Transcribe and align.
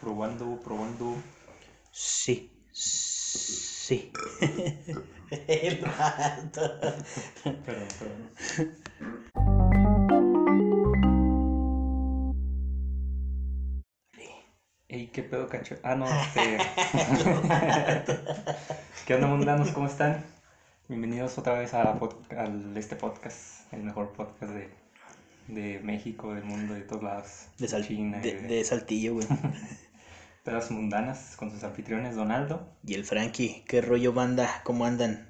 Probando, 0.00 0.58
probando. 0.60 1.16
Sí. 1.90 2.50
Sí. 2.72 4.12
El 5.30 5.80
vato. 5.84 6.80
Perdón, 7.42 7.88
perdón. 7.98 9.38
Ey, 14.88 15.08
qué 15.08 15.22
pedo, 15.22 15.48
cacho. 15.48 15.76
Ah, 15.82 15.94
no, 15.94 16.06
este. 16.06 16.58
¿Qué 19.06 19.14
onda, 19.14 19.26
mundanos? 19.26 19.70
¿Cómo 19.72 19.86
están? 19.86 20.24
Bienvenidos 20.88 21.36
otra 21.36 21.58
vez 21.58 21.74
a, 21.74 21.98
al- 22.36 22.76
este 22.76 22.96
podcast, 22.96 23.70
el 23.72 23.82
mejor 23.82 24.12
podcast 24.14 24.52
de, 24.52 24.70
de 25.48 25.80
México, 25.80 26.32
del 26.34 26.44
mundo, 26.44 26.72
de 26.74 26.80
todos 26.82 27.02
lados. 27.02 27.46
De, 27.58 27.68
sal- 27.68 27.86
China, 27.86 28.18
y 28.18 28.22
de, 28.30 28.40
de, 28.40 28.48
de 28.48 28.64
Saltillo, 28.64 29.14
güey. 29.14 29.26
pedas 30.48 30.70
mundanas 30.70 31.36
con 31.36 31.50
sus 31.50 31.62
anfitriones, 31.62 32.16
Donaldo. 32.16 32.66
Y 32.82 32.94
el 32.94 33.04
Frankie, 33.04 33.64
qué 33.68 33.82
rollo 33.82 34.14
banda, 34.14 34.62
¿cómo 34.64 34.86
andan? 34.86 35.28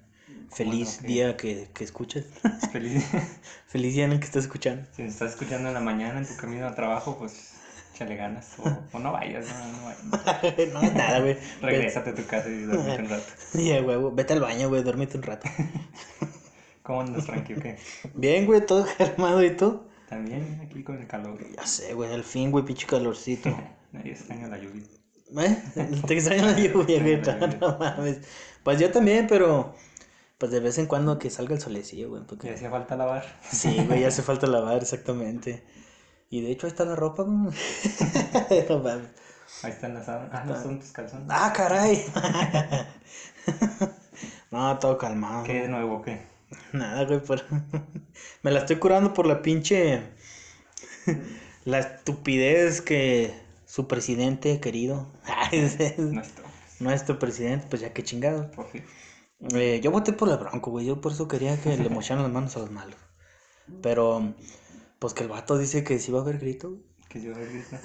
Feliz 0.49 1.03
día 1.03 1.37
que, 1.37 1.71
que 1.75 1.83
escuchas. 1.83 2.25
Feliz. 2.73 3.05
Feliz 3.67 3.95
día 3.95 4.05
en 4.05 4.13
el 4.13 4.21
que 4.21 4.27
estás 4.27 4.45
escuchando. 4.45 4.87
si 4.93 5.03
estás 5.03 5.33
escuchando 5.33 5.67
en 5.69 5.75
la 5.75 5.81
mañana 5.81 6.21
en 6.21 6.27
tu 6.27 6.37
camino 6.37 6.69
al 6.69 6.77
trabajo, 6.77 7.19
pues 7.19 7.55
échale 7.93 8.15
ganas. 8.15 8.61
O, 8.61 8.79
o 8.93 8.99
no 9.01 9.11
vayas, 9.11 9.47
no, 9.49 9.73
no 9.73 9.85
vayas. 9.87 10.73
no, 10.73 10.83
nada, 10.83 11.19
güey. 11.19 11.37
Regrésate 11.63 12.11
a 12.11 12.15
tu 12.15 12.25
casa 12.25 12.49
y 12.49 12.61
duérmete 12.61 13.03
un 13.03 13.09
rato. 13.09 13.33
Ya, 13.55 13.83
huevo. 13.83 14.13
Vete 14.13 14.35
al 14.35 14.41
baño, 14.41 14.69
güey, 14.69 14.85
duérmete 14.85 15.17
un 15.17 15.25
rato. 15.25 15.49
¿Cómo 16.85 17.01
andas, 17.01 17.27
Frankie? 17.27 17.55
¿O 17.55 17.61
qué? 17.61 17.77
Bien, 18.15 18.47
güey, 18.47 18.65
todo 18.65 18.87
calmado 18.97 19.43
y 19.43 19.51
tú. 19.57 19.83
También 20.09 20.61
aquí 20.65 20.85
con 20.85 20.97
el 20.97 21.09
calor. 21.09 21.45
Ya 21.57 21.67
sé, 21.67 21.93
güey, 21.95 22.15
al 22.15 22.23
fin, 22.23 22.53
güey, 22.53 22.65
pinche 22.65 22.87
calorcito. 22.87 23.51
Nadie 23.91 24.13
extraña 24.13 24.47
la 24.47 24.59
lluvia. 24.59 24.85
¿Eh? 25.37 25.63
Te 26.07 26.15
extraño 26.15 26.47
la 26.47 26.59
lluvia, 26.59 27.01
güey. 27.03 27.21
No 27.61 27.79
mames. 27.79 28.19
Pues 28.63 28.79
yo 28.79 28.91
también, 28.91 29.27
pero. 29.27 29.75
Pues 30.39 30.53
de 30.53 30.61
vez 30.61 30.79
en 30.79 30.87
cuando 30.87 31.19
que 31.19 31.31
salga 31.31 31.55
el 31.55 31.61
solecillo, 31.61 32.11
güey. 32.11 32.23
Que 32.23 32.29
Porque... 32.29 32.51
hacía 32.55 32.71
falta 32.71 32.97
lavar. 32.97 33.25
Sí, 33.51 33.85
güey, 33.87 34.03
ya 34.03 34.09
hace 34.09 34.23
falta 34.31 34.47
lavar, 34.47 34.83
exactamente. 34.83 35.65
Y 36.31 36.43
de 36.43 36.53
hecho 36.53 36.67
ahí 36.67 36.71
está 36.71 36.85
la 36.85 36.95
ropa, 36.95 37.25
güey. 37.25 37.55
No 38.69 38.79
mames. 38.79 39.09
Ahí 39.63 39.73
están 39.73 39.95
las 39.95 40.07
sábanas. 40.07 40.31
Ah, 40.33 40.45
no 40.45 40.63
son 40.63 40.79
tus 40.79 40.93
calzones. 40.93 41.27
¡Ah, 41.31 41.53
caray! 41.55 42.05
No, 44.51 44.79
todo 44.79 44.97
calmado. 44.97 45.45
¿Qué 45.45 45.63
de 45.63 45.69
nuevo? 45.69 46.03
¿Qué? 46.03 46.23
Nada, 46.73 47.05
güey, 47.05 47.21
por... 47.21 47.43
Me 48.43 48.51
la 48.51 48.61
estoy 48.61 48.77
curando 48.77 49.13
por 49.13 49.27
la 49.27 49.43
pinche... 49.43 50.03
La 51.65 51.81
estupidez 51.81 52.81
que 52.81 53.35
su 53.69 53.87
presidente 53.87 54.61
querido... 54.61 55.13
Nuestro. 55.99 56.45
Nuestro 56.81 57.19
presidente, 57.19 57.67
pues 57.69 57.83
ya 57.83 57.93
que 57.93 58.03
chingado. 58.03 58.51
Eh, 59.55 59.81
yo 59.83 59.91
voté 59.91 60.13
por 60.15 60.29
la 60.29 60.37
Bronco, 60.37 60.71
güey. 60.71 60.87
Yo 60.87 61.01
por 61.01 61.13
eso 61.13 61.29
quería 61.29 61.61
que 61.61 61.77
le 61.77 61.91
mocharan 61.91 62.23
las 62.23 62.33
manos 62.33 62.57
a 62.57 62.61
los 62.61 62.71
malos. 62.71 62.97
Pero, 63.83 64.35
pues 64.99 65.13
que 65.13 65.25
el 65.25 65.29
vato 65.29 65.59
dice 65.59 65.85
que 65.85 65.99
sí 65.99 66.11
va 66.11 66.21
a 66.21 66.23
haber 66.23 66.39
grito. 66.39 66.79
Que 67.11 67.21
yo 67.21 67.35
grito. 67.35 67.77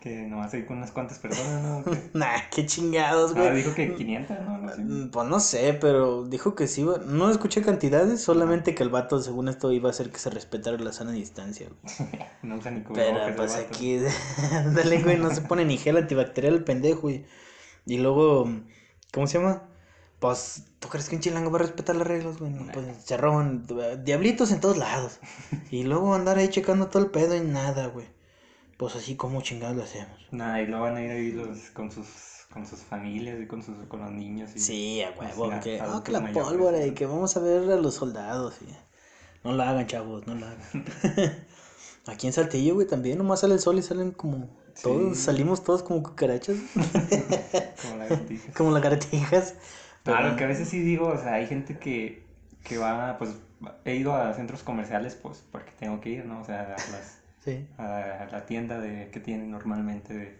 Que 0.00 0.22
nomás 0.22 0.54
ahí 0.54 0.64
con 0.64 0.78
unas 0.78 0.92
cuantas 0.92 1.18
personas, 1.18 1.62
¿no? 1.62 1.92
Nah, 2.14 2.48
qué 2.50 2.64
chingados, 2.64 3.32
Ah, 3.36 3.40
güey. 3.40 3.56
dijo 3.56 3.74
que 3.74 3.94
500, 3.94 4.36
¿no? 4.46 4.56
No 4.58 4.74
sé. 4.74 4.80
Mm, 4.82 5.10
Pues 5.10 5.28
no 5.28 5.40
sé, 5.40 5.74
pero 5.78 6.24
dijo 6.24 6.54
que 6.54 6.66
sí. 6.68 6.80
iba- 6.80 6.98
No 7.04 7.30
escuché 7.30 7.60
cantidades, 7.60 8.22
solamente 8.22 8.74
que 8.74 8.82
el 8.82 8.88
vato, 8.88 9.20
según 9.20 9.48
esto, 9.48 9.70
iba 9.72 9.88
a 9.88 9.92
hacer 9.92 10.10
que 10.10 10.18
se 10.18 10.30
respetara 10.30 10.78
la 10.78 10.92
sana 10.92 11.12
distancia. 11.12 11.68
güey. 11.68 11.94
No 12.42 12.56
usa 12.56 12.70
ni 12.70 12.82
cubrebocas 12.82 13.22
Pero 13.24 13.36
pues 13.36 13.54
aquí, 13.54 13.98
dale, 14.74 15.02
güey, 15.02 15.18
no 15.18 15.34
se 15.34 15.42
pone 15.42 15.66
ni 15.66 15.76
gel 15.76 15.98
antibacterial 15.98 16.54
el 16.54 16.64
pendejo. 16.64 17.10
Y, 17.10 17.26
y 17.84 17.98
luego, 17.98 18.48
¿cómo 19.12 19.26
se 19.26 19.38
llama? 19.38 19.64
Pues, 20.18 20.64
¿tú 20.78 20.88
crees 20.88 21.08
que 21.10 21.16
un 21.16 21.22
chilango 21.22 21.50
va 21.50 21.58
a 21.58 21.62
respetar 21.62 21.96
las 21.96 22.06
reglas, 22.06 22.38
güey? 22.38 22.50
No, 22.52 22.70
pues 22.72 22.86
se 23.04 23.16
roban 23.18 23.66
eh, 23.68 23.98
diablitos 24.02 24.50
en 24.52 24.60
todos 24.60 24.78
lados. 24.78 25.18
Y 25.70 25.82
luego 25.84 26.14
andar 26.14 26.38
ahí 26.38 26.48
checando 26.48 26.88
todo 26.88 27.02
el 27.02 27.10
pedo 27.10 27.34
y 27.36 27.40
nada, 27.40 27.86
güey. 27.88 28.06
Pues 28.80 28.96
así 28.96 29.14
como 29.14 29.42
chingados 29.42 29.76
lo 29.76 29.82
hacemos. 29.84 30.18
Nada, 30.30 30.62
y 30.62 30.66
luego 30.66 30.84
van 30.84 30.96
a 30.96 31.02
ir 31.02 31.10
ahí 31.10 31.32
los, 31.32 31.68
con 31.70 31.92
sus 31.92 32.06
con 32.50 32.66
sus 32.66 32.80
familias 32.80 33.38
y 33.38 33.46
con 33.46 33.62
sus 33.62 33.76
con 33.88 34.00
los 34.00 34.10
niños. 34.10 34.56
Y... 34.56 34.58
Sí, 34.58 35.02
a 35.02 35.10
huevo, 35.10 35.50
que, 35.62 35.78
a- 35.78 35.84
ah, 35.98 36.02
que 36.02 36.12
la 36.12 36.20
mayores, 36.20 36.48
pólvora 36.48 36.78
¿no? 36.78 36.86
y 36.86 36.94
que 36.94 37.04
vamos 37.04 37.36
a 37.36 37.40
ver 37.40 37.70
a 37.70 37.76
los 37.76 37.94
soldados. 37.94 38.54
Y... 38.62 38.74
No 39.44 39.52
lo 39.52 39.62
hagan, 39.62 39.86
chavos, 39.86 40.26
no 40.26 40.34
lo 40.34 40.46
hagan. 40.46 40.84
Aquí 42.06 42.26
en 42.26 42.32
Saltillo, 42.32 42.74
güey, 42.74 42.86
también 42.86 43.18
nomás 43.18 43.40
sale 43.40 43.52
el 43.54 43.60
sol 43.60 43.78
y 43.78 43.82
salen 43.82 44.12
como 44.12 44.48
todos, 44.82 45.18
salimos 45.18 45.62
todos 45.62 45.82
como 45.82 46.02
cucarachas, 46.02 46.56
Como 47.82 47.96
la 47.98 48.06
gatija. 48.06 48.52
como 48.54 48.70
lagartijas. 48.70 49.54
Pero- 50.04 50.16
Ah, 50.16 50.22
lo 50.22 50.36
que 50.36 50.44
a 50.44 50.46
veces 50.46 50.68
sí 50.70 50.80
digo, 50.80 51.08
o 51.08 51.18
sea, 51.18 51.34
hay 51.34 51.46
gente 51.46 51.78
que, 51.78 52.24
que 52.64 52.78
va, 52.78 53.18
pues, 53.18 53.36
he 53.84 53.96
ido 53.96 54.14
a 54.14 54.32
centros 54.32 54.62
comerciales, 54.62 55.14
pues, 55.16 55.44
porque 55.52 55.70
tengo 55.78 56.00
que 56.00 56.08
ir, 56.08 56.24
¿no? 56.24 56.40
O 56.40 56.44
sea, 56.44 56.62
a, 56.62 56.68
las, 56.70 57.19
Sí. 57.44 57.66
a 57.78 58.28
la 58.30 58.46
tienda 58.46 58.78
de, 58.80 59.10
que 59.10 59.20
tienen 59.20 59.50
normalmente, 59.50 60.14
de, 60.14 60.34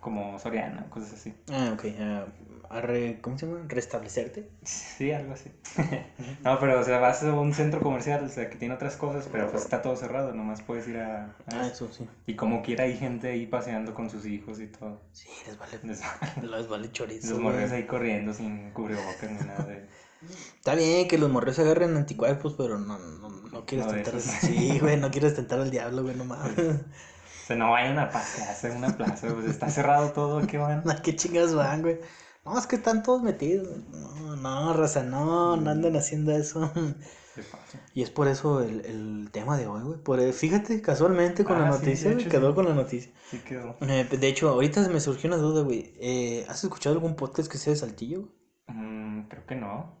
como 0.00 0.38
Soriana, 0.38 0.88
cosas 0.90 1.14
así. 1.14 1.34
Ah, 1.52 1.72
ok. 1.74 1.84
ah, 2.00 2.26
a 2.70 2.80
re- 2.80 3.18
¿Cómo 3.20 3.36
se 3.38 3.46
llama? 3.46 3.64
¿Restablecerte? 3.68 4.48
Sí, 4.62 5.10
algo 5.12 5.32
así. 5.32 5.50
no, 6.44 6.58
pero, 6.60 6.80
o 6.80 6.84
sea, 6.84 6.98
vas 6.98 7.22
a 7.22 7.32
un 7.32 7.52
centro 7.54 7.80
comercial, 7.80 8.24
o 8.24 8.28
sea, 8.28 8.48
que 8.50 8.56
tiene 8.56 8.74
otras 8.74 8.96
cosas, 8.96 9.28
pero 9.32 9.50
pues 9.50 9.62
está 9.64 9.82
todo 9.82 9.96
cerrado, 9.96 10.32
nomás 10.34 10.60
puedes 10.62 10.86
ir 10.88 10.98
a... 10.98 11.24
a 11.24 11.30
Ah, 11.48 11.66
eso. 11.66 11.86
eso 11.86 11.92
sí. 11.92 12.08
Y 12.26 12.34
como 12.34 12.62
quiera 12.62 12.84
hay 12.84 12.96
gente 12.96 13.28
ahí 13.28 13.46
paseando 13.46 13.94
con 13.94 14.10
sus 14.10 14.26
hijos 14.26 14.60
y 14.60 14.66
todo. 14.66 15.00
Sí, 15.12 15.28
les 15.46 15.58
vale, 15.58 15.78
Les, 15.82 16.00
les 16.42 16.68
vale 16.68 16.92
chorizo. 16.92 17.32
los 17.32 17.40
morres 17.40 17.72
ahí 17.72 17.84
corriendo 17.84 18.32
sin 18.34 18.70
cubrebocas 18.70 19.30
ni 19.30 19.38
nada 19.46 19.64
de... 19.64 19.86
Está 20.56 20.74
bien 20.74 21.08
que 21.08 21.18
los 21.18 21.30
morros 21.30 21.58
agarren 21.58 21.96
anticuerpos, 21.96 22.54
pero 22.56 22.78
no, 22.78 22.98
no, 22.98 23.28
no 23.30 23.64
quieres 23.66 23.86
No 23.86 23.92
tentar. 23.92 24.14
esos. 24.16 24.32
Sí, 24.40 24.78
güey, 24.78 24.96
no 24.98 25.10
quieres 25.10 25.34
tentar 25.34 25.60
al 25.60 25.70
diablo, 25.70 26.02
güey, 26.02 26.14
no 26.16 26.24
mames. 26.24 26.58
O 26.58 27.46
sea, 27.46 27.56
no 27.56 27.70
vayan 27.72 27.98
a 27.98 28.10
pasearse 28.10 28.70
en 28.70 28.76
una 28.76 28.96
plaza, 28.96 29.28
pues 29.34 29.46
está 29.46 29.70
cerrado 29.70 30.10
todo, 30.12 30.46
¿qué 30.46 30.58
van? 30.58 30.82
¿A 30.90 31.02
qué 31.02 31.16
chingados 31.16 31.54
van, 31.54 31.82
güey? 31.82 31.98
No, 32.44 32.58
es 32.58 32.66
que 32.66 32.76
están 32.76 33.02
todos 33.02 33.22
metidos. 33.22 33.68
No, 33.90 34.36
no, 34.36 34.72
raza, 34.74 35.02
no, 35.02 35.56
no 35.56 35.70
andan 35.70 35.96
haciendo 35.96 36.32
eso. 36.32 36.70
Se 37.34 37.42
pasa. 37.42 37.78
Y 37.94 38.02
es 38.02 38.10
por 38.10 38.26
eso 38.28 38.60
el, 38.60 38.84
el 38.86 39.28
tema 39.30 39.56
de 39.56 39.66
hoy, 39.68 39.82
güey. 39.82 39.98
Por, 40.02 40.18
eh, 40.20 40.32
fíjate, 40.32 40.82
casualmente 40.82 41.44
con 41.44 41.58
la 41.60 41.68
Ah, 41.68 41.72
sí, 41.74 41.78
noticia, 41.78 42.10
güey, 42.10 42.22
hecho, 42.22 42.30
quedó 42.30 42.48
sí. 42.50 42.54
con 42.56 42.64
la 42.66 42.74
noticia. 42.74 43.12
Sí 43.30 43.38
quedó. 43.38 43.76
Eh, 43.82 44.04
de 44.10 44.28
hecho, 44.28 44.48
ahorita 44.48 44.88
me 44.88 44.98
surgió 45.00 45.28
una 45.28 45.36
duda, 45.36 45.62
güey. 45.62 45.94
Eh, 46.00 46.44
¿Has 46.48 46.64
escuchado 46.64 46.94
algún 46.96 47.14
podcast 47.14 47.50
que 47.50 47.56
sea 47.58 47.72
de 47.72 47.78
Saltillo? 47.78 48.28
Mm, 48.66 49.28
creo 49.28 49.46
que 49.46 49.54
no. 49.54 49.99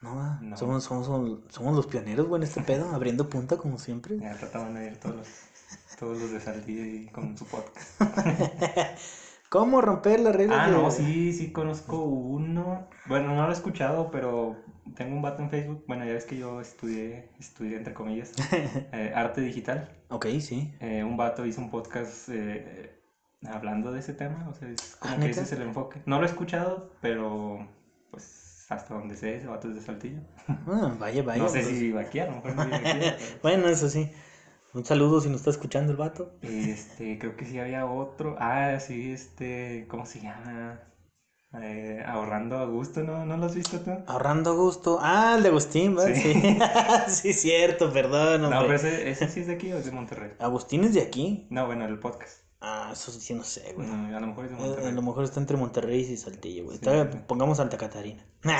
No. 0.00 0.40
No. 0.40 0.56
Somos, 0.56 0.84
somos, 0.84 1.40
somos 1.48 1.74
los 1.76 1.86
pioneros, 1.86 2.26
güey, 2.28 2.40
en 2.42 2.48
este 2.48 2.62
pedo, 2.62 2.90
abriendo 2.94 3.28
punta 3.28 3.56
como 3.56 3.78
siempre. 3.78 4.18
Ya 4.18 4.34
trataban 4.36 4.74
de 4.74 4.86
ir 4.86 4.96
todos 5.00 5.16
los, 5.16 5.28
todos 5.98 6.18
los 6.20 6.30
de 6.30 6.40
Saltillo 6.40 6.84
y 6.84 7.06
con 7.08 7.36
su 7.36 7.44
podcast. 7.46 8.00
¿Cómo 9.50 9.80
romper 9.80 10.20
las 10.20 10.36
reglas 10.36 10.58
Ah, 10.60 10.66
de- 10.70 10.76
no, 10.76 10.90
sí, 10.90 11.32
sí 11.32 11.52
conozco 11.52 12.02
uno. 12.02 12.86
Bueno, 13.06 13.34
no 13.34 13.44
lo 13.44 13.50
he 13.50 13.54
escuchado, 13.54 14.10
pero 14.10 14.56
tengo 14.94 15.16
un 15.16 15.22
vato 15.22 15.42
en 15.42 15.48
Facebook. 15.48 15.84
Bueno, 15.88 16.04
ya 16.04 16.12
ves 16.12 16.26
que 16.26 16.36
yo 16.36 16.60
estudié, 16.60 17.30
estudié 17.40 17.78
entre 17.78 17.94
comillas, 17.94 18.34
eh, 18.92 19.12
arte 19.16 19.40
digital. 19.40 19.90
Ok, 20.10 20.26
sí. 20.40 20.74
Eh, 20.80 21.02
un 21.02 21.16
vato 21.16 21.46
hizo 21.46 21.62
un 21.62 21.70
podcast 21.70 22.28
eh, 22.28 23.00
hablando 23.46 23.90
de 23.90 24.00
ese 24.00 24.12
tema, 24.12 24.46
o 24.50 24.54
sea, 24.54 24.68
es 24.68 24.96
como 24.96 25.14
Ah, 25.14 25.16
que 25.16 25.28
¿neta? 25.28 25.40
ese 25.40 25.42
es 25.42 25.52
el 25.60 25.62
enfoque. 25.62 26.02
No 26.04 26.18
lo 26.18 26.24
he 26.26 26.28
escuchado, 26.28 26.92
pero 27.00 27.66
pues 28.10 28.37
hasta 28.68 28.94
donde 28.94 29.16
sé, 29.16 29.36
ese 29.36 29.46
vato 29.46 29.68
es 29.68 29.74
de 29.74 29.80
Saltillo. 29.80 30.20
Ah, 30.46 30.94
vaya, 30.98 31.22
vaya. 31.22 31.42
no 31.42 31.48
sé 31.48 31.60
pues. 31.62 31.78
si 31.78 31.96
aquí, 31.96 32.18
a 32.20 32.26
lo 32.26 32.32
mejor 32.36 32.54
no 32.56 32.66
pero- 32.82 33.16
Bueno, 33.42 33.68
eso 33.68 33.88
sí. 33.88 34.10
Un 34.74 34.84
saludo 34.84 35.20
si 35.20 35.28
nos 35.28 35.38
está 35.38 35.50
escuchando 35.50 35.92
el 35.92 35.98
vato. 35.98 36.38
Este, 36.42 37.18
creo 37.18 37.36
que 37.36 37.46
sí 37.46 37.58
había 37.58 37.86
otro. 37.86 38.36
Ah, 38.38 38.78
sí, 38.80 39.12
este, 39.12 39.86
¿cómo 39.88 40.04
se 40.04 40.20
llama? 40.20 40.80
Eh, 41.62 42.02
ahorrando 42.06 42.58
a 42.58 42.66
gusto, 42.66 43.02
¿no? 43.02 43.24
¿No 43.24 43.38
lo 43.38 43.46
has 43.46 43.54
visto 43.54 43.80
tú? 43.80 43.90
Ahorrando 44.06 44.50
a 44.50 44.54
gusto. 44.54 44.98
Ah, 45.00 45.34
el 45.38 45.42
de 45.42 45.48
Agustín, 45.48 45.96
¿verdad? 45.96 46.14
Sí. 46.14 46.34
Sí. 46.34 46.58
Sí, 47.08 47.32
cierto, 47.32 47.90
perdón, 47.90 48.42
No, 48.42 48.50
pero 48.60 48.74
ese, 48.74 49.08
ese 49.10 49.28
sí 49.28 49.40
es 49.40 49.46
de 49.46 49.54
aquí 49.54 49.72
o 49.72 49.78
es 49.78 49.86
de 49.86 49.92
Monterrey. 49.92 50.32
Agustín 50.38 50.84
es 50.84 50.92
de 50.92 51.00
aquí. 51.00 51.46
No, 51.50 51.64
bueno, 51.64 51.86
el 51.86 51.98
podcast. 51.98 52.42
Ah, 52.60 52.90
eso 52.92 53.12
sí, 53.12 53.34
no 53.34 53.44
sé, 53.44 53.72
güey. 53.76 53.88
A 53.88 54.18
lo 54.18 54.26
mejor 54.26 54.46
es 54.46 54.50
de 54.50 54.56
Eh, 54.56 54.60
A 54.60 54.66
Monterrey. 54.66 54.92
lo 54.92 55.02
mejor 55.02 55.22
está 55.24 55.38
entre 55.38 55.56
Monterrey 55.56 56.00
y 56.00 56.16
Saltillo, 56.16 56.64
güey. 56.64 56.78
Sí. 56.78 56.86
Pongamos 57.28 57.58
Santa 57.58 57.78
Catarina. 57.78 58.24
La 58.42 58.58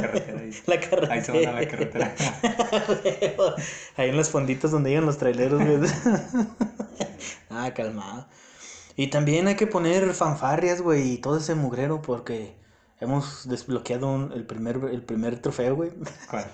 carretera 0.00 0.40
ahí. 0.40 0.50
La 0.66 0.80
carretera. 0.80 1.14
Ahí 1.14 1.24
se 1.24 1.32
van 1.32 1.46
a 1.46 1.60
la 1.60 1.68
carretera. 1.68 2.14
Ahí 3.96 4.10
en 4.10 4.16
las 4.16 4.30
fonditas 4.30 4.70
donde 4.70 4.90
llegan 4.90 5.06
los 5.06 5.18
traileros, 5.18 5.60
güey. 5.60 5.78
ah, 7.50 7.72
calmado. 7.74 8.28
Y 8.96 9.08
también 9.08 9.46
hay 9.48 9.56
que 9.56 9.66
poner 9.66 10.12
fanfarrias, 10.14 10.80
güey, 10.80 11.12
y 11.14 11.18
todo 11.18 11.38
ese 11.38 11.54
mugrero 11.56 12.02
porque 12.02 12.56
hemos 13.00 13.48
desbloqueado 13.48 14.12
un- 14.12 14.32
el 14.32 14.44
primer 14.46 14.76
el 14.92 15.02
primer 15.02 15.40
trofeo, 15.40 15.74
güey. 15.76 15.90
¿Cuál? 16.30 16.46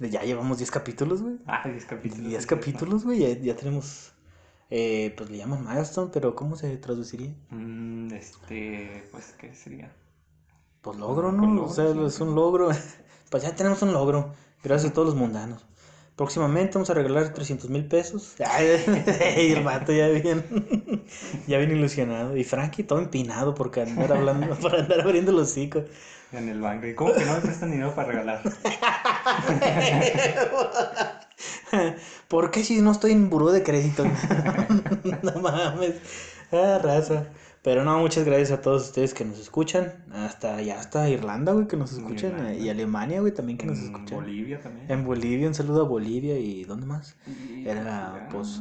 Ya 0.00 0.22
llevamos 0.22 0.58
10 0.58 0.70
capítulos, 0.70 1.22
güey. 1.22 1.36
Ah, 1.46 1.62
10 1.68 1.84
capítulos. 1.86 2.26
10 2.28 2.42
sí, 2.42 2.48
capítulos, 2.48 3.04
güey, 3.04 3.20
ya, 3.20 3.28
ya 3.40 3.54
tenemos 3.56 4.12
Eh, 4.70 5.14
pues 5.16 5.30
le 5.30 5.38
llaman 5.38 5.64
milestone, 5.64 6.10
pero 6.12 6.34
¿cómo 6.34 6.56
se 6.56 6.76
traduciría? 6.78 7.34
Mm, 7.50 8.12
este, 8.12 9.08
pues, 9.10 9.34
¿qué 9.38 9.54
sería? 9.54 9.92
Pues 10.82 10.98
logro, 10.98 11.30
Pues 11.30 11.34
¿no? 11.34 11.42
logro, 11.46 11.64
o 11.64 11.68
sea, 11.68 11.92
sí, 11.92 11.98
es 12.04 12.20
un 12.20 12.34
logro. 12.34 12.70
Pues 13.30 13.42
ya 13.42 13.56
tenemos 13.56 13.82
un 13.82 13.92
logro. 13.92 14.32
Gracias 14.62 14.92
a 14.92 14.94
todos 14.94 15.08
los 15.08 15.16
mundanos. 15.16 15.66
Próximamente 16.14 16.74
vamos 16.74 16.90
a 16.90 16.94
regalar 16.94 17.32
300 17.32 17.68
mil 17.70 17.86
pesos. 17.86 18.36
y 19.36 19.52
el 19.52 19.64
vato 19.64 19.92
ya 19.92 20.08
bien, 20.08 21.04
ya 21.48 21.58
bien 21.58 21.72
ilusionado. 21.72 22.36
Y 22.36 22.44
Frankie 22.44 22.84
todo 22.84 23.00
empinado 23.00 23.54
porque 23.54 23.82
andar 23.82 24.12
hablando, 24.12 24.54
para 24.56 24.80
andar 24.82 25.00
abriendo 25.00 25.32
los 25.32 25.50
hocico. 25.50 25.82
En 26.36 26.48
el 26.48 26.60
banco. 26.60 26.86
¿Y 26.86 26.94
cómo 26.94 27.12
que 27.14 27.24
no 27.24 27.34
me 27.34 27.40
prestan 27.40 27.70
dinero 27.70 27.94
para 27.94 28.08
regalar? 28.08 28.42
¿Por 32.28 32.50
qué 32.50 32.64
si 32.64 32.80
no 32.80 32.90
estoy 32.92 33.12
en 33.12 33.30
buró 33.30 33.50
de 33.52 33.62
crédito? 33.62 34.04
no 35.22 35.40
mames. 35.40 35.94
Ah, 36.52 36.78
raza. 36.82 37.26
Pero 37.62 37.82
no, 37.82 37.98
muchas 37.98 38.24
gracias 38.24 38.50
a 38.52 38.60
todos 38.60 38.84
ustedes 38.84 39.14
que 39.14 39.24
nos 39.24 39.38
escuchan. 39.38 40.04
Hasta 40.12 40.60
ya 40.60 40.78
hasta 40.78 41.08
Irlanda, 41.08 41.52
güey, 41.52 41.66
que 41.66 41.76
nos 41.78 41.92
escuchan. 41.92 42.32
Irlanda. 42.32 42.54
Y 42.54 42.68
Alemania, 42.68 43.20
güey, 43.20 43.32
también 43.32 43.56
que 43.56 43.66
nos 43.66 43.78
En 43.78 43.84
escuchan. 43.86 44.18
Bolivia 44.18 44.60
también. 44.60 44.90
En 44.90 45.04
Bolivia, 45.04 45.48
un 45.48 45.54
saludo 45.54 45.82
a 45.82 45.88
Bolivia 45.88 46.38
y 46.38 46.64
¿dónde 46.64 46.86
más? 46.86 47.16
Y- 47.26 47.66
Era, 47.66 47.82
ya. 47.84 48.28
pues, 48.30 48.60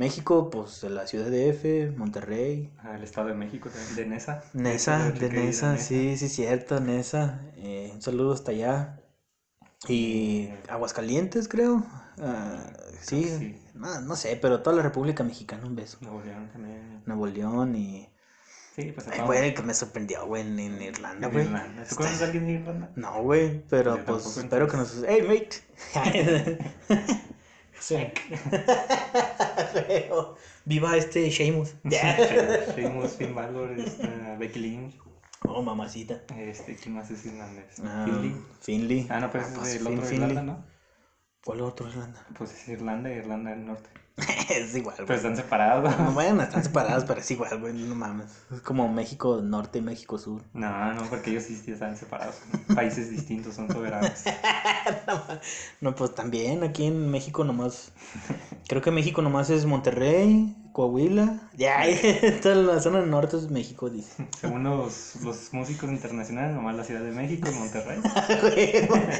México, 0.00 0.48
pues, 0.48 0.80
de 0.80 0.88
la 0.88 1.06
ciudad 1.06 1.26
de 1.26 1.50
F, 1.50 1.92
Monterrey, 1.94 2.72
Ah, 2.78 2.96
el 2.96 3.02
Estado 3.02 3.28
de 3.28 3.34
México 3.34 3.68
también, 3.68 3.96
de 3.96 4.06
Nesa. 4.06 4.42
Nesa, 4.54 5.08
Esa 5.08 5.10
de 5.10 5.28
Nesa, 5.28 5.76
sí, 5.76 6.16
sí, 6.16 6.30
cierto, 6.30 6.80
Nesa. 6.80 7.42
Eh, 7.58 7.90
un 7.92 8.00
saludo 8.00 8.32
hasta 8.32 8.52
allá. 8.52 8.98
Y 9.88 10.48
Aguascalientes, 10.70 11.48
creo. 11.48 11.84
Ah, 12.18 12.72
sí, 13.02 13.24
sí. 13.24 13.62
No, 13.74 14.00
no 14.00 14.16
sé, 14.16 14.38
pero 14.40 14.62
toda 14.62 14.74
la 14.74 14.82
República 14.82 15.22
Mexicana, 15.22 15.66
un 15.66 15.76
beso. 15.76 15.98
Nuevo 16.00 16.22
León 16.22 16.48
también. 16.50 17.02
Nuevo 17.04 17.26
León 17.26 17.76
y... 17.76 18.08
Sí, 18.74 18.92
pues 18.92 19.06
Ay, 19.08 19.20
güey, 19.26 19.52
que 19.52 19.62
me 19.62 19.74
sorprendió, 19.74 20.24
güey, 20.24 20.40
en, 20.40 20.58
en 20.58 20.80
Irlanda, 20.80 21.28
güey. 21.28 21.46
¿Tú 21.86 21.96
conoces 21.96 22.22
a 22.22 22.24
alguien 22.24 22.46
de 22.46 22.52
Irlanda? 22.52 22.90
No, 22.96 23.22
güey, 23.22 23.66
pero 23.68 23.98
Yo 23.98 24.04
pues 24.06 24.34
espero 24.38 24.66
que 24.66 24.78
nos... 24.78 25.04
¡Hey, 25.06 25.20
mate! 25.28 26.58
Sí. 27.80 27.96
Viva 30.64 30.96
este 30.96 31.28
Sheamus. 31.30 31.74
Seguimos 32.74 33.16
Finn 33.16 33.34
Balor, 33.34 33.72
esta, 33.72 34.36
Becky 34.38 34.58
Lynch. 34.60 34.94
Oh, 35.48 35.62
mamacita. 35.62 36.22
Este, 36.36 36.76
¿quién 36.76 36.94
más 36.94 37.10
es 37.10 37.24
irlandés? 37.24 37.80
Ah, 37.82 38.04
Finley. 38.04 38.36
Finley. 38.60 39.06
Ah, 39.08 39.20
no, 39.20 39.30
pero 39.30 39.44
ese 39.44 39.56
pues, 39.56 39.68
es 39.68 39.82
del 39.82 39.94
otro 39.94 40.06
Finley. 40.06 40.28
Irlanda, 40.28 40.52
¿no? 40.52 40.64
¿Cuál 41.42 41.62
otro 41.62 41.88
Irlanda? 41.88 42.26
Pues 42.36 42.52
es 42.52 42.68
Irlanda 42.68 43.10
y 43.10 43.14
Irlanda 43.14 43.50
del 43.50 43.64
Norte. 43.64 43.88
es 44.50 44.74
igual, 44.76 44.94
Pero 44.96 45.06
güey. 45.06 45.16
están 45.16 45.36
separados. 45.36 45.98
No, 45.98 46.12
bueno, 46.12 46.42
están 46.42 46.62
separadas, 46.62 47.04
pero 47.04 47.20
es 47.20 47.30
igual, 47.30 47.58
güey. 47.60 47.72
No 47.72 47.94
mames. 47.94 48.26
Es 48.52 48.60
como 48.60 48.88
México 48.92 49.40
Norte 49.42 49.78
y 49.78 49.82
México 49.82 50.18
Sur. 50.18 50.42
No, 50.52 50.92
no, 50.92 51.02
porque 51.08 51.30
ellos 51.30 51.44
sí 51.44 51.62
están 51.70 51.96
separados. 51.96 52.36
Países 52.74 53.10
distintos, 53.10 53.54
son 53.54 53.70
soberanos. 53.70 54.10
No, 55.80 55.94
pues 55.94 56.14
también 56.14 56.62
aquí 56.62 56.86
en 56.86 57.10
México 57.10 57.44
nomás. 57.44 57.92
Creo 58.68 58.82
que 58.82 58.90
México 58.90 59.22
nomás 59.22 59.50
es 59.50 59.64
Monterrey, 59.66 60.56
Coahuila. 60.72 61.40
Ya, 61.56 61.82
toda 62.42 62.54
la 62.56 62.80
zona 62.80 63.00
del 63.00 63.10
norte 63.10 63.36
es 63.36 63.50
México, 63.50 63.90
dice. 63.90 64.26
Según 64.40 64.64
los, 64.64 65.16
los 65.22 65.52
músicos 65.52 65.90
internacionales, 65.90 66.54
nomás 66.54 66.76
la 66.76 66.84
Ciudad 66.84 67.02
de 67.02 67.12
México 67.12 67.48
Monterrey. 67.52 68.00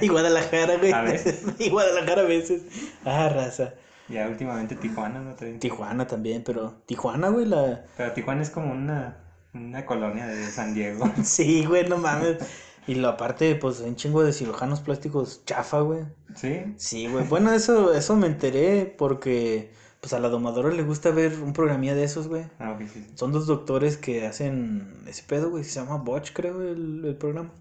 y 0.00 0.08
Guadalajara, 0.08 0.76
güey. 0.78 0.92
A 0.92 1.02
veces. 1.02 1.42
Y 1.58 1.70
Guadalajara 1.70 2.22
a 2.22 2.26
veces. 2.26 2.62
Ah, 3.04 3.28
raza. 3.28 3.74
Ya 4.10 4.28
últimamente 4.28 4.74
Tijuana, 4.76 5.20
¿no? 5.20 5.34
También. 5.34 5.60
Tijuana 5.60 6.06
también, 6.06 6.42
pero 6.44 6.82
Tijuana, 6.86 7.28
güey, 7.28 7.46
la. 7.46 7.84
Pero 7.96 8.12
Tijuana 8.12 8.42
es 8.42 8.50
como 8.50 8.72
una, 8.72 9.18
una 9.54 9.86
colonia 9.86 10.26
de 10.26 10.44
San 10.50 10.74
Diego. 10.74 11.10
Sí, 11.24 11.64
güey, 11.64 11.88
no 11.88 11.98
mames. 11.98 12.38
Y 12.86 12.96
lo 12.96 13.08
aparte, 13.08 13.54
pues, 13.54 13.80
un 13.80 13.94
chingo 13.94 14.24
de 14.24 14.32
cirujanos 14.32 14.80
plásticos 14.80 15.44
chafa, 15.44 15.80
güey. 15.80 16.04
¿Sí? 16.34 16.74
Sí, 16.76 17.06
güey. 17.06 17.24
Bueno, 17.26 17.52
eso, 17.52 17.92
eso 17.94 18.16
me 18.16 18.26
enteré 18.26 18.92
porque, 18.98 19.70
pues, 20.00 20.12
a 20.12 20.18
la 20.18 20.28
domadora 20.28 20.70
le 20.70 20.82
gusta 20.82 21.10
ver 21.10 21.38
un 21.40 21.52
programilla 21.52 21.94
de 21.94 22.04
esos, 22.04 22.26
güey. 22.26 22.44
Ah, 22.58 22.72
ok, 22.72 22.80
sí. 22.80 23.04
sí. 23.06 23.12
Son 23.14 23.32
dos 23.32 23.46
doctores 23.46 23.96
que 23.96 24.26
hacen 24.26 25.04
ese 25.06 25.22
pedo, 25.22 25.50
güey. 25.50 25.62
Se 25.62 25.78
llama 25.78 25.98
Botch, 25.98 26.32
creo, 26.32 26.62
el, 26.62 27.04
el 27.04 27.16
programa. 27.16 27.52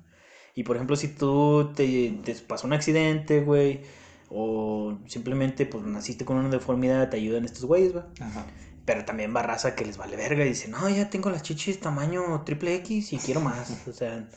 Y, 0.55 0.63
por 0.63 0.77
ejemplo, 0.77 0.95
si 0.95 1.09
tú 1.09 1.73
te, 1.75 2.19
te 2.23 2.33
pasó 2.35 2.65
un 2.65 2.73
accidente, 2.73 3.41
güey, 3.41 3.81
o 4.29 4.97
simplemente, 5.07 5.65
pues, 5.65 5.83
naciste 5.83 6.25
con 6.25 6.37
una 6.37 6.49
deformidad, 6.49 7.09
te 7.09 7.17
ayudan 7.17 7.45
estos 7.45 7.65
güeyes, 7.65 7.93
güey. 7.93 8.05
Ajá. 8.19 8.45
Pero 8.85 9.05
también 9.05 9.35
va 9.35 9.43
raza 9.43 9.75
que 9.75 9.85
les 9.85 9.97
vale 9.97 10.15
verga 10.17 10.45
y 10.45 10.49
dice, 10.49 10.67
no, 10.67 10.89
ya 10.89 11.09
tengo 11.09 11.29
las 11.29 11.43
chichis 11.43 11.79
tamaño 11.79 12.41
triple 12.43 12.75
X 12.75 13.13
y 13.13 13.17
quiero 13.17 13.39
más. 13.41 13.87
O 13.87 13.93
sea, 13.93 14.27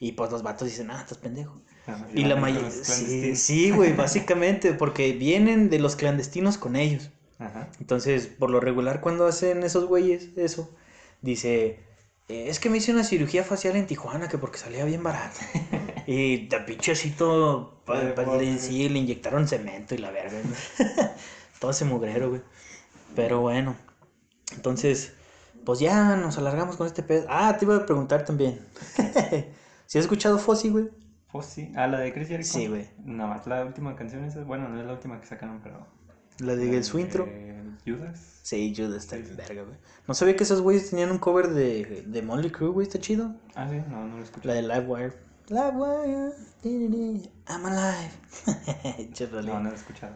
y 0.00 0.12
pues 0.12 0.30
los 0.30 0.42
vatos 0.42 0.68
dicen, 0.68 0.90
ah, 0.90 1.00
estás 1.00 1.18
pendejo. 1.18 1.60
Ajá, 1.86 2.06
Y 2.14 2.24
la 2.24 2.36
mayoría, 2.36 2.70
sí, 2.70 3.36
sí, 3.36 3.70
güey, 3.70 3.92
básicamente, 3.92 4.72
porque 4.72 5.12
vienen 5.12 5.68
de 5.68 5.78
los 5.78 5.96
clandestinos 5.96 6.56
con 6.56 6.76
ellos. 6.76 7.10
Ajá. 7.38 7.68
Entonces, 7.78 8.26
por 8.26 8.50
lo 8.50 8.60
regular, 8.60 9.00
cuando 9.02 9.26
hacen 9.26 9.62
esos 9.64 9.84
güeyes 9.86 10.30
eso, 10.36 10.74
dice, 11.20 11.80
"Eh, 12.28 12.46
es 12.48 12.60
que 12.60 12.70
me 12.70 12.78
hice 12.78 12.92
una 12.92 13.04
cirugía 13.04 13.44
facial 13.44 13.76
en 13.76 13.86
Tijuana, 13.86 14.28
que 14.28 14.38
porque 14.38 14.58
salía 14.58 14.84
bien 14.86 15.02
barato. 15.02 15.40
y 16.12 16.46
de 16.48 16.60
pinche 16.60 16.92
así 16.92 17.10
todo, 17.10 17.80
pa- 17.84 18.02
le, 18.02 18.58
sí, 18.58 18.88
le 18.88 18.98
inyectaron 18.98 19.46
cemento 19.48 19.94
y 19.94 19.98
la 19.98 20.10
verga. 20.10 20.38
todo 21.60 21.70
ese 21.70 21.84
mugrero, 21.84 22.30
güey. 22.30 22.42
Pero 23.14 23.40
bueno, 23.40 23.76
entonces, 24.52 25.14
pues 25.64 25.78
ya 25.80 26.16
nos 26.16 26.36
alargamos 26.38 26.76
con 26.76 26.86
este 26.86 27.02
pedo. 27.02 27.26
Ah, 27.28 27.56
te 27.58 27.64
iba 27.64 27.76
a 27.76 27.86
preguntar 27.86 28.24
también. 28.24 28.60
¿Si 29.86 29.98
has 29.98 30.04
escuchado 30.04 30.38
Fossi, 30.38 30.70
güey? 30.70 30.90
Fossi. 31.28 31.72
Ah, 31.76 31.86
la 31.86 31.98
de 32.00 32.12
Chris 32.12 32.28
Jericho. 32.28 32.52
Sí, 32.52 32.66
güey. 32.66 32.88
Nada 33.04 33.30
más 33.30 33.46
la 33.46 33.64
última 33.64 33.94
canción 33.96 34.24
esa. 34.24 34.42
Bueno, 34.42 34.68
no 34.68 34.80
es 34.80 34.86
la 34.86 34.92
última 34.92 35.20
que 35.20 35.26
sacaron, 35.26 35.60
pero. 35.62 35.86
La 36.38 36.56
de 36.56 36.82
su 36.82 36.98
intro. 36.98 37.26
Eh, 37.28 37.62
Judas. 37.86 38.40
Sí, 38.42 38.74
Judas 38.76 39.04
está 39.04 39.16
bien 39.16 39.36
verga, 39.36 39.62
güey. 39.62 39.76
No 40.08 40.14
sabía 40.14 40.36
que 40.36 40.44
esos 40.44 40.60
güeyes 40.60 40.90
tenían 40.90 41.10
un 41.10 41.18
cover 41.18 41.48
de, 41.50 42.02
de 42.06 42.22
Molly 42.22 42.50
Crew, 42.50 42.72
güey, 42.72 42.86
está 42.86 42.98
chido. 42.98 43.34
Ah, 43.54 43.68
sí, 43.70 43.80
no, 43.88 44.06
no 44.06 44.16
lo 44.18 44.22
escuché. 44.22 44.46
La 44.48 44.54
de 44.54 44.62
Livewire. 44.62 45.12
Livewire, 45.48 46.32
I'm 47.48 47.66
alive. 47.66 48.12
No, 49.30 49.42
no 49.60 49.60
lo 49.64 49.70
he 49.70 49.74
escuchado. 49.74 50.14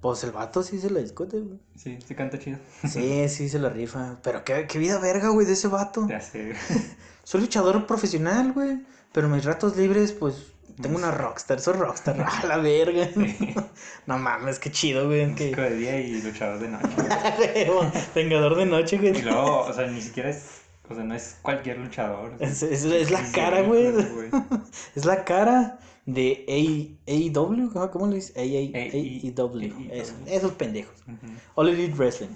Pues 0.00 0.22
el 0.24 0.30
vato 0.30 0.62
sí 0.62 0.78
se 0.78 0.90
la 0.90 1.00
discute, 1.00 1.40
güey. 1.40 1.58
Sí, 1.76 1.98
sí 2.06 2.14
canta 2.14 2.38
chido. 2.38 2.58
Sí, 2.88 3.28
sí 3.28 3.48
se 3.48 3.58
la 3.58 3.68
rifa. 3.70 4.18
Pero 4.22 4.44
qué, 4.44 4.66
qué 4.68 4.78
vida 4.78 4.98
verga, 4.98 5.30
güey, 5.30 5.46
de 5.46 5.54
ese 5.54 5.68
vato. 5.68 6.06
Ya 6.08 6.20
sé. 6.20 6.54
Soy 7.24 7.40
luchador 7.40 7.86
profesional, 7.86 8.52
güey. 8.52 8.84
Pero 9.12 9.28
mis 9.28 9.44
ratos 9.44 9.76
libres, 9.76 10.12
pues, 10.12 10.52
tengo 10.80 10.96
una 10.98 11.10
rockstar. 11.10 11.58
Soy 11.60 11.74
rockstar. 11.74 12.20
A 12.20 12.46
la 12.46 12.58
verga. 12.58 13.08
No 14.06 14.18
mames, 14.18 14.58
qué 14.58 14.70
chido, 14.70 15.06
güey. 15.06 15.26
Músico 15.26 15.56
Que... 15.56 15.62
de 15.62 15.76
día 15.76 16.00
y 16.00 16.20
luchador 16.22 16.60
de 16.60 16.68
noche. 16.68 17.70
Vengador 18.14 18.56
de 18.56 18.66
noche, 18.66 18.96
Y 18.96 18.98
güey. 18.98 19.22
luego, 19.22 19.62
o 19.62 19.72
sea, 19.72 19.86
ni 19.86 20.00
siquiera 20.00 20.30
es. 20.30 20.57
O 20.90 20.94
sea, 20.94 21.04
no 21.04 21.14
es 21.14 21.38
cualquier 21.42 21.78
luchador. 21.78 22.34
Es, 22.40 22.62
es- 22.62 22.84
es 22.84 23.10
la 23.10 23.22
cara, 23.32 23.62
güey. 23.62 23.88
Es 24.94 25.04
la 25.04 25.24
cara 25.24 25.78
de 26.06 26.44
A- 26.48 27.10
AEW. 27.10 27.70
¿cómo- 27.72 27.90
¿Cómo 27.90 28.06
le 28.08 28.16
dices? 28.16 28.34
AEW. 28.36 29.88
Eso, 29.90 30.14
esos 30.26 30.52
pendejos. 30.52 30.94
All 31.54 31.68
Elite 31.68 31.94
Wrestling. 31.94 32.28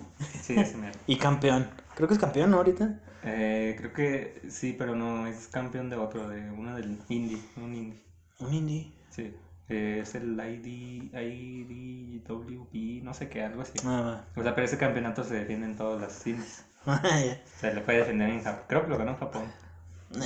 Sí, 0.42 0.54
mero. 0.54 0.92
Y 1.06 1.16
campeón. 1.16 1.68
Creo 1.94 2.08
que 2.08 2.14
es 2.14 2.20
campeón, 2.20 2.50
¿no? 2.50 2.58
Ahorita. 2.58 3.00
Eh, 3.24 3.74
creo 3.78 3.92
que 3.92 4.42
sí, 4.50 4.74
pero 4.76 4.96
no, 4.96 5.26
es 5.26 5.46
campeón 5.48 5.88
de 5.90 5.96
otro, 5.96 6.28
de 6.28 6.50
uno 6.50 6.74
del 6.74 6.98
indie, 7.08 7.38
un 7.56 7.74
indie. 7.74 8.02
Un 8.40 8.52
indie. 8.52 8.92
Sí. 9.10 9.32
Eh, 9.68 10.00
es 10.02 10.14
el 10.16 10.32
ID, 10.34 11.12
IDWP, 11.14 13.02
no 13.04 13.14
sé 13.14 13.28
qué, 13.28 13.42
algo 13.42 13.62
así. 13.62 13.72
Ah, 13.84 14.24
O 14.36 14.42
sea, 14.42 14.54
pero 14.54 14.64
ese 14.66 14.76
campeonato 14.78 15.22
se 15.24 15.34
defiende 15.34 15.66
en 15.66 15.76
todas 15.76 16.00
las 16.00 16.26
indies. 16.26 16.64
sea, 17.60 17.72
lo 17.72 17.84
puede 17.84 17.98
defender 17.98 18.28
en 18.30 18.42
Japón. 18.42 18.64
Creo 18.68 18.82
que 18.84 18.90
lo 18.90 18.98
ganó 18.98 19.10
en 19.12 19.18
Japón. 19.18 19.44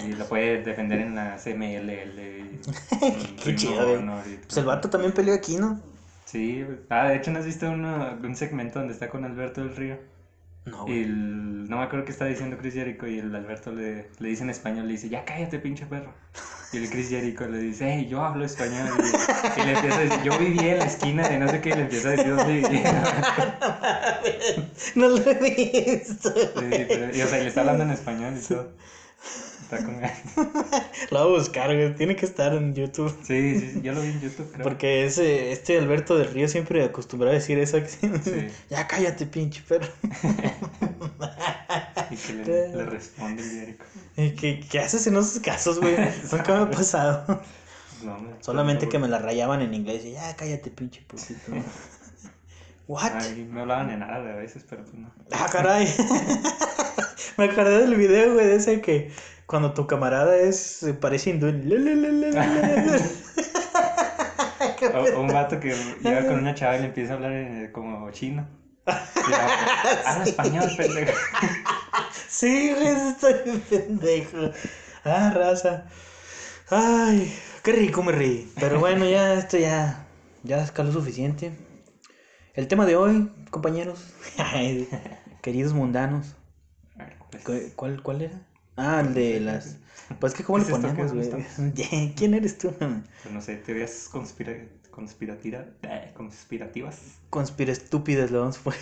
Y 0.05 0.15
lo 0.15 0.27
puede 0.27 0.63
defender 0.63 1.01
en 1.01 1.15
la 1.15 1.37
CMLL. 1.37 2.61
Qué 3.45 3.55
chido, 3.55 4.01
y 4.01 4.37
Pues 4.39 4.57
el 4.57 4.65
vato 4.65 4.91
también 4.91 5.13
peleó 5.13 5.35
aquí, 5.35 5.57
¿no? 5.57 5.81
Sí, 6.25 6.67
ah, 6.91 7.09
de 7.09 7.17
hecho, 7.17 7.31
¿no 7.31 7.39
has 7.39 7.47
visto 7.47 7.71
uno, 7.71 8.19
un 8.21 8.35
segmento 8.35 8.81
donde 8.81 8.95
está 8.95 9.09
con 9.09 9.25
Alberto 9.25 9.61
del 9.61 9.77
Río? 9.77 9.99
No, 10.67 10.87
Y 10.89 11.03
el- 11.05 11.69
no 11.69 11.79
me 11.79 11.85
acuerdo 11.85 12.05
qué 12.05 12.13
está 12.13 12.25
diciendo 12.27 12.57
Chris 12.59 12.75
Jericho 12.75 13.07
y 13.07 13.19
el 13.21 13.35
Alberto 13.35 13.73
le, 13.73 14.09
le 14.19 14.29
dice 14.29 14.43
en 14.43 14.51
español, 14.51 14.87
le 14.87 14.93
dice, 14.93 15.09
ya 15.09 15.25
cállate 15.25 15.59
pinche 15.61 15.87
perro. 15.87 16.13
Y 16.73 16.79
el 16.79 16.91
Chris 16.91 17.09
Jericho 17.09 17.47
le 17.49 17.59
dice, 17.59 17.89
hey, 17.93 18.09
yo 18.11 18.25
hablo 18.25 18.45
español. 18.45 18.89
Y, 18.99 19.61
y 19.61 19.65
le 19.65 19.73
empieza 19.75 19.97
a 19.97 20.01
decir, 20.01 20.23
yo 20.25 20.37
vivía 20.39 20.73
en 20.73 20.79
la 20.81 20.85
esquina 20.87 21.29
de 21.29 21.39
no 21.39 21.49
sé 21.49 21.61
qué, 21.61 21.71
y 21.71 21.75
le 21.75 21.81
empieza 21.83 22.09
a 22.09 22.11
decir 22.13 22.35
dónde 22.37 22.53
vivía. 22.55 23.05
No 24.97 25.09
lo 25.09 25.19
he 25.31 25.35
visto. 25.35 26.31
Sí, 26.35 26.85
pero- 26.89 27.17
y, 27.17 27.23
o 27.23 27.27
sea, 27.27 27.39
y 27.39 27.43
le 27.43 27.49
está 27.49 27.61
hablando 27.61 27.85
en 27.85 27.91
español 27.91 28.35
y 28.37 28.47
todo. 28.47 28.73
Está 29.67 29.85
con. 29.85 30.01
Lo 31.11 31.25
voy 31.25 31.35
a 31.35 31.39
buscar, 31.39 31.75
güey. 31.75 31.93
Tiene 31.97 32.15
que 32.15 32.25
estar 32.25 32.55
en 32.55 32.73
YouTube. 32.73 33.13
Sí, 33.25 33.59
sí, 33.59 33.81
yo 33.83 33.93
lo 33.95 34.01
vi 34.01 34.09
en 34.09 34.21
YouTube, 34.21 34.53
creo. 34.53 34.63
Porque 34.63 35.05
ese, 35.05 35.51
este 35.51 35.77
Alberto 35.77 36.17
del 36.17 36.33
Río 36.33 36.47
siempre 36.47 36.85
acostumbraba 36.85 37.33
a 37.33 37.35
decir 37.35 37.59
eso. 37.59 37.79
que 37.81 37.89
sí. 37.89 38.09
Ya 38.71 38.87
cállate, 38.87 39.27
pinche 39.27 39.63
perro. 39.67 39.89
Y 42.09 42.15
que 42.15 42.33
le, 42.35 42.69
le 42.69 42.87
responde 42.87 43.43
el 43.43 43.51
Jericho. 43.51 43.85
¿Y 44.17 44.31
¿Qué, 44.37 44.61
¿Qué 44.61 44.79
haces 44.79 45.05
en 45.09 45.17
esos 45.17 45.41
casos, 45.41 45.81
güey? 45.81 45.97
Nunca 46.31 46.55
me 46.55 46.63
ha 46.63 46.71
pasado. 46.71 47.43
No, 48.05 48.15
hombre, 48.15 48.37
Solamente 48.41 48.89
que 48.89 49.01
me 49.01 49.09
la 49.09 49.19
rayaban 49.19 49.63
en 49.63 49.75
inglés. 49.75 50.05
Y 50.05 50.13
ya 50.13 50.37
cállate, 50.37 50.71
pinche 50.71 51.03
putito. 51.03 51.41
¿What? 52.87 53.11
Ay, 53.21 53.49
me 53.51 53.63
hablaban 53.63 53.91
en 53.91 54.05
árabe 54.05 54.31
a 54.31 54.37
veces, 54.37 54.65
pero 54.69 54.85
pues 54.85 54.95
no. 54.95 55.13
Ah, 55.33 55.49
caray. 55.51 55.93
me 57.37 57.47
acordé 57.47 57.81
del 57.81 57.97
video, 57.97 58.35
güey, 58.35 58.47
de 58.47 58.55
ese 58.55 58.81
que 58.81 59.11
cuando 59.47 59.73
tu 59.75 59.87
camarada 59.87 60.37
es 60.37 60.59
se 60.61 60.95
parece 60.95 61.31
hindú. 61.31 61.47
O, 64.95 65.21
un 65.21 65.29
vato 65.29 65.59
que 65.61 65.75
llega 66.01 66.27
con 66.27 66.39
una 66.39 66.55
chava 66.55 66.77
y 66.77 66.81
le 66.81 66.87
empieza 66.87 67.13
a 67.13 67.17
hablar 67.17 67.33
en- 67.33 67.73
como 67.73 68.11
chino. 68.13 68.47
Habla 68.87 70.25
español, 70.25 70.71
pendejo. 70.77 71.13
Sí, 72.29 72.73
güey, 72.73 72.95
bien 73.45 73.61
pendejo. 73.69 74.51
Ah, 75.05 75.33
raza. 75.35 75.87
Ay, 76.71 77.35
qué 77.63 77.73
rico 77.73 78.03
me 78.03 78.13
reí. 78.13 78.51
Pero 78.61 78.79
bueno, 78.81 79.05
ya 79.07 79.35
esto 79.35 79.57
ya, 79.59 80.07
ya 80.43 80.63
escaló 80.63 80.93
suficiente. 80.93 81.53
El 82.55 82.69
tema 82.69 82.87
de 82.87 82.97
hoy, 82.97 83.31
compañeros, 83.51 84.15
queridos 85.43 85.73
mundanos, 85.75 86.37
pues, 87.31 87.45
¿cu- 87.45 87.73
¿cuál, 87.77 88.03
cuál 88.03 88.23
era? 88.23 88.47
Ah, 88.77 89.01
el 89.01 89.15
de 89.15 89.41
las... 89.41 89.79
Pues 90.21 90.35
que 90.35 90.45
cómo 90.45 90.59
le 90.59 90.65
¿Es 90.65 90.71
esto 90.71 90.81
ponemos, 90.83 91.13
güey. 91.13 92.13
¿Quién 92.15 92.35
eres 92.35 92.59
tú? 92.59 92.73
pues 92.73 93.35
no 93.35 93.41
sé, 93.41 93.57
teorías 93.57 94.09
conspira 94.11 94.53
conspirativa- 94.91 95.67
eh, 95.83 96.13
conspirativas. 96.15 97.01
Conspira 97.31 97.73
estúpidas, 97.73 98.31
lo 98.31 98.41
vamos 98.41 98.59
a 98.59 98.63
poner. 98.63 98.81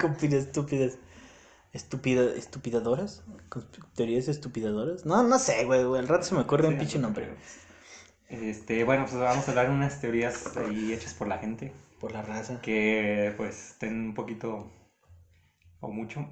Conspira 0.00 0.36
estúpidas. 0.38 0.98
Estúpida, 1.72 2.22
¿Estupidadoras? 2.36 3.22
¿Teorías 3.94 4.28
estupidadoras? 4.28 5.04
No, 5.04 5.22
no 5.22 5.38
sé, 5.38 5.64
güey. 5.64 5.80
Al 5.98 6.08
rato 6.08 6.24
se 6.24 6.34
me 6.34 6.40
ocurre 6.42 6.68
un 6.68 6.74
Sí, 6.74 6.78
pinche 6.78 6.98
no 6.98 7.08
nombre. 7.08 7.28
Este, 8.28 8.84
bueno, 8.84 9.04
pues 9.06 9.16
vamos 9.20 9.46
a 9.46 9.50
hablar 9.50 9.68
de 9.68 9.74
unas 9.74 10.00
teorías 10.00 10.56
ahí 10.56 10.92
hechas 10.92 11.14
por 11.14 11.28
la 11.28 11.38
gente 11.38 11.72
Por 12.00 12.12
la 12.12 12.22
raza. 12.22 12.60
que 12.60 13.32
pues 13.36 13.70
estén 13.72 14.00
un 14.08 14.14
poquito 14.14 14.70
o 15.86 15.92
mucho 15.92 16.26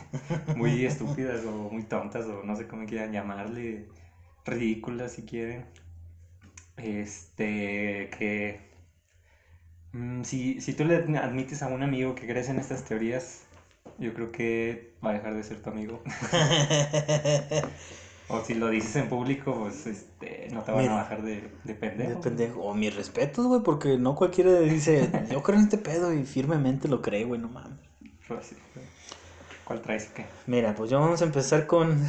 muy 0.56 0.84
estúpidas 0.84 1.44
o 1.44 1.70
muy 1.70 1.82
tontas 1.82 2.26
o 2.26 2.42
no 2.44 2.56
sé 2.56 2.66
cómo 2.66 2.86
quieran 2.86 3.12
llamarle, 3.12 3.88
ridículas 4.44 5.12
si 5.12 5.22
quieren. 5.22 5.66
Este, 6.76 8.08
que 8.16 8.60
mm, 9.92 10.22
si, 10.22 10.60
si 10.60 10.74
tú 10.74 10.84
le 10.84 10.96
admites 11.18 11.62
a 11.62 11.68
un 11.68 11.82
amigo 11.82 12.14
que 12.14 12.26
crees 12.26 12.48
en 12.48 12.58
estas 12.58 12.84
teorías, 12.84 13.46
yo 13.98 14.14
creo 14.14 14.32
que 14.32 14.94
va 15.04 15.10
a 15.10 15.14
dejar 15.14 15.34
de 15.34 15.42
ser 15.42 15.60
tu 15.62 15.70
amigo. 15.70 16.02
O 18.32 18.44
si 18.44 18.54
lo 18.54 18.68
dices 18.70 18.94
en 18.94 19.08
público, 19.08 19.52
pues 19.58 19.88
este, 19.88 20.48
no 20.52 20.62
te 20.62 20.70
van 20.70 20.82
Mira. 20.82 20.94
a 20.94 21.02
bajar 21.02 21.22
de, 21.22 21.50
de 21.64 21.74
pendejo. 21.74 22.10
De 22.10 22.16
pendejo. 22.16 22.60
O 22.60 22.74
mis 22.74 22.94
respetos, 22.94 23.44
güey, 23.44 23.60
porque 23.64 23.98
no 23.98 24.14
cualquiera 24.14 24.56
dice, 24.60 25.10
yo 25.32 25.42
creo 25.42 25.58
en 25.58 25.64
este 25.64 25.78
pedo 25.78 26.14
y 26.14 26.22
firmemente 26.24 26.86
lo 26.86 27.02
cree, 27.02 27.24
güey, 27.24 27.40
no 27.40 27.48
mames. 27.48 27.89
¿Cuál 29.64 29.82
traes 29.82 30.08
o 30.10 30.14
qué? 30.14 30.26
Mira, 30.46 30.74
pues 30.74 30.90
ya 30.90 30.98
vamos 30.98 31.20
a 31.22 31.24
empezar 31.24 31.66
con. 31.66 32.04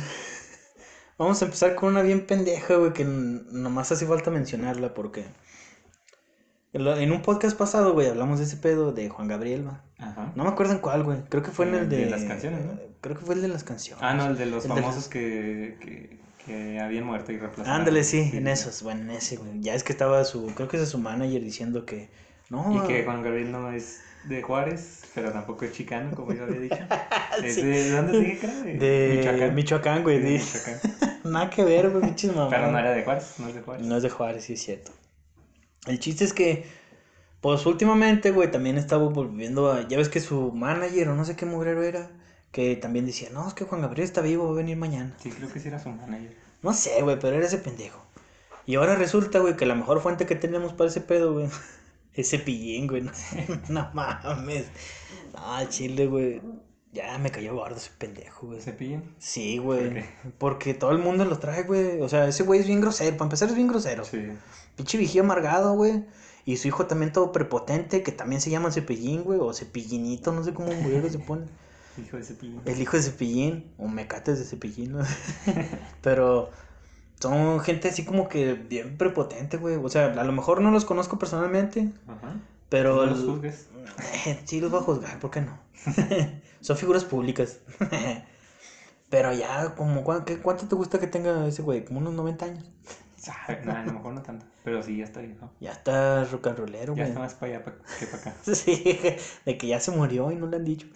Vamos 1.17 1.41
a 1.41 1.45
empezar 1.45 1.75
con 1.75 1.89
una 1.89 2.01
bien 2.01 2.25
pendeja, 2.25 2.75
güey, 2.77 2.93
que 2.93 3.03
nomás 3.05 3.91
hace 3.91 4.05
falta 4.07 4.31
mencionarla 4.31 4.93
porque. 4.93 5.25
En 6.73 7.11
un 7.11 7.21
podcast 7.21 7.57
pasado, 7.57 7.91
güey, 7.93 8.07
hablamos 8.07 8.39
de 8.39 8.45
ese 8.45 8.55
pedo 8.57 8.93
de 8.93 9.09
Juan 9.09 9.27
Gabriel, 9.27 9.67
va. 9.67 9.83
Ajá. 9.99 10.31
No 10.35 10.43
me 10.45 10.49
acuerdo 10.49 10.71
en 10.73 10.79
cuál, 10.79 11.03
güey. 11.03 11.21
Creo 11.29 11.43
que 11.43 11.51
fue 11.51 11.67
en 11.67 11.75
El 11.75 11.79
el 11.81 11.89
de 11.89 11.97
de. 12.05 12.09
las 12.09 12.23
canciones, 12.23 12.65
¿no? 12.65 12.79
Creo 13.01 13.17
que 13.17 13.25
fue 13.25 13.35
el 13.35 13.41
de 13.41 13.49
las 13.49 13.63
canciones. 13.65 14.01
Ah, 14.03 14.13
no, 14.13 14.25
el 14.27 14.37
de 14.37 14.45
los 14.45 14.63
El 14.65 14.73
de- 14.73 14.81
famosos 14.81 15.09
que, 15.09 15.77
que, 15.81 16.17
que 16.45 16.79
habían 16.79 17.03
muerto 17.05 17.31
y 17.33 17.37
reemplazaron. 17.37 17.81
Ándale, 17.81 18.03
sí, 18.05 18.31
en 18.33 18.47
esos, 18.47 18.81
bueno, 18.83 19.01
en 19.01 19.11
ese, 19.11 19.35
güey. 19.35 19.59
Ya 19.61 19.75
es 19.75 19.83
que 19.83 19.91
estaba 19.91 20.23
su. 20.23 20.47
Creo 20.55 20.69
que 20.69 20.77
es 20.81 20.87
su 20.89 20.97
manager 20.97 21.43
diciendo 21.43 21.85
que. 21.85 22.09
No, 22.49 22.83
Y 22.83 22.87
que 22.87 23.03
Juan 23.03 23.21
Gabriel 23.21 23.51
no 23.51 23.71
es 23.71 23.99
de 24.23 24.41
Juárez, 24.41 25.00
pero 25.15 25.31
tampoco 25.31 25.65
es 25.65 25.73
chicano, 25.73 26.15
como 26.15 26.33
yo 26.33 26.43
había 26.43 26.59
dicho. 26.59 26.75
Es 27.43 27.55
Sí. 27.55 27.61
de, 27.63 27.83
¿de 27.83 27.91
dónde 27.91 28.11
te 28.13 28.19
dije 28.19 28.39
que 28.39 28.45
era? 28.47 28.55
de 28.63 29.15
Michoacán. 29.17 29.55
Michoacán, 29.55 30.03
güey. 30.03 30.17
Sí, 30.17 30.23
de 30.23 30.29
Michoacán. 30.39 31.21
Nada 31.31 31.49
que 31.49 31.63
ver, 31.63 31.89
güey, 31.89 32.03
pinches 32.03 32.31
mamadas. 32.31 32.51
Pero 32.53 32.71
no 32.71 32.79
era 32.79 32.91
de 32.91 33.03
Juárez, 33.03 33.33
no 33.39 33.47
es 33.47 33.55
de 33.55 33.61
Juárez. 33.61 33.85
No 33.85 33.97
es 33.97 34.03
de 34.03 34.09
Juárez, 34.09 34.43
sí 34.43 34.53
es 34.53 34.61
cierto. 34.63 34.91
El 35.87 35.99
chiste 35.99 36.23
es 36.25 36.33
que, 36.33 36.65
pues 37.41 37.65
últimamente, 37.65 38.31
güey, 38.31 38.51
también 38.51 38.77
estaba 38.77 39.07
volviendo 39.07 39.71
a. 39.71 39.87
Ya 39.87 39.97
ves 39.97 40.09
que 40.09 40.19
su 40.19 40.51
manager 40.51 41.09
o 41.09 41.15
no 41.15 41.25
sé 41.25 41.35
qué 41.35 41.45
mugrero 41.45 41.83
era, 41.83 42.09
que 42.51 42.75
también 42.75 43.05
decía, 43.05 43.29
no, 43.31 43.47
es 43.47 43.53
que 43.53 43.63
Juan 43.65 43.81
Gabriel 43.81 44.05
está 44.05 44.21
vivo, 44.21 44.45
va 44.45 44.51
a 44.51 44.55
venir 44.55 44.77
mañana. 44.77 45.15
Sí, 45.21 45.29
creo 45.31 45.51
que 45.51 45.59
sí 45.59 45.67
era 45.69 45.79
su 45.79 45.89
manager. 45.89 46.35
No 46.61 46.73
sé, 46.73 47.01
güey, 47.01 47.17
pero 47.19 47.35
era 47.37 47.45
ese 47.45 47.57
pendejo. 47.57 48.03
Y 48.67 48.75
ahora 48.75 48.95
resulta, 48.95 49.39
güey, 49.39 49.55
que 49.57 49.65
la 49.65 49.73
mejor 49.75 50.01
fuente 50.01 50.25
que 50.27 50.35
tenemos 50.35 50.73
para 50.73 50.89
ese 50.89 51.01
pedo, 51.01 51.33
güey, 51.33 51.47
es 52.13 52.29
Cepillín, 52.29 52.87
güey. 52.87 53.01
No, 53.01 53.11
no 53.69 53.89
mames. 53.93 54.65
Ah, 55.35 55.65
chile, 55.69 56.07
güey. 56.07 56.41
Ya 56.93 57.17
me 57.17 57.31
cayó 57.31 57.55
gordo 57.55 57.77
ese 57.77 57.91
pendejo, 57.97 58.47
güey. 58.47 58.61
¿Cepillín? 58.61 59.15
Sí, 59.17 59.57
¿Por 59.57 59.65
güey. 59.65 59.93
qué? 59.93 60.05
Porque 60.37 60.73
todo 60.73 60.91
el 60.91 60.97
mundo 60.97 61.23
lo 61.23 61.39
trae, 61.39 61.63
güey. 61.63 62.01
O 62.01 62.09
sea, 62.09 62.27
ese 62.27 62.43
güey 62.43 62.59
es 62.59 62.67
bien 62.67 62.81
grosero. 62.81 63.15
Para 63.15 63.27
empezar, 63.27 63.49
es 63.49 63.55
bien 63.55 63.67
grosero. 63.67 64.03
Sí. 64.03 64.27
Pinche 64.75 64.97
vigía 64.97 65.21
amargado, 65.21 65.73
güey. 65.73 66.03
Y 66.43 66.57
su 66.57 66.67
hijo 66.67 66.87
también 66.87 67.13
todo 67.13 67.31
prepotente, 67.31 68.03
que 68.03 68.11
también 68.11 68.41
se 68.41 68.49
llama 68.49 68.71
Cepillín, 68.71 69.23
güey. 69.23 69.39
O 69.39 69.53
Cepillinito, 69.53 70.33
no 70.33 70.43
sé 70.43 70.53
cómo 70.53 70.71
güey 70.73 71.09
se 71.09 71.19
pone. 71.19 71.45
Hijo 72.05 72.17
de 72.17 72.23
Cepillín. 72.23 72.61
El 72.65 72.81
hijo 72.81 72.97
de 72.97 73.03
Cepillín. 73.03 73.71
O 73.77 73.87
Mecates 73.87 74.39
de 74.39 74.45
Cepillín, 74.45 74.93
¿no? 74.93 74.99
Pero 76.01 76.49
son 77.19 77.59
gente 77.59 77.89
así 77.89 78.05
como 78.05 78.27
que 78.29 78.53
bien 78.53 78.97
prepotente, 78.97 79.57
güey. 79.57 79.75
O 79.75 79.89
sea, 79.89 80.05
a 80.07 80.23
lo 80.23 80.31
mejor 80.31 80.61
no 80.61 80.71
los 80.71 80.85
conozco 80.85 81.19
personalmente. 81.19 81.91
Ajá. 82.07 82.35
Pero... 82.71 82.95
No 82.95 83.11
los 83.11 83.23
juzgues. 83.25 83.67
Sí, 84.45 84.59
los 84.61 84.71
voy 84.71 84.79
a 84.79 84.83
juzgar, 84.83 85.19
¿por 85.19 85.29
qué 85.29 85.41
no? 85.41 85.59
Son 86.61 86.77
figuras 86.77 87.03
públicas. 87.05 87.59
Pero 89.09 89.33
ya, 89.33 89.75
como, 89.75 90.03
¿cuán- 90.03 90.23
qué- 90.23 90.39
¿cuánto 90.39 90.67
te 90.67 90.75
gusta 90.75 90.99
que 90.99 91.07
tenga 91.07 91.45
ese 91.47 91.61
güey? 91.61 91.83
Como 91.83 91.99
unos 91.99 92.13
90 92.13 92.45
años. 92.45 92.63
Sabe, 93.17 93.61
No, 93.65 93.73
a 93.73 93.83
lo 93.83 93.93
mejor 93.93 94.13
no 94.13 94.21
tanto. 94.23 94.45
Pero 94.63 94.81
sí, 94.81 94.97
ya 94.97 95.03
está 95.03 95.19
viejo. 95.19 95.51
Ya 95.59 95.73
está 95.73 96.23
rock 96.23 96.47
and 96.47 96.57
rollero, 96.59 96.95
Ya 96.95 97.03
güey. 97.03 97.07
está 97.09 97.19
más 97.19 97.33
para 97.35 97.55
allá 97.57 97.65
que 97.99 98.05
para 98.07 98.21
acá. 98.21 98.35
Sí, 98.41 98.99
de 99.45 99.57
que 99.57 99.67
ya 99.67 99.79
se 99.79 99.91
murió 99.91 100.31
y 100.31 100.35
no 100.37 100.47
le 100.47 100.55
han 100.57 100.63
dicho. 100.65 100.87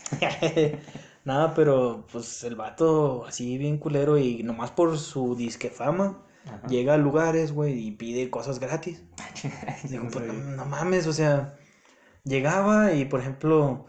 Nada, 1.26 1.54
pero 1.54 2.06
pues 2.12 2.44
el 2.44 2.56
vato 2.56 3.26
así 3.26 3.58
bien 3.58 3.78
culero 3.80 4.18
y 4.18 4.44
nomás 4.44 4.72
por 4.72 4.98
su 4.98 5.36
disque 5.36 5.70
fama 5.70 6.24
Ajá. 6.46 6.68
llega 6.68 6.94
a 6.94 6.98
lugares, 6.98 7.52
güey, 7.52 7.80
y 7.88 7.92
pide 7.92 8.30
cosas 8.30 8.60
gratis. 8.60 9.02
Digo, 9.84 10.06
no 10.06 10.10
pues, 10.12 10.26
no, 10.28 10.34
no 10.34 10.66
mames, 10.66 11.06
o 11.08 11.14
sea, 11.14 11.56
llegaba 12.26 12.92
y 12.94 13.06
por 13.06 13.22
ejemplo 13.22 13.86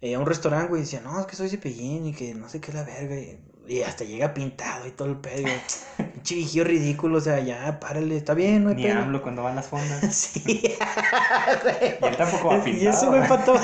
eh, 0.00 0.14
a 0.14 0.18
un 0.18 0.26
restaurante, 0.26 0.68
güey, 0.68 0.82
decía, 0.82 1.00
no, 1.02 1.20
es 1.20 1.26
que 1.26 1.36
soy 1.36 1.48
cepillín 1.50 2.06
y 2.06 2.12
que 2.14 2.34
no 2.34 2.48
sé 2.48 2.60
qué 2.60 2.70
es 2.70 2.74
la 2.76 2.82
verga. 2.84 3.14
Y, 3.16 3.38
y 3.68 3.82
hasta 3.82 4.02
llega 4.04 4.34
pintado 4.34 4.86
y 4.86 4.90
todo 4.90 5.08
el 5.08 5.16
pedo. 5.18 5.46
y, 5.48 6.02
Pinche 6.28 6.64
ridículo, 6.64 7.18
o 7.18 7.20
sea, 7.20 7.38
ya, 7.40 7.78
párale, 7.78 8.16
está 8.16 8.34
bien, 8.34 8.64
no 8.64 8.70
hay 8.70 8.76
Ni 8.76 8.82
pedo. 8.84 8.98
hablo 9.00 9.22
cuando 9.22 9.42
van 9.44 9.54
las 9.56 9.66
fondas. 9.68 10.00
Sí, 10.12 10.42
Y 12.00 12.04
él 12.04 12.16
tampoco 12.16 12.48
va 12.48 12.56
Y 12.68 12.86
ese 12.86 13.06
pintado. 13.06 13.08
güey 13.10 13.28
pato. 13.28 13.54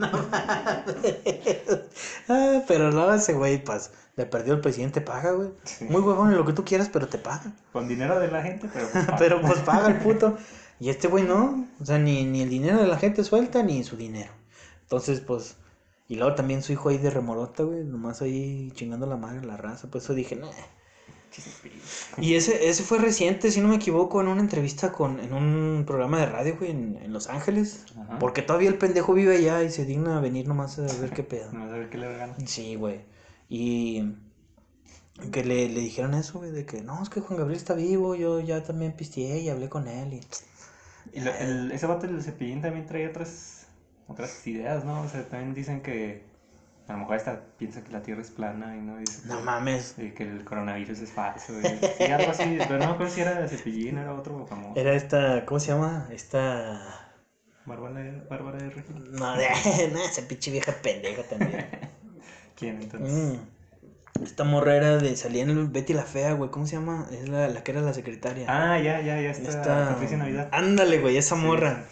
no 0.00 0.10
mames. 0.30 0.84
Ah, 2.28 2.62
pero 2.66 2.90
no, 2.90 3.12
ese 3.14 3.32
güey, 3.34 3.62
pues, 3.62 3.90
le 4.16 4.26
perdió 4.26 4.54
el 4.54 4.60
presidente, 4.60 5.00
paga, 5.00 5.32
güey. 5.32 5.50
Sí. 5.64 5.84
Muy 5.84 6.00
huevón 6.00 6.30
en 6.30 6.36
lo 6.36 6.44
que 6.44 6.52
tú 6.52 6.64
quieras, 6.64 6.88
pero 6.92 7.06
te 7.08 7.18
paga. 7.18 7.52
Con 7.72 7.86
dinero 7.88 8.18
de 8.18 8.28
la 8.28 8.42
gente, 8.42 8.68
pero. 8.72 8.88
pues, 8.92 9.06
Pero 9.18 9.40
pues 9.40 9.58
paga 9.60 9.88
el 9.88 9.98
puto. 9.98 10.36
Y 10.78 10.90
este 10.90 11.08
güey 11.08 11.24
no. 11.24 11.66
O 11.80 11.84
sea, 11.84 11.98
ni, 11.98 12.24
ni 12.24 12.42
el 12.42 12.50
dinero 12.50 12.80
de 12.80 12.86
la 12.86 12.98
gente 12.98 13.24
suelta, 13.24 13.62
ni 13.62 13.82
su 13.84 13.96
dinero. 13.96 14.32
Entonces, 14.82 15.20
pues. 15.20 15.56
Y 16.08 16.16
luego 16.16 16.34
también 16.34 16.62
su 16.62 16.72
hijo 16.72 16.88
ahí 16.88 16.98
de 16.98 17.10
remorota, 17.10 17.64
güey. 17.64 17.84
Nomás 17.84 18.22
ahí 18.22 18.70
chingando 18.74 19.06
la 19.06 19.16
madre, 19.16 19.44
la 19.44 19.56
raza. 19.56 19.90
Pues 19.90 20.04
eso 20.04 20.14
dije, 20.14 20.36
nah. 20.36 20.50
Y 22.18 22.34
ese, 22.34 22.68
ese 22.68 22.82
fue 22.82 22.98
reciente, 22.98 23.50
si 23.50 23.60
no 23.60 23.68
me 23.68 23.76
equivoco, 23.76 24.20
en 24.20 24.28
una 24.28 24.40
entrevista 24.40 24.92
con, 24.92 25.20
en 25.20 25.34
un 25.34 25.84
programa 25.86 26.18
de 26.18 26.26
radio, 26.26 26.56
güey, 26.56 26.70
en, 26.70 26.98
en 27.02 27.12
Los 27.12 27.28
Ángeles. 27.28 27.84
Ajá. 28.00 28.18
Porque 28.18 28.42
todavía 28.42 28.68
el 28.68 28.78
pendejo 28.78 29.12
vive 29.12 29.36
allá 29.36 29.62
y 29.62 29.70
se 29.70 29.84
digna 29.84 30.16
a 30.16 30.20
venir 30.20 30.48
nomás 30.48 30.78
a 30.78 30.82
ver 30.82 31.10
qué 31.10 31.22
pedo. 31.22 31.50
A 31.50 31.66
ver 31.66 31.90
qué 31.90 31.98
le 31.98 32.08
regalan. 32.08 32.46
Sí, 32.46 32.76
güey. 32.76 33.00
Y 33.48 34.14
que 35.32 35.44
le, 35.44 35.68
le 35.68 35.80
dijeron 35.80 36.14
eso, 36.14 36.38
güey, 36.38 36.52
de 36.52 36.64
que 36.64 36.82
no, 36.82 37.02
es 37.02 37.08
que 37.08 37.20
Juan 37.20 37.38
Gabriel 37.38 37.58
está 37.58 37.74
vivo, 37.74 38.14
yo 38.14 38.40
ya 38.40 38.62
también 38.62 38.92
pisteé 38.92 39.40
y 39.40 39.48
hablé 39.48 39.68
con 39.68 39.88
él. 39.88 40.14
Y... 40.14 40.20
Y 41.12 41.20
lo- 41.20 41.34
el- 41.34 41.72
ese 41.72 41.86
vato 41.86 42.06
del 42.06 42.22
cepillín 42.22 42.60
también 42.62 42.86
trae 42.86 43.06
otras, 43.08 43.66
otras 44.08 44.46
ideas, 44.46 44.84
¿no? 44.84 45.00
O 45.02 45.08
sea, 45.08 45.22
también 45.28 45.54
dicen 45.54 45.80
que, 45.82 46.24
A 46.88 46.92
lo 46.92 46.98
mejor 46.98 47.16
hasta 47.16 47.40
piensa 47.58 47.82
que 47.82 47.90
la 47.90 48.00
Tierra 48.00 48.22
es 48.22 48.30
plana 48.30 48.76
y 48.76 48.80
no 48.80 48.96
dice 48.98 49.22
No 49.26 49.38
que- 49.38 49.42
mames. 49.42 49.96
y 49.98 50.10
que 50.12 50.22
el 50.22 50.44
coronavirus 50.44 51.00
es 51.00 51.10
falso. 51.10 51.52
Y, 51.60 52.04
y 52.04 52.12
algo 52.12 52.30
así, 52.30 52.58
pero 52.58 52.78
no 52.78 52.86
me 52.86 52.92
acuerdo 52.92 53.12
si 53.12 53.22
era 53.22 53.48
Cepillín, 53.48 53.98
era 53.98 54.14
otro 54.14 54.46
famoso. 54.46 54.78
Era 54.80 54.92
esta, 54.94 55.44
¿cómo 55.46 55.58
se 55.58 55.72
llama? 55.72 56.06
Esta... 56.12 57.10
Bárbara, 57.64 58.22
Bárbara 58.30 58.58
de 58.58 58.70
Regil. 58.70 59.10
No, 59.14 59.36
de... 59.36 59.48
no, 59.92 59.98
esa 60.04 60.28
pinche 60.28 60.52
vieja 60.52 60.70
pendeja 60.80 61.24
también. 61.24 61.66
¿Quién 62.54 62.80
entonces? 62.80 63.12
Mm. 63.12 63.36
Esta 64.22 64.44
morra 64.44 64.76
era 64.76 64.96
de, 64.98 65.16
salía 65.16 65.42
en 65.42 65.50
el 65.50 65.66
Betty 65.66 65.92
la 65.92 66.04
Fea, 66.04 66.32
güey, 66.32 66.50
¿cómo 66.50 66.66
se 66.66 66.76
llama? 66.76 67.08
Es 67.12 67.28
la, 67.28 67.48
la 67.48 67.62
que 67.62 67.72
era 67.72 67.80
la 67.80 67.94
secretaria. 67.94 68.46
Ah, 68.48 68.78
ya, 68.78 69.00
ya, 69.00 69.20
ya 69.20 69.30
está. 69.30 69.48
Esta... 69.48 69.88
Patricia 69.90 70.16
Navidad. 70.16 70.48
Ándale, 70.52 70.98
güey, 71.00 71.16
esa 71.16 71.34
morra. 71.34 71.84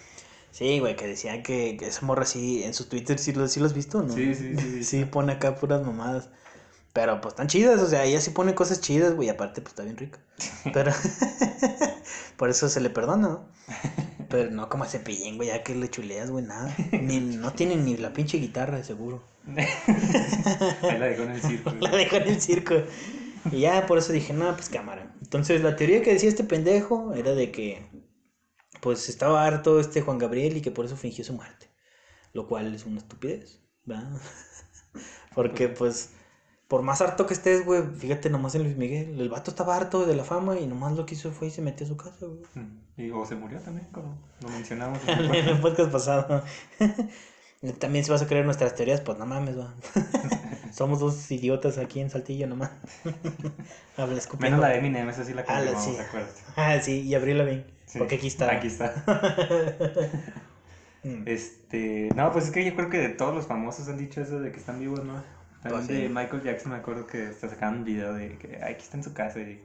Sí, 0.50 0.78
güey, 0.78 0.94
que 0.94 1.06
decía 1.08 1.42
que, 1.42 1.76
que 1.76 1.88
esa 1.88 2.06
morra 2.06 2.24
sí, 2.24 2.62
en 2.62 2.74
su 2.74 2.86
Twitter 2.86 3.18
sí 3.18 3.32
lo, 3.32 3.48
sí 3.48 3.58
lo 3.58 3.66
has 3.66 3.74
visto, 3.74 4.02
¿no? 4.02 4.14
Sí, 4.14 4.34
sí, 4.34 4.54
sí. 4.56 4.84
Sí, 4.84 5.04
pone 5.10 5.32
acá 5.32 5.56
puras 5.56 5.84
mamadas. 5.84 6.28
Pero 6.92 7.20
pues 7.20 7.32
están 7.32 7.48
chidas, 7.48 7.80
o 7.80 7.88
sea, 7.88 8.04
ella 8.04 8.20
sí 8.20 8.30
pone 8.30 8.54
cosas 8.54 8.80
chidas, 8.80 9.16
güey, 9.16 9.28
aparte 9.28 9.60
pues 9.60 9.72
está 9.72 9.82
bien 9.82 9.96
rica. 9.96 10.20
Pero 10.72 10.92
por 12.36 12.50
eso 12.50 12.68
se 12.68 12.80
le 12.80 12.88
perdona, 12.88 13.28
¿no? 13.28 13.48
Pero 14.28 14.52
no 14.52 14.68
como 14.68 14.84
a 14.84 14.86
Cepillín, 14.86 15.36
güey, 15.36 15.48
ya 15.48 15.64
que 15.64 15.74
le 15.74 15.90
chuleas, 15.90 16.30
güey, 16.30 16.44
nada. 16.44 16.72
Ni, 16.92 17.18
no 17.18 17.52
tiene 17.52 17.74
ni 17.74 17.96
la 17.96 18.12
pinche 18.12 18.38
guitarra, 18.38 18.76
de 18.76 18.84
seguro. 18.84 19.24
Ahí 19.46 20.98
la 20.98 21.06
dejó 21.06 21.22
en 21.24 21.30
el 21.30 21.42
circo. 21.42 21.70
La 21.80 21.90
dejó 21.90 22.16
en 22.16 22.28
el 22.28 22.40
circo. 22.40 22.74
Y 23.50 23.60
ya 23.60 23.86
por 23.86 23.98
eso 23.98 24.12
dije, 24.12 24.32
no, 24.32 24.54
pues 24.54 24.68
cámara. 24.68 25.14
Entonces 25.20 25.62
la 25.62 25.76
teoría 25.76 26.02
que 26.02 26.12
decía 26.12 26.28
este 26.28 26.44
pendejo 26.44 27.12
era 27.14 27.34
de 27.34 27.50
que 27.50 27.86
pues 28.80 29.08
estaba 29.08 29.44
harto 29.44 29.80
este 29.80 30.02
Juan 30.02 30.18
Gabriel 30.18 30.56
y 30.56 30.60
que 30.62 30.70
por 30.70 30.84
eso 30.86 30.96
fingió 30.96 31.24
su 31.24 31.34
muerte. 31.34 31.70
Lo 32.32 32.46
cual 32.46 32.74
es 32.74 32.86
una 32.86 32.98
estupidez, 32.98 33.60
¿verdad? 33.84 34.20
Porque 35.34 35.68
pues 35.68 36.10
por 36.68 36.82
más 36.82 37.00
harto 37.00 37.26
que 37.26 37.34
estés, 37.34 37.64
güey, 37.64 37.82
fíjate 37.82 38.30
nomás 38.30 38.54
en 38.54 38.64
Luis 38.64 38.76
Miguel, 38.76 39.20
el 39.20 39.28
vato 39.28 39.50
estaba 39.50 39.76
harto 39.76 40.06
de 40.06 40.16
la 40.16 40.24
fama 40.24 40.58
y 40.58 40.66
nomás 40.66 40.94
lo 40.94 41.06
que 41.06 41.14
hizo 41.14 41.30
fue 41.30 41.48
y 41.48 41.50
se 41.50 41.62
metió 41.62 41.86
a 41.86 41.88
su 41.88 41.96
casa, 41.96 42.26
güey. 42.26 42.40
Mm. 42.54 42.80
Y 42.96 43.10
o 43.10 43.24
se 43.26 43.36
murió 43.36 43.60
también, 43.60 43.88
como 43.92 44.18
lo 44.40 44.48
mencionamos. 44.48 44.98
En 45.06 45.34
el 45.34 45.60
podcast 45.62 45.92
pasado. 45.92 46.42
También 47.72 48.04
si 48.04 48.10
vas 48.10 48.20
a 48.22 48.26
creer 48.26 48.44
nuestras 48.44 48.74
teorías, 48.74 49.00
pues 49.00 49.16
no 49.18 49.26
mames, 49.26 49.58
va. 49.58 49.74
Somos 50.72 50.98
dos 51.00 51.30
idiotas 51.30 51.78
aquí 51.78 52.00
en 52.00 52.10
Saltillo 52.10 52.46
nomás. 52.46 52.70
Habla. 53.96 54.20
Menos 54.38 54.60
la 54.60 54.68
de 54.68 54.78
Eminem, 54.78 55.08
esa 55.08 55.24
sí 55.24 55.32
la 55.32 55.42
Ah, 55.42 55.44
confirmamos, 55.46 55.84
sí. 55.84 55.92
¿te 55.96 56.02
acuerdas? 56.02 56.34
Ah, 56.56 56.78
sí, 56.82 57.00
y 57.02 57.14
Abril 57.14 57.42
bien. 57.44 57.66
Sí. 57.86 57.98
Porque 57.98 58.16
aquí 58.16 58.26
está. 58.26 58.50
Aquí 58.50 58.66
está. 58.66 58.92
Mm. 61.06 61.24
Este, 61.26 62.08
no, 62.16 62.32
pues 62.32 62.46
es 62.46 62.50
que 62.50 62.64
yo 62.64 62.74
creo 62.74 62.88
que 62.88 62.96
de 62.96 63.10
todos 63.10 63.34
los 63.34 63.46
famosos 63.46 63.88
han 63.88 63.98
dicho 63.98 64.22
eso 64.22 64.40
de 64.40 64.50
que 64.50 64.58
están 64.58 64.80
vivos, 64.80 65.04
¿no? 65.04 65.22
También 65.62 65.72
Pues 65.74 65.86
sí. 65.86 65.92
de 65.92 66.08
Michael 66.08 66.42
Jackson 66.42 66.72
me 66.72 66.78
acuerdo 66.78 67.06
que 67.06 67.26
hasta 67.26 67.50
sacaban 67.50 67.80
un 67.80 67.84
video 67.84 68.14
de 68.14 68.38
que 68.38 68.56
"Ay, 68.62 68.72
aquí 68.72 68.84
está 68.84 68.96
en 68.96 69.04
su 69.04 69.12
casa 69.12 69.38
y, 69.40 69.62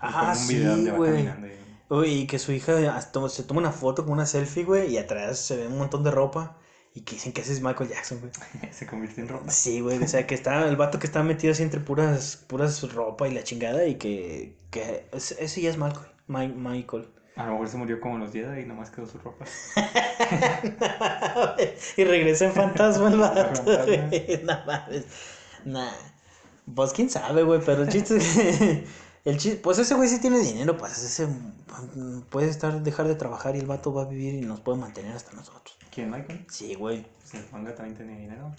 Ah, 0.00 0.34
ponen 0.34 0.42
un 0.42 0.48
video 0.48 0.74
sí, 0.76 0.86
va 0.90 0.96
güey. 0.96 1.12
caminando 1.12 1.46
y- 1.46 1.52
Uy, 1.88 2.08
y 2.22 2.26
que 2.26 2.40
su 2.40 2.50
hija 2.50 3.00
se 3.00 3.42
toma 3.44 3.60
una 3.60 3.70
foto 3.70 4.02
con 4.02 4.12
una 4.14 4.26
selfie, 4.26 4.64
güey, 4.64 4.92
y 4.94 4.98
atrás 4.98 5.38
se 5.38 5.56
ve 5.56 5.68
un 5.68 5.78
montón 5.78 6.02
de 6.02 6.10
ropa. 6.10 6.56
Y 6.94 7.00
que 7.02 7.14
dicen 7.14 7.32
que 7.32 7.40
ese 7.40 7.52
es 7.54 7.62
Michael 7.62 7.88
Jackson, 7.88 8.20
güey. 8.20 8.32
se 8.72 8.86
convirtió 8.86 9.22
en 9.22 9.28
ropa. 9.30 9.50
Sí, 9.50 9.80
güey, 9.80 10.02
o 10.02 10.08
sea, 10.08 10.26
que 10.26 10.34
está 10.34 10.68
el 10.68 10.76
vato 10.76 10.98
que 10.98 11.06
está 11.06 11.22
metido 11.22 11.52
así 11.52 11.62
entre 11.62 11.80
puras, 11.80 12.36
puras 12.46 12.82
ropa 12.92 13.26
y 13.28 13.32
la 13.32 13.42
chingada, 13.44 13.86
y 13.86 13.94
que, 13.96 14.56
que 14.70 15.06
ese, 15.12 15.60
ya 15.62 15.70
es 15.70 15.78
Michael. 15.78 16.06
Mi- 16.26 16.48
Michael. 16.48 17.08
A 17.36 17.46
lo 17.46 17.52
mejor 17.52 17.68
se 17.68 17.76
murió 17.78 17.98
como 17.98 18.18
los 18.18 18.30
Jedi 18.30 18.60
y 18.60 18.66
nomás 18.66 18.90
quedó 18.90 19.06
su 19.06 19.16
ropa. 19.18 19.46
y 21.96 22.04
regresa 22.04 22.44
en 22.46 22.52
fantasma 22.52 23.08
el 23.08 23.18
vato. 23.18 23.62
No 24.44 24.64
mames. 24.66 25.04
Nah. 25.64 25.92
Pues 26.74 26.92
quién 26.92 27.08
sabe, 27.10 27.42
güey, 27.42 27.60
pero 27.64 27.82
el 27.82 27.88
chiste 27.88 28.16
es 28.18 28.36
que. 28.36 28.86
El 29.24 29.38
chiste, 29.38 29.58
pues 29.60 29.78
ese 29.78 29.94
güey 29.94 30.08
sí 30.08 30.20
tiene 30.20 30.38
dinero, 30.40 30.76
pues 30.76 30.98
ese 31.02 31.26
mm, 31.26 32.22
puede 32.28 32.48
estar, 32.48 32.82
dejar 32.82 33.06
de 33.06 33.14
trabajar 33.14 33.54
y 33.54 33.60
el 33.60 33.66
vato 33.66 33.94
va 33.94 34.02
a 34.02 34.06
vivir 34.06 34.34
y 34.34 34.40
nos 34.40 34.60
puede 34.60 34.78
mantener 34.78 35.14
hasta 35.16 35.32
nosotros. 35.32 35.78
¿Quién, 35.92 36.10
Michael? 36.10 36.46
Sí, 36.48 36.74
güey. 36.74 37.04
Pues 37.20 37.34
el 37.34 37.52
manga 37.52 37.74
también 37.74 37.96
tenía 37.96 38.16
dinero. 38.16 38.50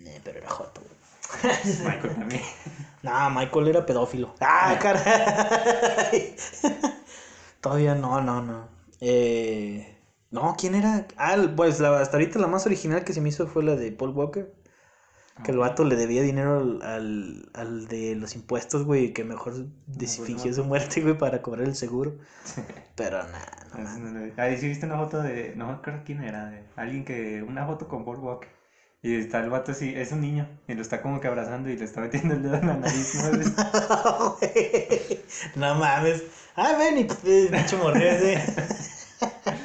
Eh, 0.00 0.20
pero 0.24 0.38
era 0.38 0.50
joto, 0.50 0.80
güey. 0.80 1.54
Michael 1.84 2.14
también. 2.16 2.42
No, 3.02 3.28
Michael 3.30 3.68
era 3.68 3.84
pedófilo. 3.84 4.34
¡Ah, 4.40 4.78
caray! 4.80 6.34
Todavía 7.60 7.94
no, 7.94 8.22
no, 8.22 8.40
no. 8.40 8.66
Eh, 9.00 9.98
no, 10.30 10.56
¿quién 10.58 10.74
era? 10.74 11.06
Ah, 11.18 11.36
pues 11.54 11.80
la, 11.80 12.00
hasta 12.00 12.16
ahorita 12.16 12.38
la 12.38 12.46
más 12.46 12.64
original 12.64 13.04
que 13.04 13.12
se 13.12 13.20
me 13.20 13.28
hizo 13.28 13.46
fue 13.46 13.62
la 13.62 13.76
de 13.76 13.92
Paul 13.92 14.10
Walker. 14.10 14.54
Que 15.42 15.50
el 15.50 15.58
vato 15.58 15.82
le 15.84 15.96
debía 15.96 16.22
dinero 16.22 16.58
al, 16.58 16.82
al, 16.82 17.50
al 17.54 17.88
de 17.88 18.14
los 18.14 18.36
impuestos, 18.36 18.84
güey, 18.84 19.12
que 19.12 19.24
mejor 19.24 19.54
des- 19.86 20.16
pues, 20.16 20.26
fingió 20.28 20.54
su 20.54 20.64
muerte, 20.64 21.00
güey, 21.00 21.18
para 21.18 21.42
cobrar 21.42 21.66
el 21.66 21.74
seguro. 21.74 22.14
Pero 22.94 23.18
nada, 23.24 23.66
no, 23.98 24.42
Ahí 24.42 24.56
sí 24.56 24.68
viste 24.68 24.86
una 24.86 24.96
foto 24.96 25.20
de. 25.22 25.54
No 25.56 25.66
me 25.66 25.72
acuerdo 25.72 26.02
quién 26.04 26.22
era. 26.22 26.50
De 26.50 26.64
alguien 26.76 27.04
que. 27.04 27.42
Una 27.42 27.66
foto 27.66 27.88
con 27.88 28.06
Walker. 28.06 28.48
Y 29.02 29.16
está 29.16 29.40
el 29.40 29.50
vato 29.50 29.72
así. 29.72 29.92
Es 29.94 30.12
un 30.12 30.20
niño. 30.20 30.48
Y 30.68 30.74
lo 30.74 30.82
está 30.82 31.02
como 31.02 31.20
que 31.20 31.26
abrazando 31.28 31.68
y 31.68 31.76
le 31.76 31.84
está 31.84 32.00
metiendo 32.00 32.34
el 32.34 32.42
dedo 32.42 32.54
en 32.54 32.66
la 32.68 32.76
nariz. 32.76 33.14
¿no? 33.16 34.36
no 35.56 35.74
mames. 35.74 36.22
Ah, 36.56 36.76
ven 36.78 36.98
y 36.98 37.04
pinche 37.04 37.76
morrió 37.76 38.08
ese. 38.08 38.40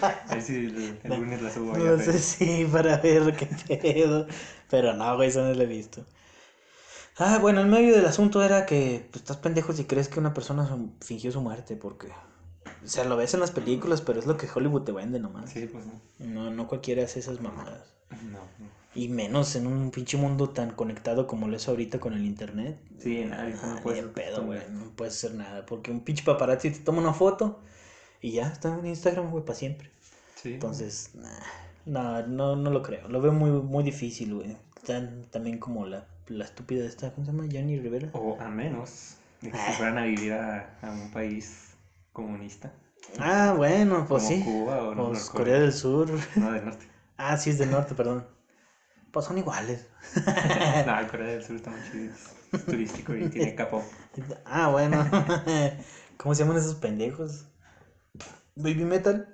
Ahí 0.27 0.41
sí, 0.41 0.55
el, 0.55 0.99
el 1.03 1.19
lunes 1.19 1.41
la 1.41 1.51
subo. 1.51 1.77
No 1.77 1.97
sé 1.99 2.19
si 2.19 2.65
para 2.65 2.97
ver 2.97 3.35
qué 3.35 3.45
pedo. 3.77 4.27
Pero 4.69 4.93
no, 4.93 5.15
güey, 5.15 5.29
eso 5.29 5.43
no 5.43 5.53
lo 5.53 5.61
he 5.61 5.65
visto. 5.65 6.05
Ah, 7.17 7.37
bueno, 7.41 7.59
el 7.61 7.67
medio 7.67 7.95
del 7.95 8.05
asunto 8.05 8.41
era 8.43 8.65
que 8.65 9.07
pues, 9.11 9.21
estás 9.23 9.37
pendejo 9.37 9.73
si 9.73 9.83
crees 9.85 10.07
que 10.07 10.19
una 10.19 10.33
persona 10.33 10.67
su- 10.67 10.93
fingió 11.01 11.31
su 11.31 11.41
muerte, 11.41 11.75
porque. 11.75 12.07
O 12.83 12.87
sea, 12.87 13.03
lo 13.03 13.17
ves 13.17 13.33
en 13.33 13.41
las 13.41 13.51
películas, 13.51 14.01
pero 14.01 14.19
es 14.19 14.25
lo 14.25 14.37
que 14.37 14.47
Hollywood 14.53 14.83
te 14.83 14.91
vende 14.93 15.19
nomás. 15.19 15.49
Sí, 15.49 15.65
pues 15.67 15.85
no. 15.85 15.99
No, 16.19 16.49
no 16.51 16.67
cualquiera 16.67 17.03
hace 17.03 17.19
esas 17.19 17.41
mamadas. 17.41 17.93
No, 18.23 18.39
no. 18.39 18.79
Y 18.95 19.09
menos 19.09 19.55
en 19.55 19.67
un 19.67 19.91
pinche 19.91 20.17
mundo 20.17 20.49
tan 20.49 20.71
conectado 20.71 21.27
como 21.27 21.47
lo 21.47 21.57
es 21.57 21.67
ahorita 21.67 21.99
con 21.99 22.13
el 22.13 22.25
internet. 22.25 22.79
Sí, 22.99 23.21
ahorita 23.23 23.59
Ah, 23.63 23.73
no 23.75 23.81
puedes. 23.81 24.05
pedo, 24.05 24.45
güey. 24.45 24.61
No 24.71 24.91
puedes 24.95 25.15
hacer 25.15 25.35
nada. 25.35 25.65
Porque 25.65 25.91
un 25.91 25.99
pinche 26.05 26.23
paparazzi 26.23 26.71
te 26.71 26.79
toma 26.79 26.99
una 27.01 27.13
foto 27.13 27.59
y 28.21 28.31
ya 28.33 28.47
está 28.47 28.73
en 28.77 28.85
Instagram, 28.85 29.31
güey, 29.31 29.43
para 29.45 29.57
siempre. 29.57 29.91
Sí. 30.35 30.53
Entonces, 30.53 31.11
nah, 31.15 31.39
no, 31.85 32.25
no, 32.27 32.55
no 32.55 32.69
lo 32.69 32.81
creo. 32.83 33.07
Lo 33.07 33.21
veo 33.21 33.31
muy, 33.33 33.49
muy 33.51 33.83
difícil, 33.83 34.35
güey. 34.35 34.57
Tan- 34.85 35.23
también 35.31 35.57
como 35.59 35.85
la, 35.85 36.05
la 36.27 36.45
estúpida 36.45 36.81
de 36.81 36.87
esta, 36.87 37.11
¿cómo 37.13 37.25
se 37.25 37.31
llama? 37.31 37.47
Jenny 37.49 37.79
Rivera. 37.79 38.09
O 38.13 38.37
a 38.39 38.47
menos 38.49 39.15
de 39.41 39.51
que 39.51 39.57
Ah. 39.57 39.65
se 39.67 39.73
fueran 39.73 39.97
a 39.97 40.03
vivir 40.03 40.33
a, 40.33 40.77
a 40.81 40.91
un 40.91 41.11
país 41.11 41.71
comunista. 42.13 42.71
Ah, 43.19 43.53
bueno, 43.57 44.05
pues 44.07 44.23
como 44.23 44.35
sí. 44.35 44.43
Cuba 44.43 44.83
o 44.83 44.85
Pues 44.95 44.97
Norcorea. 44.97 45.31
Corea 45.33 45.59
del 45.59 45.73
Sur. 45.73 46.09
No, 46.35 46.51
del 46.51 46.65
norte. 46.65 46.85
Ah, 47.21 47.35
sí, 47.35 47.49
es 47.49 47.57
del 47.57 47.69
norte, 47.71 47.95
perdón. 47.95 48.25
Pues 49.11 49.25
son 49.25 49.37
iguales. 49.37 49.87
no, 50.85 50.99
el 50.99 51.07
Corea 51.07 51.27
del 51.27 51.43
Sur 51.43 51.57
está 51.57 51.69
muy 51.69 51.81
chido. 51.91 52.13
Es 52.53 52.65
turístico 52.65 53.13
y 53.13 53.27
tiene 53.27 53.55
K-pop. 53.55 53.83
Ah, 54.45 54.69
bueno. 54.69 55.05
¿Cómo 56.15 56.33
se 56.33 56.43
llaman 56.43 56.57
esos 56.57 56.75
pendejos? 56.75 57.48
Baby 58.59 58.83
Metal. 58.85 59.27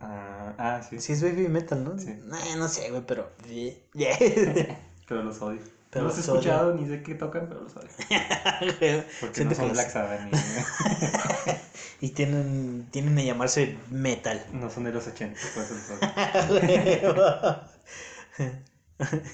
Ah, 0.00 0.54
ah, 0.58 0.82
sí. 0.88 1.00
Sí, 1.00 1.12
es 1.12 1.22
Baby 1.22 1.48
Metal, 1.48 1.82
¿no? 1.84 1.98
Sí. 1.98 2.16
No 2.56 2.68
sé, 2.68 2.90
güey, 2.90 3.02
pero. 3.06 3.30
Pero 5.08 5.22
los 5.24 5.42
odio. 5.42 5.60
Pero 5.90 6.06
no 6.06 6.08
los 6.08 6.18
he 6.18 6.30
odio. 6.30 6.40
escuchado 6.40 6.74
ni 6.74 6.86
sé 6.86 7.02
qué 7.02 7.14
tocan, 7.14 7.48
pero 7.48 7.62
los 7.62 7.76
odio. 7.76 7.90
Porque 9.20 9.34
Siento 9.34 9.54
no 9.54 9.60
son 9.60 9.72
Black 9.72 9.90
Sabbath 9.90 10.20
Y 12.00 12.10
tienen, 12.10 12.88
tienen 12.90 13.14
que 13.16 13.24
llamarse 13.26 13.78
Metal. 13.90 14.46
No 14.52 14.70
son 14.70 14.84
de 14.84 14.92
los 14.92 15.06
80, 15.06 15.38
por 15.54 15.64
eso 15.64 15.74
los 15.74 15.90
odio. 15.90 17.60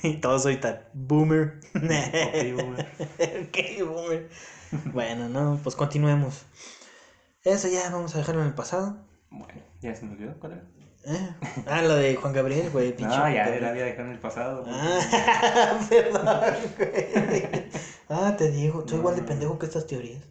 y 0.02 0.16
todos 0.16 0.42
soy 0.42 0.56
tan 0.58 0.80
boomer. 0.94 1.60
Ok, 1.76 2.54
boomer. 2.56 2.88
Ok, 3.46 3.86
boomer. 3.86 4.28
Bueno, 4.92 5.28
no, 5.28 5.60
pues 5.62 5.76
continuemos. 5.76 6.42
Eso 7.44 7.68
ya 7.68 7.88
vamos 7.90 8.14
a 8.14 8.18
dejarlo 8.18 8.42
en 8.42 8.48
el 8.48 8.54
pasado. 8.54 8.96
Bueno, 9.30 9.60
ya 9.80 9.94
se 9.94 10.06
me 10.06 10.12
olvidó 10.12 10.38
cuál 10.38 10.52
era. 10.52 10.62
¿Eh? 11.04 11.34
Ah, 11.66 11.82
la 11.82 11.94
de 11.94 12.16
Juan 12.16 12.32
Gabriel, 12.32 12.70
güey. 12.70 12.94
pinche 12.94 13.16
No, 13.16 13.30
ya 13.30 13.48
la 13.48 13.70
había 13.70 13.84
dejado 13.84 14.08
en 14.08 14.14
el 14.14 14.18
pasado. 14.18 14.64
Ah, 14.66 15.80
perdón, 15.88 16.54
güey. 16.76 17.68
Ah, 18.08 18.34
te 18.36 18.50
digo, 18.50 18.86
soy 18.86 18.98
igual 18.98 19.16
de 19.16 19.22
pendejo 19.22 19.58
que 19.58 19.66
estas 19.66 19.86
teorías. 19.86 20.22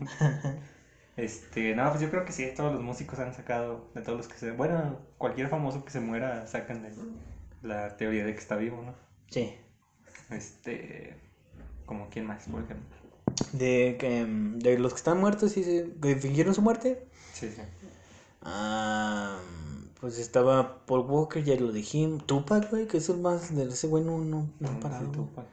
Este, 1.16 1.74
no, 1.74 1.86
pues 1.90 2.00
yo 2.00 2.10
creo 2.10 2.24
que 2.24 2.32
sí, 2.32 2.50
todos 2.56 2.72
los 2.72 2.82
músicos 2.82 3.18
han 3.18 3.34
sacado, 3.34 3.90
de 3.94 4.00
todos 4.00 4.16
los 4.16 4.28
que 4.28 4.38
se... 4.38 4.52
Bueno, 4.52 4.98
cualquier 5.18 5.48
famoso 5.48 5.84
que 5.84 5.90
se 5.90 6.00
muera 6.00 6.46
sacan 6.46 6.82
de 6.82 6.92
la 7.60 7.96
teoría 7.98 8.24
de 8.24 8.32
que 8.32 8.38
está 8.38 8.56
vivo, 8.56 8.82
¿no? 8.82 8.94
Sí. 9.28 9.54
Este, 10.30 11.14
como 11.84 12.08
quién 12.08 12.24
más, 12.24 12.44
por 12.44 12.62
ejemplo. 12.62 12.96
De, 13.52 13.96
que, 13.98 14.24
mm, 14.24 14.60
de 14.60 14.78
los 14.78 14.94
que 14.94 14.98
están 14.98 15.20
muertos 15.20 15.58
y 15.58 15.64
se, 15.64 15.90
que 16.00 16.16
fingieron 16.16 16.54
su 16.54 16.62
muerte. 16.62 17.06
Sí, 17.34 17.50
sí. 17.50 17.60
Ah, 18.42 19.38
pues 20.00 20.18
estaba 20.18 20.84
Paul 20.86 21.00
Walker, 21.02 21.44
ya 21.44 21.56
lo 21.56 21.72
dijimos. 21.72 22.26
Tupac, 22.26 22.70
güey, 22.70 22.86
que 22.86 22.98
es 22.98 23.08
el 23.08 23.18
más 23.18 23.54
de 23.54 23.64
ese 23.68 23.86
güey 23.86 24.02
no, 24.04 24.18
no, 24.18 24.48
no 24.58 24.72
Mm, 24.72 24.80
parado. 24.80 25.04
sí. 25.06 25.12
Tupac. 25.12 25.46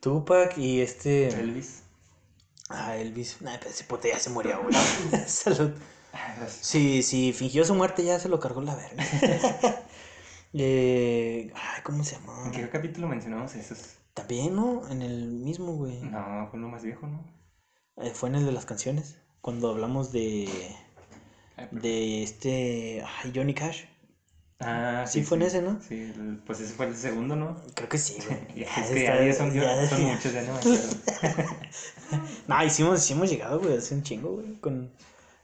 Tupac 0.00 0.58
y 0.58 0.80
este. 0.80 1.28
Elvis. 1.28 1.82
Ah, 2.70 2.96
Elvis. 2.96 3.40
Nah, 3.40 3.56
pero 3.58 3.70
ese 3.70 3.84
puto 3.84 4.08
ya 4.08 4.18
se 4.18 4.30
murió, 4.30 4.60
güey. 4.62 4.74
Salud. 5.26 5.72
Sí, 6.48 7.02
sí, 7.02 7.32
fingió 7.32 7.64
su 7.64 7.74
muerte, 7.74 8.04
ya 8.04 8.18
se 8.18 8.28
lo 8.28 8.40
cargó 8.40 8.60
la 8.62 8.74
verga. 8.74 9.04
eh, 10.54 11.52
ay, 11.54 11.82
¿cómo 11.84 12.02
se 12.04 12.16
llama? 12.16 12.44
¿En 12.46 12.52
qué 12.52 12.68
capítulo 12.70 13.06
mencionamos 13.08 13.54
esos? 13.54 13.96
También, 14.14 14.56
¿no? 14.56 14.88
En 14.88 15.02
el 15.02 15.26
mismo, 15.28 15.74
güey. 15.76 16.00
No, 16.02 16.48
fue 16.50 16.58
uno 16.58 16.68
más 16.68 16.82
viejo, 16.82 17.06
¿no? 17.06 17.24
Eh, 17.98 18.10
fue 18.14 18.28
en 18.30 18.36
el 18.36 18.46
de 18.46 18.52
las 18.52 18.64
canciones. 18.66 19.18
Cuando 19.40 19.70
hablamos 19.70 20.10
de. 20.12 20.48
De 21.70 22.22
este. 22.22 23.04
Ay, 23.22 23.32
Johnny 23.34 23.54
Cash. 23.54 23.84
Ah, 24.60 25.04
Sí, 25.06 25.22
fue 25.22 25.36
en 25.36 25.44
ese, 25.44 25.62
¿no? 25.62 25.80
Sí, 25.80 26.12
pues 26.44 26.58
ese 26.60 26.74
fue 26.74 26.86
el 26.86 26.96
segundo, 26.96 27.36
¿no? 27.36 27.60
Creo 27.74 27.88
que 27.88 27.98
sí, 27.98 28.16
güey. 28.26 28.38
Ya 28.56 28.66
es 28.66 28.90
que 28.90 29.04
está- 29.04 29.24
ya 29.24 29.32
son, 29.34 29.52
ya- 29.54 29.88
son 29.88 30.02
muchos, 30.02 30.32
ya 30.32 30.42
no 30.42 30.52
me 30.54 30.58
acuerdo. 30.58 31.56
No, 32.48 32.64
hicimos, 32.64 33.08
hemos 33.10 33.30
llegado, 33.30 33.60
güey, 33.60 33.76
hace 33.76 33.94
un 33.94 34.02
chingo, 34.02 34.30
güey. 34.36 34.58
Con 34.60 34.92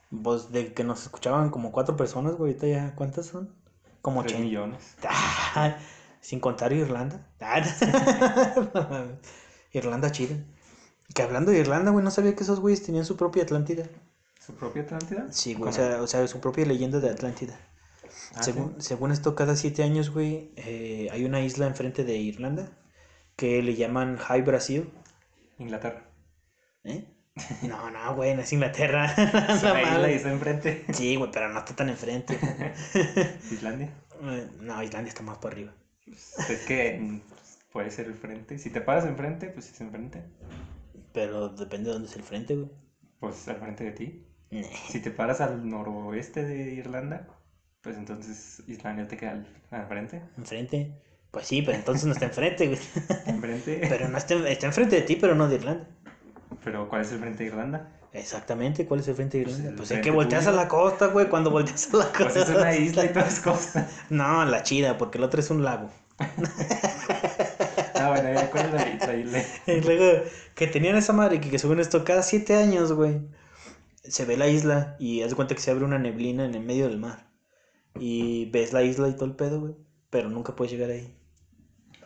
voz 0.09 0.51
de 0.51 0.73
que 0.73 0.83
nos 0.83 1.03
escuchaban 1.03 1.49
como 1.49 1.71
cuatro 1.71 1.95
personas, 1.95 2.35
güey. 2.35 2.51
Ahorita 2.53 2.67
ya, 2.67 2.95
¿cuántas 2.95 3.27
son? 3.27 3.53
Como 4.01 4.21
Tres 4.23 4.33
80. 4.35 4.45
millones. 4.45 4.95
Ah, 5.03 5.77
sin 6.19 6.39
contar 6.39 6.73
Irlanda. 6.73 7.27
Ah. 7.39 9.05
Irlanda 9.71 10.11
chida. 10.11 10.35
Que 11.13 11.21
hablando 11.21 11.51
de 11.51 11.59
Irlanda, 11.59 11.91
güey, 11.91 12.03
no 12.03 12.11
sabía 12.11 12.35
que 12.35 12.43
esos 12.43 12.59
güeyes 12.59 12.83
tenían 12.83 13.05
su 13.05 13.15
propia 13.15 13.43
Atlántida. 13.43 13.85
¿Su 14.45 14.53
propia 14.53 14.83
Atlántida? 14.83 15.27
Sí, 15.31 15.55
güey, 15.55 15.69
o 15.69 15.73
sea, 15.73 16.01
o 16.01 16.07
sea, 16.07 16.27
su 16.27 16.39
propia 16.39 16.65
leyenda 16.65 16.99
de 16.99 17.09
Atlántida. 17.09 17.59
Ah, 18.35 18.43
según, 18.43 18.79
según 18.79 19.11
esto, 19.11 19.33
cada 19.33 19.55
siete 19.55 19.81
años, 19.81 20.11
güey, 20.11 20.51
eh, 20.55 21.07
hay 21.11 21.25
una 21.25 21.41
isla 21.41 21.65
enfrente 21.65 22.03
de 22.03 22.15
Irlanda 22.17 22.69
que 23.35 23.63
le 23.63 23.75
llaman 23.75 24.17
High 24.17 24.43
Brasil. 24.43 24.91
Inglaterra. 25.57 26.05
¿Eh? 26.83 27.05
No, 27.63 27.89
no, 27.89 28.15
güey, 28.15 28.35
no 28.35 28.41
es 28.41 28.53
Inglaterra. 28.53 29.05
Es 29.49 29.63
una 29.63 29.81
isla 29.81 30.11
y 30.11 30.13
está 30.13 30.31
enfrente. 30.31 30.85
Sí, 30.93 31.15
güey, 31.15 31.31
pero 31.31 31.49
no 31.49 31.59
está 31.59 31.75
tan 31.75 31.89
enfrente. 31.89 32.37
Islandia. 33.51 33.89
Eh, 34.21 34.47
No, 34.59 34.83
Islandia 34.83 35.09
está 35.09 35.23
más 35.23 35.39
para 35.39 35.55
arriba. 35.55 35.73
Pues, 36.05 36.49
es 36.49 36.65
que 36.65 36.99
mm, 36.99 37.21
puede 37.71 37.89
ser 37.89 38.05
el 38.05 38.15
frente. 38.15 38.59
Si 38.59 38.69
te 38.69 38.79
paras 38.79 39.05
enfrente, 39.05 39.47
pues 39.47 39.71
es 39.71 39.81
enfrente. 39.81 40.23
Pero 41.13 41.49
depende 41.49 41.87
de 41.87 41.93
dónde 41.93 42.09
es 42.09 42.15
el 42.15 42.23
frente, 42.23 42.55
güey. 42.55 42.69
Pues 43.19 43.47
al 43.47 43.57
frente 43.57 43.83
de 43.85 43.91
ti. 43.91 44.24
Si 44.89 44.99
te 45.01 45.11
paras 45.11 45.41
al 45.41 45.67
noroeste 45.67 46.43
de 46.43 46.73
Irlanda, 46.73 47.27
pues 47.81 47.97
entonces 47.97 48.63
Islandia 48.67 49.07
te 49.07 49.17
queda 49.17 49.31
al, 49.31 49.47
al 49.71 49.87
frente. 49.87 50.21
¿Enfrente? 50.37 50.91
Pues 51.31 51.47
sí, 51.47 51.61
pero 51.61 51.77
entonces 51.77 52.05
no 52.05 52.13
está 52.13 52.25
enfrente, 52.25 52.67
güey. 52.67 52.79
Enfrente. 53.25 53.81
Pero 53.89 54.07
no 54.07 54.17
está, 54.17 54.35
está 54.49 54.67
enfrente 54.67 54.95
de 54.97 55.01
ti, 55.01 55.15
pero 55.17 55.35
no 55.35 55.47
de 55.49 55.55
Irlanda. 55.55 55.87
Pero 56.63 56.87
¿cuál 56.89 57.01
es 57.01 57.11
el 57.11 57.19
frente 57.19 57.43
de 57.43 57.49
Irlanda? 57.49 57.91
Exactamente, 58.13 58.85
¿cuál 58.87 59.01
es 59.01 59.07
el 59.09 59.15
frente 59.15 59.37
de 59.39 59.43
Pues 59.43 59.55
Irlanda? 59.57 59.69
el 59.71 59.75
Pues 59.75 59.91
es 59.91 59.99
que 60.01 60.11
volteas 60.11 60.47
a 60.47 60.51
la 60.51 60.67
costa, 60.69 61.07
güey, 61.07 61.27
cuando 61.27 61.51
volteas 61.51 61.93
a 61.93 61.97
la 61.97 62.05
costa. 62.05 62.23
Pues 62.23 62.35
es 62.37 62.49
una 62.49 62.75
isla 62.75 63.05
y 63.05 63.09
todas 63.09 63.39
cosas. 63.41 63.91
No, 64.09 64.45
la 64.45 64.63
chida, 64.63 64.97
porque 64.97 65.17
el 65.17 65.23
otro 65.25 65.39
es 65.41 65.49
un 65.49 65.63
lago. 65.63 65.89
Ah, 67.97 68.09
bueno, 68.09 68.33
ya 68.33 68.51
cuál 68.51 68.65
es 68.67 68.73
la 68.73 68.87
isla. 68.89 69.07
La 69.07 69.15
isla. 69.15 69.43
Y 69.67 69.81
luego, 69.81 70.23
que 70.53 70.67
tenían 70.67 70.97
esa 70.97 71.13
madre 71.13 71.39
que, 71.39 71.49
que 71.49 71.57
según 71.59 71.79
esto, 71.79 72.03
cada 72.03 72.23
siete 72.23 72.55
años, 72.55 72.91
güey, 72.91 73.21
se 74.09 74.25
ve 74.25 74.37
la 74.37 74.47
isla 74.47 74.95
y 74.99 75.21
haz 75.21 75.29
de 75.31 75.35
cuenta 75.35 75.55
que 75.55 75.61
se 75.61 75.71
abre 75.71 75.85
una 75.85 75.99
neblina 75.99 76.45
en 76.45 76.55
el 76.55 76.63
medio 76.63 76.87
del 76.87 76.97
mar. 76.99 77.29
Y 77.99 78.45
ves 78.51 78.73
la 78.73 78.83
isla 78.83 79.07
y 79.07 79.13
todo 79.13 79.25
el 79.25 79.35
pedo, 79.35 79.59
güey, 79.61 79.75
pero 80.09 80.29
nunca 80.29 80.55
puedes 80.55 80.71
llegar 80.71 80.89
ahí. 80.89 81.15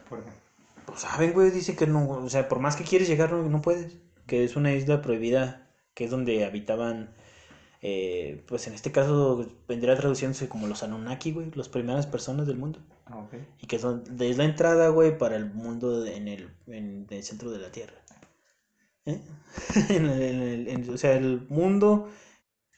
¿Por 0.07 0.23
qué? 0.23 0.29
Pues 0.85 1.01
saben, 1.01 1.33
güey, 1.33 1.51
dicen 1.51 1.75
que 1.75 1.87
no, 1.87 2.07
o 2.09 2.29
sea, 2.29 2.47
por 2.47 2.59
más 2.59 2.75
que 2.75 2.83
quieres 2.83 3.07
llegar, 3.07 3.31
no, 3.31 3.43
no 3.49 3.61
puedes. 3.61 3.97
Que 4.27 4.43
es 4.43 4.55
una 4.55 4.73
isla 4.73 5.01
prohibida, 5.01 5.67
que 5.95 6.05
es 6.05 6.11
donde 6.11 6.45
habitaban, 6.45 7.15
eh, 7.81 8.43
pues 8.47 8.67
en 8.67 8.73
este 8.73 8.91
caso 8.91 9.45
vendría 9.67 9.95
traduciéndose 9.95 10.47
como 10.49 10.67
los 10.67 10.83
Anunnaki, 10.83 11.31
güey, 11.31 11.51
las 11.55 11.69
primeras 11.69 12.05
personas 12.07 12.45
del 12.47 12.57
mundo. 12.57 12.79
Ah, 13.05 13.17
ok. 13.17 13.33
Y 13.61 13.67
que 13.67 13.79
son, 13.79 14.03
es 14.19 14.37
la 14.37 14.43
entrada, 14.45 14.89
güey, 14.89 15.17
para 15.17 15.35
el 15.35 15.51
mundo 15.51 16.01
de- 16.01 16.15
en 16.15 16.27
el, 16.27 16.49
en 16.67 17.07
el 17.09 17.23
centro 17.23 17.49
de 17.49 17.57
la 17.59 17.71
Tierra. 17.71 17.95
¿Eh? 19.05 19.21
en 19.89 20.05
el- 20.05 20.21
en 20.21 20.41
el- 20.41 20.67
en- 20.67 20.89
o 20.89 20.97
sea, 20.97 21.13
el 21.15 21.45
mundo, 21.49 22.09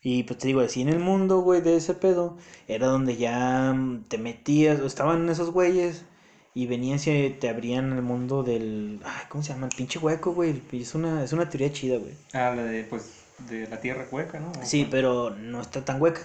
y 0.04 0.24
pues 0.24 0.40
te 0.40 0.48
digo, 0.48 0.62
así 0.62 0.82
en 0.82 0.90
el 0.90 1.00
mundo, 1.00 1.42
güey, 1.42 1.62
de 1.62 1.78
ese 1.78 1.94
pedo, 1.96 2.38
era 2.68 2.88
donde 2.88 3.18
ya 3.18 3.74
mm, 3.74 4.06
te 4.10 4.18
metías, 4.18 4.80
o 4.82 4.86
estaban 4.88 5.30
esos 5.30 5.52
güeyes, 5.52 6.06
y 6.54 6.68
venían, 6.68 7.00
se 7.00 7.30
te 7.40 7.50
abrían 7.50 7.94
el 7.94 8.02
mundo 8.02 8.44
del, 8.44 9.00
ay, 9.06 9.26
¿cómo 9.30 9.44
se 9.44 9.54
llama? 9.54 9.68
El 9.68 9.76
pinche 9.76 10.00
hueco, 10.00 10.34
güey, 10.34 10.62
es 10.74 10.96
una, 10.96 11.24
es 11.24 11.34
una 11.34 11.50
teoría 11.50 11.72
chida, 11.72 11.98
güey. 11.98 12.14
Ah, 12.34 12.54
la 12.56 12.64
de, 12.64 12.84
pues, 12.84 13.24
de 13.50 13.68
la 13.68 13.80
tierra 13.80 14.08
hueca, 14.12 14.40
¿no? 14.40 14.52
¿O 14.52 14.66
Sí, 14.66 14.88
pero 14.90 15.32
no 15.32 15.62
está 15.62 15.86
tan 15.86 16.02
hueca. 16.02 16.22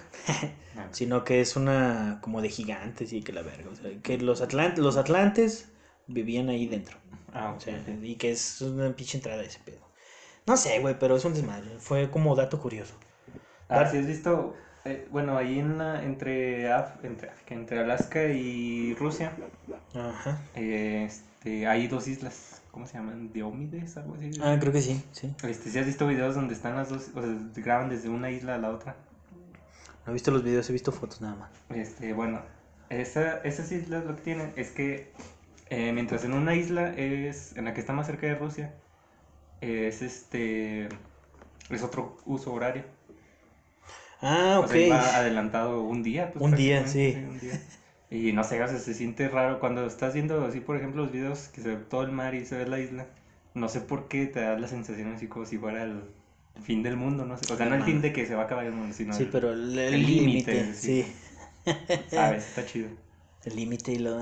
Ah, 0.77 0.87
sino 0.91 1.23
que 1.23 1.41
es 1.41 1.55
una 1.55 2.19
como 2.21 2.41
de 2.41 2.49
gigantes 2.49 3.13
y 3.13 3.21
que 3.21 3.33
la 3.33 3.41
verga, 3.41 3.69
o 3.71 3.75
sea, 3.75 3.91
que 4.01 4.17
los 4.17 4.41
atlantes, 4.41 4.79
los 4.83 4.97
atlantes 4.97 5.69
vivían 6.07 6.49
ahí 6.49 6.67
dentro, 6.67 6.97
Ah, 7.33 7.53
o 7.55 7.59
sea, 7.61 7.79
y 8.03 8.15
que 8.15 8.31
es 8.31 8.61
una 8.61 8.95
pinche 8.95 9.17
entrada 9.17 9.41
de 9.41 9.47
ese 9.47 9.59
pedo. 9.63 9.86
No 10.47 10.55
sé, 10.57 10.79
güey, 10.79 10.97
pero 10.97 11.15
es 11.17 11.25
un 11.25 11.33
desmadre, 11.33 11.77
fue 11.79 12.09
como 12.09 12.35
dato 12.35 12.59
curioso. 12.61 12.95
Ah, 13.69 13.85
si 13.85 13.97
has 13.97 14.07
visto, 14.07 14.55
eh, 14.85 15.07
bueno, 15.11 15.37
ahí 15.37 15.59
en 15.59 15.77
la, 15.77 16.01
entre, 16.03 16.69
Af- 16.71 17.03
entre, 17.03 17.31
entre 17.49 17.79
Alaska 17.79 18.23
y 18.25 18.95
Rusia, 18.95 19.33
Ajá. 19.93 20.39
eh, 20.55 21.03
este, 21.05 21.67
hay 21.67 21.87
dos 21.87 22.07
islas, 22.07 22.61
¿cómo 22.71 22.87
se 22.87 22.93
llaman? 22.93 23.33
Diomedes, 23.33 23.97
algo 23.97 24.15
así. 24.15 24.31
Ah, 24.41 24.55
creo 24.59 24.71
que 24.71 24.81
sí, 24.81 25.03
sí. 25.11 25.35
Este, 25.43 25.69
si 25.69 25.79
has 25.79 25.85
visto 25.85 26.07
videos 26.07 26.35
donde 26.35 26.53
están 26.53 26.75
las 26.77 26.89
dos, 26.89 27.09
o 27.13 27.21
sea, 27.21 27.35
graban 27.57 27.89
desde 27.89 28.07
una 28.07 28.31
isla 28.31 28.55
a 28.55 28.57
la 28.57 28.69
otra. 28.69 28.95
No 30.05 30.11
he 30.11 30.13
visto 30.13 30.31
los 30.31 30.43
videos, 30.45 30.69
he 30.69 30.73
visto 30.73 30.93
fotos 30.93 31.19
nada 31.19 31.35
más. 31.35 31.51
Este, 31.75 32.13
bueno, 32.13 32.41
esa, 32.89 33.39
esas 33.39 33.69
islas 33.73 34.05
lo 34.05 34.15
que 34.15 34.21
tienen 34.21 34.53
es 34.55 34.71
que 34.71 35.11
eh, 35.69 35.91
mientras 35.91 36.23
en 36.23 36.31
una 36.31 36.55
isla 36.55 36.93
es, 36.95 37.57
en 37.57 37.65
la 37.65 37.73
que 37.73 37.81
está 37.81 37.91
más 37.91 38.07
cerca 38.07 38.27
de 38.27 38.35
Rusia, 38.35 38.73
es 39.61 40.01
este, 40.01 40.89
es 41.69 41.83
otro 41.83 42.17
uso 42.25 42.53
horario. 42.53 42.85
Ah, 44.21 44.59
O 44.61 44.65
ok. 44.65 44.71
sea, 44.71 44.89
va 44.89 45.15
adelantado 45.17 45.81
un 45.81 46.03
día. 46.03 46.31
pues, 46.33 46.43
Un 46.43 46.55
día, 46.55 46.85
sí. 46.87 47.17
un 47.29 47.39
día. 47.39 47.59
Y 48.09 48.31
no 48.31 48.43
sé, 48.43 48.61
o 48.63 48.67
sea, 48.67 48.77
se 48.79 48.93
siente 48.93 49.27
raro 49.29 49.59
cuando 49.59 49.85
estás 49.85 50.13
viendo 50.13 50.45
así, 50.45 50.59
por 50.61 50.77
ejemplo, 50.77 51.03
los 51.03 51.11
videos 51.11 51.49
que 51.49 51.61
se 51.61 51.69
ve 51.69 51.77
todo 51.77 52.03
el 52.03 52.11
mar 52.11 52.35
y 52.35 52.45
se 52.45 52.57
ve 52.57 52.65
la 52.67 52.79
isla. 52.79 53.07
No 53.53 53.67
sé 53.69 53.81
por 53.81 54.07
qué 54.07 54.27
te 54.27 54.39
da 54.41 54.57
la 54.57 54.67
sensación 54.67 55.13
así 55.13 55.27
como 55.27 55.45
si 55.45 55.57
fuera 55.57 55.83
el 55.83 56.03
fin 56.63 56.83
del 56.83 56.95
mundo, 56.97 57.25
no 57.25 57.37
sé. 57.37 57.51
O 57.51 57.57
sea, 57.57 57.65
no 57.65 57.75
el 57.75 57.83
fin 57.83 58.01
de 58.01 58.13
que 58.13 58.25
se 58.25 58.35
va 58.35 58.43
a 58.43 58.45
acabar 58.45 58.65
el 58.65 58.73
mundo, 58.73 58.93
sino 58.93 59.13
Sí, 59.13 59.23
el, 59.23 59.29
pero 59.31 59.53
límite, 59.55 60.73
sí. 60.73 61.03
sí. 61.05 61.05
¿sabes? 62.07 62.45
Está 62.47 62.65
chido. 62.65 62.89
El 63.45 63.55
límite 63.55 63.93
y 63.93 63.99
lo... 63.99 64.19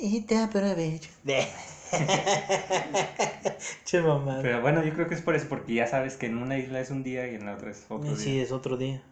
Y 0.00 0.22
te 0.22 0.36
aprovecho. 0.36 1.10
che 3.84 4.00
mamada. 4.02 4.42
Pero 4.42 4.60
bueno, 4.60 4.84
yo 4.84 4.92
creo 4.94 5.08
que 5.08 5.14
es 5.14 5.22
por 5.22 5.34
eso, 5.34 5.46
porque 5.48 5.74
ya 5.74 5.86
sabes 5.86 6.16
que 6.16 6.26
en 6.26 6.38
una 6.38 6.58
isla 6.58 6.80
es 6.80 6.90
un 6.90 7.02
día 7.02 7.30
y 7.30 7.34
en 7.34 7.46
la 7.46 7.54
otra 7.54 7.70
es 7.70 7.84
otro 7.88 8.16
Sí, 8.16 8.32
día. 8.32 8.42
es 8.42 8.52
otro 8.52 8.76
día. 8.76 9.02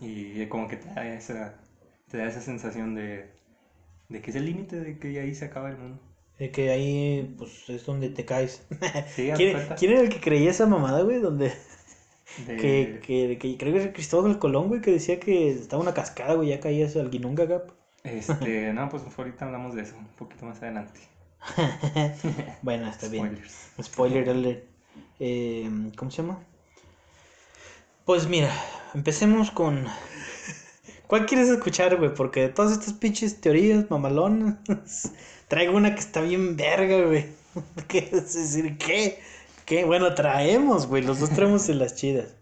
Y 0.00 0.46
como 0.46 0.68
que 0.68 0.76
te 0.76 0.88
da 0.88 1.06
esa, 1.14 1.54
te 2.10 2.18
da 2.18 2.26
esa 2.26 2.40
sensación 2.40 2.94
de, 2.94 3.30
de 4.08 4.22
que 4.22 4.30
es 4.30 4.36
el 4.36 4.46
límite, 4.46 4.80
de 4.80 4.98
que 4.98 5.18
ahí 5.20 5.34
se 5.34 5.46
acaba 5.46 5.70
el 5.70 5.78
mundo. 5.78 6.00
De 6.38 6.50
que 6.50 6.70
ahí, 6.70 7.34
pues, 7.38 7.68
es 7.70 7.86
donde 7.86 8.10
te 8.10 8.24
caes. 8.24 8.62
Sí, 9.14 9.30
¿Quién, 9.36 9.56
quién 9.78 9.92
era 9.92 10.00
el 10.02 10.08
que 10.08 10.20
creía 10.20 10.50
esa 10.50 10.66
mamada, 10.66 11.02
güey? 11.02 11.20
Donde... 11.20 11.52
De- 12.46 12.56
Que, 12.56 13.00
que, 13.06 13.38
que 13.38 13.56
creo 13.58 13.72
que 13.72 13.82
era 13.82 13.92
Cristóbal 13.92 14.38
Colón, 14.38 14.68
güey, 14.68 14.80
que 14.80 14.90
decía 14.92 15.20
que 15.20 15.50
estaba 15.50 15.82
una 15.82 15.94
cascada, 15.94 16.34
güey, 16.34 16.48
ya 16.48 16.60
caías 16.60 16.96
al 16.96 17.10
Guinunga 17.10 17.44
Gap. 17.46 17.70
Este, 18.04 18.72
no, 18.74 18.88
pues 18.90 19.02
ahorita 19.16 19.46
hablamos 19.46 19.74
de 19.74 19.82
eso, 19.82 19.96
un 19.96 20.06
poquito 20.08 20.44
más 20.44 20.62
adelante. 20.62 21.00
bueno, 22.62 22.88
está 22.88 23.08
bien. 23.08 23.26
Spoilers. 23.26 23.70
Spoiler 23.82 24.30
alert. 24.30 24.64
Eh, 25.18 25.70
¿Cómo 25.96 26.10
se 26.10 26.18
llama? 26.22 26.38
Pues 28.04 28.28
mira, 28.28 28.52
empecemos 28.94 29.50
con... 29.50 29.86
¿Cuál 31.06 31.26
quieres 31.26 31.48
escuchar, 31.48 31.96
güey? 31.96 32.14
Porque 32.14 32.42
de 32.42 32.48
todas 32.50 32.72
estas 32.72 32.92
pinches 32.92 33.40
teorías 33.40 33.90
mamalonas, 33.90 34.58
traigo 35.48 35.76
una 35.76 35.94
que 35.94 36.00
está 36.00 36.20
bien 36.20 36.56
verga, 36.56 37.06
güey. 37.06 37.26
¿Qué 37.88 38.10
es 38.12 38.34
decir? 38.34 38.76
¿Qué? 38.76 39.18
¿Qué? 39.64 39.84
Bueno, 39.84 40.14
traemos, 40.14 40.86
güey. 40.86 41.02
Los 41.02 41.20
dos 41.20 41.30
traemos 41.30 41.66
de 41.66 41.74
las 41.74 41.94
chidas. 41.94 42.34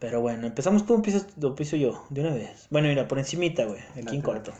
Pero 0.00 0.22
bueno, 0.22 0.46
empezamos 0.46 0.86
tú, 0.86 0.94
empiezo, 0.94 1.26
o 1.40 1.46
empiezo 1.46 1.76
yo, 1.76 2.04
de 2.08 2.22
una 2.22 2.34
vez. 2.34 2.66
Bueno, 2.70 2.88
mira, 2.88 3.06
por 3.06 3.18
encimita, 3.18 3.66
güey, 3.66 3.80
aquí 3.90 4.00
Date, 4.00 4.16
en 4.16 4.22
corto. 4.22 4.52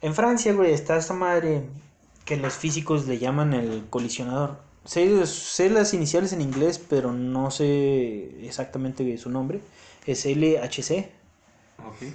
En 0.00 0.14
Francia, 0.14 0.52
güey, 0.54 0.72
está 0.72 0.96
esta 0.96 1.12
madre 1.12 1.64
que 2.24 2.36
los 2.38 2.54
físicos 2.54 3.06
le 3.06 3.18
llaman 3.18 3.52
el 3.52 3.84
colisionador. 3.90 4.58
Sé, 4.86 5.26
sé 5.26 5.68
las 5.68 5.92
iniciales 5.92 6.32
en 6.32 6.40
inglés, 6.40 6.78
pero 6.78 7.12
no 7.12 7.50
sé 7.50 8.46
exactamente 8.46 9.18
su 9.18 9.30
nombre. 9.30 9.60
Es 10.06 10.24
LHC. 10.24 11.10
Ok. 11.86 12.14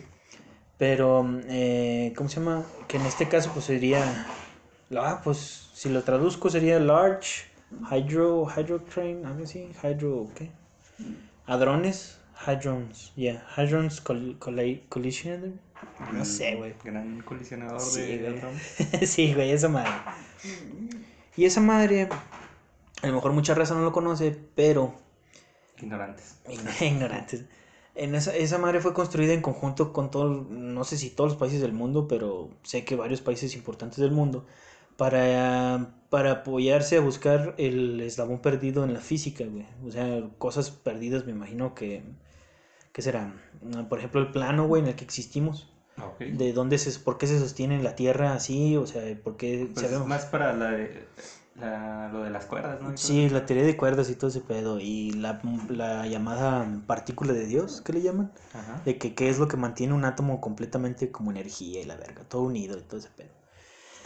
Pero, 0.80 1.24
eh, 1.48 2.12
¿cómo 2.18 2.28
se 2.30 2.40
llama? 2.40 2.66
Que 2.88 2.98
en 2.98 3.06
este 3.06 3.30
caso 3.30 3.52
pues 3.54 3.66
sería... 3.66 4.26
Ah, 4.98 5.22
pues 5.24 5.70
si 5.74 5.90
lo 5.90 6.02
traduzco 6.02 6.50
sería 6.50 6.80
Large 6.80 7.44
Hydro, 7.92 8.48
Hydro 8.50 8.82
Train, 8.82 9.26
algo 9.26 9.44
así, 9.44 9.70
Hydro, 9.84 10.28
¿qué? 10.36 10.50
Hadrones, 11.46 12.20
Hadrons, 12.46 13.14
yeah, 13.16 13.46
Hadrons 13.56 14.02
col 14.02 14.38
Collision, 14.90 15.60
no 16.14 16.26
sé, 16.26 16.56
güey. 16.56 16.74
Gran 16.84 17.22
colisionador 17.22 17.80
Sí, 17.80 18.02
de 18.02 18.18
güey. 18.20 18.38
hadrones. 18.40 18.78
sí, 19.10 19.34
güey, 19.34 19.52
esa 19.52 19.68
madre. 19.70 19.92
Y 21.38 21.46
esa 21.46 21.62
madre, 21.62 22.10
a 23.02 23.08
lo 23.08 23.14
mejor 23.14 23.34
mucha 23.34 23.54
raza 23.54 23.74
no 23.74 23.82
lo 23.82 23.92
conoce, 23.92 24.38
pero 24.56 24.96
Ignorantes. 25.80 26.36
ignorantes. 26.82 27.46
En 27.96 28.16
esa, 28.16 28.36
esa 28.36 28.58
madre 28.58 28.80
fue 28.80 28.94
construida 28.94 29.34
en 29.34 29.42
conjunto 29.42 29.92
con 29.92 30.12
todos, 30.12 30.48
no 30.50 30.84
sé 30.84 30.98
si 30.98 31.10
todos 31.10 31.32
los 31.32 31.40
países 31.40 31.60
del 31.62 31.74
mundo, 31.74 32.08
pero 32.08 32.50
sé 32.64 32.86
que 32.86 32.96
varios 32.96 33.22
países 33.22 33.54
importantes 33.56 33.98
del 34.00 34.12
mundo, 34.12 34.46
para, 35.02 35.96
para 36.12 36.32
apoyarse 36.32 36.96
a 36.98 37.02
buscar 37.02 37.56
el 37.58 38.00
eslabón 38.02 38.38
perdido 38.40 38.84
en 38.84 38.94
la 38.94 39.00
física, 39.00 39.44
güey. 39.46 39.66
O 39.84 39.90
sea, 39.90 40.30
cosas 40.38 40.70
perdidas, 40.70 41.26
me 41.26 41.32
imagino 41.32 41.74
que, 41.74 42.04
¿qué 42.94 43.02
será? 43.02 43.34
Ah, 43.76 43.88
Por 43.90 43.98
ejemplo, 43.98 44.22
el 44.22 44.30
plano, 44.32 44.68
güey, 44.68 44.84
en 44.84 44.90
el 44.90 44.96
que 44.96 45.04
existimos. 45.04 45.74
Ok. 45.98 46.20
De 46.20 46.54
dónde 46.54 46.78
se, 46.78 47.00
por 47.00 47.18
qué 47.18 47.26
se 47.26 47.40
sostiene 47.40 47.82
la 47.82 47.96
Tierra 47.96 48.34
así, 48.36 48.78
o 48.78 48.86
sea, 48.86 49.02
por 49.24 49.38
qué 49.38 49.68
Pues 49.74 49.88
sabemos- 49.88 50.08
más 50.08 50.26
para 50.26 50.54
la, 50.54 50.70
de- 50.70 51.08
la- 51.60 52.10
lo 52.14 52.22
de 52.22 52.30
las 52.30 52.46
cuerdas, 52.46 52.80
¿no? 52.80 52.96
Sí, 52.96 53.28
la 53.28 53.48
teoría 53.48 53.66
de 53.66 53.76
cuerdas 53.76 54.08
y 54.12 54.16
todo 54.16 54.30
ese 54.30 54.42
pedo. 54.42 54.80
Y 54.80 55.14
la, 55.14 55.42
la 55.68 56.06
llamada 56.06 56.68
partícula 56.86 57.34
de 57.34 57.48
Dios, 57.48 57.82
¿qué 57.84 57.94
le 57.94 58.04
llaman? 58.04 58.32
Ajá. 58.54 58.84
De 58.86 59.00
que 59.00 59.16
qué 59.16 59.30
es 59.30 59.40
lo 59.40 59.48
que 59.48 59.58
mantiene 59.58 59.94
un 59.94 60.06
átomo 60.06 60.40
completamente 60.42 61.10
como 61.10 61.32
energía 61.32 61.82
y 61.82 61.86
la 61.86 61.96
verga, 61.96 62.22
todo 62.30 62.44
unido 62.44 62.78
y 62.78 62.84
todo 62.84 63.00
ese 63.00 63.10
pedo. 63.10 63.41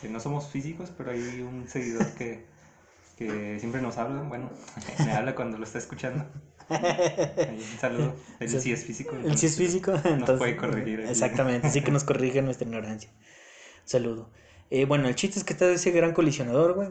No 0.09 0.19
somos 0.19 0.47
físicos, 0.49 0.91
pero 0.97 1.11
hay 1.11 1.41
un 1.41 1.67
seguidor 1.67 2.05
que, 2.13 2.45
que 3.17 3.59
siempre 3.59 3.81
nos 3.81 3.97
habla. 3.97 4.21
Bueno, 4.23 4.49
me 5.05 5.11
habla 5.13 5.35
cuando 5.35 5.57
lo 5.57 5.63
está 5.63 5.77
escuchando. 5.79 6.25
Un 6.69 7.79
saludo. 7.79 8.15
Él 8.39 8.49
Sí. 8.49 8.71
es 8.71 8.83
físico. 8.85 9.15
Él 9.15 9.37
sí 9.37 9.45
es 9.45 9.53
entonces, 9.53 9.55
físico, 9.57 9.91
Nos 9.91 10.05
entonces. 10.05 10.37
puede 10.37 10.57
corregir. 10.57 10.99
Exactamente, 11.01 11.69
sí 11.69 11.81
que 11.81 11.91
nos 11.91 12.03
corrige 12.03 12.41
nuestra 12.41 12.65
ignorancia. 12.67 13.09
Saludo. 13.83 14.29
Eh, 14.71 14.85
bueno, 14.85 15.07
el 15.07 15.15
chiste 15.15 15.37
es 15.37 15.45
que 15.45 15.53
está 15.53 15.69
ese 15.69 15.91
gran 15.91 16.13
colisionador, 16.13 16.73
güey. 16.73 16.89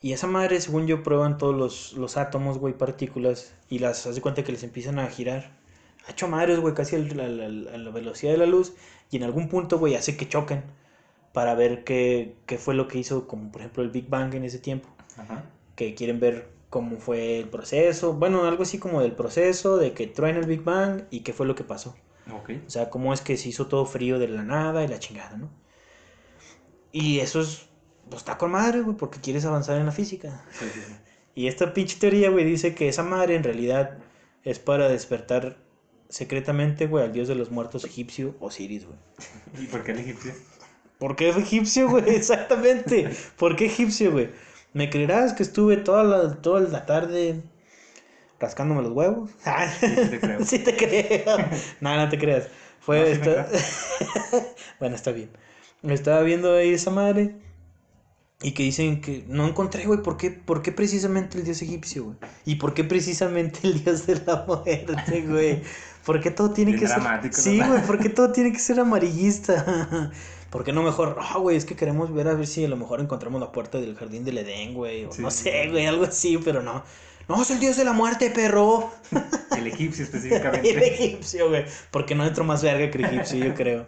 Y 0.00 0.12
esa 0.12 0.26
madre, 0.26 0.60
según 0.60 0.86
yo, 0.86 1.02
prueban 1.02 1.36
todos 1.38 1.54
los, 1.56 1.92
los 1.94 2.16
átomos, 2.16 2.58
güey, 2.58 2.72
partículas. 2.78 3.52
Y 3.68 3.80
las 3.80 4.06
hace 4.06 4.20
cuenta 4.20 4.44
que 4.44 4.52
les 4.52 4.62
empiezan 4.62 4.98
a 4.98 5.08
girar. 5.08 5.58
A 6.06 6.12
hecho 6.12 6.28
madres, 6.28 6.60
güey, 6.60 6.72
casi 6.74 6.96
al- 6.96 7.20
a 7.20 7.78
la 7.78 7.90
velocidad 7.90 8.32
de 8.32 8.38
la 8.38 8.46
luz. 8.46 8.72
Y 9.10 9.16
en 9.16 9.24
algún 9.24 9.48
punto, 9.48 9.78
güey, 9.78 9.96
hace 9.96 10.16
que 10.16 10.28
choquen. 10.28 10.62
Para 11.32 11.54
ver 11.54 11.84
qué, 11.84 12.36
qué 12.46 12.58
fue 12.58 12.74
lo 12.74 12.88
que 12.88 12.98
hizo, 12.98 13.28
como 13.28 13.52
por 13.52 13.60
ejemplo 13.60 13.82
el 13.82 13.90
Big 13.90 14.08
Bang 14.08 14.34
en 14.34 14.44
ese 14.44 14.58
tiempo. 14.58 14.88
Ajá. 15.16 15.44
que 15.76 15.94
quieren 15.94 16.20
ver 16.20 16.48
cómo 16.70 16.98
fue 16.98 17.40
el 17.40 17.48
proceso, 17.48 18.14
bueno, 18.14 18.44
algo 18.44 18.62
así 18.62 18.78
como 18.78 19.00
del 19.02 19.12
proceso, 19.12 19.76
de 19.76 19.92
que 19.92 20.06
truena 20.06 20.38
el 20.38 20.46
Big 20.46 20.62
Bang 20.62 21.04
y 21.10 21.20
qué 21.20 21.32
fue 21.32 21.46
lo 21.46 21.54
que 21.54 21.64
pasó. 21.64 21.96
Ok. 22.32 22.50
O 22.66 22.70
sea, 22.70 22.90
cómo 22.90 23.12
es 23.12 23.20
que 23.22 23.36
se 23.36 23.48
hizo 23.48 23.66
todo 23.66 23.84
frío 23.86 24.18
de 24.18 24.28
la 24.28 24.44
nada 24.44 24.84
y 24.84 24.88
la 24.88 24.98
chingada, 24.98 25.36
¿no? 25.36 25.50
Y 26.92 27.20
eso 27.20 27.40
es, 27.40 27.68
pues 28.08 28.22
está 28.22 28.38
con 28.38 28.52
madre, 28.52 28.80
güey, 28.82 28.96
porque 28.96 29.20
quieres 29.20 29.44
avanzar 29.44 29.78
en 29.78 29.86
la 29.86 29.92
física. 29.92 30.44
Sí, 30.52 30.66
sí, 30.72 30.80
sí. 30.86 30.92
Y 31.34 31.46
esta 31.46 31.72
pinche 31.72 31.98
teoría, 31.98 32.28
güey, 32.28 32.44
dice 32.44 32.74
que 32.74 32.88
esa 32.88 33.04
madre 33.04 33.36
en 33.36 33.44
realidad 33.44 33.98
es 34.42 34.58
para 34.58 34.88
despertar 34.88 35.58
secretamente, 36.08 36.86
güey, 36.88 37.04
al 37.04 37.12
dios 37.12 37.28
de 37.28 37.36
los 37.36 37.50
muertos 37.52 37.84
egipcio, 37.84 38.34
Osiris, 38.40 38.84
güey. 38.86 38.98
¿Y 39.64 39.66
por 39.68 39.84
qué 39.84 39.92
el 39.92 40.00
egipcio? 40.00 40.32
¿Por 41.00 41.16
qué 41.16 41.30
egipcio, 41.30 41.88
güey? 41.88 42.04
Exactamente. 42.14 43.10
¿Por 43.36 43.56
qué 43.56 43.66
egipcio, 43.66 44.12
güey? 44.12 44.30
¿Me 44.74 44.90
creerás 44.90 45.32
que 45.32 45.42
estuve 45.42 45.78
toda 45.78 46.04
la, 46.04 46.34
toda 46.36 46.60
la 46.60 46.86
tarde 46.86 47.42
rascándome 48.38 48.82
los 48.82 48.92
huevos? 48.92 49.30
Sí, 49.80 49.88
sí 49.88 50.10
te 50.10 50.20
creo. 50.20 50.44
Sí 50.44 50.58
te 50.60 50.76
creo. 50.76 51.38
no, 51.80 51.96
no 51.96 52.08
te 52.08 52.18
creas. 52.18 52.48
Fue 52.78 53.00
No, 53.00 53.24
sí 53.24 53.30
me 53.30 54.46
bueno, 54.78 54.94
está 54.94 55.10
bien. 55.10 55.30
Estaba 55.82 56.20
viendo 56.20 56.54
ahí 56.54 56.74
esa 56.74 56.90
madre 56.90 57.34
y 58.42 58.52
que 58.52 58.62
dicen 58.62 59.00
que 59.00 59.24
no 59.26 59.46
encontré, 59.46 59.86
güey, 59.86 60.02
¿por 60.02 60.18
qué, 60.18 60.30
¿por 60.30 60.62
qué 60.62 60.72
precisamente 60.72 61.38
el 61.38 61.44
dios 61.44 61.60
egipcio, 61.62 62.04
güey? 62.04 62.16
¿Y 62.44 62.56
por 62.56 62.74
qué 62.74 62.84
precisamente 62.84 63.60
el 63.64 63.82
dios 63.82 64.06
de 64.06 64.22
la 64.26 64.44
muerte, 64.46 65.24
güey? 65.26 65.62
¿Por 66.04 66.20
qué 66.20 66.30
todo 66.30 66.50
tiene 66.50 66.72
Bien 66.72 66.82
que 66.82 66.88
ser. 66.88 67.32
Sí, 67.32 67.58
güey, 67.58 67.82
¿por 67.86 67.98
qué 67.98 68.08
todo 68.10 68.32
tiene 68.32 68.52
que 68.52 68.58
ser 68.58 68.80
amarillista? 68.80 70.10
¿Por 70.50 70.64
qué 70.64 70.72
no 70.72 70.82
mejor, 70.82 71.16
ah, 71.20 71.38
güey, 71.38 71.56
es 71.56 71.64
que 71.64 71.76
queremos 71.76 72.12
ver 72.12 72.28
a 72.28 72.34
ver 72.34 72.46
si 72.46 72.64
a 72.64 72.68
lo 72.68 72.76
mejor 72.76 73.00
encontramos 73.00 73.40
la 73.40 73.52
puerta 73.52 73.78
del 73.78 73.94
jardín 73.96 74.24
del 74.24 74.38
Edén, 74.38 74.74
güey, 74.74 75.04
o 75.04 75.12
Sí, 75.12 75.22
no 75.22 75.30
sé, 75.30 75.68
güey, 75.70 75.86
algo 75.86 76.04
así, 76.04 76.38
pero 76.38 76.62
no. 76.62 76.82
No, 77.28 77.40
es 77.40 77.50
el 77.50 77.60
dios 77.60 77.76
de 77.76 77.84
la 77.84 77.92
muerte, 77.92 78.30
perro. 78.30 78.90
El 79.56 79.68
egipcio 79.68 80.04
el 80.04 80.08
específicamente. 80.08 80.94
egipcio, 80.94 81.48
güey. 81.48 81.64
Porque 81.92 82.16
no 82.16 82.26
entro 82.26 82.42
más 82.42 82.62
verga 82.62 82.90
que 82.90 82.98
el 82.98 83.04
egipcio, 83.04 83.38
yo 83.44 83.54
creo. 83.54 83.86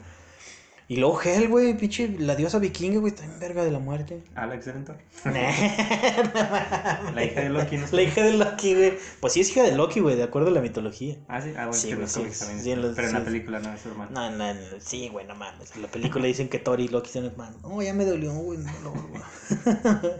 Y 0.93 0.97
luego 0.97 1.19
Hel, 1.23 1.49
güey, 1.49 1.75
pinche, 1.75 2.07
la 2.19 2.37
diosa 2.37 2.59
vikinga, 2.59 3.01
güey, 3.01 3.15
también 3.15 3.41
verga 3.41 3.65
de 3.65 3.71
la 3.71 3.79
muerte. 3.79 4.23
Alex 4.35 4.67
Erentor. 4.67 4.99
La 5.25 7.25
hija 7.25 7.41
de 7.41 7.49
Loki, 7.49 7.79
¿no? 7.79 7.87
La 7.93 8.03
hija 8.03 8.23
de 8.23 8.35
Loki, 8.35 8.75
güey. 8.75 8.93
Pues 9.21 9.33
sí 9.33 9.41
es 9.41 9.49
hija 9.49 9.63
de 9.63 9.75
Loki, 9.75 10.01
güey, 10.01 10.17
de 10.17 10.23
acuerdo 10.23 10.49
a 10.49 10.51
la 10.51 10.61
mitología. 10.61 11.17
Ah, 11.29 11.41
sí. 11.41 11.49
Ah, 11.57 11.69
bueno, 11.69 11.73
Sí, 11.73 11.87
güey, 11.89 12.01
los 12.01 12.13
sí, 12.13 12.21
también. 12.39 12.63
sí, 12.63 12.75
los- 12.75 12.95
Pero 12.95 13.09
en 13.09 13.15
la 13.15 13.25
película 13.25 13.61
no 13.61 13.73
es 13.73 13.87
hermano. 13.87 14.11
No, 14.13 14.31
no, 14.33 14.53
no, 14.53 14.61
sí, 14.81 15.09
güey, 15.09 15.27
no 15.27 15.35
mames. 15.35 15.75
En 15.75 15.81
la 15.81 15.89
película 15.89 16.27
dicen 16.27 16.51
que 16.51 16.59
Thor 16.59 16.79
y 16.79 16.89
Loki 16.89 17.09
son 17.11 17.25
hermanos. 17.25 17.63
No, 17.63 17.81
ya 17.81 17.95
me 17.95 18.05
dolió, 18.05 18.35
güey. 18.35 18.59
no, 18.59 18.71
no, 18.83 18.91
güey. 18.93 19.23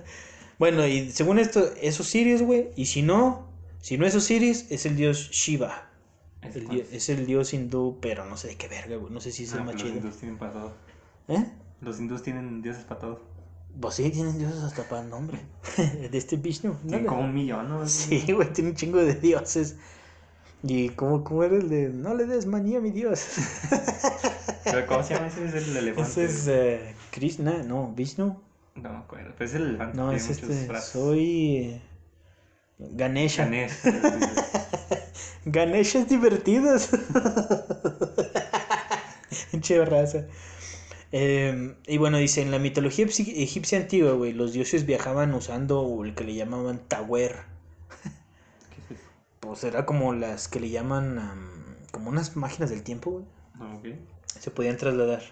bueno, 0.59 0.87
y 0.87 1.11
según 1.11 1.39
esto, 1.39 1.71
es 1.83 2.01
Osiris, 2.01 2.41
güey. 2.41 2.71
Y 2.77 2.87
si 2.87 3.03
no, 3.03 3.47
si 3.83 3.99
no 3.99 4.07
es 4.07 4.15
Osiris, 4.15 4.69
es 4.71 4.87
el 4.87 4.97
dios 4.97 5.29
Shiva. 5.33 5.91
Es 6.43 6.57
El 6.57 6.69
dios- 6.69 6.87
es 6.93 7.09
el 7.09 7.27
dios 7.27 7.55
hindú, 7.55 7.99
pero 8.01 8.25
no 8.25 8.37
sé 8.37 8.49
de 8.49 8.57
qué 8.57 8.69
verga, 8.69 8.97
güey. 8.97 9.13
No 9.13 9.21
sé 9.21 9.31
si 9.33 9.45
es 9.45 9.53
Ah, 9.55 9.59
el 9.59 9.65
más 9.65 9.73
pues 9.75 9.85
los 9.85 9.93
chido. 9.93 10.03
hindús 10.05 10.19
tienen 10.19 10.39
para 10.39 10.53
todo. 10.53 10.73
¿Eh? 11.29 11.45
Los 11.81 12.01
hindús 12.01 12.23
tienen 12.23 12.63
dioses 12.63 12.85
para 12.85 13.01
todo. 13.01 13.21
Pues 13.81 13.95
sí, 13.95 14.11
tienen 14.11 14.39
dioses 14.39 14.63
hasta 14.63 14.83
para 14.89 15.03
el 15.03 15.09
nombre. 15.09 15.39
de 16.11 16.19
este 16.19 16.37
Vishnu. 16.37 16.73
¿no? 16.73 16.79
Tienen 16.89 17.07
como 17.07 17.23
un 17.23 17.33
millón, 17.35 17.69
¿no? 17.69 17.87
Sí, 17.89 18.25
güey, 18.33 18.53
tiene 18.53 18.71
un 18.71 18.77
chingo 18.77 18.99
de 18.99 19.15
dioses. 19.15 19.77
Y 20.65 20.91
como, 20.91 21.25
como 21.25 21.43
era 21.43 21.57
el 21.57 21.69
de 21.69 21.89
no 21.89 22.15
le 22.15 22.27
des 22.27 22.47
manía 22.47 22.79
a 22.79 22.81
mi 22.81 22.91
dios. 22.91 23.25
Pero 24.65 24.87
¿cómo 24.87 25.03
se 25.03 25.15
llama 25.15 25.27
ese? 25.29 25.45
Es 25.47 25.55
el 25.55 25.77
elefante. 25.77 26.11
Ese 26.11 26.25
es 26.25 26.47
eh, 26.49 26.95
Krishna, 27.11 27.63
no, 27.65 27.93
Vishnu. 27.97 28.41
No 28.77 28.91
me 28.93 28.97
acuerdo. 28.99 29.33
Pero 29.37 29.45
es 29.51 29.55
el 29.57 29.63
elefante. 29.71 29.97
No, 29.97 30.13
es 30.13 30.29
este. 30.29 30.81
Soy. 30.81 31.57
eh, 31.65 31.83
Ganesha. 32.79 33.45
Ganesh. 33.45 33.83
Ganesha 33.85 34.69
es 35.99 36.09
divertidos. 36.09 36.91
Che 39.61 39.85
raza. 39.85 40.27
Eh, 41.13 41.75
y 41.87 41.99
bueno, 41.99 42.19
dice, 42.19 42.41
en 42.43 42.51
la 42.51 42.59
mitología 42.59 43.05
egip- 43.07 43.33
egipcia 43.37 43.79
antigua, 43.79 44.13
güey, 44.13 44.33
los 44.33 44.53
dioses 44.53 44.87
viajaban 44.87 45.35
usando 45.35 46.03
el 46.05 46.15
que 46.15 46.25
le 46.25 46.35
llamaban 46.35 46.81
tawer. 46.89 47.37
¿Qué 48.71 48.95
es 48.95 48.99
eso? 49.01 49.09
Pues 49.41 49.65
era 49.65 49.85
como 49.85 50.15
las 50.15 50.49
que 50.49 50.61
le 50.61 50.71
llaman, 50.71 51.19
am, 51.19 51.77
como 51.91 52.09
unas 52.11 52.37
máquinas 52.37 52.71
del 52.71 52.83
tiempo, 52.83 53.11
güey. 53.11 53.25
Ah. 53.61 53.79
Se 54.41 54.51
podían 54.51 54.79
trasladar. 54.79 55.23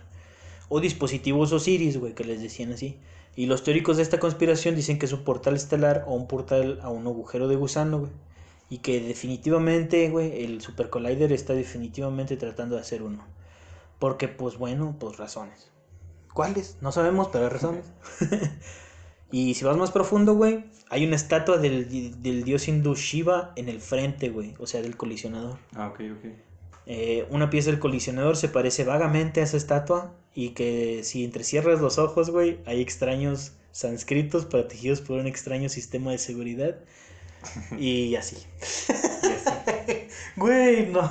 O 0.69 0.81
dispositivos 0.81 1.53
Osiris, 1.53 1.97
güey, 1.99 2.15
que 2.15 2.25
les 2.25 2.43
decían 2.43 2.73
así. 2.73 2.99
Y 3.35 3.47
los 3.47 3.65
teóricos 3.65 3.97
de 3.97 4.03
esta 4.03 4.19
conspiración 4.21 4.77
dicen 4.77 4.99
que 4.99 5.07
es 5.07 5.13
un 5.13 5.25
portal 5.25 5.57
estelar 5.57 6.05
o 6.07 6.15
un 6.15 6.27
portal 6.29 6.79
a 6.83 6.91
un 6.91 7.07
agujero 7.07 7.49
de 7.49 7.57
gusano, 7.57 8.01
güey. 8.01 8.13
Y 8.71 8.79
que 8.79 9.01
definitivamente, 9.01 10.09
güey, 10.09 10.45
el 10.45 10.63
Super 10.63 10.89
Collider 10.89 11.33
está 11.33 11.53
definitivamente 11.53 12.37
tratando 12.37 12.77
de 12.77 12.81
hacer 12.81 13.03
uno. 13.03 13.27
Porque, 13.99 14.29
pues 14.29 14.57
bueno, 14.57 14.97
pues 14.99 15.19
razones. 15.19 15.71
¿Cuáles? 16.33 16.79
No 16.81 16.93
sabemos, 16.93 17.29
pero 17.29 17.45
hay 17.45 17.51
razones. 17.51 17.85
y 19.33 19.55
si 19.55 19.65
vas 19.65 19.77
más 19.77 19.91
profundo, 19.91 20.35
güey, 20.35 20.65
hay 20.89 21.05
una 21.05 21.17
estatua 21.17 21.59
del, 21.59 22.23
del 22.23 22.45
dios 22.45 22.69
hindú 22.69 22.95
Shiva 22.95 23.53
en 23.57 23.69
el 23.69 23.81
frente, 23.81 24.31
güey. 24.31 24.55
O 24.59 24.67
sea, 24.67 24.81
del 24.81 24.97
colisionador. 24.97 25.59
Ah, 25.75 25.89
ok, 25.89 26.01
ok. 26.17 26.25
Eh, 26.87 27.27
una 27.31 27.51
pieza 27.51 27.71
del 27.71 27.79
colisionador 27.79 28.37
se 28.37 28.49
parece 28.49 28.85
vagamente 28.85 29.41
a 29.41 29.45
esa 29.45 29.57
estatua 29.57 30.15
y 30.35 30.51
que 30.51 31.05
si 31.05 31.25
entrecierras 31.25 31.81
los 31.81 31.99
ojos, 31.99 32.31
güey, 32.31 32.59
hay 32.67 32.81
extraños 32.81 33.53
sánscritos 33.73 34.47
protegidos 34.47 35.01
por 35.01 35.19
un 35.19 35.27
extraño 35.27 35.69
sistema 35.69 36.11
de 36.11 36.19
seguridad 36.19 36.77
y 37.79 38.15
así. 38.17 38.37
Güey, 40.37 40.87
no. 40.87 41.11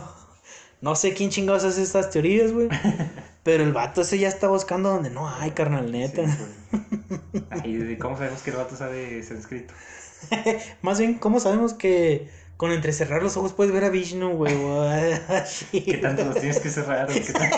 No 0.82 0.96
sé 0.96 1.14
quién 1.14 1.30
chingados 1.30 1.64
hace 1.66 1.84
estas 1.84 2.10
teorías, 2.10 2.52
güey. 2.52 2.70
Pero 3.44 3.64
el 3.64 3.74
vato 3.74 4.02
ese 4.02 4.18
ya 4.18 4.28
está 4.28 4.48
buscando 4.48 4.90
donde 4.90 5.10
no 5.10 5.30
hay, 5.30 5.52
carnal, 5.52 5.92
neta. 5.92 6.24
Sí, 6.26 6.38
pues. 6.72 7.44
Ay, 7.64 7.76
¿de 7.78 7.98
¿cómo 7.98 8.18
sabemos 8.18 8.42
que 8.42 8.50
el 8.52 8.56
vato 8.58 8.76
sabe 8.76 9.22
sánscrito? 9.24 9.74
Más 10.82 11.00
bien, 11.00 11.16
¿cómo 11.16 11.40
sabemos 11.40 11.74
que 11.74 12.30
con 12.58 12.72
entrecerrar 12.72 13.24
los 13.24 13.38
ojos 13.38 13.54
puedes 13.54 13.72
ver 13.74 13.86
a 13.86 13.90
Vishnu, 13.90 14.36
güey? 14.36 14.54
¿Qué 15.72 15.98
tanto 16.02 16.26
los 16.26 16.36
tienes 16.36 16.60
que 16.60 16.70
cerrar? 16.70 17.10
o 17.10 17.14
¿Qué 17.14 17.22
tan- 17.22 17.50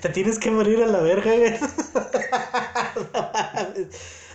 Te 0.00 0.08
tienes 0.08 0.38
que 0.38 0.50
morir 0.50 0.82
a 0.82 0.86
la 0.86 1.00
verga, 1.00 1.32
güey. 1.36 1.54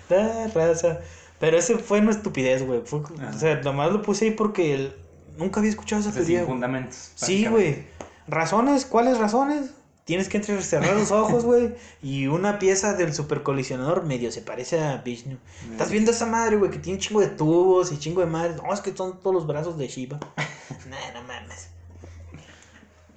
Da 0.10 0.48
raza. 0.54 1.00
Pero 1.46 1.60
ese 1.60 1.78
fue 1.78 2.00
una 2.00 2.10
estupidez, 2.10 2.66
güey. 2.66 2.82
Fue-. 2.86 3.02
O 3.02 3.38
sea, 3.38 3.62
nomás 3.62 3.92
lo 3.92 4.02
puse 4.02 4.26
ahí 4.26 4.32
porque 4.32 4.74
el- 4.74 4.96
nunca 5.38 5.60
había 5.60 5.70
escuchado 5.70 6.02
esa 6.02 6.12
teoría. 6.12 6.40
sin 6.40 6.48
fundamentos. 6.48 7.12
Sí, 7.14 7.46
güey. 7.46 7.84
¿Razones? 8.28 8.88
¿Cuáles 8.88 9.20
razones? 9.20 9.70
Tienes 10.06 10.28
que 10.28 10.38
entre 10.38 10.60
cerrar 10.64 10.96
los 10.96 11.12
ojos, 11.12 11.46
güey. 11.46 11.76
Y 12.02 12.26
una 12.26 12.58
pieza 12.58 12.94
del 12.96 13.14
supercolisionador 13.14 14.06
medio 14.06 14.32
se 14.32 14.42
parece 14.42 14.80
a 14.84 14.98
Vishnu. 14.98 15.38
Estás 15.72 15.92
viendo 15.92 16.10
esa 16.10 16.26
madre, 16.26 16.56
güey, 16.56 16.72
que 16.72 16.80
tiene 16.80 16.98
un 16.98 17.02
chingo 17.02 17.22
de 17.22 17.28
tubos 17.28 17.92
y 17.92 18.00
chingo 18.00 18.22
de 18.22 18.28
madres. 18.28 18.56
No, 18.64 18.74
es 18.74 18.82
que 18.82 18.96
son 18.98 19.20
todos 19.20 19.36
los 19.36 19.46
brazos 19.46 19.78
de 19.78 19.88
Shiva. 19.88 20.18
nah, 20.90 21.14
no 21.14 21.22
mames. 21.28 21.70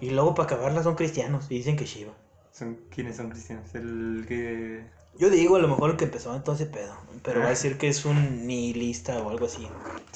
Y 0.02 0.10
luego 0.10 0.34
para 0.34 0.44
acabarla 0.48 0.82
son 0.82 0.96
cristianos 0.96 1.46
y 1.48 1.54
dicen 1.54 1.76
que 1.76 1.86
Shiva. 1.86 2.12
Son, 2.52 2.78
¿Quiénes 2.94 3.16
son 3.16 3.30
cristianos? 3.30 3.74
El 3.74 4.26
que... 4.28 4.84
Yo 5.18 5.30
digo 5.30 5.56
a 5.56 5.58
lo 5.58 5.68
mejor 5.68 5.90
el 5.90 5.96
que 5.96 6.04
empezó 6.04 6.34
en 6.34 6.42
todo 6.42 6.54
ese 6.54 6.66
pedo. 6.66 6.94
Pero 7.22 7.40
va 7.40 7.46
a 7.46 7.48
Ah. 7.48 7.50
decir 7.50 7.76
que 7.78 7.88
es 7.88 8.04
un 8.04 8.46
nihilista 8.46 9.18
o 9.20 9.30
algo 9.30 9.46
así. 9.46 9.66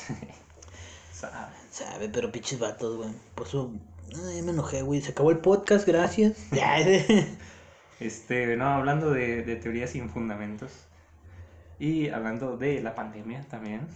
sabe. 1.12 1.52
Sabe, 1.70 2.08
pero 2.08 2.30
pinches 2.30 2.58
vatos, 2.58 2.96
güey. 2.96 3.10
Por 3.34 3.46
eso. 3.46 3.70
Ay, 4.28 4.42
me 4.42 4.52
enojé, 4.52 4.82
güey. 4.82 5.00
Se 5.00 5.12
acabó 5.12 5.30
el 5.30 5.38
podcast, 5.38 5.86
gracias. 5.86 6.36
Ya, 6.52 6.76
Este, 8.00 8.56
no, 8.56 8.66
hablando 8.66 9.10
de, 9.10 9.42
de 9.42 9.56
teorías 9.56 9.90
sin 9.90 10.10
fundamentos 10.10 10.72
y 11.78 12.08
hablando 12.08 12.56
de 12.56 12.80
la 12.82 12.94
pandemia 12.94 13.42
también. 13.48 13.86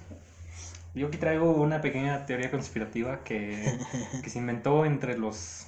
Yo 0.95 1.09
aquí 1.09 1.19
traigo 1.19 1.53
una 1.53 1.81
pequeña 1.83 2.25
teoría 2.25 2.51
conspirativa 2.51 3.23
que, 3.25 3.79
que 4.23 4.31
se 4.31 4.38
inventó 4.38 4.85
entre 4.85 5.19
los, 5.19 5.65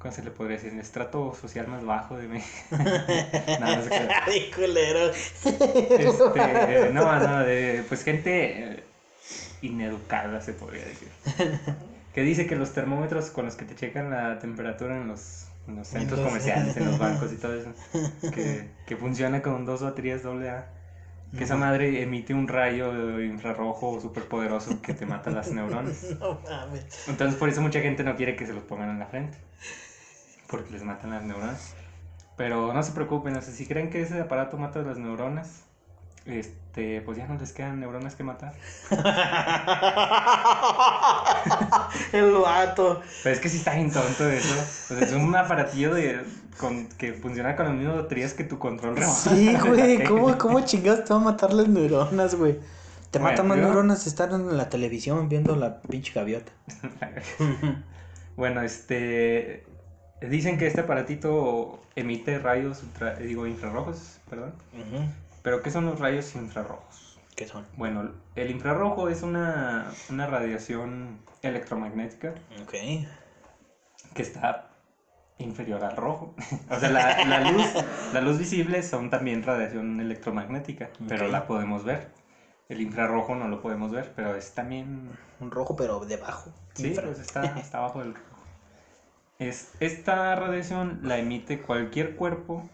¿cómo 0.00 0.12
se 0.12 0.24
le 0.24 0.30
podría 0.30 0.56
decir? 0.56 0.72
El 0.72 0.80
estrato 0.80 1.34
social 1.40 1.68
más 1.68 1.84
bajo 1.84 2.16
de 2.16 2.26
México. 2.26 2.50
no, 2.70 3.76
no 3.76 3.84
crea. 3.84 4.22
Ay, 4.26 4.50
culero. 4.50 5.10
Este, 5.10 6.90
no, 6.92 7.20
no, 7.20 7.40
de, 7.40 7.84
pues 7.86 8.02
gente 8.02 8.72
eh, 8.72 8.84
ineducada 9.62 10.40
se 10.40 10.54
podría 10.54 10.84
decir. 10.84 11.08
Que 12.14 12.22
dice 12.22 12.46
que 12.46 12.56
los 12.56 12.72
termómetros 12.72 13.30
con 13.30 13.44
los 13.44 13.54
que 13.54 13.64
te 13.64 13.76
checan 13.76 14.10
la 14.10 14.38
temperatura 14.38 14.96
en 14.96 15.06
los, 15.06 15.46
en 15.68 15.76
los 15.76 15.88
centros 15.88 16.20
comerciales, 16.20 16.76
en 16.76 16.86
los 16.86 16.98
bancos 16.98 17.32
y 17.32 17.36
todo 17.36 17.54
eso, 17.54 17.72
que, 18.34 18.70
que 18.86 18.96
funciona 18.96 19.42
con 19.42 19.64
dos 19.66 19.82
baterías 19.82 20.24
AA, 20.24 20.66
que 21.36 21.44
esa 21.44 21.56
madre 21.56 22.02
emite 22.02 22.34
un 22.34 22.48
rayo 22.48 23.20
infrarrojo 23.20 24.00
súper 24.00 24.24
poderoso 24.24 24.82
que 24.82 24.94
te 24.94 25.06
mata 25.06 25.30
las 25.30 25.50
neuronas. 25.52 26.16
No 26.18 26.40
mames. 26.40 27.08
Entonces 27.08 27.38
por 27.38 27.48
eso 27.48 27.60
mucha 27.60 27.80
gente 27.80 28.02
no 28.02 28.16
quiere 28.16 28.34
que 28.34 28.46
se 28.46 28.52
los 28.52 28.64
pongan 28.64 28.90
en 28.90 28.98
la 28.98 29.06
frente. 29.06 29.38
Porque 30.50 30.70
les 30.72 30.82
matan 30.82 31.10
las 31.10 31.22
neuronas. 31.22 31.74
Pero 32.36 32.72
no 32.72 32.82
se 32.82 32.92
preocupen, 32.92 33.36
o 33.36 33.42
sea, 33.42 33.52
si 33.52 33.66
creen 33.66 33.90
que 33.90 34.02
ese 34.02 34.20
aparato 34.20 34.56
mata 34.56 34.80
las 34.80 34.98
neuronas, 34.98 35.62
este, 36.24 37.02
pues 37.02 37.18
ya 37.18 37.26
no 37.26 37.38
les 37.38 37.52
quedan 37.52 37.80
neuronas 37.80 38.14
que 38.14 38.24
matar. 38.24 38.54
El 42.12 42.32
vato. 42.32 43.00
Pero 43.22 43.34
es 43.34 43.40
que 43.40 43.48
sí 43.48 43.58
está 43.58 43.74
bien 43.74 43.92
tonto 43.92 44.28
eso. 44.28 44.54
O 44.54 44.94
sea, 44.98 45.06
es 45.06 45.12
un 45.12 45.34
aparatillo 45.34 45.94
de, 45.94 46.20
con, 46.58 46.86
que 46.88 47.12
funciona 47.12 47.56
con 47.56 47.66
las 47.66 47.74
mismas 47.74 47.96
baterías 47.96 48.34
que 48.34 48.44
tu 48.44 48.58
control 48.58 48.96
remoto. 48.96 49.30
Sí, 49.30 49.56
güey. 49.56 50.04
¿Cómo, 50.08 50.36
¿Cómo 50.38 50.60
chingados 50.62 51.04
te 51.04 51.14
va 51.14 51.20
a 51.20 51.24
matar 51.24 51.52
las 51.52 51.68
neuronas, 51.68 52.34
güey? 52.34 52.58
Te 53.10 53.18
Bueno, 53.18 53.32
matan 53.32 53.48
más 53.48 53.58
yo- 53.58 53.64
neuronas 53.64 54.06
estar 54.06 54.30
en 54.32 54.56
la 54.56 54.68
televisión 54.68 55.28
viendo 55.28 55.56
la 55.56 55.80
pinche 55.82 56.12
gaviota. 56.14 56.52
bueno, 58.36 58.62
este... 58.62 59.64
Dicen 60.20 60.58
que 60.58 60.66
este 60.66 60.82
aparatito 60.82 61.80
emite 61.96 62.38
rayos 62.38 62.82
ultra- 62.82 63.14
digo, 63.16 63.46
infrarrojos, 63.46 64.18
perdón. 64.28 64.52
Pero 65.42 65.62
¿qué 65.62 65.70
son 65.70 65.86
los 65.86 65.98
rayos 65.98 66.34
infrarrojos? 66.34 67.18
¿Qué 67.36 67.46
son? 67.46 67.66
Bueno, 67.76 68.10
el 68.34 68.50
infrarrojo 68.50 69.08
es 69.08 69.22
una, 69.22 69.90
una 70.10 70.26
radiación 70.26 71.18
electromagnética 71.42 72.34
Ok. 72.62 72.74
que 74.14 74.22
está 74.22 74.68
inferior 75.38 75.82
al 75.84 75.96
rojo. 75.96 76.34
o 76.70 76.78
sea, 76.78 76.90
la, 76.90 77.24
la 77.24 77.50
luz, 77.50 77.66
la 78.12 78.20
luz 78.20 78.38
visible 78.38 78.82
son 78.82 79.08
también 79.08 79.42
radiación 79.42 80.00
electromagnética, 80.00 80.90
pero 81.08 81.28
la 81.28 81.46
podemos 81.46 81.82
ver. 81.84 82.08
El 82.68 82.82
infrarrojo 82.82 83.34
no 83.34 83.48
lo 83.48 83.62
podemos 83.62 83.90
ver, 83.90 84.12
pero 84.14 84.36
es 84.36 84.52
también... 84.52 85.08
Un 85.40 85.50
rojo, 85.50 85.74
pero 85.74 86.00
debajo. 86.04 86.52
Sí, 86.74 86.88
Infra. 86.88 87.06
pues 87.06 87.18
está, 87.18 87.58
está 87.58 87.78
abajo 87.78 88.00
del 88.00 88.14
rojo. 88.14 88.29
Es, 89.40 89.72
esta 89.80 90.36
radiación 90.36 91.00
la 91.02 91.18
emite 91.18 91.60
cualquier 91.62 92.14
cuerpo 92.14 92.68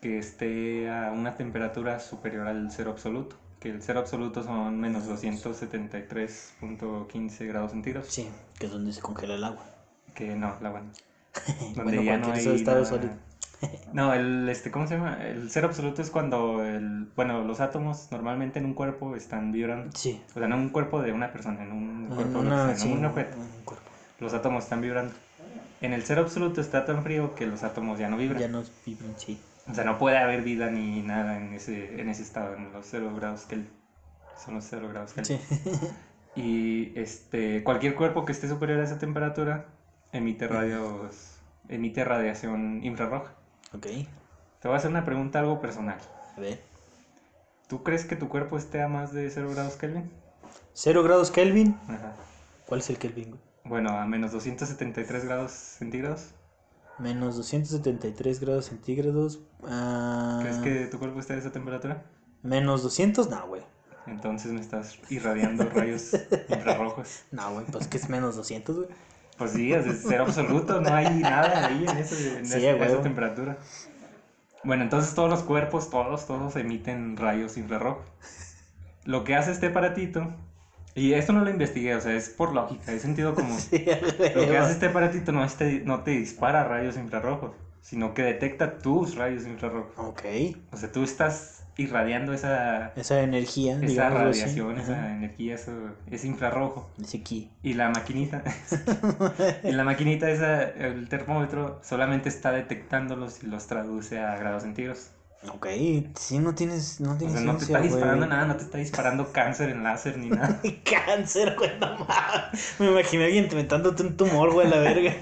que 0.00 0.16
esté 0.18 0.88
a 0.88 1.10
una 1.12 1.36
temperatura 1.36 2.00
superior 2.00 2.46
al 2.46 2.70
cero 2.70 2.92
absoluto. 2.92 3.36
Que 3.60 3.70
el 3.70 3.82
cero 3.82 4.00
absoluto 4.00 4.42
son 4.42 4.78
menos 4.80 5.06
273.15 5.08 7.46
grados 7.48 7.72
centígrados. 7.72 8.08
Sí, 8.08 8.28
que 8.58 8.66
es 8.66 8.72
donde 8.72 8.92
se 8.92 9.00
congela 9.00 9.34
el 9.34 9.44
agua. 9.44 9.64
Que 10.14 10.34
no, 10.36 10.54
la 10.60 10.70
buena. 10.70 10.90
Donde 11.74 11.96
Bueno, 11.98 12.02
ya 12.02 12.18
no 12.18 12.32
hay 12.32 12.46
estado 12.46 12.78
nada- 12.80 12.88
sólido. 12.88 13.12
No, 13.94 14.12
el 14.12 14.46
este, 14.50 14.70
¿cómo 14.70 14.86
se 14.86 14.98
llama? 14.98 15.16
El 15.26 15.50
cero 15.50 15.68
absoluto 15.68 16.02
es 16.02 16.10
cuando 16.10 16.62
el, 16.62 17.06
bueno, 17.16 17.42
los 17.42 17.60
átomos 17.60 18.08
normalmente 18.12 18.58
en 18.58 18.66
un 18.66 18.74
cuerpo 18.74 19.16
están 19.16 19.50
vibrando. 19.50 19.96
Sí. 19.96 20.20
O 20.34 20.38
sea, 20.38 20.46
no 20.46 20.56
en 20.56 20.60
un 20.60 20.68
cuerpo 20.68 21.00
de 21.00 21.12
una 21.12 21.32
persona, 21.32 21.62
en 21.62 21.72
un 21.72 22.08
En 22.10 22.14
cuerpo 22.14 22.40
una, 22.40 22.76
sí, 22.76 22.92
en 22.92 22.98
un 22.98 23.06
objeto. 23.06 23.38
un 23.38 23.64
cuerpo. 23.64 23.88
Los 24.20 24.34
átomos 24.34 24.64
están 24.64 24.82
vibrando. 24.82 25.14
En 25.80 25.92
el 25.92 26.02
cero 26.02 26.22
absoluto 26.22 26.60
está 26.60 26.84
tan 26.84 27.02
frío 27.02 27.34
que 27.34 27.46
los 27.46 27.62
átomos 27.62 27.98
ya 27.98 28.08
no 28.08 28.16
vibran. 28.16 28.40
Ya 28.40 28.48
no 28.48 28.62
vibran, 28.84 29.14
sí. 29.18 29.38
O 29.70 29.74
sea, 29.74 29.84
no 29.84 29.98
puede 29.98 30.18
haber 30.18 30.42
vida 30.42 30.70
ni 30.70 31.02
nada 31.02 31.36
en 31.36 31.52
ese, 31.52 32.00
en 32.00 32.08
ese 32.08 32.22
estado, 32.22 32.54
en 32.54 32.72
los 32.72 32.86
cero 32.86 33.12
grados 33.14 33.42
Kelvin. 33.42 33.68
Son 34.42 34.54
los 34.54 34.64
cero 34.64 34.88
grados 34.88 35.12
Kelvin. 35.12 35.38
Sí. 35.38 35.88
Y 36.36 36.92
este, 36.98 37.64
cualquier 37.64 37.94
cuerpo 37.94 38.26
que 38.26 38.32
esté 38.32 38.46
superior 38.46 38.80
a 38.80 38.84
esa 38.84 38.98
temperatura 38.98 39.68
emite 40.12 40.46
radios, 40.46 41.38
emite 41.70 42.04
radiación 42.04 42.84
infrarroja. 42.84 43.32
ok. 43.72 43.86
Te 44.60 44.68
voy 44.68 44.74
a 44.74 44.76
hacer 44.76 44.90
una 44.90 45.06
pregunta 45.06 45.40
algo 45.40 45.60
personal. 45.62 45.98
A 46.36 46.40
ver. 46.40 46.60
¿Tú 47.68 47.82
crees 47.82 48.04
que 48.04 48.16
tu 48.16 48.28
cuerpo 48.28 48.58
esté 48.58 48.82
a 48.82 48.88
más 48.88 49.12
de 49.12 49.30
0 49.30 49.50
grados 49.50 49.76
Kelvin? 49.76 50.10
¿Cero 50.74 51.02
grados 51.02 51.30
Kelvin? 51.30 51.74
Ajá. 51.88 52.14
¿Cuál 52.66 52.80
es 52.80 52.90
el 52.90 52.98
Kelvin? 52.98 53.38
Bueno, 53.68 53.90
a 53.90 54.06
menos 54.06 54.32
273 54.32 55.24
grados 55.24 55.52
centígrados. 55.52 56.30
Menos 56.98 57.36
273 57.36 58.40
grados 58.40 58.66
centígrados. 58.66 59.40
ah, 59.66 60.38
¿Crees 60.42 60.56
que 60.58 60.86
tu 60.86 60.98
cuerpo 60.98 61.20
esté 61.20 61.34
a 61.34 61.38
esa 61.38 61.52
temperatura? 61.52 62.04
Menos 62.42 62.82
200, 62.82 63.28
no, 63.28 63.46
güey. 63.48 63.62
Entonces 64.06 64.52
me 64.52 64.60
estás 64.60 64.98
irradiando 65.10 65.64
rayos 65.74 66.12
infrarrojos. 66.48 67.24
No, 67.32 67.52
güey, 67.52 67.66
pues 67.66 67.88
que 67.88 67.96
es 67.96 68.08
menos 68.08 68.36
200, 68.36 68.76
güey. 68.76 68.88
Pues 69.36 69.50
sí, 69.50 69.72
es 69.72 69.84
cero 70.08 70.24
absoluto, 70.26 70.80
no 70.80 70.94
hay 70.94 71.10
nada 71.20 71.66
ahí 71.66 71.84
en, 71.86 71.96
ese- 71.98 72.38
en 72.38 72.46
Sí, 72.46 72.54
ese- 72.64 72.82
esa 72.84 73.02
temperatura. 73.02 73.58
Bueno, 74.64 74.84
entonces 74.84 75.14
todos 75.14 75.28
los 75.28 75.42
cuerpos, 75.42 75.90
todos, 75.90 76.26
todos 76.26 76.56
emiten 76.56 77.16
rayos 77.18 77.56
infrarrojos. 77.58 78.06
Lo 79.04 79.24
que 79.24 79.34
hace 79.36 79.50
este 79.52 79.66
aparatito, 79.66 80.32
y 80.96 81.12
esto 81.12 81.32
no 81.32 81.44
lo 81.44 81.50
investigué, 81.50 81.94
o 81.94 82.00
sea, 82.00 82.14
es 82.14 82.30
por 82.30 82.52
lógica, 82.54 82.90
es 82.92 83.02
sentido 83.02 83.34
común. 83.34 83.58
Sí, 83.58 83.84
Lo 84.34 84.46
que 84.46 84.58
hace 84.58 84.72
este 84.72 84.86
aparatito 84.86 85.30
no, 85.30 85.44
es 85.44 85.54
te, 85.56 85.80
no 85.80 86.02
te 86.02 86.12
dispara 86.12 86.64
rayos 86.64 86.96
infrarrojos, 86.96 87.52
sino 87.82 88.14
que 88.14 88.22
detecta 88.22 88.78
tus 88.78 89.14
rayos 89.14 89.46
infrarrojos. 89.46 89.92
Ok. 89.98 90.24
O 90.72 90.76
sea, 90.76 90.90
tú 90.90 91.04
estás 91.04 91.64
irradiando 91.76 92.32
esa, 92.32 92.92
Esa 92.96 93.20
energía, 93.20 93.78
esa 93.82 94.06
así. 94.08 94.16
radiación, 94.16 94.78
esa 94.78 95.12
energía, 95.12 95.54
eso, 95.54 95.72
ese 96.10 96.26
infrarrojo. 96.26 96.90
Ese 97.00 97.22
ki. 97.22 97.50
Y 97.62 97.74
la 97.74 97.90
maquinita, 97.90 98.42
y 99.62 99.72
la 99.72 99.84
maquinita 99.84 100.30
esa, 100.30 100.62
el 100.62 101.08
termómetro, 101.08 101.78
solamente 101.82 102.30
está 102.30 102.52
detectándolos 102.52 103.42
y 103.42 103.48
los 103.48 103.66
traduce 103.66 104.18
a 104.18 104.36
grados 104.38 104.62
centígrados. 104.62 105.10
Ok, 105.52 105.66
sí, 106.18 106.38
no 106.38 106.54
tienes, 106.54 107.00
no 107.00 107.12
O 107.12 107.16
tienes 107.16 107.36
sea, 107.36 107.44
no 107.44 107.56
te 107.56 107.64
está 107.64 107.80
disparando 107.80 108.26
nada, 108.26 108.46
no 108.46 108.56
te 108.56 108.64
está 108.64 108.78
disparando 108.78 109.32
cáncer 109.32 109.70
en 109.70 109.82
láser 109.82 110.18
ni 110.18 110.30
nada. 110.30 110.60
Cáncer, 110.84 111.54
güey, 111.56 111.78
no 111.78 111.98
mames. 111.98 112.74
Me 112.78 112.90
imaginé 112.90 113.24
a 113.24 113.26
alguien 113.26 113.44
inventándote 113.44 114.02
un 114.02 114.16
tumor, 114.16 114.52
güey, 114.52 114.66
a 114.66 114.70
la 114.70 114.78
verga. 114.78 115.14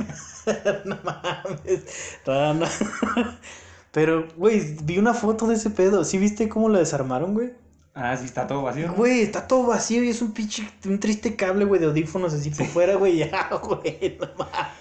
no 0.85 0.99
mames. 1.05 1.85
No, 2.27 2.55
no. 2.55 2.67
Pero, 3.93 4.27
güey, 4.37 4.77
vi 4.83 4.99
una 4.99 5.15
foto 5.15 5.47
de 5.47 5.55
ese 5.55 5.71
pedo. 5.71 6.05
¿Sí 6.05 6.19
viste 6.19 6.49
cómo 6.49 6.69
lo 6.69 6.79
desarmaron, 6.79 7.35
güey? 7.35 7.53
Ah, 7.97 8.17
sí, 8.17 8.25
está 8.25 8.47
todo 8.49 8.63
vacío. 8.63 8.93
Güey, 8.93 9.21
está 9.23 9.47
todo 9.47 9.69
vacío 9.69 10.03
y 10.03 10.09
es 10.09 10.21
un 10.21 10.33
pinche, 10.33 10.69
un 10.85 10.99
triste 10.99 11.37
cable, 11.37 11.65
güey, 11.65 11.81
de 11.81 11.87
audífonos 11.87 12.35
así 12.35 12.51
por 12.51 12.67
fuera, 12.67 12.97
güey. 12.97 13.19
Ya, 13.31 13.49
güey, 13.63 14.19
no. 14.21 14.27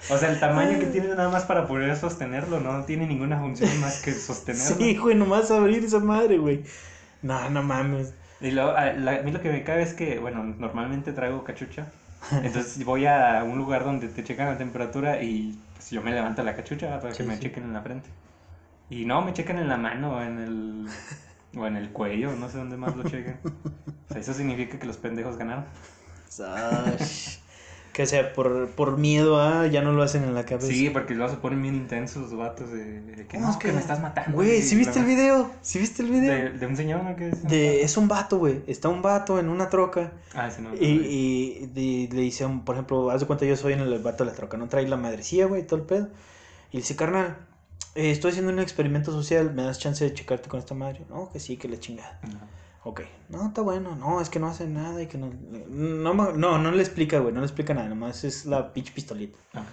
O 0.09 0.18
sea, 0.18 0.32
el 0.32 0.39
tamaño 0.39 0.80
que 0.80 0.88
tiene 0.88 1.09
nada 1.09 1.30
más 1.30 1.43
para 1.43 1.68
poder 1.68 1.95
sostenerlo, 1.95 2.59
no 2.59 2.84
tiene 2.86 3.05
ninguna 3.05 3.39
función 3.39 3.80
más 3.82 4.01
que 4.01 4.14
sostenerlo. 4.14 4.78
Sí, 4.78 4.95
güey, 4.97 5.16
nomás 5.16 5.51
abrir 5.51 5.84
esa 5.86 5.99
madre, 5.99 6.39
güey. 6.39 6.64
No, 7.22 7.49
no 7.51 7.61
mames. 7.61 8.14
Y 8.41 8.49
luego, 8.51 8.72
a, 8.72 8.93
la- 8.93 9.20
a 9.20 9.22
mí 9.22 9.32
lo 9.32 9.41
que 9.41 9.51
me 9.51 9.64
cabe 9.64 9.84
es 9.84 9.93
que, 9.93 10.18
bueno, 10.18 10.43
normalmente 10.43 11.14
traigo 11.14 11.43
cachucha. 11.43 11.86
Entonces 12.43 12.84
voy 12.84 13.05
a 13.05 13.43
un 13.43 13.57
lugar 13.59 13.84
donde 13.84 14.07
te 14.07 14.24
checan 14.24 14.47
la 14.47 14.57
temperatura 14.57 15.22
y 15.22 15.55
pues, 15.76 15.91
yo 15.91 16.01
me 16.01 16.11
levanto 16.11 16.41
la 16.43 16.55
cachucha 16.55 16.99
para 16.99 17.14
que 17.14 17.22
Sí, 17.22 17.30
me 17.30 17.36
sí. 17.36 17.43
chequen 17.43 17.64
en 17.66 17.74
la 17.74 17.82
frente. 17.82 18.09
Y 18.89 19.05
no, 19.05 19.22
me 19.22 19.34
checan 19.34 19.59
en 19.59 19.70
la 19.70 19.78
mano, 19.78 20.22
en 20.24 20.39
el... 20.39 20.88
O 21.56 21.68
en 21.68 21.78
el 21.78 21.91
cuello, 21.91 22.36
no 22.36 22.49
sé 22.49 22.58
dónde 22.58 22.78
más 22.78 22.95
lo 22.95 23.04
chequen. 23.04 23.38
O 24.10 24.14
sea, 24.14 24.22
eso 24.22 24.34
significa 24.34 24.78
que 24.78 24.86
los 24.86 24.97
pendejos 24.97 25.38
ganaron. 25.38 25.66
Sash. 26.30 27.38
Que 27.93 28.08
sea, 28.08 28.34
por, 28.34 28.70
por 28.72 28.97
miedo 28.97 29.39
a 29.39 29.68
ya 29.68 29.84
no 29.84 29.91
lo 29.93 30.01
hacen 30.01 30.24
en 30.24 30.34
la 30.34 30.45
cabeza. 30.45 30.68
Sí, 30.68 30.89
porque 30.89 31.14
luego 31.14 31.32
se 31.32 31.38
ponen 31.38 31.62
bien 31.62 31.76
intensos 31.76 32.24
los 32.24 32.36
vatos 32.36 32.72
de, 32.72 33.01
de 33.01 33.28
que 33.28 33.38
no, 33.38 33.51
es 33.51 33.58
que 33.58 33.72
me 33.72 33.80
estás 33.80 34.01
matando. 34.01 34.32
Güey, 34.36 34.64
¿sí 34.64 34.74
Y 34.74 34.80
viste 34.80 34.97
el 34.99 35.06
video? 35.06 35.51
¿Sí 35.62 35.78
viste 35.78 36.01
el 36.01 36.10
video? 36.10 36.34
De, 36.34 36.49
de 36.51 36.66
un 36.66 36.76
señor, 36.76 37.04
¿no? 37.04 37.16
Que 37.16 37.30
es? 37.30 37.43
De, 37.47 37.84
es 37.84 37.95
un 37.97 38.08
vato, 38.08 38.39
güey. 38.39 38.64
Está 38.66 38.89
un 38.89 39.04
vato 39.04 39.39
en 39.39 39.47
una 39.47 39.70
troca. 39.70 40.12
Ah, 40.34 40.47
ese 40.47 40.62
no. 40.64 40.74
Y, 40.74 40.80
y 40.88 41.68
de- 42.08 42.16
le 42.16 42.22
dice, 42.22 42.47
por 42.66 42.76
ejemplo, 42.76 43.12
haz 43.12 43.22
de 43.22 43.28
cuenta 43.28 43.45
yo 43.45 43.56
soy 43.56 43.74
en 43.74 43.82
el 43.82 43.99
vato 44.01 44.26
de 44.26 44.32
la 44.32 44.36
troca, 44.36 44.58
no 44.58 44.68
trae 44.68 44.88
la 44.88 44.97
madrecilla, 44.97 45.45
güey, 45.45 45.66
todo 45.68 45.80
el 45.80 45.86
pedo. 45.86 46.10
Y 46.72 46.78
le 46.78 46.82
dice, 46.82 46.95
carnal, 46.95 47.38
eh, 47.95 48.11
estoy 48.11 48.31
haciendo 48.31 48.51
un 48.51 48.59
experimento 48.59 49.11
social, 49.11 49.53
¿me 49.53 49.63
das 49.63 49.79
chance 49.79 50.03
de 50.03 50.13
checarte 50.13 50.49
con 50.49 50.59
esta 50.59 50.73
madre? 50.73 51.05
No, 51.09 51.29
que 51.31 51.39
sí, 51.39 51.57
que 51.57 51.67
la 51.67 51.79
chingada. 51.79 52.19
Ajá. 52.23 52.47
Ok, 52.85 53.01
no, 53.29 53.47
está 53.47 53.61
bueno, 53.61 53.95
no, 53.95 54.19
es 54.19 54.29
que 54.29 54.39
no 54.39 54.47
hace 54.47 54.67
nada 54.67 55.01
y 55.01 55.07
que 55.07 55.17
no... 55.17 55.31
No, 55.69 56.13
no, 56.13 56.57
no 56.57 56.71
le 56.71 56.81
explica, 56.81 57.19
güey, 57.19 57.33
no 57.33 57.39
le 57.39 57.45
explica 57.45 57.73
nada, 57.73 57.87
nomás 57.87 58.25
es 58.25 58.45
la 58.45 58.73
pinche 58.73 58.91
pistolita. 58.91 59.37
Ok. 59.55 59.67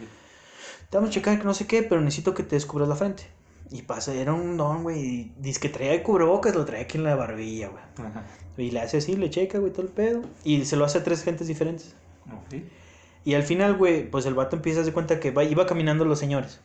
Te 0.91 0.97
vamos 0.97 1.11
a 1.11 1.15
checar 1.15 1.39
que 1.39 1.45
no 1.45 1.55
sé 1.55 1.67
qué, 1.67 1.83
pero 1.83 2.01
necesito 2.01 2.35
que 2.35 2.45
te 2.45 2.55
descubras 2.55 2.89
la 2.89 2.95
frente. 2.95 3.25
Y 3.73 3.83
pasa, 3.83 4.15
era 4.15 4.33
un 4.33 4.57
don, 4.57 4.85
güey, 4.85 5.01
y 5.01 5.33
dice 5.39 5.59
que 5.59 5.69
traía 5.69 5.95
el 5.95 6.03
cubrebocas, 6.03 6.55
lo 6.55 6.65
traía 6.65 6.85
aquí 6.85 6.99
en 6.99 7.05
la 7.05 7.17
barbilla, 7.17 7.69
güey. 7.69 7.83
Ajá. 7.99 8.25
Y 8.57 8.71
le 8.71 8.81
hace 8.81 8.99
así, 8.99 9.17
le 9.17 9.29
checa, 9.29 9.59
güey, 9.59 9.73
todo 9.73 9.83
el 9.83 9.93
pedo. 9.93 10.23
Y 10.45 10.65
se 10.65 10.77
lo 10.77 10.85
hace 10.85 10.99
a 10.99 11.05
tres 11.05 11.25
gentes 11.25 11.49
diferentes. 11.49 11.95
Ok. 12.27 12.63
Y 13.25 13.35
al 13.35 13.43
final, 13.43 13.77
güey, 13.77 14.09
pues 14.09 14.25
el 14.27 14.35
vato 14.35 14.57
empieza 14.57 14.79
a 14.79 14.83
hacer 14.83 14.95
cuenta 14.95 15.21
que 15.21 15.31
va, 15.31 15.45
iba 15.45 15.67
caminando 15.67 16.05
los 16.05 16.19
señores, 16.19 16.61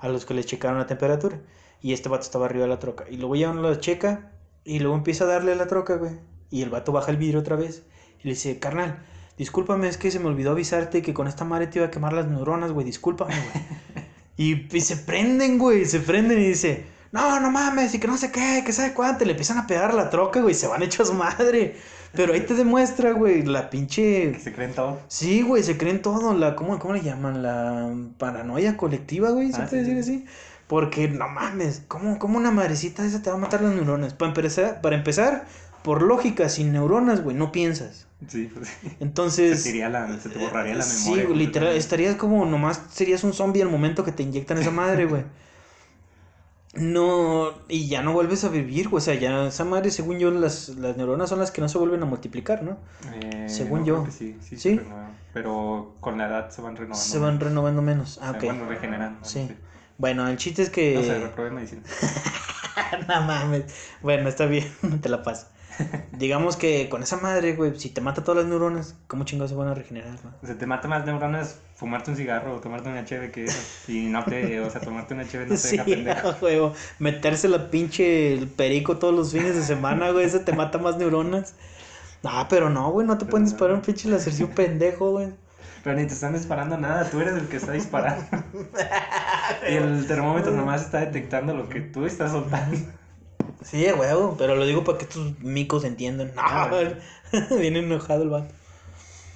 a 0.00 0.08
los 0.08 0.26
que 0.26 0.34
les 0.34 0.46
checaron 0.46 0.78
la 0.78 0.86
temperatura. 0.86 1.40
Y 1.80 1.92
este 1.92 2.08
vato 2.08 2.22
estaba 2.22 2.46
arriba 2.46 2.64
de 2.64 2.68
la 2.68 2.78
troca. 2.78 3.04
Y 3.08 3.16
luego 3.16 3.36
ya 3.36 3.50
uno 3.50 3.62
lo 3.62 3.74
checa 3.76 4.32
y 4.64 4.80
luego 4.80 4.96
empieza 4.96 5.24
a 5.24 5.28
darle 5.28 5.52
a 5.52 5.56
la 5.56 5.66
troca, 5.66 5.96
güey. 5.96 6.12
Y 6.50 6.62
el 6.62 6.70
vato 6.70 6.92
baja 6.92 7.10
el 7.10 7.16
vidrio 7.16 7.40
otra 7.40 7.56
vez. 7.56 7.84
Y 8.22 8.24
le 8.24 8.30
dice, 8.30 8.58
carnal, 8.58 9.02
discúlpame, 9.38 9.88
es 9.88 9.96
que 9.96 10.10
se 10.10 10.18
me 10.18 10.26
olvidó 10.26 10.50
avisarte 10.52 11.02
que 11.02 11.14
con 11.14 11.26
esta 11.26 11.44
madre 11.44 11.68
te 11.68 11.78
iba 11.78 11.86
a 11.86 11.90
quemar 11.90 12.12
las 12.12 12.28
neuronas, 12.28 12.72
güey, 12.72 12.84
discúlpame, 12.84 13.34
güey. 13.34 14.06
y, 14.36 14.76
y 14.76 14.80
se 14.80 14.96
prenden, 14.96 15.58
güey, 15.58 15.86
se 15.86 16.00
prenden 16.00 16.38
y 16.40 16.48
dice, 16.48 16.84
no, 17.12 17.40
no 17.40 17.50
mames, 17.50 17.94
y 17.94 17.98
que 17.98 18.06
no 18.08 18.16
sé 18.16 18.30
qué, 18.30 18.62
que 18.64 18.72
sabe 18.72 18.92
cuánto. 18.94 19.24
Le 19.24 19.32
empiezan 19.32 19.58
a 19.58 19.66
pegar 19.66 19.90
a 19.90 19.94
la 19.94 20.10
troca, 20.10 20.40
güey, 20.40 20.54
se 20.54 20.66
van 20.66 20.82
hechos 20.82 21.12
madre. 21.14 21.76
Pero 22.12 22.32
ahí 22.32 22.40
te 22.40 22.54
demuestra, 22.54 23.12
güey, 23.12 23.42
la 23.44 23.70
pinche... 23.70 24.32
Que 24.32 24.40
se 24.40 24.52
creen 24.52 24.74
todo. 24.74 24.98
Sí, 25.08 25.42
güey, 25.42 25.62
se 25.62 25.76
creen 25.78 26.02
todo, 26.02 26.34
la, 26.34 26.56
¿cómo, 26.56 26.78
cómo 26.80 26.94
le 26.94 27.02
llaman? 27.02 27.42
La 27.42 27.88
paranoia 28.18 28.76
colectiva, 28.76 29.30
güey, 29.30 29.52
¿se 29.52 29.62
Ah, 29.62 29.66
puede 29.68 29.84
sí, 29.84 29.94
decir 29.94 29.98
así? 29.98 30.24
Porque, 30.66 31.08
no 31.08 31.28
mames, 31.28 31.82
¿cómo, 31.88 32.18
cómo 32.18 32.36
una 32.38 32.50
madrecita 32.50 33.04
esa 33.04 33.22
te 33.22 33.30
va 33.30 33.36
a 33.36 33.38
matar 33.40 33.62
las 33.62 33.74
neuronas? 33.74 34.14
Para 34.14 34.30
empezar, 34.30 34.80
para 34.80 34.96
empezar, 34.96 35.46
por 35.82 36.02
lógica, 36.02 36.48
sin 36.48 36.72
neuronas, 36.72 37.22
güey, 37.22 37.36
no 37.36 37.52
piensas. 37.52 38.06
Sí, 38.28 38.50
pues 38.52 38.68
sí. 38.68 38.88
Entonces... 39.00 39.62
Se, 39.62 39.88
la, 39.88 40.18
se 40.18 40.28
te 40.30 40.38
borraría 40.38 40.74
la 40.74 40.82
Sí, 40.82 41.04
memoria. 41.10 41.26
güey, 41.26 41.38
literal, 41.38 41.74
estarías 41.76 42.16
como, 42.16 42.44
nomás 42.44 42.82
serías 42.92 43.22
un 43.24 43.32
zombie 43.32 43.62
al 43.62 43.68
momento 43.68 44.04
que 44.04 44.12
te 44.12 44.22
inyectan 44.24 44.58
esa 44.58 44.70
madre, 44.72 45.06
güey. 45.06 45.22
No, 46.74 47.52
y 47.68 47.88
ya 47.88 48.02
no 48.02 48.12
vuelves 48.12 48.44
a 48.44 48.48
vivir, 48.48 48.88
güey, 48.88 48.98
o 48.98 49.04
sea, 49.04 49.14
ya 49.14 49.48
esa 49.48 49.64
madre, 49.64 49.90
según 49.90 50.20
yo, 50.20 50.30
las, 50.30 50.68
las 50.70 50.96
neuronas 50.96 51.28
son 51.28 51.40
las 51.40 51.50
que 51.50 51.60
no 51.60 51.68
se 51.68 51.78
vuelven 51.78 52.00
a 52.02 52.06
multiplicar, 52.06 52.62
¿no? 52.62 52.78
Eh, 53.12 53.46
Según 53.48 53.80
no, 53.80 53.86
yo. 53.86 54.06
sí, 54.08 54.38
sí, 54.40 54.56
¿Sí? 54.56 54.76
se 54.76 54.76
renuevan. 54.76 55.10
Pero 55.32 55.96
con 55.98 56.16
la 56.16 56.28
edad 56.28 56.50
se 56.50 56.62
van 56.62 56.76
renovando. 56.76 57.04
Se 57.04 57.18
van 57.18 57.40
renovando 57.40 57.82
menos. 57.82 58.20
Ah, 58.22 58.30
ok. 58.30 58.44
Bueno, 58.44 58.66
regenerando. 58.66 59.24
Sí. 59.24 59.50
Bueno, 59.98 60.28
el 60.28 60.36
chiste 60.36 60.62
es 60.62 60.70
que... 60.70 60.94
No 60.94 61.02
sé, 61.02 61.18
reprobé 61.18 61.50
medicina. 61.50 61.82
no 63.08 63.22
mames. 63.22 63.64
Bueno, 64.00 64.28
está 64.28 64.46
bien, 64.46 64.72
te 65.02 65.08
la 65.08 65.22
paso. 65.24 65.48
Digamos 66.12 66.56
que 66.56 66.88
con 66.88 67.02
esa 67.02 67.16
madre, 67.16 67.54
güey, 67.54 67.78
si 67.78 67.90
te 67.90 68.00
mata 68.00 68.22
todas 68.22 68.42
las 68.42 68.50
neuronas, 68.50 68.96
¿cómo 69.06 69.24
chingados 69.24 69.50
se 69.50 69.56
van 69.56 69.68
a 69.68 69.74
regenerar? 69.74 70.16
O 70.42 70.46
sea, 70.46 70.56
te 70.56 70.66
mata 70.66 70.88
más 70.88 71.04
neuronas 71.06 71.58
fumarte 71.76 72.10
un 72.10 72.16
cigarro 72.16 72.56
o 72.56 72.60
tomarte 72.60 72.88
una 72.88 73.04
cheve 73.04 73.30
que 73.30 73.44
eso. 73.44 73.58
Y 73.88 74.06
no 74.06 74.24
te, 74.24 74.60
o 74.60 74.70
sea, 74.70 74.80
tomarte 74.80 75.14
una 75.14 75.26
cheve 75.26 75.46
no 75.46 75.50
te 75.52 75.56
Sí, 75.56 75.76
deja. 75.76 76.36
Meterse 76.98 77.48
la 77.48 77.70
pinche 77.70 78.34
el 78.34 78.48
perico 78.48 78.98
todos 78.98 79.14
los 79.14 79.32
fines 79.32 79.54
de 79.54 79.62
semana, 79.62 80.10
güey, 80.10 80.26
eso 80.26 80.40
te 80.40 80.52
mata 80.52 80.78
más 80.78 80.96
neuronas. 80.98 81.54
Ah, 82.22 82.46
pero 82.50 82.68
no, 82.68 82.90
güey, 82.90 83.06
no 83.06 83.16
te 83.16 83.24
pueden 83.24 83.44
no. 83.44 83.50
disparar 83.50 83.74
un 83.74 83.82
pinche 83.82 84.08
lacercio 84.08 84.50
pendejo, 84.50 85.12
güey. 85.12 85.28
Pero 85.82 85.96
ni 85.96 86.06
te 86.06 86.12
están 86.12 86.34
disparando 86.34 86.76
nada, 86.76 87.08
tú 87.08 87.20
eres 87.20 87.34
el 87.34 87.48
que 87.48 87.56
está 87.56 87.72
disparando. 87.72 88.26
y 89.70 89.74
el 89.74 90.06
termómetro 90.06 90.52
nomás 90.52 90.82
está 90.82 91.00
detectando 91.00 91.54
lo 91.54 91.68
que 91.68 91.80
tú 91.80 92.04
estás 92.04 92.32
soltando. 92.32 92.76
Sí, 93.62 93.86
huevo, 93.92 94.36
pero 94.38 94.54
lo 94.56 94.64
digo 94.66 94.84
para 94.84 94.98
que 94.98 95.04
estos 95.04 95.38
micos 95.40 95.84
entiendan. 95.84 96.28
No, 96.34 96.42
Ah, 96.42 96.70
viene 97.58 97.80
enojado 97.80 98.22
el 98.22 98.28
vato. 98.30 98.52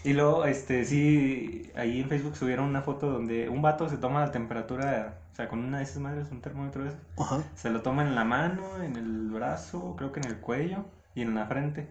Y 0.04 0.12
luego, 0.12 0.44
este, 0.44 0.84
sí, 0.84 1.70
ahí 1.74 2.00
en 2.00 2.08
Facebook 2.08 2.36
subieron 2.36 2.66
una 2.66 2.82
foto 2.82 3.10
donde 3.10 3.48
un 3.48 3.62
vato 3.62 3.88
se 3.88 3.96
toma 3.96 4.20
la 4.20 4.32
temperatura, 4.32 5.18
o 5.32 5.36
sea, 5.36 5.48
con 5.48 5.60
una 5.60 5.78
de 5.78 5.84
esas 5.84 5.98
madres, 5.98 6.28
un 6.30 6.42
termómetro 6.42 6.82
de 6.84 6.90
esos. 6.90 7.00
Ajá. 7.18 7.42
Se 7.54 7.70
lo 7.70 7.80
toma 7.80 8.02
en 8.02 8.14
la 8.14 8.24
mano, 8.24 8.82
en 8.82 8.96
el 8.96 9.30
brazo, 9.30 9.94
creo 9.96 10.12
que 10.12 10.20
en 10.20 10.26
el 10.26 10.36
cuello 10.36 10.84
y 11.14 11.22
en 11.22 11.34
la 11.34 11.46
frente. 11.46 11.88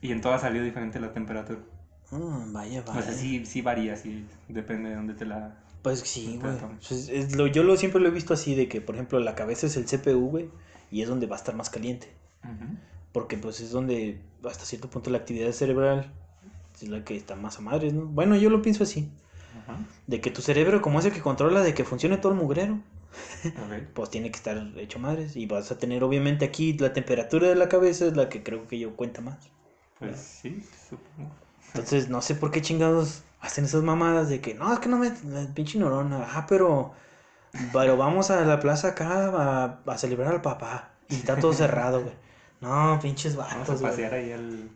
Y 0.00 0.12
en 0.12 0.22
todas 0.22 0.40
salió 0.40 0.62
diferente 0.62 0.98
la 1.00 1.12
temperatura. 1.12 1.58
Ah, 2.12 2.44
vaya, 2.48 2.80
O 2.86 2.90
vaya. 2.92 3.02
sea, 3.02 3.12
sí, 3.12 3.44
sí 3.44 3.60
varía, 3.60 3.96
sí, 3.96 4.26
depende 4.48 4.88
de 4.90 4.94
dónde 4.96 5.12
te 5.14 5.26
la... 5.26 5.54
Pues 5.82 6.00
sí, 6.00 6.38
güey. 6.40 6.54
Pues 6.88 7.10
yo 7.52 7.62
lo 7.62 7.76
siempre 7.76 8.00
lo 8.00 8.08
he 8.08 8.10
visto 8.10 8.32
así 8.32 8.54
de 8.54 8.68
que, 8.68 8.80
por 8.80 8.94
ejemplo, 8.94 9.20
la 9.20 9.34
cabeza 9.34 9.66
es 9.66 9.76
el 9.76 9.84
CPU, 9.84 10.30
güey, 10.30 10.48
y 10.94 11.02
es 11.02 11.08
donde 11.08 11.26
va 11.26 11.34
a 11.34 11.38
estar 11.38 11.56
más 11.56 11.70
caliente. 11.70 12.08
Porque 13.10 13.36
pues 13.36 13.58
es 13.58 13.72
donde 13.72 14.20
hasta 14.44 14.64
cierto 14.64 14.88
punto 14.88 15.10
la 15.10 15.18
actividad 15.18 15.50
cerebral 15.50 16.12
es 16.72 16.88
la 16.88 17.04
que 17.04 17.16
está 17.16 17.34
más 17.34 17.58
a 17.58 17.62
madres, 17.62 17.92
¿no? 17.92 18.06
Bueno, 18.06 18.36
yo 18.36 18.48
lo 18.48 18.62
pienso 18.62 18.84
así. 18.84 19.10
De 20.06 20.20
que 20.20 20.30
tu 20.30 20.40
cerebro, 20.40 20.80
como 20.80 21.00
es 21.00 21.04
el 21.04 21.12
que 21.12 21.20
controla 21.20 21.62
de 21.62 21.74
que 21.74 21.82
funcione 21.82 22.16
todo 22.18 22.30
el 22.30 22.38
mugrero, 22.38 22.78
pues 23.94 24.10
tiene 24.10 24.30
que 24.30 24.36
estar 24.36 24.72
hecho 24.76 25.00
madres. 25.00 25.34
Y 25.34 25.46
vas 25.46 25.72
a 25.72 25.78
tener, 25.78 26.04
obviamente, 26.04 26.44
aquí 26.44 26.74
la 26.74 26.92
temperatura 26.92 27.48
de 27.48 27.56
la 27.56 27.68
cabeza 27.68 28.06
es 28.06 28.16
la 28.16 28.28
que 28.28 28.44
creo 28.44 28.68
que 28.68 28.78
yo 28.78 28.94
cuenta 28.94 29.20
más. 29.20 29.38
Pues 29.98 30.20
sí, 30.20 30.62
supongo. 30.88 31.32
Entonces, 31.72 32.08
no 32.08 32.22
sé 32.22 32.36
por 32.36 32.52
qué 32.52 32.62
chingados 32.62 33.24
hacen 33.40 33.64
esas 33.64 33.82
mamadas 33.82 34.28
de 34.28 34.40
que, 34.40 34.54
no, 34.54 34.72
es 34.72 34.78
que 34.78 34.88
no 34.88 34.98
me. 34.98 35.12
La 35.26 35.44
pinche 35.52 35.76
neurona. 35.76 36.24
Ah, 36.30 36.46
pero. 36.48 36.94
Pero 37.72 37.96
vamos 37.96 38.30
a 38.30 38.40
la 38.44 38.60
plaza 38.60 38.88
acá 38.88 39.28
a, 39.28 39.78
a 39.92 39.98
celebrar 39.98 40.32
al 40.34 40.42
papá. 40.42 40.90
Y 41.08 41.16
está 41.16 41.36
todo 41.36 41.52
cerrado, 41.52 42.02
güey. 42.02 42.14
No, 42.60 42.98
pinches 43.02 43.36
Vamos 43.36 43.52
a 43.52 43.58
vatos, 43.58 43.80
güey. 43.80 43.90
pasear 43.92 44.14
ahí 44.14 44.32
al, 44.32 44.70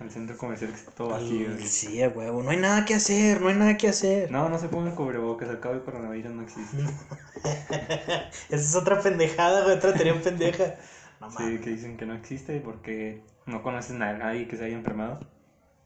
al 0.00 0.10
centro 0.10 0.36
comercial 0.36 0.70
que 0.70 0.76
está 0.76 0.90
todo 0.90 1.08
vacío. 1.08 1.46
güey. 1.50 1.66
Sí, 1.66 2.02
a 2.02 2.08
huevo. 2.10 2.42
No 2.42 2.50
hay 2.50 2.58
nada 2.58 2.84
que 2.84 2.94
hacer, 2.94 3.40
no 3.40 3.48
hay 3.48 3.54
nada 3.54 3.76
que 3.78 3.88
hacer. 3.88 4.30
No, 4.30 4.48
no 4.50 4.58
se 4.58 4.68
pongan 4.68 4.94
cubrebocas, 4.94 5.48
al 5.48 5.60
cabo 5.60 5.74
el 5.76 5.82
coronavirus 5.82 6.32
no 6.32 6.42
existe. 6.42 6.76
Esa 7.42 8.30
es 8.50 8.74
otra 8.74 9.00
pendejada, 9.00 9.62
güey. 9.64 9.76
Otra 9.76 9.94
teoría 9.94 10.20
pendeja. 10.20 10.74
No 11.18 11.30
Sí, 11.30 11.36
mames. 11.44 11.60
que 11.62 11.70
dicen 11.70 11.96
que 11.96 12.04
no 12.04 12.12
existe 12.14 12.60
porque 12.60 13.22
no 13.46 13.62
conoces 13.62 13.92
a 13.98 14.12
nadie 14.12 14.46
que 14.46 14.58
se 14.58 14.66
haya 14.66 14.76
enfermado. 14.76 15.18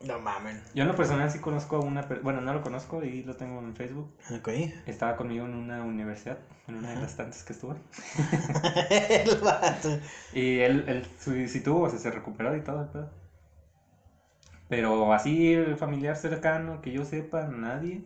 No 0.01 0.19
mames. 0.19 0.59
Yo 0.75 0.83
en 0.83 0.89
lo 0.89 0.97
personal 0.97 1.31
sí 1.31 1.39
conozco 1.41 1.77
a 1.77 1.81
una, 1.81 2.09
per- 2.09 2.21
bueno, 2.21 2.41
no 2.41 2.53
lo 2.55 2.63
conozco 2.63 3.05
y 3.05 3.23
lo 3.23 3.37
tengo 3.37 3.59
en 3.61 3.75
Facebook. 3.77 4.11
Ok. 4.31 4.49
Estaba 4.87 5.17
conmigo 5.17 5.45
en 5.47 5.55
una 5.55 5.83
universidad, 5.85 6.39
en 6.69 6.77
una 6.77 6.91
de 6.91 6.97
las 7.01 7.17
tantas 7.17 7.43
que 7.45 7.53
estuve. 7.53 7.77
El 8.91 9.37
vato. 9.41 9.99
Y 10.33 10.59
él, 10.61 10.85
él 10.89 11.07
sí, 11.19 11.47
sí 11.49 11.61
tuvo, 11.63 11.83
o 11.83 11.91
sea, 11.91 11.99
se 11.99 12.11
recuperó 12.11 12.57
y 12.57 12.63
todo 12.63 12.83
el 12.83 12.89
pedo. 12.89 13.11
Pero 14.69 15.13
así, 15.13 15.55
familiar 15.77 16.17
cercano, 16.17 16.81
que 16.81 16.93
yo 16.93 17.05
sepa, 17.05 17.49
nadie. 17.49 18.05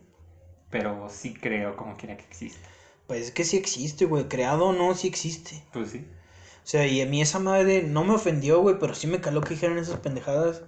Pero 0.69 1.09
sí 1.09 1.33
creo 1.33 1.75
como 1.77 1.97
quiera 1.97 2.17
que 2.17 2.25
exista. 2.25 2.69
Pues 3.07 3.21
es 3.21 3.31
que 3.31 3.43
sí 3.45 3.57
existe, 3.57 4.05
güey. 4.05 4.27
Creado 4.27 4.67
o 4.67 4.73
no, 4.73 4.93
sí 4.95 5.07
existe. 5.07 5.63
Pues 5.71 5.91
sí. 5.91 6.05
O 6.63 6.67
sea, 6.67 6.85
y 6.87 7.01
a 7.01 7.05
mí 7.05 7.21
esa 7.21 7.39
madre 7.39 7.83
no 7.83 8.03
me 8.03 8.13
ofendió, 8.15 8.59
güey, 8.61 8.77
pero 8.79 8.93
sí 8.95 9.07
me 9.07 9.21
caló 9.21 9.41
que 9.41 9.53
dijeran 9.53 9.77
esas 9.77 9.99
pendejadas. 9.99 10.63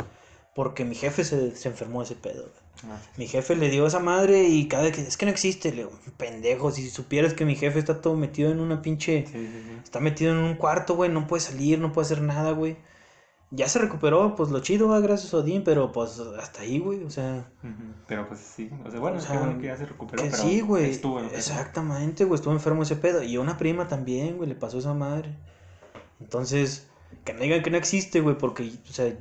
Porque 0.58 0.86
mi 0.86 0.96
jefe 0.96 1.24
se, 1.24 1.56
se 1.56 1.70
enfermó 1.70 2.00
de 2.00 2.06
ese 2.06 2.16
pedo. 2.16 2.50
Ah, 2.86 2.98
Mi 3.16 3.28
jefe 3.28 3.56
le 3.56 3.70
dio 3.70 3.86
esa 3.86 4.00
madre 4.00 4.46
y 4.46 4.68
cada 4.68 4.86
vez 4.86 4.96
que 4.96 5.02
es 5.04 5.16
que 5.16 5.28
no 5.28 5.32
existe, 5.32 5.70
le 5.70 5.84
digo, 5.84 5.92
pendejo, 6.18 6.72
si 6.72 6.90
supieras 6.90 7.36
que 7.36 7.46
mi 7.46 7.56
jefe 7.56 7.78
está 7.78 8.02
todo 8.02 8.16
metido 8.16 8.52
en 8.52 8.60
una 8.60 8.82
pinche 8.82 9.28
Sí, 9.28 9.34
sí, 9.34 9.64
sí. 9.68 9.80
Está 9.84 10.00
metido 10.00 10.32
en 10.32 10.40
un 10.40 10.56
cuarto, 10.56 10.96
güey, 10.96 11.12
no 11.12 11.28
puede 11.28 11.42
salir, 11.42 11.78
no 11.78 11.94
puede 11.94 12.08
hacer 12.08 12.24
nada, 12.24 12.54
güey. 12.54 12.76
Ya 13.52 13.70
se 13.70 13.78
recuperó, 13.78 14.36
pues 14.36 14.50
lo 14.50 14.60
chido, 14.62 14.88
va, 14.88 15.00
gracias 15.00 15.32
a 15.36 15.38
Odín, 15.38 15.64
pero 15.64 15.92
pues 15.92 16.20
hasta 16.40 16.62
ahí, 16.62 16.80
güey, 16.80 17.04
o 17.04 17.12
sea, 17.12 17.52
Pero 18.08 18.28
pues 18.28 18.40
sí. 18.40 18.72
O 18.84 18.90
sea, 18.90 19.00
bueno, 19.00 19.18
O 19.18 19.20
es 19.20 19.28
que 19.28 19.38
bueno 19.38 19.60
que 19.60 19.68
ya 19.68 19.78
se 19.78 19.86
recuperó. 19.86 20.24
que 20.24 20.32
pero 20.32 20.42
sí, 20.42 20.62
güey. 20.62 20.90
Estuvo 20.90 21.20
enfermo. 21.20 21.38
Exactamente, 21.38 22.26
güey, 22.26 22.36
estuvo 22.36 22.54
enfermo 22.54 22.82
ese 22.82 22.96
pedo. 22.96 23.22
Y 23.22 23.36
a 23.36 23.42
una 23.42 23.58
prima 23.58 23.88
también, 23.88 24.38
güey, 24.38 24.50
le 24.50 24.56
pasó 24.56 24.80
esa 24.80 24.96
madre. 24.96 25.36
Entonces, 26.20 26.88
que 27.26 27.34
no 27.34 27.42
digan 27.42 27.62
que 27.62 27.70
no 27.70 27.78
existe, 27.78 28.22
güey, 28.22 28.38
porque, 28.40 28.72
o 28.90 28.92
sea, 28.92 29.16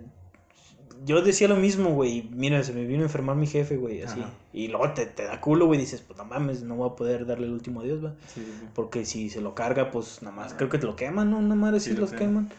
yo 1.06 1.22
decía 1.22 1.48
lo 1.48 1.56
mismo, 1.56 1.90
güey. 1.94 2.28
Mira, 2.32 2.62
se 2.64 2.72
me 2.74 2.84
vino 2.84 3.00
a 3.02 3.06
enfermar 3.06 3.36
mi 3.36 3.46
jefe, 3.46 3.76
güey, 3.76 4.02
así. 4.02 4.20
Ajá. 4.20 4.30
Y 4.52 4.68
luego 4.68 4.92
te, 4.92 5.06
te 5.06 5.24
da 5.24 5.40
culo, 5.40 5.66
güey, 5.66 5.80
dices, 5.80 6.02
pues 6.02 6.18
no 6.18 6.24
mames, 6.24 6.62
no 6.62 6.74
voy 6.74 6.90
a 6.90 6.96
poder 6.96 7.24
darle 7.24 7.46
el 7.46 7.52
último 7.52 7.80
adiós, 7.80 8.04
va. 8.04 8.10
Sí, 8.34 8.40
sí, 8.40 8.52
sí. 8.60 8.66
Porque 8.74 9.06
si 9.06 9.30
se 9.30 9.40
lo 9.40 9.54
carga, 9.54 9.90
pues 9.90 10.20
nada 10.22 10.34
más, 10.36 10.52
creo 10.54 10.68
que 10.68 10.78
te 10.78 10.86
lo 10.86 10.96
queman, 10.96 11.30
¿no? 11.30 11.38
Una 11.38 11.54
madre 11.54 11.80
Sí, 11.80 11.90
sí 11.90 11.94
lo 11.94 12.02
los 12.02 12.10
queman. 12.10 12.48
queman. 12.48 12.52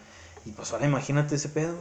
Y 0.46 0.52
pues 0.52 0.72
ahora 0.72 0.86
imagínate 0.88 1.36
ese 1.36 1.50
pedo. 1.50 1.76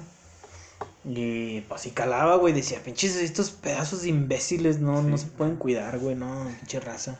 Y 1.05 1.61
pues 1.63 1.83
sí 1.83 1.91
calaba, 1.93 2.37
güey. 2.37 2.53
Decía, 2.53 2.83
pinches, 2.83 3.17
estos 3.17 3.51
pedazos 3.53 4.03
de 4.03 4.09
imbéciles 4.09 4.81
no, 4.81 5.03
no 5.03 5.17
se 5.17 5.27
pueden 5.29 5.57
cuidar, 5.57 5.99
güey, 6.01 6.17
no, 6.17 6.49
pinche 6.59 6.81
raza. 6.81 7.19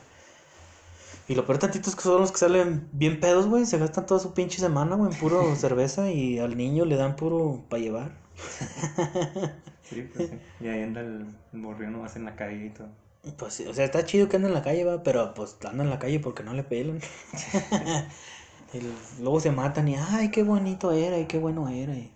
Y 1.29 1.35
lo 1.35 1.45
peor 1.45 1.57
tantito 1.57 1.89
es 1.89 1.95
que 1.95 2.01
son 2.03 2.21
los 2.21 2.31
que 2.31 2.37
salen 2.37 2.87
bien 2.91 3.19
pedos, 3.19 3.47
güey. 3.47 3.65
Se 3.65 3.77
gastan 3.77 4.05
toda 4.05 4.19
su 4.19 4.33
pinche 4.33 4.59
semana, 4.59 4.95
güey, 4.95 5.11
en 5.13 5.17
puro 5.19 5.55
cerveza 5.57 6.11
y 6.11 6.39
al 6.39 6.57
niño 6.57 6.85
le 6.85 6.95
dan 6.97 7.15
puro 7.15 7.63
para 7.69 7.81
llevar. 7.81 8.26
Sí, 9.81 10.01
pues 10.13 10.25
sí. 10.27 10.39
Y 10.59 10.67
ahí 10.67 10.81
anda 10.83 11.01
el, 11.01 11.25
el 11.53 11.59
morrillo 11.59 11.91
nomás 11.91 12.15
en 12.15 12.25
la 12.25 12.35
calle 12.35 12.65
y 12.65 12.69
todo. 12.71 12.89
Pues 13.37 13.53
sí, 13.55 13.65
o 13.67 13.73
sea, 13.73 13.85
está 13.85 14.05
chido 14.05 14.29
que 14.29 14.37
anda 14.37 14.47
en 14.47 14.53
la 14.53 14.61
calle, 14.61 14.85
va, 14.85 15.03
pero 15.03 15.33
pues 15.33 15.57
anda 15.65 15.83
en 15.83 15.89
la 15.89 15.99
calle 15.99 16.19
porque 16.19 16.43
no 16.43 16.53
le 16.53 16.63
pelan. 16.63 16.99
Y 18.73 19.21
luego 19.21 19.39
se 19.39 19.51
matan 19.51 19.87
y, 19.87 19.95
ay, 19.95 20.29
qué 20.31 20.43
bonito 20.43 20.91
era 20.91 21.17
y 21.19 21.25
qué 21.25 21.37
bueno 21.39 21.69
era. 21.69 21.93
Y... 21.95 22.11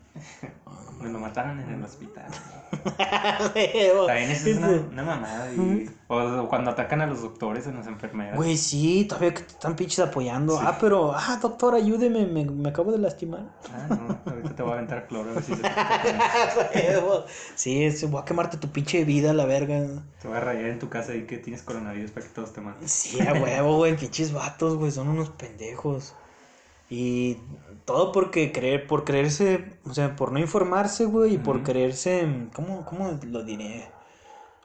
Me 1.01 1.09
lo 1.09 1.19
mataron 1.19 1.59
en 1.59 1.69
el 1.69 1.83
hospital. 1.83 2.25
También 2.83 4.31
eso 4.31 4.49
es 4.49 4.57
una, 4.57 4.69
una 4.69 5.03
mamada. 5.03 5.53
Y, 5.53 5.89
o, 6.07 6.15
o 6.43 6.49
cuando 6.49 6.71
atacan 6.71 7.01
a 7.01 7.07
los 7.07 7.21
doctores 7.21 7.67
en 7.67 7.75
las 7.75 7.87
enfermeras. 7.87 8.35
Güey, 8.35 8.57
sí, 8.57 9.05
todavía 9.05 9.33
que 9.33 9.41
te 9.41 9.51
están 9.53 9.75
pinches 9.75 9.99
apoyando. 9.99 10.57
Sí. 10.57 10.63
Ah, 10.65 10.77
pero, 10.79 11.13
ah, 11.13 11.39
doctor, 11.41 11.75
ayúdeme, 11.75 12.25
me, 12.25 12.45
me 12.45 12.69
acabo 12.69 12.91
de 12.91 12.99
lastimar. 12.99 13.45
Ah, 13.73 13.87
no, 13.89 14.31
ahorita 14.31 14.55
te 14.55 14.63
voy 14.63 14.71
a 14.71 14.75
aventar 14.75 15.07
cloro 15.07 15.31
a 15.31 15.33
ver 15.33 15.43
si 15.43 15.55
se 15.55 15.61
te 16.73 17.01
sí, 17.55 17.83
es, 17.83 18.09
voy 18.09 18.21
a 18.21 18.25
quemarte 18.25 18.57
tu 18.57 18.69
pinche 18.69 19.03
vida, 19.05 19.33
la 19.33 19.45
verga. 19.45 19.85
Te 20.21 20.27
voy 20.27 20.37
a 20.37 20.41
rayar 20.41 20.65
en 20.65 20.79
tu 20.79 20.89
casa 20.89 21.15
y 21.15 21.25
que 21.25 21.37
tienes 21.37 21.63
coronavirus 21.63 22.11
para 22.11 22.25
que 22.25 22.33
todos 22.33 22.53
te 22.53 22.61
maten. 22.61 22.87
Sí, 22.87 23.19
a 23.21 23.33
huevo, 23.33 23.77
güey, 23.77 23.95
pinches 23.95 24.31
vatos, 24.31 24.75
güey, 24.75 24.91
son 24.91 25.09
unos 25.09 25.29
pendejos. 25.29 26.13
Y 26.89 27.37
todo 27.85 28.11
porque 28.11 28.51
creer, 28.51 28.87
por 28.87 29.03
creerse, 29.05 29.79
o 29.85 29.93
sea, 29.93 30.15
por 30.15 30.31
no 30.31 30.39
informarse, 30.39 31.05
güey, 31.05 31.35
y 31.35 31.37
por 31.37 31.63
creerse, 31.63 32.49
¿cómo, 32.53 32.85
cómo 32.85 33.19
lo 33.23 33.43
diré? 33.43 33.91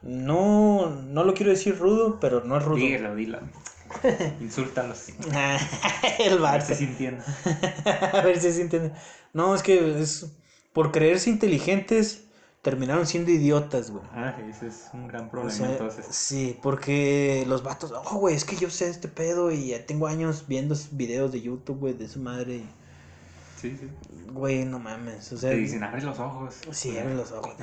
No, 0.02 0.90
no 0.90 1.24
lo 1.24 1.34
quiero 1.34 1.52
decir 1.52 1.78
rudo, 1.78 2.18
pero 2.20 2.44
no 2.44 2.56
es 2.58 2.64
rudo. 2.64 2.76
Dígalo, 2.76 3.14
dilo. 3.14 3.40
Insúltalos. 4.40 5.08
El 6.18 6.44
A 6.44 6.52
ver 6.52 6.62
si 6.62 6.74
se 6.74 6.84
entiende. 6.84 7.24
A 8.12 8.20
ver 8.22 8.40
si 8.40 8.52
se 8.52 8.62
entiende. 8.62 8.92
No, 9.32 9.54
es 9.54 9.62
que 9.62 10.00
es 10.00 10.32
por 10.72 10.92
creerse 10.92 11.30
inteligentes 11.30 12.24
terminaron 12.62 13.06
siendo 13.06 13.30
idiotas, 13.30 13.90
güey. 13.90 14.04
Ah, 14.12 14.36
ese 14.48 14.66
es 14.68 14.90
un 14.92 15.06
gran 15.08 15.30
O 15.30 15.30
problema 15.30 15.50
sea, 15.50 15.68
entonces. 15.68 16.06
sí, 16.08 16.58
porque 16.62 17.44
los 17.46 17.62
vatos, 17.62 17.92
oh, 17.92 18.18
güey, 18.18 18.34
es 18.34 18.44
que 18.44 18.56
yo 18.56 18.70
sé 18.70 18.88
este 18.88 19.08
pedo 19.08 19.50
y 19.52 19.68
ya 19.68 19.86
tengo 19.86 20.06
años 20.06 20.46
viendo 20.48 20.74
videos 20.92 21.32
de 21.32 21.42
YouTube, 21.42 21.78
güey, 21.78 21.94
de 21.94 22.08
su 22.08 22.20
madre. 22.20 22.76
Sí, 23.56 23.76
sí. 23.80 23.88
Güey, 24.32 24.64
no 24.66 24.78
mames, 24.78 25.32
o 25.32 25.36
sea, 25.38 25.50
Te 25.50 25.56
dicen, 25.56 25.82
abre 25.82 26.02
los 26.02 26.18
ojos. 26.18 26.56
sí, 26.70 26.98
abre 26.98 27.14
los 27.14 27.32
ojos. 27.32 27.54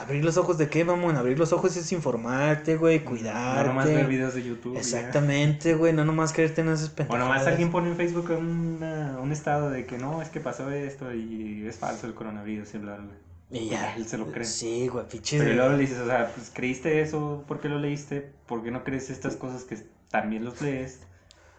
Abrir 0.00 0.22
los 0.24 0.36
ojos 0.36 0.58
de 0.58 0.68
qué, 0.68 0.84
vamos, 0.84 1.14
abrir 1.14 1.38
los 1.38 1.52
ojos 1.54 1.74
es 1.76 1.90
informarte, 1.92 2.76
güey, 2.76 3.00
No 3.00 3.06
cuidarte. 3.10 3.68
nomás 3.68 3.86
ver 3.86 4.06
videos 4.06 4.34
de 4.34 4.42
YouTube. 4.42 4.72
y 4.72 4.74
ya. 4.74 4.80
Exactamente, 4.80 5.74
güey, 5.74 5.92
no 5.94 6.04
nomás 6.04 6.32
creerte 6.34 6.60
en 6.60 6.68
esas 6.68 6.90
O 6.90 6.94
pendejadas. 6.94 7.26
nomás 7.28 7.46
alguien 7.46 7.70
pone 7.70 7.88
en 7.90 7.96
Facebook 7.96 8.30
una- 8.38 9.18
un 9.20 9.32
estado 9.32 9.70
de 9.70 9.86
que 9.86 9.96
no, 9.98 10.20
es 10.20 10.28
que 10.28 10.40
pasó 10.40 10.70
esto 10.70 11.14
y 11.14 11.66
es 11.66 11.76
falso 11.76 12.06
el 12.06 12.14
coronavirus 12.14 12.74
y 12.74 12.78
bla, 12.78 12.96
bla. 12.96 13.14
Y 13.50 13.68
ya. 13.68 13.94
Él 13.96 14.06
se 14.06 14.16
lo 14.18 14.32
cree. 14.32 14.44
Sí, 14.44 14.88
güey, 14.88 15.06
pinches. 15.08 15.42
Pero 15.42 15.54
luego 15.54 15.72
le 15.74 15.78
dices, 15.78 15.98
o 15.98 16.06
sea, 16.06 16.30
pues 16.34 16.50
creíste 16.54 17.00
eso, 17.02 17.44
¿por 17.48 17.60
qué 17.60 17.68
lo 17.68 17.78
leíste? 17.78 18.32
¿Por 18.46 18.62
qué 18.62 18.70
no 18.70 18.82
crees 18.84 19.10
estas 19.10 19.36
cosas 19.36 19.64
que 19.64 19.78
también 20.10 20.44
los 20.44 20.60
lees? 20.62 21.00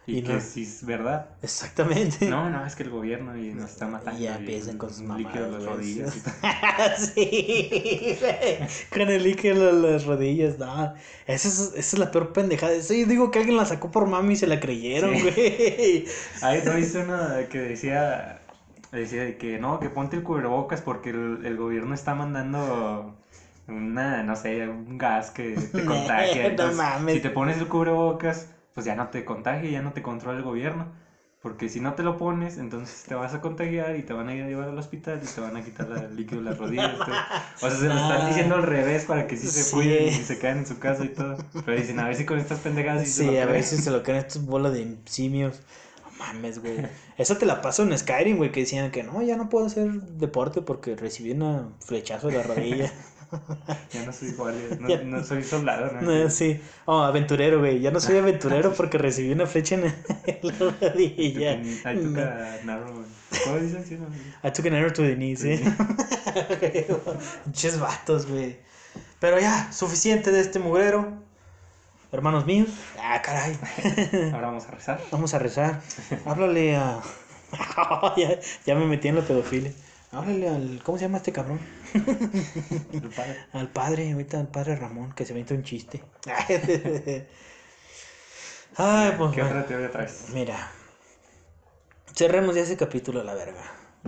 Y, 0.06 0.18
Y 0.18 0.22
que 0.22 0.34
no. 0.34 0.40
sí 0.40 0.62
es 0.64 0.84
verdad. 0.84 1.30
Exactamente. 1.42 2.28
No, 2.28 2.50
no, 2.50 2.64
es 2.66 2.76
que 2.76 2.82
el 2.82 2.90
gobierno 2.90 3.36
y 3.36 3.54
nos 3.54 3.70
está 3.70 3.86
matando. 3.86 4.20
Y 4.20 4.24
ya 4.24 4.36
empiezan 4.36 4.76
con 4.78 4.90
sus 4.90 5.00
un 5.00 5.16
líquido 5.16 5.48
mamadas, 5.48 5.50
las 5.50 5.64
rodillas 5.64 6.22
todo. 6.22 6.34
sí, 7.14 8.18
con 8.92 9.08
el 9.10 9.22
líquido 9.22 9.70
en 9.70 9.82
las 9.82 10.04
rodillas, 10.04 10.58
no. 10.58 10.94
Esa 11.26 11.48
es, 11.48 11.58
esa 11.74 11.96
es 11.96 11.98
la 11.98 12.10
peor 12.10 12.32
pendejada. 12.32 12.72
Eso 12.72 12.94
yo 12.94 13.06
digo 13.06 13.30
que 13.30 13.38
alguien 13.38 13.56
la 13.56 13.66
sacó 13.66 13.90
por 13.90 14.06
mami 14.06 14.34
y 14.34 14.36
se 14.36 14.46
la 14.46 14.60
creyeron, 14.60 15.16
Sí. 15.16 15.22
güey. 15.22 16.06
Ahí 16.40 16.62
no 16.64 16.76
hice 16.78 16.98
una 17.04 17.48
que 17.48 17.58
decía, 17.60 18.40
decía 18.92 19.24
de 19.24 19.36
que 19.38 19.58
no, 19.58 19.80
que 19.80 19.90
ponte 19.90 20.16
el 20.16 20.22
cubrebocas 20.22 20.80
porque 20.82 21.10
el, 21.10 21.44
el 21.46 21.56
gobierno 21.56 21.94
está 21.94 22.14
mandando 22.14 23.16
una, 23.68 24.22
no 24.22 24.36
sé, 24.36 24.68
un 24.68 24.98
gas 24.98 25.30
que 25.30 25.54
te 25.72 25.84
contagia. 25.84 26.42
No 26.42 26.48
Entonces, 26.48 26.76
mames. 26.76 27.14
Si 27.16 27.20
te 27.20 27.30
pones 27.30 27.58
el 27.58 27.68
cubrebocas, 27.68 28.53
pues 28.74 28.84
ya 28.86 28.94
no 28.96 29.08
te 29.08 29.24
contagia, 29.24 29.70
ya 29.70 29.82
no 29.82 29.92
te 29.92 30.02
controla 30.02 30.38
el 30.38 30.44
gobierno. 30.44 30.86
Porque 31.40 31.68
si 31.68 31.78
no 31.78 31.92
te 31.92 32.02
lo 32.02 32.16
pones, 32.16 32.56
entonces 32.56 33.04
te 33.06 33.14
vas 33.14 33.34
a 33.34 33.42
contagiar 33.42 33.96
y 33.96 34.02
te 34.02 34.14
van 34.14 34.28
a 34.30 34.34
ir 34.34 34.44
a 34.44 34.46
llevar 34.46 34.70
al 34.70 34.78
hospital 34.78 35.20
y 35.22 35.26
te 35.26 35.40
van 35.42 35.54
a 35.58 35.62
quitar 35.62 35.90
la- 35.90 36.00
el 36.00 36.16
líquido 36.16 36.42
de 36.42 36.48
las 36.48 36.58
rodillas. 36.58 36.96
todo. 36.96 37.04
O 37.56 37.58
sea, 37.58 37.70
se 37.70 37.84
lo 37.86 37.94
están 37.94 38.22
Ah. 38.22 38.28
diciendo 38.28 38.54
al 38.54 38.62
revés 38.62 39.04
para 39.04 39.26
que 39.26 39.36
sí 39.36 39.46
se 39.48 39.62
Sí. 39.62 39.72
cuiden 39.74 40.08
y 40.08 40.12
se 40.12 40.38
queden 40.38 40.58
en 40.58 40.66
su 40.66 40.78
casa 40.78 41.04
y 41.04 41.08
todo. 41.10 41.36
Pero 41.66 41.78
dicen, 41.78 42.00
a 42.00 42.06
ver 42.06 42.16
si 42.16 42.24
con 42.24 42.38
estas 42.38 42.60
pendejadas 42.60 43.02
sí, 43.04 43.10
se 43.12 43.24
Sí, 43.24 43.30
lo 43.30 43.42
a 43.42 43.44
ver 43.44 43.62
si 43.62 43.76
se 43.76 43.90
lo 43.90 44.02
creen 44.02 44.20
estos 44.20 44.46
bolas 44.46 44.72
de 44.72 44.96
simios. 45.04 45.60
No 46.02 46.18
mames, 46.18 46.60
güey. 46.60 46.78
Eso 47.18 47.36
te 47.36 47.44
la 47.44 47.60
paso 47.60 47.82
en 47.82 47.96
Skyrim, 47.98 48.38
güey, 48.38 48.50
que 48.50 48.60
decían 48.60 48.90
que 48.90 49.02
no, 49.02 49.20
ya 49.20 49.36
no 49.36 49.50
puedo 49.50 49.66
hacer 49.66 49.90
deporte 49.92 50.62
porque 50.62 50.96
recibí 50.96 51.32
una 51.32 51.68
flechazo 51.80 52.28
de 52.28 52.38
la 52.38 52.42
rodilla. 52.42 52.90
Ya 53.92 54.04
no 54.04 54.12
soy 54.12 54.32
guardia, 54.32 54.76
no, 54.78 55.18
no 55.18 55.24
soy 55.24 55.42
soldado, 55.42 55.92
¿no? 55.92 56.00
No, 56.02 56.30
sí. 56.30 56.60
Oh, 56.84 57.02
aventurero, 57.02 57.60
güey. 57.60 57.80
Ya 57.80 57.90
no 57.90 58.00
soy 58.00 58.18
aventurero 58.18 58.72
porque 58.76 58.98
recibí 58.98 59.32
una 59.32 59.46
flecha 59.46 59.76
en 59.76 59.84
la 60.42 60.74
rodilla. 60.80 61.54
I 61.54 61.96
took 62.02 62.18
a 62.18 62.58
narrow. 62.64 63.04
¿Cómo 63.44 63.56
dicen? 63.58 63.84
Sí, 63.84 63.96
no. 63.96 64.06
I 64.48 64.52
took 64.52 64.66
an 64.66 64.74
arrow 64.74 64.92
to 64.92 65.02
the 65.02 65.16
knee, 65.16 65.36
sí. 65.36 65.60
Pinches 67.44 67.78
vatos, 67.78 68.26
güey. 68.26 68.58
Pero 69.20 69.38
ya, 69.38 69.72
suficiente 69.72 70.30
de 70.30 70.40
este 70.40 70.58
mugrero. 70.58 71.12
Hermanos 72.12 72.46
míos. 72.46 72.68
Ah, 73.00 73.20
caray. 73.22 73.58
Ahora 74.32 74.46
vamos 74.48 74.66
a 74.66 74.70
rezar. 74.70 75.00
Vamos 75.10 75.34
a 75.34 75.38
rezar. 75.38 75.80
Háblale 76.24 76.76
a. 76.76 77.00
ya, 78.16 78.38
ya 78.64 78.74
me 78.74 78.86
metí 78.86 79.08
en 79.08 79.16
la 79.16 79.22
pedofilia. 79.22 79.72
Háblale 80.14 80.48
al. 80.48 80.80
¿Cómo 80.84 80.96
se 80.96 81.04
llama 81.04 81.18
este 81.18 81.32
cabrón? 81.32 81.58
El 81.92 83.10
padre. 83.10 83.36
Al 83.52 83.68
padre, 83.70 84.12
ahorita 84.12 84.38
al 84.38 84.48
padre 84.48 84.76
Ramón, 84.76 85.12
que 85.12 85.26
se 85.26 85.32
avienta 85.32 85.54
un 85.54 85.64
chiste. 85.64 86.04
Ay, 88.76 89.12
pues. 89.18 89.32
¿Qué 89.32 89.42
otra 89.42 89.66
teoría 89.66 89.90
traes? 89.90 90.26
Mira, 90.32 90.70
cerremos 92.14 92.54
ya 92.54 92.62
ese 92.62 92.76
capítulo 92.76 93.20
a 93.20 93.24
la 93.24 93.34
verga. 93.34 93.62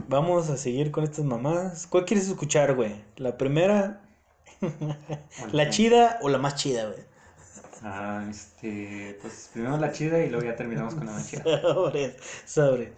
Vamos 0.08 0.48
a 0.50 0.56
seguir 0.56 0.90
con 0.90 1.04
estas 1.04 1.24
mamadas. 1.24 1.86
¿Cuál 1.86 2.04
quieres 2.04 2.28
escuchar, 2.28 2.74
güey? 2.74 2.94
¿La 3.16 3.36
primera, 3.36 4.02
la 5.52 5.70
chida 5.70 6.18
o 6.22 6.28
la 6.28 6.38
más 6.38 6.54
chida, 6.56 6.84
güey? 6.86 7.00
Ah, 7.82 8.24
este. 8.28 9.18
Pues 9.20 9.50
primero 9.52 9.76
la 9.76 9.92
chida 9.92 10.20
y 10.20 10.30
luego 10.30 10.44
ya 10.44 10.54
terminamos 10.56 10.94
con 10.94 11.06
la 11.06 11.12
más 11.12 11.28
chida. 11.28 11.42
Sobre, 11.62 12.16
sobre. 12.44 12.92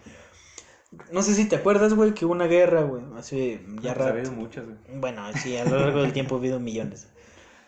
No 1.12 1.22
sé 1.22 1.34
si 1.34 1.46
te 1.46 1.56
acuerdas, 1.56 1.92
güey, 1.94 2.14
que 2.14 2.24
hubo 2.24 2.32
una 2.32 2.46
guerra, 2.46 2.82
güey, 2.82 3.02
hace 3.16 3.60
ya 3.82 3.82
Pues 3.82 3.86
ha 3.90 3.94
rato. 3.94 4.10
habido 4.14 4.32
muchas, 4.32 4.64
güey. 4.64 4.78
Bueno, 5.00 5.22
sí, 5.42 5.56
a 5.56 5.64
lo 5.64 5.78
largo 5.78 6.00
del 6.02 6.12
tiempo 6.12 6.36
ha 6.36 6.38
habido 6.38 6.58
millones. 6.60 7.08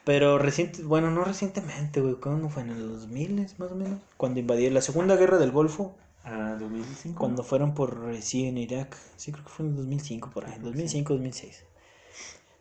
Pero 0.05 0.39
reciente, 0.39 0.83
bueno, 0.83 1.11
no 1.11 1.25
recientemente, 1.25 2.01
güey, 2.01 2.15
¿cuándo 2.15 2.49
fue? 2.49 2.63
¿En 2.63 2.71
el 2.71 2.89
2000 2.89 3.47
más 3.59 3.71
o 3.73 3.75
menos? 3.75 4.01
Cuando 4.17 4.41
invadieron 4.41 4.75
la 4.75 4.81
Segunda 4.83 5.17
Guerra 5.17 5.39
del 5.39 5.51
Golfo, 5.51 5.95
Ah, 6.23 6.57
2005. 6.61 7.19
Cuando 7.19 7.43
fueron 7.43 7.73
por 7.75 8.15
sí 8.21 8.47
en 8.47 8.59
Irak. 8.59 8.95
Sí, 9.17 9.33
creo 9.33 9.43
que 9.45 9.51
fue 9.51 9.65
en 9.65 9.73
el 9.73 9.77
2005 9.79 10.31
por 10.31 10.45
ahí. 10.45 10.53
2005, 10.61 11.15
2006. 11.15 11.65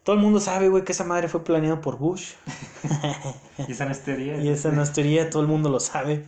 Todo 0.03 0.15
el 0.15 0.21
mundo 0.21 0.39
sabe, 0.39 0.69
güey, 0.69 0.85
que 0.85 0.93
esa 0.93 1.03
madre 1.03 1.27
fue 1.27 1.43
planeada 1.43 1.81
por 1.81 1.97
Bush. 1.97 2.33
Y 3.67 3.71
esa 3.73 3.83
no 3.85 3.91
es 3.91 4.01
teoría. 4.01 4.37
Y 4.41 4.47
esa 4.47 4.71
no 4.71 4.81
es 4.81 4.93
teoría, 4.93 5.29
todo 5.29 5.41
el 5.41 5.47
mundo 5.49 5.69
lo 5.69 5.79
sabe. 5.81 6.23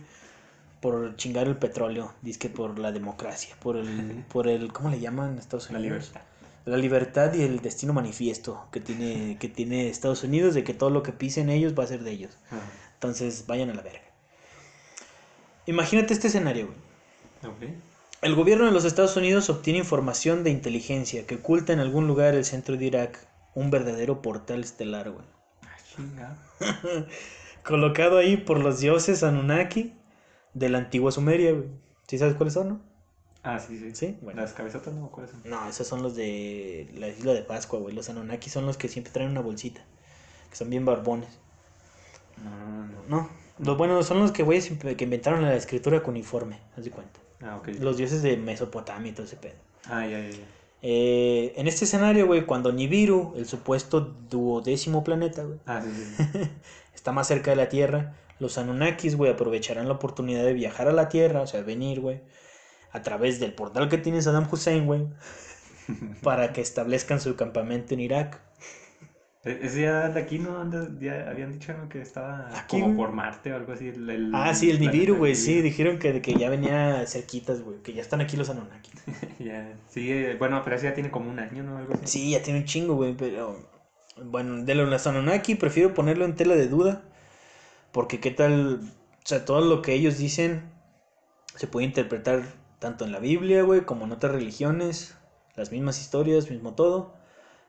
Por 0.82 1.16
chingar 1.16 1.46
el 1.46 1.56
petróleo. 1.56 2.12
Dice 2.20 2.38
que 2.38 2.48
por 2.50 2.78
la 2.78 2.92
democracia. 2.92 3.56
Por 3.62 3.76
el, 3.78 4.24
por 4.30 4.48
el, 4.48 4.70
¿cómo 4.70 4.90
le 4.90 5.00
llaman 5.00 5.32
en 5.32 5.38
Estados 5.38 5.70
La 5.70 5.78
Unidos? 5.78 6.08
libertad. 6.08 6.20
La 6.66 6.76
libertad 6.76 7.34
y 7.34 7.42
el 7.42 7.60
destino 7.60 7.92
manifiesto 7.94 8.66
que 8.70 8.80
tiene, 8.80 9.36
que 9.40 9.48
tiene 9.48 9.88
Estados 9.88 10.22
Unidos 10.22 10.52
de 10.54 10.62
que 10.62 10.74
todo 10.74 10.90
lo 10.90 11.02
que 11.02 11.12
pisen 11.12 11.48
ellos 11.48 11.72
va 11.76 11.84
a 11.84 11.86
ser 11.86 12.02
de 12.04 12.10
ellos. 12.10 12.36
Ah, 12.50 12.60
Entonces, 12.94 13.46
vayan 13.46 13.70
a 13.70 13.74
la 13.74 13.82
verga. 13.82 14.02
Imagínate 15.66 16.12
este 16.14 16.28
escenario, 16.28 16.66
güey. 17.42 17.54
ok. 17.54 17.74
El 18.22 18.34
gobierno 18.36 18.66
de 18.66 18.70
los 18.72 18.84
Estados 18.84 19.16
Unidos 19.16 19.50
obtiene 19.50 19.80
información 19.80 20.44
de 20.44 20.50
inteligencia 20.50 21.26
que 21.26 21.36
oculta 21.36 21.72
en 21.72 21.80
algún 21.80 22.06
lugar 22.06 22.34
el 22.34 22.44
centro 22.44 22.76
de 22.76 22.84
Irak 22.84 23.18
un 23.54 23.70
verdadero 23.70 24.22
portal 24.22 24.60
estelar, 24.62 25.10
güey. 25.10 25.24
Ah, 25.62 25.76
chinga. 25.96 26.36
Colocado 27.64 28.18
ahí 28.18 28.36
por 28.36 28.58
los 28.60 28.80
dioses 28.80 29.22
Anunnaki 29.24 29.92
de 30.54 30.68
la 30.68 30.78
antigua 30.78 31.12
Sumeria, 31.12 31.52
güey. 31.52 31.68
¿Sí 32.08 32.18
sabes 32.18 32.34
cuáles 32.34 32.54
son, 32.54 32.68
no? 32.68 32.80
Ah, 33.42 33.58
sí, 33.58 33.78
sí. 33.78 33.94
Sí, 33.94 34.18
bueno. 34.22 34.40
Las 34.40 34.52
cabezotas 34.52 34.94
no, 34.94 35.08
¿cuáles 35.10 35.32
son? 35.32 35.40
No, 35.44 35.68
esos 35.68 35.86
son 35.86 36.02
los 36.02 36.14
de 36.14 36.88
la 36.94 37.08
isla 37.08 37.32
de 37.34 37.42
Pascua, 37.42 37.78
güey. 37.80 37.94
Los 37.94 38.08
Anunnaki 38.08 38.50
son 38.50 38.66
los 38.66 38.76
que 38.76 38.88
siempre 38.88 39.12
traen 39.12 39.30
una 39.30 39.40
bolsita. 39.40 39.80
Que 40.50 40.56
son 40.56 40.70
bien 40.70 40.84
barbones. 40.84 41.30
No, 42.42 42.86
no. 42.86 43.02
No, 43.08 43.30
los 43.58 43.76
buenos 43.76 44.06
son 44.06 44.20
los 44.20 44.32
que, 44.32 44.42
güey, 44.42 44.60
que 44.96 45.04
inventaron 45.04 45.42
la 45.42 45.54
escritura 45.54 46.02
cuniforme, 46.02 46.58
haz 46.76 46.84
de 46.84 46.90
cuenta. 46.90 47.20
Ah, 47.42 47.56
ok. 47.56 47.68
Los 47.80 47.96
dioses 47.96 48.22
de 48.22 48.36
Mesopotamia 48.36 49.10
y 49.10 49.14
todo 49.14 49.26
ese 49.26 49.36
pedo. 49.36 49.54
Ah, 49.86 50.06
ya, 50.06 50.20
ya, 50.20 50.30
ya. 50.30 50.44
Eh, 50.82 51.52
en 51.56 51.68
este 51.68 51.84
escenario, 51.84 52.26
güey, 52.26 52.44
cuando 52.44 52.72
Nibiru, 52.72 53.34
el 53.36 53.46
supuesto 53.46 54.00
duodécimo 54.00 55.04
planeta, 55.04 55.44
güey, 55.44 55.58
Ah, 55.66 55.80
sí, 55.82 55.90
sí. 55.92 56.24
sí. 56.32 56.50
está 56.94 57.12
más 57.12 57.28
cerca 57.28 57.50
de 57.50 57.56
la 57.56 57.68
Tierra, 57.68 58.14
los 58.38 58.58
Anunnakis, 58.58 59.16
güey, 59.16 59.30
aprovecharán 59.32 59.88
la 59.88 59.94
oportunidad 59.94 60.44
de 60.44 60.52
viajar 60.54 60.88
a 60.88 60.92
la 60.92 61.08
Tierra, 61.08 61.42
o 61.42 61.46
sea, 61.46 61.62
venir, 61.62 62.00
güey, 62.00 62.20
a 62.92 63.02
través 63.02 63.40
del 63.40 63.54
portal 63.54 63.88
que 63.88 63.98
tiene 63.98 64.22
Saddam 64.22 64.48
Hussein, 64.50 64.86
güey, 64.86 65.06
para 66.22 66.52
que 66.52 66.60
establezcan 66.60 67.20
su 67.20 67.36
campamento 67.36 67.94
en 67.94 68.00
Irak. 68.00 68.40
E- 69.44 69.58
Ese 69.62 69.82
ya 69.82 70.08
de 70.08 70.20
aquí, 70.20 70.38
¿no? 70.38 70.70
Ya 71.00 71.28
habían 71.28 71.50
dicho 71.52 71.72
¿no? 71.72 71.88
que 71.88 72.00
estaba 72.00 72.48
Aquí, 72.56 72.80
como 72.80 72.96
por 72.96 73.10
Marte 73.12 73.52
o 73.52 73.56
algo 73.56 73.72
así. 73.72 73.88
el- 73.88 74.08
el- 74.08 74.30
Ah, 74.34 74.54
sí, 74.54 74.70
el 74.70 74.78
Nibiru, 74.80 75.16
güey, 75.16 75.34
sí, 75.34 75.60
dijeron 75.62 75.98
que, 75.98 76.22
que 76.22 76.34
ya 76.34 76.48
venía 76.48 77.04
cerquitas, 77.06 77.60
güey, 77.62 77.78
que 77.82 77.92
ya 77.92 78.02
están 78.02 78.20
aquí 78.20 78.36
los 78.36 78.50
Anunnakis. 78.50 78.92
Ya, 79.40 79.76
sí, 79.88 80.12
eh, 80.12 80.36
bueno, 80.38 80.60
pero 80.62 80.76
ese 80.76 80.86
ya 80.86 80.94
tiene 80.94 81.10
como 81.10 81.28
un 81.28 81.40
año, 81.40 81.64
¿no? 81.64 81.76
Algo 81.78 81.94
así. 81.94 82.06
Sí, 82.06 82.30
ya 82.30 82.42
tiene 82.42 82.60
un 82.60 82.64
chingo, 82.66 82.94
güey, 82.94 83.14
pero 83.16 83.56
bueno, 84.24 84.64
de 84.64 84.74
los 84.76 85.06
Anunnaki 85.08 85.56
prefiero 85.56 85.92
ponerlo 85.94 86.24
en 86.24 86.36
tela 86.36 86.54
de 86.54 86.68
duda, 86.68 87.02
porque 87.92 88.20
qué 88.20 88.30
tal, 88.30 88.80
o 88.80 89.26
sea, 89.26 89.44
todo 89.44 89.60
lo 89.60 89.82
que 89.82 89.94
ellos 89.94 90.18
dicen 90.18 90.70
se 91.54 91.66
puede 91.66 91.86
interpretar 91.86 92.42
tanto 92.78 93.04
en 93.04 93.12
la 93.12 93.20
Biblia, 93.20 93.62
güey, 93.62 93.82
como 93.82 94.06
en 94.06 94.12
otras 94.12 94.32
religiones, 94.32 95.14
las 95.54 95.70
mismas 95.70 96.00
historias, 96.00 96.50
mismo 96.50 96.74
todo, 96.74 97.14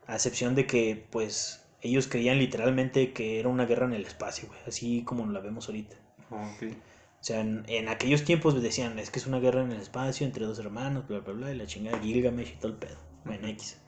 a 0.06 0.14
excepción 0.14 0.54
de 0.54 0.66
que, 0.66 1.06
pues, 1.10 1.64
ellos 1.82 2.08
creían 2.08 2.38
literalmente 2.38 3.12
que 3.12 3.38
era 3.38 3.48
una 3.48 3.66
guerra 3.66 3.86
en 3.86 3.92
el 3.92 4.04
espacio, 4.06 4.48
güey, 4.48 4.60
así 4.66 5.04
como 5.04 5.26
la 5.26 5.40
vemos 5.40 5.68
ahorita. 5.68 5.96
Oh, 6.30 6.36
ok. 6.36 6.72
O 6.72 7.26
sea, 7.26 7.40
en, 7.40 7.64
en 7.68 7.88
aquellos 7.88 8.24
tiempos 8.24 8.60
decían, 8.60 8.98
es 8.98 9.10
que 9.10 9.18
es 9.18 9.26
una 9.26 9.38
guerra 9.38 9.62
en 9.62 9.72
el 9.72 9.80
espacio 9.80 10.26
entre 10.26 10.46
dos 10.46 10.58
hermanos, 10.58 11.06
bla, 11.06 11.20
bla, 11.20 11.34
bla, 11.34 11.52
y 11.52 11.56
la 11.56 11.66
chingada 11.66 11.98
Gilgamesh 12.00 12.52
y 12.52 12.56
todo 12.56 12.72
el 12.72 12.78
pedo. 12.78 12.96
Bueno, 13.24 13.46
X. 13.48 13.78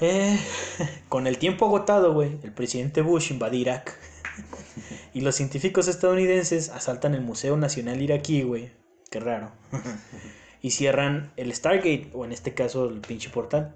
Eh, 0.00 0.38
con 1.08 1.26
el 1.26 1.38
tiempo 1.38 1.66
agotado, 1.66 2.12
güey, 2.12 2.38
el 2.42 2.52
presidente 2.52 3.02
Bush 3.02 3.30
invade 3.30 3.56
Irak. 3.56 3.98
y 5.14 5.20
los 5.20 5.34
científicos 5.36 5.88
estadounidenses 5.88 6.68
asaltan 6.70 7.14
el 7.14 7.20
Museo 7.22 7.56
Nacional 7.56 8.00
Iraquí, 8.02 8.42
güey. 8.42 8.72
Qué 9.10 9.20
raro. 9.20 9.52
y 10.62 10.70
cierran 10.70 11.32
el 11.36 11.52
Stargate, 11.54 12.10
o 12.14 12.24
en 12.24 12.32
este 12.32 12.54
caso 12.54 12.88
el 12.88 13.00
pinche 13.00 13.30
portal. 13.30 13.74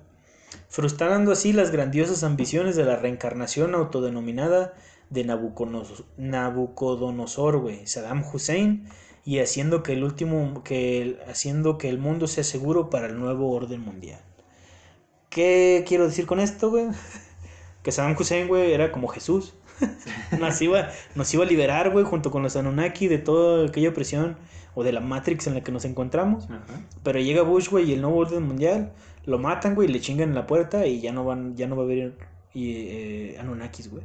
Frustrando 0.68 1.32
así 1.32 1.52
las 1.52 1.70
grandiosas 1.70 2.22
ambiciones 2.22 2.76
de 2.76 2.84
la 2.84 2.96
reencarnación 2.96 3.74
autodenominada 3.74 4.74
de 5.10 5.24
Nabucodonos- 5.26 6.04
Nabucodonosor, 6.16 7.58
güey, 7.58 7.86
Saddam 7.86 8.24
Hussein, 8.32 8.88
y 9.24 9.40
haciendo 9.40 9.82
que 9.82 9.92
el 9.92 10.04
último, 10.04 10.62
que 10.64 11.02
el- 11.02 11.20
haciendo 11.28 11.78
que 11.78 11.88
el 11.88 11.98
mundo 11.98 12.26
sea 12.28 12.44
seguro 12.44 12.90
para 12.90 13.06
el 13.08 13.18
nuevo 13.18 13.50
orden 13.52 13.80
mundial. 13.80 14.20
¿Qué 15.28 15.84
quiero 15.86 16.06
decir 16.06 16.26
con 16.26 16.40
esto, 16.40 16.70
güey? 16.70 16.86
Que 17.82 17.92
Saddam 17.92 18.16
Hussein, 18.18 18.48
güey, 18.48 18.72
era 18.72 18.90
como 18.90 19.06
Jesús. 19.06 19.54
nos, 20.38 20.60
iba, 20.62 20.90
nos 21.14 21.32
iba 21.34 21.44
a 21.44 21.46
liberar, 21.46 21.90
güey, 21.90 22.04
junto 22.04 22.30
con 22.30 22.42
los 22.42 22.56
Anunnaki 22.56 23.08
de 23.08 23.18
toda 23.18 23.66
aquella 23.68 23.90
opresión 23.90 24.36
o 24.74 24.84
de 24.84 24.92
la 24.92 25.00
Matrix 25.00 25.46
en 25.46 25.54
la 25.54 25.62
que 25.62 25.72
nos 25.72 25.84
encontramos. 25.84 26.44
Ajá. 26.44 26.80
Pero 27.02 27.18
llega 27.20 27.42
Bush, 27.42 27.68
güey, 27.68 27.90
y 27.90 27.92
el 27.94 28.02
nuevo 28.02 28.18
orden 28.18 28.42
mundial, 28.42 28.92
lo 29.24 29.38
matan, 29.38 29.74
güey, 29.74 29.88
le 29.88 30.00
chingan 30.00 30.28
en 30.30 30.34
la 30.34 30.46
puerta 30.46 30.86
y 30.86 31.00
ya 31.00 31.12
no 31.12 31.24
van, 31.24 31.56
ya 31.56 31.66
no 31.66 31.76
va 31.76 31.82
a 31.82 31.84
haber 31.86 32.14
y, 32.52 32.72
eh, 32.72 33.36
Anunnakis, 33.38 33.90
güey. 33.90 34.02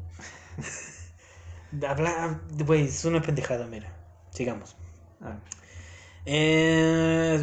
Habla, 1.87 2.41
güey, 2.65 2.83
es 2.83 3.05
una 3.05 3.21
pendejada, 3.21 3.65
mira. 3.65 3.93
Sigamos. 4.31 4.75
Ah, 5.21 5.37
Eh, 6.25 7.39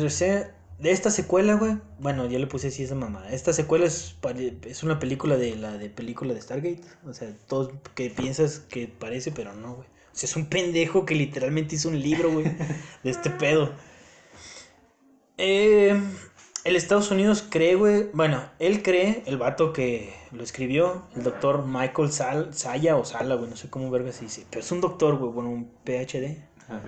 de 0.78 0.92
esta 0.92 1.10
secuela, 1.10 1.54
güey. 1.54 1.78
Bueno, 1.98 2.26
ya 2.26 2.38
le 2.38 2.46
puse 2.46 2.68
así 2.68 2.84
esa 2.84 2.94
mamá. 2.94 3.28
Esta 3.30 3.52
secuela 3.52 3.86
es, 3.86 4.16
es 4.66 4.82
una 4.82 4.98
película 4.98 5.36
de 5.36 5.56
la 5.56 5.76
de 5.76 5.90
película 5.90 6.34
de 6.34 6.40
Stargate. 6.40 6.82
O 7.06 7.12
sea, 7.12 7.32
todos 7.48 7.72
que 7.94 8.10
piensas 8.10 8.60
que 8.60 8.86
parece, 8.86 9.32
pero 9.32 9.54
no, 9.54 9.74
güey. 9.74 9.88
O 9.88 10.20
sea, 10.20 10.28
es 10.28 10.36
un 10.36 10.46
pendejo 10.46 11.04
que 11.04 11.14
literalmente 11.14 11.74
hizo 11.74 11.88
un 11.88 12.00
libro, 12.00 12.32
güey, 12.32 12.44
de 13.02 13.10
este 13.10 13.30
pedo. 13.30 13.72
Eh, 15.36 16.00
el 16.64 16.76
Estados 16.76 17.10
Unidos 17.10 17.44
cree, 17.48 17.74
güey. 17.74 18.10
Bueno, 18.12 18.42
él 18.58 18.82
cree, 18.82 19.22
el 19.26 19.38
vato 19.38 19.72
que 19.72 20.12
lo 20.32 20.42
escribió, 20.42 21.06
el 21.16 21.22
doctor 21.22 21.64
Michael 21.66 22.12
Sal, 22.12 22.54
Saya 22.54 22.96
o 22.96 23.04
Sala, 23.04 23.36
güey, 23.36 23.50
no 23.50 23.56
sé 23.56 23.70
cómo 23.70 23.90
verga 23.90 24.12
se 24.12 24.24
dice. 24.24 24.46
Pero 24.50 24.60
es 24.60 24.72
un 24.72 24.80
doctor, 24.80 25.16
güey, 25.16 25.32
bueno, 25.32 25.50
un 25.50 25.70
PhD 25.84 26.44
ah. 26.68 26.80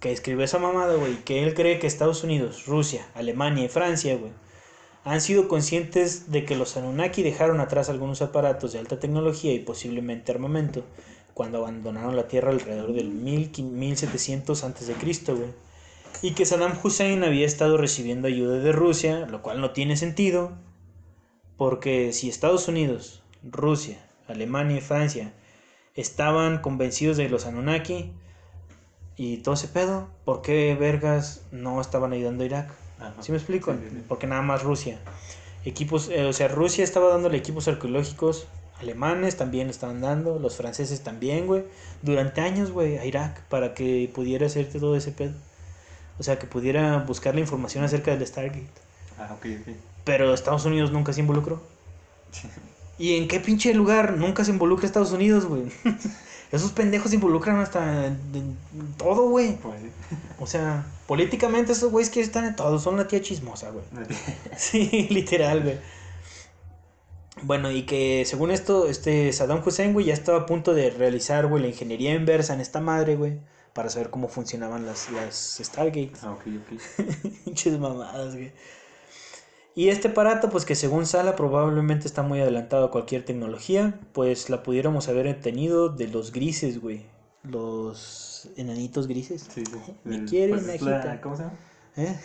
Que 0.00 0.12
escribió 0.12 0.44
esa 0.44 0.58
mamada, 0.58 0.94
güey, 0.94 1.16
que 1.24 1.42
él 1.42 1.54
cree 1.54 1.78
que 1.78 1.86
Estados 1.86 2.22
Unidos, 2.24 2.66
Rusia, 2.66 3.06
Alemania 3.14 3.64
y 3.64 3.68
Francia, 3.68 4.16
güey, 4.16 4.32
han 5.04 5.20
sido 5.20 5.48
conscientes 5.48 6.30
de 6.30 6.44
que 6.44 6.56
los 6.56 6.76
Anunnaki 6.76 7.22
dejaron 7.22 7.60
atrás 7.60 7.88
algunos 7.88 8.20
aparatos 8.20 8.72
de 8.72 8.78
alta 8.78 9.00
tecnología 9.00 9.52
y 9.52 9.60
posiblemente 9.60 10.32
armamento 10.32 10.84
cuando 11.34 11.58
abandonaron 11.58 12.16
la 12.16 12.28
Tierra 12.28 12.50
alrededor 12.50 12.92
del 12.92 13.08
1000 13.08 13.52
1700 13.62 14.64
a.C., 14.64 14.94
güey. 15.28 15.50
Y 16.20 16.32
que 16.32 16.44
Saddam 16.44 16.76
Hussein 16.82 17.22
había 17.22 17.46
estado 17.46 17.76
recibiendo 17.76 18.26
ayuda 18.26 18.58
de 18.58 18.72
Rusia, 18.72 19.26
lo 19.26 19.40
cual 19.40 19.60
no 19.60 19.70
tiene 19.70 19.96
sentido, 19.96 20.58
porque 21.56 22.12
si 22.12 22.28
Estados 22.28 22.66
Unidos, 22.66 23.22
Rusia, 23.42 24.04
Alemania 24.26 24.78
y 24.78 24.80
Francia 24.80 25.32
estaban 25.94 26.60
convencidos 26.60 27.16
de 27.16 27.28
los 27.28 27.46
Anunnaki, 27.46 28.12
y 29.18 29.38
todo 29.38 29.56
ese 29.56 29.66
pedo, 29.66 30.06
¿por 30.24 30.42
qué 30.42 30.76
vergas 30.78 31.42
no 31.50 31.80
estaban 31.80 32.12
ayudando 32.12 32.44
a 32.44 32.46
Irak? 32.46 32.70
Ajá. 33.00 33.14
¿Sí 33.20 33.32
me 33.32 33.38
explico? 33.38 33.72
Sí. 33.72 34.02
Porque 34.06 34.28
nada 34.28 34.42
más 34.42 34.62
Rusia. 34.62 34.98
Equipos, 35.64 36.08
eh, 36.08 36.24
o 36.24 36.32
sea, 36.32 36.46
Rusia 36.46 36.84
estaba 36.84 37.08
dándole 37.08 37.36
equipos 37.36 37.66
arqueológicos, 37.66 38.46
alemanes 38.80 39.36
también 39.36 39.66
le 39.66 39.72
estaban 39.72 40.00
dando, 40.00 40.38
los 40.38 40.56
franceses 40.56 41.02
también, 41.02 41.48
güey, 41.48 41.64
durante 42.00 42.40
años, 42.40 42.70
güey, 42.70 42.96
a 42.96 43.04
Irak, 43.04 43.42
para 43.48 43.74
que 43.74 44.08
pudiera 44.14 44.46
hacerte 44.46 44.78
todo 44.78 44.94
ese 44.94 45.10
pedo. 45.10 45.34
O 46.20 46.22
sea, 46.22 46.38
que 46.38 46.46
pudiera 46.46 46.98
buscar 46.98 47.34
la 47.34 47.40
información 47.40 47.82
acerca 47.82 48.12
del 48.12 48.24
Stargate. 48.24 48.66
Ah, 49.18 49.34
ok, 49.36 49.46
ok. 49.60 49.74
Pero 50.04 50.32
Estados 50.32 50.64
Unidos 50.64 50.92
nunca 50.92 51.12
se 51.12 51.20
involucró. 51.20 51.60
¿Y 52.98 53.16
en 53.16 53.26
qué 53.26 53.40
pinche 53.40 53.74
lugar 53.74 54.16
nunca 54.16 54.44
se 54.44 54.52
involucra 54.52 54.86
Estados 54.86 55.12
Unidos, 55.12 55.44
güey? 55.44 55.64
Esos 56.50 56.72
pendejos 56.72 57.10
se 57.10 57.16
involucran 57.16 57.58
hasta 57.58 58.06
en, 58.06 58.18
en 58.34 58.92
todo, 58.96 59.28
güey. 59.28 59.56
Pues 59.56 59.80
sí. 59.80 60.16
O 60.38 60.46
sea, 60.46 60.86
políticamente 61.06 61.72
esos 61.72 61.90
güeyes 61.90 62.10
que 62.10 62.20
están 62.20 62.44
en 62.44 62.56
todo, 62.56 62.78
son 62.78 62.96
la 62.96 63.06
tía 63.08 63.20
chismosa, 63.20 63.70
güey. 63.70 63.84
Sí, 64.56 65.08
literal, 65.10 65.62
güey. 65.62 65.78
Bueno, 67.42 67.70
y 67.70 67.82
que 67.82 68.24
según 68.24 68.50
esto, 68.50 68.88
este 68.88 69.32
Saddam 69.32 69.62
Hussein, 69.64 69.92
güey, 69.92 70.06
ya 70.06 70.14
estaba 70.14 70.38
a 70.38 70.46
punto 70.46 70.74
de 70.74 70.90
realizar, 70.90 71.46
güey, 71.46 71.62
la 71.62 71.68
ingeniería 71.68 72.14
inversa 72.14 72.54
en 72.54 72.60
esta 72.60 72.80
madre, 72.80 73.16
güey, 73.16 73.40
para 73.74 73.90
saber 73.90 74.10
cómo 74.10 74.28
funcionaban 74.28 74.86
las, 74.86 75.10
las 75.10 75.60
Stargates. 75.62 76.24
Ah, 76.24 76.32
ok, 76.32 76.46
ok. 76.46 77.04
Pinches 77.44 77.78
mamadas, 77.78 78.34
güey. 78.34 78.52
Y 79.74 79.90
este 79.90 80.08
aparato, 80.08 80.50
pues 80.50 80.64
que 80.64 80.74
según 80.74 81.06
Sala 81.06 81.36
probablemente 81.36 82.06
está 82.08 82.22
muy 82.22 82.40
adelantado 82.40 82.86
a 82.86 82.90
cualquier 82.90 83.24
tecnología, 83.24 84.00
pues 84.12 84.50
la 84.50 84.62
pudiéramos 84.64 85.08
haber 85.08 85.40
tenido 85.40 85.88
de 85.88 86.08
los 86.08 86.32
grises, 86.32 86.80
güey. 86.80 87.06
Los 87.44 88.50
enanitos 88.56 89.06
grises. 89.06 89.46
Sí, 89.52 89.62
sí. 89.64 89.94
Me 90.04 90.16
El- 90.16 90.24
pues 90.50 90.62
una 90.64 90.74
es 90.74 90.82
la-. 90.82 91.20
¿Cómo 91.20 91.36
se 91.36 91.42
llama? 91.44 91.54
¿Eh? 91.96 92.16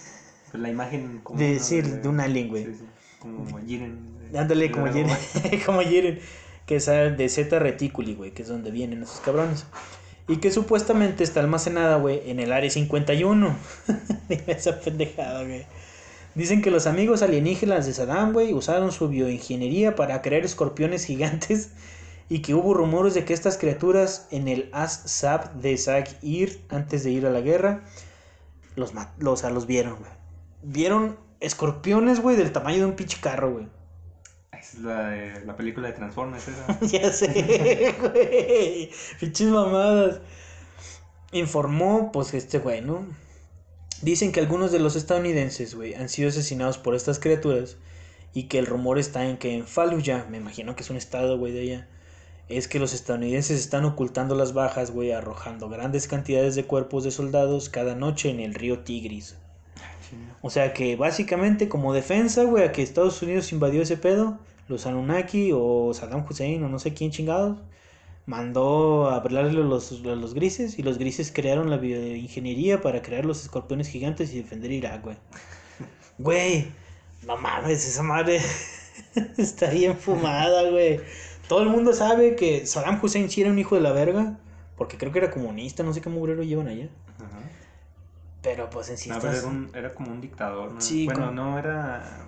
Pues 0.51 0.61
la 0.63 0.69
imagen 0.69 1.19
como 1.23 1.39
De 1.39 1.45
una 1.45 1.53
decir, 1.53 2.01
de 2.01 2.07
un 2.09 2.19
alien, 2.19 2.49
güey. 2.49 2.65
Sí, 2.65 2.75
sí. 2.79 2.85
Como 3.19 3.59
Jiren. 3.65 4.31
de- 4.31 4.39
Ándale, 4.39 4.65
de 4.67 4.71
como 4.71 4.87
Jiren, 4.87 5.15
como 5.65 5.81
Jiren, 5.81 6.19
que 6.65 6.77
es 6.77 6.85
de 6.87 7.29
Zeta 7.29 7.59
Reticuli, 7.59 8.15
güey, 8.15 8.31
que 8.31 8.41
es 8.41 8.47
donde 8.47 8.71
vienen 8.71 9.03
esos 9.03 9.19
cabrones. 9.19 9.65
Y 10.27 10.37
que 10.37 10.51
supuestamente 10.51 11.23
está 11.23 11.39
almacenada, 11.41 11.97
güey, 11.97 12.29
en 12.29 12.39
el 12.39 12.51
área 12.51 12.69
51. 12.69 13.55
Dime 14.29 14.43
esa 14.47 14.79
pendejada, 14.79 15.43
güey. 15.43 15.65
Dicen 16.35 16.61
que 16.61 16.71
los 16.71 16.87
amigos 16.87 17.21
alienígenas 17.21 17.85
de 17.85 17.93
Saddam, 17.93 18.33
güey, 18.33 18.53
usaron 18.53 18.91
su 18.91 19.07
bioingeniería 19.07 19.95
para 19.95 20.21
crear 20.21 20.43
escorpiones 20.43 21.05
gigantes 21.05 21.71
y 22.27 22.39
que 22.41 22.55
hubo 22.55 22.73
rumores 22.73 23.13
de 23.13 23.23
que 23.25 23.33
estas 23.33 23.57
criaturas 23.57 24.27
en 24.31 24.47
el 24.47 24.69
As-Sab 24.71 25.53
de 25.53 25.77
Zag-Ir, 25.77 26.61
antes 26.69 27.03
de 27.03 27.11
ir 27.11 27.27
a 27.27 27.29
la 27.29 27.41
guerra, 27.41 27.83
los, 28.75 28.93
los, 29.19 29.67
vieron, 29.67 29.97
güey. 29.99 30.11
Vieron 30.63 31.19
escorpiones, 31.39 32.19
güey, 32.19 32.35
del 32.35 32.51
tamaño 32.51 32.79
de 32.79 32.85
un 32.85 32.95
pinche 32.95 33.19
carro, 33.21 33.51
güey. 33.51 33.67
Es 34.59 34.79
la, 34.79 35.09
de- 35.09 35.45
la 35.45 35.55
película 35.55 35.89
de 35.89 35.93
Transformers, 35.93 36.47
esa. 36.47 36.79
ya 36.81 37.11
sé, 37.11 37.93
güey. 38.01 38.89
Pinches 39.19 39.49
mamadas. 39.49 40.21
Informó, 41.31 42.11
pues, 42.11 42.33
este 42.33 42.57
güey, 42.59 42.81
¿no? 42.81 43.05
Dicen 44.03 44.33
que 44.33 44.41
algunos 44.41 44.73
de 44.73 44.79
los 44.79 44.97
estadounidenses, 44.97 45.75
güey, 45.75 45.93
han 45.95 46.09
sido 46.09 46.27
asesinados 46.27 46.77
por 46.77 46.93
estas 46.93 47.19
criaturas. 47.19 47.77
Y 48.33 48.43
que 48.43 48.59
el 48.59 48.65
rumor 48.65 48.99
está 48.99 49.29
en 49.29 49.37
que 49.37 49.55
en 49.55 49.65
Fallujah, 49.65 50.25
me 50.29 50.37
imagino 50.37 50.75
que 50.75 50.83
es 50.83 50.89
un 50.89 50.97
estado, 50.97 51.37
güey, 51.37 51.53
de 51.53 51.61
allá. 51.61 51.87
Es 52.49 52.67
que 52.67 52.79
los 52.79 52.93
estadounidenses 52.93 53.57
están 53.61 53.85
ocultando 53.85 54.35
las 54.35 54.53
bajas, 54.53 54.91
güey, 54.91 55.13
arrojando 55.13 55.69
grandes 55.69 56.09
cantidades 56.09 56.55
de 56.55 56.65
cuerpos 56.65 57.05
de 57.05 57.11
soldados 57.11 57.69
cada 57.69 57.95
noche 57.95 58.29
en 58.29 58.41
el 58.41 58.55
río 58.55 58.79
Tigris. 58.79 59.37
O 60.41 60.49
sea 60.49 60.73
que 60.73 60.97
básicamente 60.97 61.69
como 61.69 61.93
defensa, 61.93 62.43
güey, 62.43 62.65
a 62.65 62.73
que 62.73 62.83
Estados 62.83 63.21
Unidos 63.21 63.53
invadió 63.53 63.81
ese 63.81 63.95
pedo, 63.95 64.37
los 64.67 64.85
Anunnaki 64.85 65.51
o 65.53 65.93
Saddam 65.93 66.25
Hussein 66.29 66.61
o 66.63 66.67
no 66.69 66.77
sé 66.77 66.93
quién 66.93 67.11
chingados, 67.11 67.57
mandó 68.25 69.09
a 69.09 69.15
hablarle 69.17 69.61
a 69.61 69.63
los, 69.65 69.91
a 69.91 70.15
los 70.15 70.33
grises 70.33 70.79
y 70.79 70.83
los 70.83 70.97
grises 70.97 71.31
crearon 71.33 71.69
la 71.69 71.77
bioingeniería 71.77 72.81
para 72.81 73.01
crear 73.01 73.25
los 73.25 73.41
escorpiones 73.43 73.87
gigantes 73.89 74.33
y 74.33 74.37
defender 74.41 74.71
Irak, 74.71 75.03
güey. 75.03 75.17
Güey, 76.19 76.67
no 77.25 77.37
mames, 77.37 77.87
esa 77.87 78.03
madre 78.03 78.39
está 79.37 79.69
bien 79.71 79.97
fumada, 79.97 80.69
güey. 80.69 80.99
Todo 81.47 81.63
el 81.63 81.69
mundo 81.69 81.91
sabe 81.93 82.35
que 82.35 82.65
Saddam 82.67 82.99
Hussein 83.03 83.29
sí 83.29 83.41
era 83.41 83.49
un 83.49 83.57
hijo 83.59 83.75
de 83.75 83.81
la 83.81 83.91
verga, 83.91 84.37
porque 84.77 84.97
creo 84.97 85.11
que 85.11 85.19
era 85.19 85.31
comunista, 85.31 85.81
no 85.83 85.91
sé 85.91 86.01
qué 86.01 86.09
mugrero 86.09 86.43
llevan 86.43 86.67
allá. 86.67 86.87
Ajá. 87.17 87.39
Pero 88.43 88.69
pues 88.69 88.89
en 88.89 88.97
sí 88.97 89.09
No, 89.09 89.15
estás- 89.17 89.39
era, 89.39 89.47
un- 89.47 89.71
era 89.73 89.93
como 89.93 90.11
un 90.11 90.21
dictador, 90.21 90.71
¿no? 90.73 90.79
Sí, 90.81 91.05
bueno, 91.05 91.21
como- 91.27 91.31
no 91.33 91.59
era... 91.59 92.27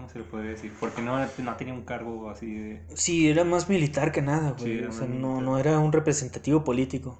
¿Cómo 0.00 0.08
se 0.12 0.18
le 0.18 0.24
podría 0.24 0.52
decir? 0.52 0.72
Porque 0.80 1.02
no, 1.02 1.18
no 1.18 1.56
tenía 1.56 1.74
un 1.74 1.82
cargo 1.82 2.30
así 2.30 2.54
de... 2.54 2.80
Sí, 2.94 3.28
era 3.28 3.44
más 3.44 3.68
militar 3.68 4.12
que 4.12 4.22
nada, 4.22 4.52
güey. 4.52 4.78
Sí, 4.78 4.84
o 4.84 4.92
sea, 4.92 5.06
no, 5.06 5.42
no 5.42 5.58
era 5.58 5.78
un 5.78 5.92
representativo 5.92 6.64
político. 6.64 7.18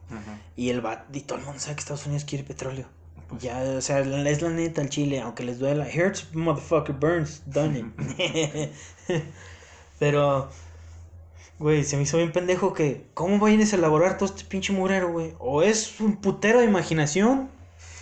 Y 0.56 0.70
el 0.70 0.80
bat, 0.80 1.14
y 1.14 1.20
todo 1.20 1.38
el 1.38 1.44
mundo 1.44 1.60
sabe 1.60 1.74
que 1.76 1.80
Estados 1.80 2.06
Unidos 2.06 2.24
quiere 2.24 2.42
petróleo. 2.42 2.86
Pues- 3.28 3.42
Ya, 3.42 3.60
o 3.62 3.80
sea, 3.82 4.00
es 4.00 4.40
la 4.42 4.48
neta 4.48 4.80
el 4.80 4.88
Chile, 4.88 5.20
aunque 5.20 5.44
les 5.44 5.58
duela. 5.58 5.86
Hurts, 5.86 6.34
motherfucker, 6.34 6.94
burns, 6.94 7.42
done 7.44 7.80
it. 7.80 8.70
Pero, 9.98 10.48
güey, 11.58 11.84
se 11.84 11.96
me 11.98 12.04
hizo 12.04 12.16
bien 12.16 12.32
pendejo 12.32 12.72
que, 12.72 13.04
¿cómo 13.12 13.38
vayan 13.38 13.60
a 13.60 13.64
elaborar 13.74 14.16
todo 14.16 14.28
este 14.30 14.44
pinche 14.44 14.72
murero, 14.72 15.12
güey? 15.12 15.34
O 15.38 15.62
es 15.62 16.00
un 16.00 16.16
putero 16.16 16.60
de 16.60 16.64
imaginación, 16.64 17.50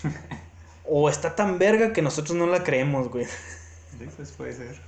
o 0.85 1.11
está 1.11 1.35
tan 1.35 1.59
verga 1.59 1.93
que 1.93 2.01
nosotros 2.01 2.37
no 2.37 2.47
la 2.47 2.63
creemos, 2.63 3.09
güey. 3.11 3.27
Pues 4.17 4.31
puede 4.33 4.53
ser. 4.53 4.81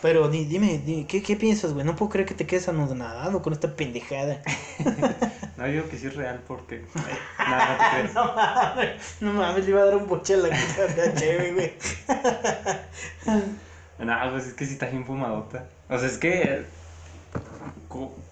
Pero 0.00 0.28
di- 0.28 0.44
dime, 0.44 0.78
di- 0.78 1.04
¿qué, 1.06 1.22
¿qué 1.22 1.34
piensas, 1.34 1.72
güey? 1.72 1.84
No 1.84 1.96
puedo 1.96 2.08
creer 2.10 2.28
que 2.28 2.34
te 2.34 2.46
quedes 2.46 2.68
anonadado 2.68 3.42
con 3.42 3.52
esta 3.52 3.74
pendejada. 3.74 4.42
No, 5.58 5.66
yo 5.66 5.72
digo 5.72 5.88
que 5.88 5.98
sí 5.98 6.06
es 6.06 6.14
real 6.14 6.40
porque... 6.46 6.84
Nada, 7.38 7.72
no 7.72 7.78
te 7.78 7.90
crees. 8.00 8.14
No 8.14 8.24
mames, 8.32 9.16
no 9.20 9.32
mames, 9.32 9.64
le 9.64 9.70
iba 9.72 9.82
a 9.82 9.86
dar 9.86 9.96
un 9.96 10.06
boche 10.06 10.34
a 10.34 10.36
la 10.36 10.50
cara 10.50 11.14
chévere, 11.16 11.52
güey. 11.52 11.72
No, 13.98 14.14
pues 14.30 14.46
es 14.46 14.54
que 14.54 14.64
sí 14.66 14.74
está 14.74 14.86
bien 14.86 15.04
fumadota. 15.04 15.66
O 15.88 15.98
sea, 15.98 16.06
es 16.06 16.18
que... 16.18 16.64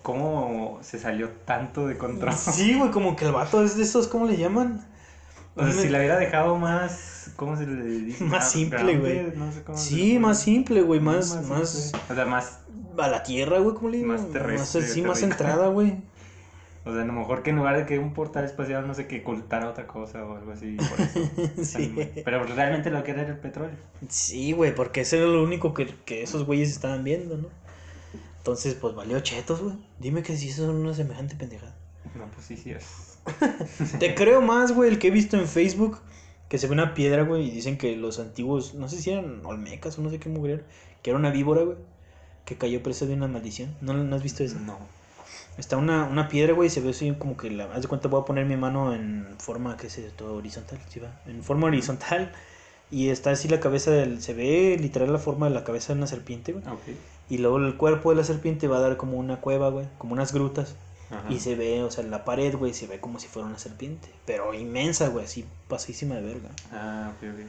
¿Cómo 0.02 0.78
se 0.82 1.00
salió 1.00 1.30
tanto 1.44 1.88
de 1.88 1.98
control? 1.98 2.32
Sí, 2.34 2.74
güey, 2.78 2.92
como 2.92 3.16
que 3.16 3.24
el 3.24 3.32
vato 3.32 3.64
es 3.64 3.76
de 3.76 3.82
esos, 3.82 4.06
¿cómo 4.06 4.26
le 4.26 4.36
llaman? 4.36 4.86
O 5.57 5.64
sea, 5.64 5.72
si 5.72 5.88
la 5.88 5.98
hubiera 5.98 6.18
dejado 6.18 6.57
más... 6.57 7.30
¿Cómo 7.36 7.57
se 7.57 7.66
le 7.66 7.82
dice? 7.82 8.24
Más 8.24 8.44
Ah, 8.46 8.48
simple, 8.50 8.98
güey. 8.98 9.32
No 9.34 9.52
sé 9.52 9.62
cómo 9.62 9.76
Sí, 9.76 10.18
más 10.18 10.40
simple, 10.40 10.82
güey, 10.82 11.00
más, 11.00 11.42
más, 11.48 11.70
simple. 11.70 12.00
O 12.11 12.14
sea, 12.14 12.24
más... 12.26 12.61
a 12.98 13.09
la 13.09 13.22
tierra, 13.22 13.59
güey, 13.59 13.74
¿cómo 13.74 13.88
le 13.88 13.98
digo? 13.98 14.09
Más 14.09 14.30
terrestre, 14.30 14.82
sí, 14.82 15.02
más 15.02 15.22
entrada, 15.22 15.68
güey. 15.68 15.98
O 16.84 16.92
sea, 16.92 17.02
a 17.02 17.04
lo 17.04 17.12
mejor 17.12 17.42
que 17.42 17.50
en 17.50 17.57
lugar 17.57 17.76
de 17.76 17.84
que 17.84 17.98
un 17.98 18.14
portal 18.14 18.44
espacial, 18.44 18.86
no 18.86 18.94
sé, 18.94 19.09
que 19.09 19.20
ocultara 19.20 19.68
otra 19.68 19.86
cosa 19.88 20.24
o 20.24 20.36
algo 20.36 20.52
así. 20.52 20.76
Por 20.76 21.00
eso. 21.00 21.30
Sí. 21.64 21.94
Pero 22.24 22.44
realmente 22.44 22.90
lo 22.90 23.02
que 23.02 23.11
era 23.11 23.22
era 23.22 23.32
el 23.32 23.38
petróleo. 23.38 23.76
Sí, 24.09 24.52
güey, 24.52 24.72
porque 24.74 25.00
eso 25.00 25.16
era 25.16 25.26
lo 25.26 25.42
único 25.42 25.74
que, 25.74 25.86
que 26.04 26.22
esos 26.22 26.44
güeyes 26.46 26.70
estaban 26.70 27.02
viendo, 27.02 27.36
¿no? 27.38 27.48
Entonces, 28.38 28.74
pues 28.74 28.94
valió 28.94 29.18
chetos, 29.20 29.61
güey. 29.61 29.76
Dime 29.98 30.22
que 30.22 30.36
si 30.36 30.52
son 30.52 30.76
una 30.76 30.94
semejante 30.94 31.34
pendejada. 31.34 31.74
No, 32.14 32.26
pues 32.32 32.46
sí, 32.46 32.57
sí 32.57 32.70
es. 32.70 32.84
Te 33.98 34.14
creo 34.14 34.40
más, 34.40 34.72
güey, 34.72 34.90
el 34.90 34.98
que 34.98 35.08
he 35.08 35.10
visto 35.10 35.36
en 35.36 35.46
Facebook, 35.46 35.98
que 36.48 36.58
se 36.58 36.66
ve 36.66 36.72
una 36.72 36.94
piedra, 36.94 37.22
güey, 37.22 37.48
y 37.48 37.50
dicen 37.50 37.78
que 37.78 37.96
los 37.96 38.18
antiguos, 38.18 38.74
no 38.74 38.88
sé 38.88 39.00
si 39.00 39.10
eran 39.10 39.44
olmecas 39.44 39.98
o 39.98 40.02
no 40.02 40.10
sé 40.10 40.18
qué 40.18 40.28
mujer, 40.28 40.64
que 41.02 41.10
era 41.10 41.18
una 41.18 41.30
víbora, 41.30 41.62
güey, 41.62 41.76
que 42.44 42.56
cayó 42.56 42.82
presa 42.82 43.06
de 43.06 43.14
una 43.14 43.28
maldición. 43.28 43.74
¿No, 43.80 43.92
no 43.92 44.16
has 44.16 44.22
visto 44.22 44.44
eso? 44.44 44.58
No. 44.60 44.78
Está 45.58 45.76
una, 45.78 46.04
una 46.04 46.28
piedra, 46.28 46.52
güey, 46.52 46.68
y 46.68 46.70
se 46.70 46.80
ve 46.80 46.90
así 46.90 47.12
como 47.18 47.36
que 47.36 47.50
la... 47.50 47.64
Haz 47.72 47.82
de 47.82 47.88
cuenta, 47.88 48.08
voy 48.08 48.20
a 48.20 48.24
poner 48.24 48.44
mi 48.44 48.56
mano 48.56 48.94
en 48.94 49.26
forma, 49.38 49.76
¿qué 49.76 49.86
es 49.86 49.98
esto? 49.98 50.34
Horizontal, 50.34 50.78
¿sí 50.88 51.00
va? 51.00 51.20
En 51.26 51.42
forma 51.42 51.68
horizontal. 51.68 52.32
Y 52.90 53.08
está 53.08 53.30
así 53.30 53.48
la 53.48 53.58
cabeza 53.58 53.90
del... 53.90 54.22
Se 54.22 54.34
ve 54.34 54.76
literal 54.78 55.12
la 55.12 55.18
forma 55.18 55.48
de 55.48 55.54
la 55.54 55.64
cabeza 55.64 55.92
de 55.92 55.98
una 55.98 56.06
serpiente, 56.06 56.52
güey. 56.52 56.64
Ok. 56.66 56.82
Y 57.30 57.38
luego 57.38 57.56
el 57.56 57.76
cuerpo 57.76 58.10
de 58.10 58.16
la 58.16 58.24
serpiente 58.24 58.68
va 58.68 58.76
a 58.76 58.80
dar 58.80 58.96
como 58.96 59.16
una 59.16 59.40
cueva, 59.40 59.70
güey. 59.70 59.86
Como 59.98 60.12
unas 60.12 60.32
grutas. 60.32 60.76
Ajá. 61.11 61.32
Y 61.32 61.38
se 61.40 61.54
ve, 61.54 61.82
o 61.82 61.90
sea, 61.90 62.04
la 62.04 62.24
pared, 62.24 62.54
güey, 62.57 62.74
se 62.74 62.86
ve 62.86 63.00
como 63.00 63.18
si 63.18 63.28
fuera 63.28 63.48
una 63.48 63.59
serpiente. 63.59 64.09
Pero 64.24 64.54
inmensa, 64.54 65.09
güey, 65.09 65.24
así 65.24 65.44
pasísima 65.68 66.16
de 66.16 66.22
verga. 66.22 66.48
Ah, 66.72 67.12
ok, 67.16 67.28
ok. 67.32 67.46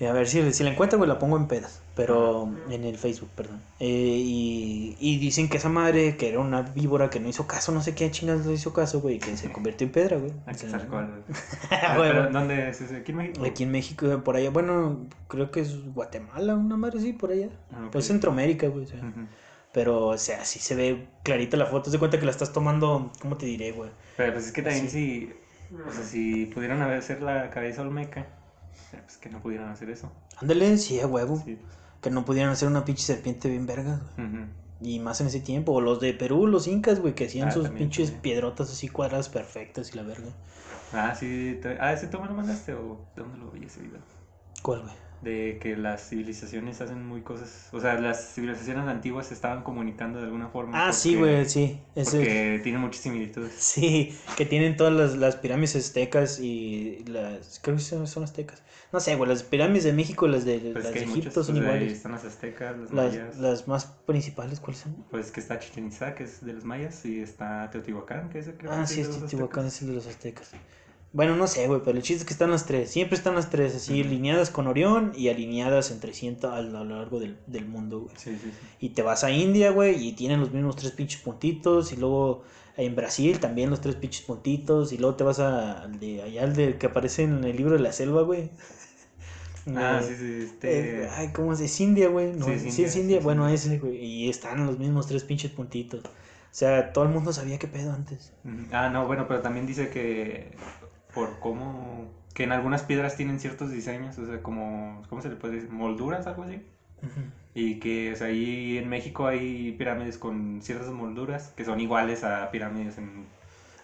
Y 0.00 0.06
a 0.06 0.14
ver, 0.14 0.26
si, 0.26 0.50
si 0.54 0.64
la 0.64 0.70
encuentro, 0.70 0.96
güey, 0.96 1.08
la 1.08 1.18
pongo 1.18 1.36
en 1.36 1.46
pedas. 1.46 1.82
Pero 1.94 2.50
en 2.70 2.84
el 2.84 2.96
Facebook, 2.96 3.28
perdón. 3.36 3.60
Eh, 3.80 3.86
y, 3.86 4.96
y 4.98 5.18
dicen 5.18 5.50
que 5.50 5.58
esa 5.58 5.68
madre, 5.68 6.16
que 6.16 6.30
era 6.30 6.38
una 6.38 6.62
víbora 6.62 7.10
que 7.10 7.20
no 7.20 7.28
hizo 7.28 7.46
caso, 7.46 7.70
no 7.70 7.82
sé 7.82 7.94
qué 7.94 8.10
chingados 8.10 8.46
no 8.46 8.52
hizo 8.52 8.72
caso, 8.72 9.02
güey, 9.02 9.18
que 9.18 9.36
se 9.36 9.52
convirtió 9.52 9.86
en 9.86 9.92
piedra, 9.92 10.16
güey. 10.16 10.32
Aquí 10.46 10.64
tal 10.70 10.88
cual. 10.88 11.22
Ah, 11.70 11.98
bueno. 11.98 12.30
¿Dónde 12.30 12.70
es 12.70 12.80
ese? 12.80 12.96
¿Aquí 12.96 13.12
en 13.12 13.18
México? 13.18 13.44
Aquí 13.44 13.62
en 13.64 13.70
México, 13.70 14.22
por 14.24 14.36
allá, 14.36 14.48
bueno, 14.48 15.06
creo 15.28 15.50
que 15.50 15.60
es 15.60 15.92
Guatemala, 15.92 16.54
una 16.54 16.78
madre 16.78 16.98
así, 16.98 17.12
por 17.12 17.32
allá. 17.32 17.50
Ah. 17.70 17.88
Pues 17.92 18.06
Centroamérica, 18.06 18.68
güey. 18.68 18.84
o 18.84 18.88
sea. 18.88 19.00
Pero, 19.72 20.08
o 20.08 20.18
sea, 20.18 20.44
sí 20.44 20.58
se 20.58 20.74
ve 20.74 21.06
clarita 21.22 21.56
la 21.56 21.66
foto. 21.66 21.90
Te 21.90 21.98
cuenta 21.98 22.18
que 22.18 22.24
la 22.24 22.32
estás 22.32 22.52
tomando, 22.52 23.12
¿cómo 23.20 23.36
te 23.36 23.46
diré, 23.46 23.72
güey? 23.72 23.90
Pero 24.16 24.32
pues 24.32 24.46
es 24.46 24.52
que 24.52 24.62
también 24.62 24.90
si. 24.90 25.32
O 25.86 25.92
sea, 25.92 26.02
si 26.02 26.46
pudieran 26.46 26.82
hacer 26.82 27.22
la 27.22 27.50
cabeza 27.50 27.82
olmeca, 27.82 28.26
pues 28.90 29.16
que 29.18 29.28
no 29.30 29.40
pudieran 29.40 29.68
hacer 29.70 29.88
eso. 29.90 30.10
Ándale, 30.38 30.76
sí, 30.78 30.98
a 31.00 31.06
huevo. 31.06 31.40
Sí. 31.44 31.56
Que 32.00 32.10
no 32.10 32.24
pudieran 32.24 32.50
hacer 32.50 32.66
una 32.66 32.84
pinche 32.84 33.02
serpiente 33.04 33.48
bien 33.48 33.66
verga, 33.66 34.00
güey. 34.16 34.46
Y 34.82 34.98
más 34.98 35.20
en 35.20 35.26
ese 35.28 35.40
tiempo. 35.40 35.72
O 35.72 35.80
los 35.80 36.00
de 36.00 36.14
Perú, 36.14 36.46
los 36.46 36.66
incas, 36.66 36.98
güey, 37.00 37.14
que 37.14 37.26
hacían 37.26 37.48
Ah, 37.48 37.52
sus 37.52 37.64
también, 37.64 37.88
pinches 37.90 38.06
también. 38.06 38.22
piedrotas 38.22 38.72
así 38.72 38.88
cuadradas 38.88 39.28
perfectas 39.28 39.92
y 39.92 39.96
la 39.96 40.02
verga. 40.02 40.30
Ah, 40.92 41.14
sí. 41.14 41.60
Ah, 41.78 41.92
¿ese 41.92 42.08
tú 42.08 42.18
me 42.18 42.26
lo 42.26 42.32
mandaste 42.34 42.72
o 42.74 43.06
dónde 43.14 43.38
lo 43.38 43.50
vi 43.52 43.66
ese 43.66 43.80
video? 43.82 44.00
¿Cuál, 44.62 44.82
güey? 44.82 44.94
De 45.22 45.58
que 45.60 45.76
las 45.76 46.08
civilizaciones 46.08 46.80
hacen 46.80 47.06
muy 47.06 47.20
cosas. 47.20 47.68
O 47.72 47.80
sea, 47.80 48.00
las 48.00 48.32
civilizaciones 48.34 48.88
antiguas 48.88 49.26
se 49.26 49.34
estaban 49.34 49.62
comunicando 49.62 50.18
de 50.18 50.24
alguna 50.24 50.48
forma. 50.48 50.88
Ah, 50.88 50.92
sí, 50.94 51.14
güey, 51.14 51.44
sí. 51.46 51.78
Ese, 51.94 52.16
Porque 52.16 52.60
tienen 52.62 52.80
muchas 52.80 53.02
similitudes. 53.02 53.52
Sí, 53.58 54.16
que 54.38 54.46
tienen 54.46 54.76
todas 54.78 54.94
las, 54.94 55.16
las 55.18 55.36
pirámides 55.36 55.76
aztecas 55.76 56.40
y 56.40 57.04
las... 57.06 57.60
Creo 57.62 57.76
que 57.76 57.82
son, 57.82 58.06
son 58.06 58.24
aztecas. 58.24 58.62
No 58.92 58.98
sé, 58.98 59.14
güey, 59.16 59.28
las 59.28 59.42
pirámides 59.42 59.84
de 59.84 59.92
México 59.92 60.26
y 60.26 60.30
las 60.30 60.44
de, 60.46 60.58
Pues 60.72 60.84
las 60.84 60.94
de 60.94 61.02
Egipto 61.04 61.44
son 61.44 61.56
ahí 61.56 61.62
iguales. 61.62 61.92
están 61.92 62.12
las 62.12 62.24
aztecas, 62.24 62.76
los 62.76 62.90
Las, 62.92 63.12
mayas. 63.12 63.38
las 63.38 63.68
más 63.68 63.84
principales, 64.06 64.58
¿cuáles 64.58 64.80
son? 64.80 64.94
Pues 65.10 65.30
que 65.30 65.40
está 65.40 65.58
Chichen 65.60 65.86
Itza, 65.86 66.14
que 66.14 66.24
es 66.24 66.44
de 66.44 66.54
los 66.54 66.64
mayas, 66.64 67.04
y 67.04 67.20
está 67.20 67.70
Teotihuacán, 67.70 68.30
que 68.30 68.38
es 68.40 68.48
el 68.48 68.54
que 68.54 68.66
Ah, 68.68 68.86
sí, 68.86 69.02
es 69.02 69.10
Teotihuacán, 69.10 69.66
es 69.66 69.80
el 69.82 69.88
de 69.88 69.94
los 69.94 70.06
aztecas. 70.08 70.50
Bueno, 71.12 71.34
no 71.34 71.48
sé, 71.48 71.66
güey, 71.66 71.80
pero 71.84 71.96
el 71.96 72.04
chiste 72.04 72.20
es 72.22 72.24
que 72.24 72.32
están 72.32 72.52
las 72.52 72.66
tres. 72.66 72.90
Siempre 72.90 73.16
están 73.16 73.34
las 73.34 73.50
tres, 73.50 73.74
así, 73.74 74.00
alineadas 74.00 74.50
con 74.50 74.68
Orión 74.68 75.12
y 75.16 75.28
alineadas 75.28 75.90
entre 75.90 76.14
sí 76.14 76.36
a, 76.44 76.60
lo 76.62 76.84
largo 76.84 77.18
del, 77.18 77.36
del 77.48 77.66
mundo, 77.66 78.00
güey. 78.02 78.14
Sí, 78.16 78.30
sí, 78.40 78.52
sí. 78.52 78.66
Y 78.78 78.90
te 78.90 79.02
vas 79.02 79.24
a 79.24 79.30
India, 79.32 79.70
güey, 79.72 80.06
y 80.06 80.12
tienen 80.12 80.38
los 80.40 80.52
mismos 80.52 80.76
tres 80.76 80.92
pinches 80.92 81.20
puntitos. 81.20 81.92
Y 81.92 81.96
luego 81.96 82.44
en 82.76 82.94
Brasil 82.94 83.40
también 83.40 83.70
los 83.70 83.80
tres 83.80 83.96
pinches 83.96 84.22
puntitos. 84.22 84.92
Y 84.92 84.98
luego 84.98 85.16
te 85.16 85.24
vas 85.24 85.40
a, 85.40 85.82
al 85.82 85.98
de 85.98 86.22
allá, 86.22 86.44
al 86.44 86.54
de 86.54 86.78
que 86.78 86.86
aparece 86.86 87.24
en 87.24 87.42
el 87.42 87.56
libro 87.56 87.74
de 87.74 87.80
la 87.80 87.92
selva, 87.92 88.22
güey. 88.22 88.50
Ah, 89.74 90.00
Eh, 90.00 90.02
sí, 90.02 90.14
sí, 90.16 90.42
este... 90.44 91.02
eh, 91.04 91.08
ay, 91.10 91.32
¿cómo 91.32 91.52
es? 91.52 91.60
Es 91.60 91.80
India, 91.80 92.08
güey. 92.08 92.32
No, 92.32 92.46
Sí, 92.46 92.58
sí, 92.58 92.70
es 92.70 92.78
es 92.84 92.96
India, 92.96 92.96
India. 92.96 93.20
sí, 93.20 93.24
bueno, 93.24 93.46
sí. 93.48 93.54
ese, 93.54 93.78
güey. 93.78 93.96
Y 93.96 94.28
están 94.30 94.66
los 94.66 94.78
mismos 94.78 95.06
tres 95.06 95.24
pinches 95.24 95.50
puntitos. 95.52 96.02
O 96.04 96.54
sea, 96.54 96.92
todo 96.92 97.04
el 97.04 97.10
mundo 97.10 97.32
sabía 97.32 97.58
qué 97.58 97.68
pedo 97.68 97.92
antes. 97.92 98.32
Ah, 98.72 98.88
no, 98.90 99.06
bueno, 99.06 99.26
pero 99.28 99.40
también 99.40 99.66
dice 99.66 99.90
que 99.90 100.52
por 101.14 101.38
cómo... 101.40 102.10
Que 102.34 102.44
en 102.44 102.52
algunas 102.52 102.82
piedras 102.84 103.16
tienen 103.16 103.40
ciertos 103.40 103.70
diseños, 103.70 104.18
o 104.18 104.26
sea, 104.26 104.42
como... 104.42 105.02
¿Cómo 105.08 105.20
se 105.20 105.28
le 105.28 105.36
puede 105.36 105.56
decir? 105.56 105.70
¿Molduras, 105.70 106.26
algo 106.26 106.44
así? 106.44 106.62
Ujú. 107.02 107.20
Y 107.54 107.80
que, 107.80 108.12
o 108.12 108.16
sea, 108.16 108.28
ahí 108.28 108.78
en 108.78 108.88
México 108.88 109.26
hay 109.26 109.72
pirámides 109.72 110.18
con 110.18 110.60
ciertas 110.62 110.88
molduras 110.88 111.52
que 111.56 111.64
son 111.64 111.80
iguales 111.80 112.22
a 112.22 112.50
pirámides 112.52 112.98
en, 112.98 113.26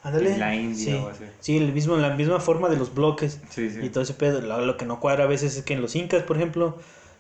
en 0.05 0.39
la 0.39 0.55
India 0.55 0.77
sí. 0.77 0.93
o 0.93 1.09
así. 1.09 1.25
Sí, 1.41 1.57
el 1.57 1.73
mismo, 1.73 1.97
la 1.97 2.15
misma 2.15 2.39
forma 2.39 2.69
de 2.69 2.77
los 2.77 2.95
bloques. 2.95 3.41
Sí, 3.51 3.71
sí. 3.71 3.81
Y 3.83 3.89
todo 3.89 4.05
ese 4.05 4.15
pedo. 4.15 4.41
Lo, 4.41 4.65
lo 4.65 4.77
que 4.77 4.87
no 4.87 5.01
cuadra 5.01 5.25
a 5.25 5.27
veces 5.27 5.57
es 5.57 5.65
que 5.65 5.75
en 5.75 5.83
los 5.83 5.97
incas, 5.97 6.23
por 6.23 6.37
ejemplo, 6.37 6.79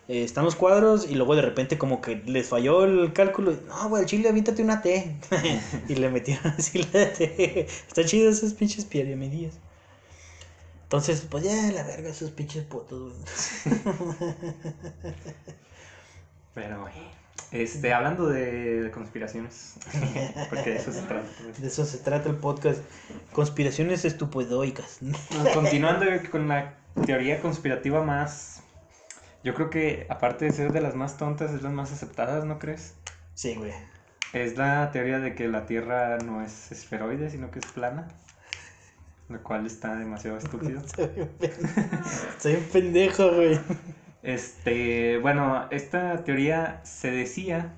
eh, 0.09 0.23
están 0.23 0.45
los 0.45 0.55
cuadros 0.55 1.11
y 1.11 1.17
luego 1.17 1.35
de 1.35 1.43
repente 1.43 1.79
como 1.79 2.01
que 2.01 2.23
les 2.27 2.49
falló 2.49 2.85
el 2.85 3.13
cálculo. 3.13 3.53
y, 3.53 3.59
No, 3.67 3.89
güey, 3.89 4.03
al 4.03 4.09
chile 4.09 4.29
aviéntate 4.29 4.63
una 4.63 4.83
T. 4.83 5.17
y 5.89 5.95
le 5.97 6.11
metieron 6.11 6.47
así 6.57 6.87
la 6.93 7.13
T. 7.13 7.67
Está 7.89 8.05
chido 8.05 8.31
esas 8.31 8.55
pinches 8.55 8.85
piramidillas. 8.85 9.59
Entonces, 10.87 11.27
pues 11.29 11.43
ya, 11.43 11.73
la 11.73 11.83
verga, 11.83 12.11
esos 12.11 12.31
pinches 12.31 12.63
putos, 12.63 13.13
güey. 13.13 13.75
Pero 16.55 16.81
bueno. 16.83 16.97
Este, 17.51 17.93
hablando 17.93 18.29
de 18.29 18.93
conspiraciones, 18.95 19.75
porque 20.49 20.71
de 20.71 20.77
eso 20.77 20.93
se 20.93 21.03
trata. 21.03 21.29
De 21.59 21.67
eso 21.67 21.85
se 21.85 21.99
trata 21.99 22.29
el 22.31 22.37
podcast. 22.37 22.83
Conspiraciones 23.33 24.05
estupidoicas. 24.05 25.01
Continuando 25.55 26.07
con 26.31 26.47
la 26.47 26.75
teoría 27.05 27.41
conspirativa 27.41 28.03
más 28.03 28.63
Yo 29.43 29.55
creo 29.55 29.71
que 29.71 30.07
aparte 30.09 30.45
de 30.45 30.53
ser 30.53 30.73
de 30.73 30.81
las 30.81 30.95
más 30.95 31.17
tontas, 31.17 31.51
es 31.53 31.63
las 31.63 31.73
más 31.73 31.91
aceptadas, 31.91 32.45
¿no 32.45 32.61
crees? 32.61 32.95
Sí, 33.35 33.57
güey. 33.57 33.73
Es 34.33 34.57
la 34.57 34.93
teoría 34.93 35.19
de 35.19 35.35
que 35.35 35.49
la 35.49 35.67
Tierra 35.67 36.19
no 36.19 36.43
es 36.43 36.71
esferoide, 36.71 37.29
sino 37.29 37.51
que 37.51 37.59
es 37.59 37.67
plana. 37.67 38.07
Lo 39.29 39.43
cual 39.43 39.67
está 39.67 39.97
demasiado 39.97 40.39
estúpido. 40.39 40.81
Soy 42.39 42.55
un 42.55 42.65
pendejo, 42.73 43.33
güey. 43.33 43.59
Este, 44.23 45.19
bueno, 45.19 45.67
esta 45.71 46.25
teoría 46.25 46.81
se 46.85 47.11
decía 47.11 47.75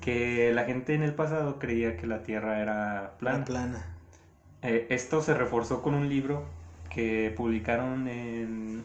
que 0.00 0.52
la 0.52 0.64
gente 0.64 0.94
en 0.94 1.02
el 1.02 1.14
pasado 1.14 1.58
creía 1.58 1.96
que 1.96 2.06
la 2.06 2.22
Tierra 2.22 2.60
era 2.60 3.14
plana. 3.18 3.44
plana. 3.44 3.86
Eh, 4.62 4.86
esto 4.90 5.22
se 5.22 5.34
reforzó 5.34 5.82
con 5.82 5.94
un 5.94 6.08
libro 6.08 6.44
que 6.90 7.32
publicaron 7.36 8.08
en... 8.08 8.84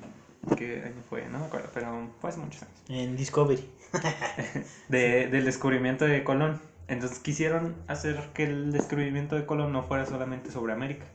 ¿Qué 0.58 0.84
año 0.84 1.02
fue? 1.10 1.28
No 1.30 1.40
me 1.40 1.46
acuerdo, 1.46 1.70
pero 1.74 2.10
fue 2.20 2.30
hace 2.30 2.40
muchos 2.40 2.64
años. 2.64 2.76
En 2.88 3.16
Discovery. 3.16 3.70
de, 4.90 5.28
del 5.28 5.46
descubrimiento 5.46 6.06
de 6.06 6.24
Colón. 6.24 6.60
Entonces 6.88 7.20
quisieron 7.20 7.76
hacer 7.88 8.20
que 8.34 8.46
el 8.46 8.72
descubrimiento 8.72 9.36
de 9.36 9.46
Colón 9.46 9.72
no 9.72 9.84
fuera 9.84 10.06
solamente 10.06 10.52
sobre 10.52 10.74
América, 10.74 11.06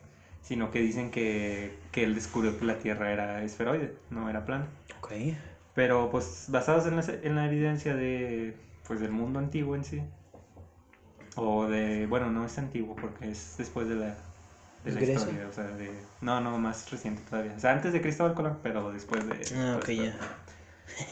sino 0.45 0.69
que 0.69 0.79
dicen 0.79 1.09
que, 1.09 1.75
que 1.91 2.03
él 2.03 2.13
descubrió 2.13 2.57
que 2.57 2.65
la 2.65 2.77
Tierra 2.77 3.11
era 3.11 3.43
esferoide, 3.43 3.95
no 4.11 4.29
era 4.29 4.45
plana. 4.45 4.67
Ok. 4.99 5.11
Pero 5.73 6.11
pues 6.11 6.45
basados 6.49 6.85
en 6.85 6.95
la, 6.95 7.03
en 7.23 7.35
la 7.35 7.47
evidencia 7.47 7.95
de, 7.95 8.55
pues, 8.87 8.99
del 8.99 9.11
mundo 9.11 9.39
antiguo 9.39 9.75
en 9.75 9.83
sí, 9.83 10.03
o 11.35 11.65
de, 11.65 12.05
bueno, 12.05 12.31
no 12.31 12.45
es 12.45 12.57
antiguo 12.59 12.95
porque 12.95 13.31
es 13.31 13.55
después 13.57 13.89
de 13.89 13.95
la, 13.95 14.15
de 14.85 14.91
la 14.91 15.01
Grecia. 15.01 15.15
historia, 15.15 15.47
o 15.49 15.51
sea, 15.51 15.65
de, 15.65 15.91
no, 16.21 16.39
no, 16.41 16.59
más 16.59 16.89
reciente 16.91 17.23
todavía, 17.27 17.53
o 17.57 17.59
sea, 17.59 17.71
antes 17.71 17.91
de 17.91 18.01
Cristóbal 18.01 18.35
Colón, 18.35 18.59
pero 18.61 18.91
después 18.91 19.27
de... 19.27 19.57
Ah, 19.57 19.77
ok, 19.81 19.89
ya. 19.89 20.15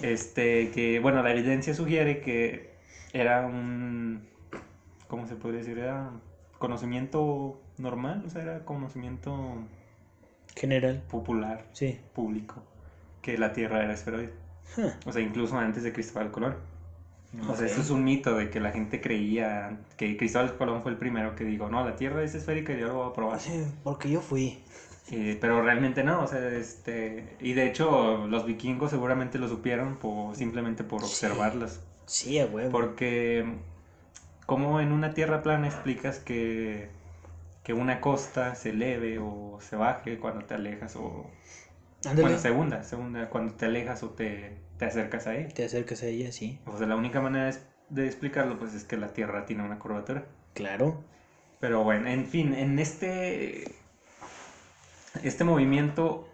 Este, 0.02 0.70
que, 0.70 1.00
bueno, 1.00 1.24
la 1.24 1.32
evidencia 1.32 1.74
sugiere 1.74 2.22
que 2.22 2.72
era 3.12 3.48
un, 3.48 4.26
¿cómo 5.08 5.28
se 5.28 5.36
podría 5.36 5.60
decir? 5.60 5.80
Era 5.80 6.12
conocimiento 6.60 7.63
normal, 7.78 8.24
o 8.26 8.30
sea, 8.30 8.42
era 8.44 8.66
conocimiento 8.66 9.56
General. 10.56 11.02
popular, 11.10 11.66
Sí. 11.74 12.00
público, 12.14 12.64
que 13.22 13.38
la 13.38 13.54
Tierra 13.54 13.84
era 13.84 13.94
esferoide. 13.94 14.34
Huh. 14.78 14.90
O 15.06 15.12
sea, 15.12 15.22
incluso 15.22 15.58
antes 15.58 15.84
de 15.84 15.92
Cristóbal 15.94 16.32
Colón. 16.32 16.56
O 17.50 17.56
sea, 17.56 17.66
Ok. 17.66 17.72
esto 17.72 17.82
es 17.82 17.90
un 17.90 18.04
mito 18.04 18.36
de 18.36 18.50
que 18.52 18.60
la 18.60 18.72
gente 18.72 19.02
creía 19.02 19.78
que 19.98 20.16
Cristóbal 20.18 20.56
Colón 20.56 20.84
fue 20.84 20.92
el 20.92 20.98
primero 20.98 21.36
que 21.36 21.44
dijo, 21.44 21.68
no, 21.70 21.84
la 21.84 21.96
Tierra 21.96 22.22
es 22.24 22.36
esférica 22.36 22.74
y 22.74 22.80
yo 22.80 22.88
lo 22.88 22.94
voy 22.96 23.10
a 23.10 23.14
probar. 23.14 23.40
Sí, 23.40 23.64
porque 23.84 24.10
yo 24.12 24.22
fui. 24.22 24.60
Eh, 25.12 25.38
pero 25.42 25.62
realmente 25.62 26.04
no, 26.04 26.22
o 26.22 26.28
sea, 26.28 26.48
este... 26.50 27.36
Y 27.42 27.54
de 27.54 27.68
hecho, 27.68 28.26
los 28.28 28.46
vikingos 28.46 28.92
seguramente 28.92 29.38
lo 29.40 29.50
supieron 29.50 29.96
por, 29.98 30.36
simplemente 30.36 30.84
por 30.84 31.02
Sí. 31.02 31.08
observarlas. 31.08 31.82
Sí, 32.06 32.40
a 32.40 32.46
huevo. 32.46 32.72
Porque, 32.72 33.46
¿cómo 34.46 34.80
en 34.80 34.92
una 34.92 35.14
tierra 35.14 35.42
plana 35.42 35.68
explicas 35.68 36.20
que, 36.20 36.90
que 37.64 37.74
una 37.74 38.02
costa 38.02 38.56
se 38.56 38.72
eleve 38.72 39.20
o 39.20 39.58
se 39.62 39.76
baje 39.76 40.20
cuando 40.20 40.46
te 40.46 40.54
alejas 40.54 40.96
o... 40.96 41.30
Ándale. 42.06 42.22
Bueno, 42.22 42.38
se 42.38 42.52
hunda, 42.52 42.84
se 42.84 42.98
hunda 42.98 43.30
cuando 43.30 43.54
te 43.54 43.66
alejas 43.66 44.04
o 44.04 44.10
te, 44.10 44.58
te 44.78 44.86
acercas 44.86 45.26
a 45.26 45.36
él. 45.36 45.54
Te 45.54 45.64
acercas 45.64 46.04
a 46.04 46.08
ella, 46.08 46.34
sí. 46.34 46.60
O 46.66 46.78
sea, 46.78 46.86
la 46.86 46.98
única 46.98 47.22
manera 47.22 47.56
de, 47.90 48.06
explicarlo 48.06 48.60
pues 48.60 48.74
es 48.74 48.84
que 48.84 48.98
la 48.98 49.14
Tierra 49.14 49.46
tiene 49.46 49.64
una 49.64 49.80
curvatura. 49.80 50.26
Claro. 50.54 51.02
Pero 51.62 51.84
bueno, 51.84 52.10
en 52.10 52.28
fin, 52.28 52.54
en 52.54 52.78
este... 52.80 53.74
Este 55.24 55.46
movimiento 55.46 56.28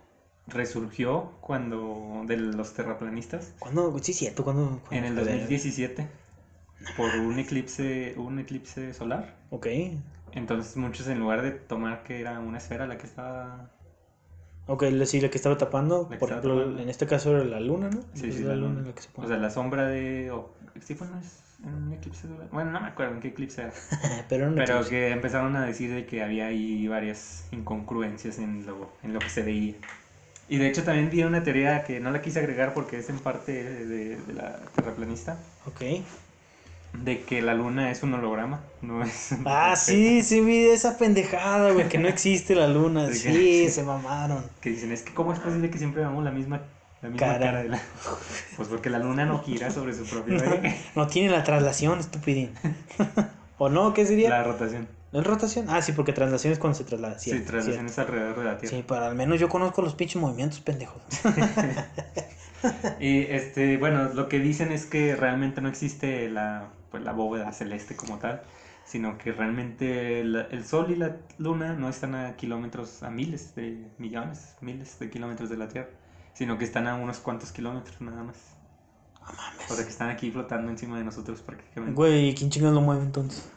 resurgió 0.47 1.33
cuando... 1.41 2.23
de 2.25 2.37
los 2.37 2.73
terraplanistas 2.73 3.53
¿Cuándo? 3.59 3.95
Sí, 3.99 4.13
cierto. 4.13 4.43
¿Cuándo? 4.43 4.81
en 4.89 5.05
el 5.05 5.13
cuándo 5.13 5.21
fue? 5.25 5.33
2017 5.33 6.07
por 6.95 7.13
un 7.15 7.39
eclipse, 7.39 8.13
un 8.17 8.39
eclipse 8.39 8.93
solar. 8.93 9.35
Ok. 9.49 9.67
Entonces 10.33 10.77
muchos 10.77 11.07
en 11.07 11.19
lugar 11.19 11.41
de 11.41 11.51
tomar 11.51 12.03
que 12.03 12.19
era 12.21 12.39
una 12.39 12.57
esfera 12.57 12.87
la 12.87 12.97
que 12.97 13.07
estaba... 13.07 13.69
Ok, 14.67 14.83
la- 14.91 15.05
sí, 15.05 15.19
la 15.19 15.29
que 15.29 15.37
estaba 15.37 15.57
tapando. 15.57 16.03
La 16.03 16.15
que 16.15 16.19
Por 16.19 16.29
estaba 16.29 16.41
ejemplo, 16.41 16.59
tapando. 16.59 16.81
en 16.81 16.89
este 16.89 17.07
caso 17.07 17.31
era 17.35 17.43
la 17.43 17.59
luna, 17.59 17.89
¿no? 17.89 18.01
Sí, 18.13 18.27
Es 18.27 18.35
sí, 18.35 18.43
la 18.43 18.55
luna. 18.55 18.81
la 18.81 18.93
que 18.93 19.01
se 19.01 19.09
O 19.09 19.13
pone. 19.13 19.27
sea, 19.27 19.37
la 19.37 19.49
sombra 19.49 19.87
de... 19.87 20.31
o- 20.31 20.53
¿Sí 20.81 20.93
fue 20.95 21.07
en 21.07 21.73
un 21.73 21.93
eclipse 21.93 22.27
solar? 22.27 22.47
Bueno, 22.51 22.71
no 22.71 22.79
me 22.79 22.87
acuerdo 22.87 23.15
en 23.15 23.19
qué 23.21 23.29
eclipse 23.29 23.63
era. 23.63 23.73
pero 24.29 24.47
un 24.47 24.55
Pero 24.55 24.73
eclipse. 24.75 24.89
que 24.91 25.09
empezaron 25.11 25.55
a 25.55 25.65
decir 25.65 25.93
de 25.93 26.05
que 26.05 26.21
había 26.23 26.45
ahí 26.47 26.87
varias 26.87 27.45
incongruencias 27.51 28.37
en 28.39 28.65
lo, 28.65 28.89
en 29.03 29.13
lo 29.13 29.19
que 29.19 29.29
se 29.29 29.41
veía. 29.41 29.73
Y 30.47 30.57
de 30.57 30.67
hecho 30.67 30.83
también 30.83 31.09
vi 31.09 31.23
una 31.23 31.43
teoría 31.43 31.83
que 31.83 31.99
no 31.99 32.11
la 32.11 32.21
quise 32.21 32.39
agregar 32.39 32.73
porque 32.73 32.97
es 32.99 33.09
en 33.09 33.19
parte 33.19 33.51
de, 33.51 34.17
de 34.17 34.33
la 34.33 34.55
terraplanista, 34.75 35.37
Ok. 35.67 35.81
De 36.93 37.21
que 37.21 37.41
la 37.41 37.53
luna 37.53 37.91
es 37.91 38.03
un 38.03 38.13
holograma, 38.13 38.61
no 38.81 39.03
es... 39.03 39.35
Ah, 39.45 39.75
sí, 39.75 40.21
sí, 40.23 40.41
vi 40.41 40.65
esa 40.65 40.97
pendejada, 40.97 41.71
güey, 41.71 41.87
que 41.87 41.97
no 41.97 42.07
existe 42.07 42.55
la 42.55 42.67
luna. 42.67 43.09
Sí, 43.13 43.69
se 43.69 43.83
mamaron. 43.83 44.43
Que 44.61 44.71
dicen, 44.71 44.91
es 44.91 45.03
que 45.03 45.13
cómo 45.13 45.33
es 45.33 45.39
posible 45.39 45.69
que 45.69 45.77
siempre 45.77 46.01
veamos 46.01 46.23
la 46.23 46.31
misma, 46.31 46.61
la 47.01 47.09
misma 47.09 47.27
Cara. 47.27 47.45
cara. 47.45 47.63
de 47.63 47.69
la... 47.69 47.81
Pues 48.57 48.67
porque 48.67 48.89
la 48.89 48.99
luna 48.99 49.25
no 49.25 49.43
gira 49.43 49.71
sobre 49.71 49.93
su 49.93 50.03
propio 50.05 50.35
eje. 50.35 50.75
No 50.95 51.07
tiene 51.07 51.29
la 51.29 51.43
traslación, 51.43 51.99
estupidín. 51.99 52.51
¿O 53.57 53.69
no? 53.69 53.93
¿Qué 53.93 54.05
sería? 54.05 54.29
La 54.29 54.43
rotación. 54.43 54.87
¿No 55.11 55.21
es 55.21 55.25
rotación? 55.25 55.65
Ah, 55.69 55.81
sí, 55.81 55.91
porque 55.93 56.13
traslación 56.13 56.53
es 56.53 56.59
cuando 56.59 56.77
se 56.77 56.83
traslada. 56.83 57.17
Sí, 57.17 57.31
traslación 57.31 57.89
cierto. 57.89 57.91
es 57.91 57.99
alrededor 57.99 58.37
de 58.39 58.43
la 58.45 58.57
Tierra. 58.57 58.77
Sí, 58.77 58.83
pero 58.87 59.05
al 59.05 59.15
menos 59.15 59.39
yo 59.39 59.49
conozco 59.49 59.81
los 59.81 59.95
pinches 59.95 60.21
movimientos 60.21 60.59
pendejos. 60.59 61.01
Y 62.99 63.21
este, 63.21 63.77
bueno, 63.77 64.09
lo 64.13 64.27
que 64.27 64.39
dicen 64.39 64.71
es 64.71 64.85
que 64.85 65.15
realmente 65.15 65.61
no 65.61 65.69
existe 65.69 66.29
la, 66.29 66.69
pues, 66.91 67.03
la 67.03 67.11
bóveda 67.11 67.51
celeste 67.51 67.95
como 67.95 68.17
tal, 68.19 68.41
sino 68.85 69.17
que 69.17 69.31
realmente 69.31 70.23
la- 70.23 70.41
el 70.51 70.65
Sol 70.65 70.89
y 70.91 70.95
la 70.95 71.17
Luna 71.37 71.73
no 71.73 71.89
están 71.89 72.15
a 72.15 72.35
kilómetros, 72.35 73.03
a 73.03 73.09
miles 73.09 73.55
de 73.55 73.85
millones, 73.97 74.55
miles 74.61 74.97
de 74.99 75.09
kilómetros 75.09 75.49
de 75.49 75.57
la 75.57 75.67
Tierra, 75.67 75.89
sino 76.33 76.57
que 76.57 76.65
están 76.65 76.87
a 76.87 76.95
unos 76.95 77.19
cuantos 77.19 77.51
kilómetros 77.51 77.99
nada 78.01 78.23
más. 78.23 78.37
No 79.21 79.27
mames. 79.35 79.69
O 79.71 79.75
sea, 79.75 79.83
que 79.85 79.91
están 79.91 80.09
aquí 80.09 80.31
flotando 80.31 80.71
encima 80.71 80.97
de 80.97 81.03
nosotros 81.03 81.41
prácticamente. 81.41 81.95
Güey, 81.95 82.33
¿quién 82.33 82.49
chingados 82.49 82.73
lo 82.75 82.81
mueve 82.81 83.03
entonces? 83.03 83.47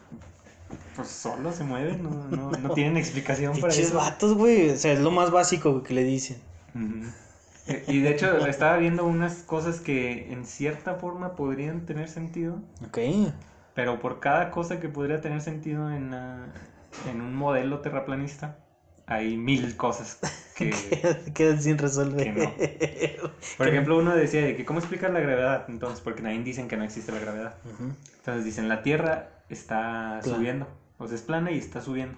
Pues 0.95 1.07
solo 1.07 1.51
se 1.51 1.63
mueven, 1.63 2.03
no, 2.03 2.27
no, 2.27 2.51
no 2.51 2.73
tienen 2.75 2.97
explicación 2.97 3.53
para 3.61 3.73
eso. 3.73 3.95
vatos, 3.95 4.35
güey. 4.35 4.69
O 4.69 4.75
sea, 4.77 4.93
es 4.93 4.99
lo 4.99 5.09
más 5.09 5.31
básico 5.31 5.81
que 5.81 5.93
le 5.95 6.03
dicen. 6.03 6.37
Y 7.87 8.01
de 8.01 8.11
hecho 8.11 8.45
estaba 8.45 8.77
viendo 8.77 9.05
unas 9.05 9.35
cosas 9.43 9.79
que 9.79 10.31
en 10.33 10.45
cierta 10.45 10.95
forma 10.95 11.35
podrían 11.35 11.85
tener 11.85 12.09
sentido, 12.09 12.59
Ok. 12.85 12.97
pero 13.73 13.99
por 13.99 14.19
cada 14.19 14.51
cosa 14.51 14.79
que 14.79 14.89
podría 14.89 15.21
tener 15.21 15.41
sentido 15.41 15.89
en, 15.91 16.11
la- 16.11 16.47
en 17.09 17.21
un 17.21 17.33
modelo 17.33 17.79
terraplanista, 17.79 18.57
hay 19.05 19.37
mil 19.37 19.75
cosas 19.77 20.19
que... 20.55 20.71
Quedan 21.33 21.61
sin 21.61 21.77
resolver. 21.77 22.33
Que 22.33 23.19
Por 23.57 23.67
ejemplo, 23.67 23.97
uno 23.97 24.15
decía 24.15 24.41
de 24.41 24.55
que 24.55 24.65
¿cómo 24.65 24.79
explicar 24.79 25.11
la 25.11 25.19
gravedad? 25.21 25.65
Entonces, 25.69 26.01
porque 26.01 26.21
nadie 26.21 26.43
dicen 26.43 26.67
que 26.67 26.77
no 26.77 26.83
existe 26.83 27.11
la 27.11 27.19
gravedad. 27.19 27.55
Entonces 28.17 28.45
dicen, 28.45 28.67
la 28.69 28.81
Tierra 28.83 29.29
está 29.49 30.19
subiendo, 30.23 30.67
o 30.97 31.07
sea, 31.07 31.15
es 31.15 31.21
plana 31.21 31.51
y 31.51 31.57
está 31.57 31.81
subiendo. 31.81 32.17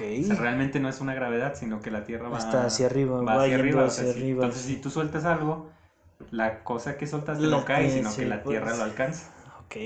Ok. 0.00 0.24
O 0.24 0.26
sea, 0.26 0.36
realmente 0.36 0.80
no 0.80 0.88
es 0.88 1.00
una 1.00 1.14
gravedad, 1.14 1.54
sino 1.54 1.80
que 1.80 1.90
la 1.90 2.04
Tierra 2.04 2.28
va, 2.28 2.38
Está 2.38 2.64
hacia 2.66 2.86
arriba, 2.86 3.18
va 3.22 3.36
va 3.36 3.42
hacia 3.44 3.56
arriba. 3.56 3.84
o 3.84 3.90
si- 3.90 4.30
entonces, 4.30 4.62
si 4.62 4.76
tú 4.76 4.90
sueltas 4.90 5.24
algo, 5.24 5.70
la 6.30 6.62
cosa 6.64 6.96
que 6.96 7.06
soltaste 7.06 7.44
La 7.46 7.58
no 7.58 7.64
cae, 7.64 7.86
que 7.86 7.90
sino 7.92 8.14
que 8.14 8.26
la 8.26 8.42
Tierra 8.42 8.66
pues- 8.66 8.78
lo 8.78 8.84
alcanza. 8.84 9.30
Ok. 9.64 9.76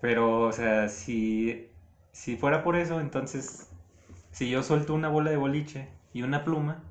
Pero, 0.00 0.40
o 0.42 0.52
sea, 0.52 0.88
si, 0.88 1.68
si 2.12 2.36
fuera 2.36 2.62
por 2.64 2.76
eso, 2.76 3.00
entonces, 3.00 3.68
si 4.32 4.50
yo 4.50 4.62
suelto 4.62 4.94
una 4.94 5.08
bola 5.08 5.30
de 5.30 5.36
boliche 5.36 5.88
y 6.12 6.22
una 6.22 6.44
pluma, 6.44 6.82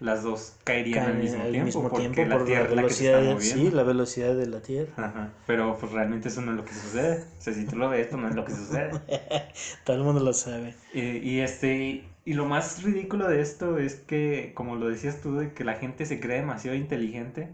las 0.00 0.22
dos 0.22 0.56
caerían 0.64 1.06
al 1.06 1.16
mismo 1.16 1.42
al 1.42 1.50
tiempo, 1.50 1.66
mismo 1.66 1.82
porque 1.82 1.98
tiempo 1.98 2.24
la 2.24 2.36
por 2.36 2.44
Tierra 2.44 2.64
la 2.64 2.70
es 2.70 2.76
la 2.76 2.84
que 2.84 2.94
se 2.94 3.04
velocidad 3.04 3.04
está 3.04 3.20
de, 3.20 3.34
moviendo. 3.34 3.64
sí, 3.64 3.70
la 3.70 3.82
velocidad 3.82 4.34
de 4.36 4.46
la 4.46 4.60
Tierra. 4.62 4.92
Ajá, 4.96 5.32
pero 5.46 5.76
pues 5.78 5.92
realmente 5.92 6.28
eso 6.28 6.40
no 6.42 6.52
es 6.52 6.56
lo 6.56 6.64
que 6.64 6.74
sucede. 6.74 7.24
O 7.38 7.40
sea, 7.42 7.52
si 7.52 7.66
tú 7.66 7.76
lo 7.76 7.88
ves, 7.88 8.02
esto 8.02 8.16
no 8.16 8.28
es 8.28 8.34
lo 8.34 8.44
que 8.44 8.52
sucede. 8.52 8.90
Todo 9.84 9.96
el 9.96 10.02
mundo 10.04 10.20
lo 10.22 10.32
sabe. 10.32 10.76
Y, 10.92 11.00
y 11.00 11.40
este, 11.40 12.04
y 12.24 12.34
lo 12.34 12.44
más 12.46 12.82
ridículo 12.82 13.28
de 13.28 13.40
esto 13.40 13.78
es 13.78 13.96
que, 13.96 14.52
como 14.54 14.76
lo 14.76 14.88
decías 14.88 15.20
tú, 15.20 15.36
de 15.36 15.52
que 15.54 15.64
la 15.64 15.74
gente 15.74 16.06
se 16.06 16.20
cree 16.20 16.38
demasiado 16.40 16.76
inteligente, 16.76 17.48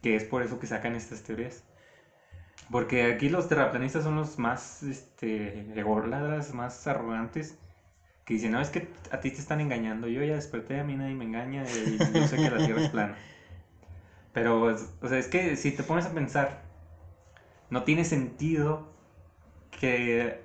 que 0.00 0.16
es 0.16 0.24
por 0.24 0.42
eso 0.42 0.60
que 0.60 0.66
sacan 0.66 0.94
estas 0.94 1.22
teorías. 1.24 1.64
Porque 2.70 3.12
aquí 3.12 3.28
los 3.28 3.48
terraplanistas 3.48 4.04
son 4.04 4.16
los 4.16 4.38
más, 4.38 4.82
este, 4.84 5.78
ególatras, 5.78 6.54
más 6.54 6.86
arrogantes, 6.86 7.58
que 8.24 8.34
dicen, 8.34 8.52
no, 8.52 8.60
es 8.60 8.70
que 8.70 8.88
a 9.10 9.20
ti 9.20 9.30
te 9.30 9.38
están 9.38 9.60
engañando, 9.60 10.08
yo 10.08 10.22
ya 10.24 10.34
desperté, 10.34 10.80
a 10.80 10.84
mí 10.84 10.96
nadie 10.96 11.14
me 11.14 11.24
engaña, 11.24 11.64
y 11.64 11.98
yo 12.12 12.26
sé 12.26 12.36
que 12.36 12.50
la 12.50 12.64
Tierra 12.64 12.80
es 12.82 12.88
plana. 12.88 13.16
Pero, 14.32 14.64
o 14.64 15.08
sea, 15.08 15.18
es 15.18 15.28
que 15.28 15.56
si 15.56 15.72
te 15.72 15.82
pones 15.82 16.06
a 16.06 16.12
pensar, 16.12 16.62
no 17.70 17.84
tiene 17.84 18.04
sentido 18.04 18.88
que, 19.70 20.40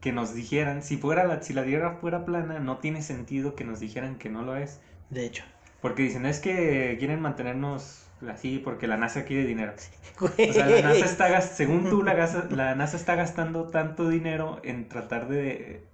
que 0.00 0.12
nos 0.12 0.34
dijeran, 0.34 0.82
si, 0.82 0.96
fuera 0.96 1.24
la, 1.24 1.42
si 1.42 1.52
la 1.52 1.64
Tierra 1.64 1.98
fuera 2.00 2.24
plana, 2.24 2.58
no 2.58 2.78
tiene 2.78 3.02
sentido 3.02 3.54
que 3.54 3.64
nos 3.64 3.80
dijeran 3.80 4.16
que 4.18 4.28
no 4.30 4.42
lo 4.42 4.56
es. 4.56 4.80
De 5.10 5.24
hecho. 5.24 5.44
Porque 5.80 6.02
dicen, 6.02 6.26
es 6.26 6.40
que 6.40 6.96
quieren 6.98 7.20
mantenernos 7.20 8.06
así 8.28 8.58
porque 8.58 8.86
la 8.86 8.96
NASA 8.96 9.24
quiere 9.24 9.44
dinero. 9.44 9.74
Güey. 10.18 10.50
O 10.50 10.52
sea, 10.52 10.66
la 10.66 10.80
NASA 10.80 11.04
está, 11.04 11.40
según 11.42 11.88
tú, 11.90 12.02
la, 12.02 12.14
gasa- 12.14 12.48
la 12.50 12.74
NASA 12.74 12.96
está 12.96 13.14
gastando 13.16 13.68
tanto 13.68 14.08
dinero 14.08 14.60
en 14.64 14.88
tratar 14.88 15.28
de... 15.28 15.84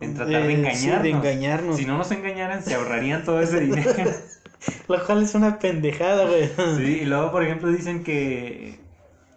En 0.00 0.14
tratar 0.14 0.42
de 0.46 0.52
Eh, 0.52 0.56
engañarnos. 0.56 0.78
sí, 0.80 1.02
de 1.02 1.10
engañarnos. 1.10 1.76
Si 1.76 1.84
no 1.86 1.96
nos 1.98 2.10
engañaran, 2.12 2.62
se 2.62 2.74
ahorrarían 2.74 3.24
todo 3.24 3.40
ese 3.40 3.60
dinero. 3.60 3.92
Lo 4.88 5.04
cual 5.06 5.22
es 5.22 5.34
una 5.34 5.58
pendejada, 5.58 6.26
güey. 6.26 6.48
Sí, 6.76 7.00
y 7.02 7.04
luego, 7.04 7.30
por 7.30 7.42
ejemplo, 7.44 7.70
dicen 7.70 8.02
que, 8.04 8.78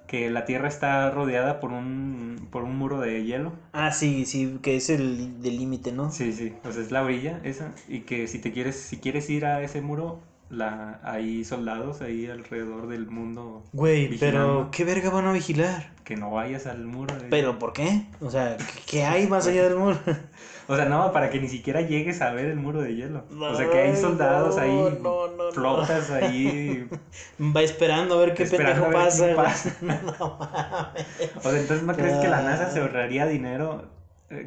que 0.07 0.29
la 0.29 0.45
Tierra 0.45 0.67
está 0.67 1.11
rodeada 1.11 1.59
por 1.59 1.71
un, 1.71 2.47
por 2.51 2.63
un 2.63 2.77
muro 2.77 2.99
de 2.99 3.23
hielo. 3.23 3.53
Ah, 3.73 3.91
sí, 3.91 4.25
sí, 4.25 4.59
que 4.61 4.75
es 4.75 4.89
el 4.89 5.41
del 5.41 5.57
límite, 5.57 5.91
¿no? 5.91 6.11
Sí, 6.11 6.33
sí, 6.33 6.53
o 6.63 6.71
sea, 6.71 6.81
es 6.81 6.91
la 6.91 7.03
orilla 7.03 7.39
esa. 7.43 7.71
Y 7.87 8.01
que 8.01 8.27
si 8.27 8.39
te 8.39 8.51
quieres, 8.51 8.75
si 8.75 8.97
quieres 8.97 9.29
ir 9.29 9.45
a 9.45 9.61
ese 9.61 9.81
muro, 9.81 10.21
la, 10.49 10.99
hay 11.03 11.43
soldados 11.45 12.01
ahí 12.01 12.25
alrededor 12.27 12.87
del 12.87 13.07
mundo 13.07 13.63
Güey, 13.73 14.17
pero 14.17 14.69
¿qué 14.71 14.83
verga 14.83 15.09
van 15.09 15.27
a 15.27 15.31
vigilar? 15.31 15.91
que 16.03 16.15
no 16.15 16.31
vayas 16.31 16.65
al 16.65 16.85
muro. 16.85 17.15
de- 17.15 17.27
¿Pero 17.27 17.59
por 17.59 17.71
qué? 17.71 18.07
O 18.19 18.31
sea, 18.31 18.57
¿qué- 18.57 18.63
¿qué 18.87 19.05
hay 19.05 19.27
más 19.27 19.45
allá 19.45 19.63
del 19.69 19.75
muro? 19.77 19.97
O 20.71 20.75
sea, 20.75 20.85
no, 20.85 21.11
para 21.11 21.31
que 21.31 21.39
ni 21.41 21.47
siquiera 21.49 21.81
llegues 21.81 22.21
a 22.21 22.31
ver 22.31 22.45
el 22.45 22.55
muro 22.55 22.79
de 22.81 22.95
hielo. 22.95 23.23
o 23.39 23.55
sea, 23.55 23.67
que 23.71 23.77
hay 23.79 23.95
soldados 23.95 24.55
no, 24.55 24.61
ahí, 24.61 24.99
no, 25.01 25.51
flotas 25.51 26.11
ahí. 26.11 26.87
Va 27.39 27.63
esperando 27.63 28.13
a 28.13 28.19
ver 28.19 28.35
qué 28.35 28.45
pendejo 28.45 28.91
pasa. 28.91 29.35
pasa. 29.35 29.75
O 31.37 31.41
sea, 31.41 31.59
entonces 31.59 31.83
¿no 31.83 31.95
crees 31.95 32.17
que 32.19 32.27
la 32.27 32.41
NASA 32.43 32.69
se 32.69 32.81
ahorraría 32.81 33.25
dinero 33.25 33.81
eh, 33.83 33.87